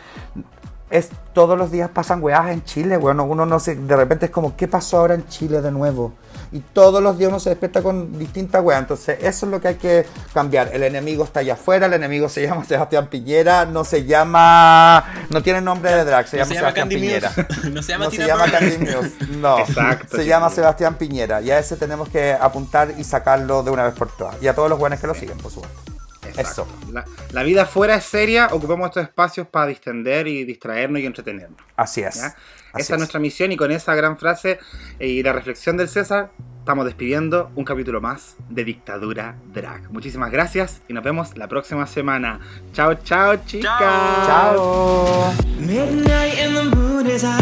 es 0.91 1.11
todos 1.33 1.57
los 1.57 1.71
días 1.71 1.91
pasan 1.91 2.23
weas 2.23 2.51
en 2.51 2.65
Chile, 2.65 2.97
weón. 2.97 3.21
Uno 3.21 3.47
no 3.47 3.61
sé, 3.61 3.77
de 3.77 3.97
repente 3.97 4.27
es 4.27 4.33
como, 4.33 4.57
¿qué 4.57 4.69
pasó 4.69 4.99
ahora 4.99 5.15
en 5.15 5.27
Chile 5.29 5.61
de 5.63 5.71
nuevo? 5.71 6.13
y 6.53 6.61
todos 6.61 7.03
los 7.03 7.17
días 7.17 7.29
uno 7.29 7.39
se 7.39 7.51
despierta 7.51 7.83
con 7.83 8.19
distintas 8.19 8.63
weas. 8.63 8.81
Entonces, 8.81 9.19
eso 9.21 9.47
es 9.47 9.53
lo 9.53 9.61
que 9.61 9.69
hay 9.69 9.75
que 9.77 10.07
cambiar. 10.35 10.71
El 10.73 10.83
enemigo 10.83 11.25
está 11.25 11.41
allá 11.41 11.55
afuera, 11.55 11.87
el 11.87 11.93
enemigo 11.93 12.29
se 12.29 12.43
llama 12.43 12.65
Sebastián 12.65 13.07
Piñera, 13.07 13.67
no 13.67 13.85
se 13.85 14.05
llama. 14.05 15.05
No 15.31 15.43
tiene 15.43 15.61
nombre 15.61 15.93
de 15.93 16.05
drag, 16.05 16.27
se 16.27 16.39
llama, 16.39 16.55
Sebastián 16.55 16.89
Piñera. 16.89 17.33
no 17.71 17.83
se 17.83 17.93
llama, 17.93 18.05
no 18.07 18.11
se 18.11 18.27
llama 18.27 18.51
Candy 18.51 18.79
Muse, 18.79 19.13
no. 19.37 19.59
Exacto, 19.61 20.17
se 20.17 20.23
sí. 20.23 20.29
llama 20.29 20.51
Sebastián 20.51 20.95
Piñera. 20.97 21.41
Y 21.41 21.51
a 21.51 21.59
ese 21.59 21.77
tenemos 21.77 22.09
que 22.09 22.33
apuntar 22.33 22.95
y 22.99 23.05
sacarlo 23.05 23.63
de 23.63 23.71
una 23.71 23.85
vez 23.85 23.95
por 23.95 24.11
todas. 24.17 24.37
Y 24.43 24.49
a 24.49 24.55
todos 24.55 24.69
los 24.69 24.79
buenos 24.79 24.99
que 25.01 25.07
lo 25.07 25.15
siguen, 25.15 25.39
por 25.39 25.53
supuesto. 25.53 25.90
Exacto. 26.31 26.67
Eso. 26.83 26.93
La, 26.93 27.05
la 27.33 27.43
vida 27.43 27.67
fuera 27.67 27.97
es 27.97 28.05
seria, 28.05 28.49
ocupamos 28.53 28.87
estos 28.87 29.05
espacios 29.05 29.47
para 29.47 29.67
distender 29.67 30.27
y 30.27 30.45
distraernos 30.45 31.01
y 31.01 31.07
entretenernos. 31.07 31.61
Así 31.77 32.03
es. 32.03 32.17
¿ya? 32.17 32.35
Así 32.73 32.83
Esa 32.83 32.95
es 32.95 32.99
nuestra 32.99 33.21
misión 33.21 33.51
y 33.53 33.57
con 33.57 33.71
esa 33.71 33.95
gran 33.95 34.17
frase 34.17 34.59
eh, 34.99 35.09
y 35.09 35.23
la 35.23 35.33
reflexión 35.33 35.77
del 35.77 35.89
César 35.89 36.31
estamos 36.59 36.85
despidiendo 36.85 37.51
un 37.57 37.65
capítulo 37.65 38.01
más 38.01 38.37
de 38.49 38.65
Dictadura 38.65 39.37
Drag. 39.53 39.91
Muchísimas 39.91 40.31
gracias 40.31 40.83
y 40.89 40.93
nos 40.93 41.03
vemos 41.03 41.37
la 41.37 41.49
próxima 41.49 41.87
semana. 41.87 42.41
Chao, 42.73 42.95
chao, 42.95 43.37
chicas. 43.45 43.79
Chao. 43.79 45.33
Midnight 45.59 46.39
and 46.39 46.57
the 46.57 46.77
moon 46.77 47.07
is 47.07 47.25
out. 47.25 47.41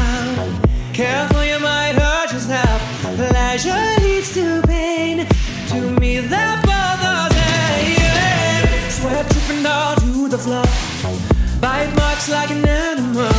Careful, 0.95 1.45
you 1.45 1.61
might 1.61 1.95
hurt 1.95 2.33
yourself. 2.33 2.81
Pleasure 3.17 3.97
leads 4.01 4.33
to 4.35 4.63
pain. 4.67 5.27
To 5.69 6.01
me, 6.01 6.21
that 6.21 6.58
Bite 11.61 11.93
marks 11.97 12.29
like 12.29 12.51
an 12.51 12.65
animal. 12.65 13.33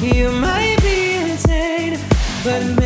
You 0.00 0.30
might 0.30 0.76
be 0.82 1.14
insane, 1.14 1.98
but 2.44 2.81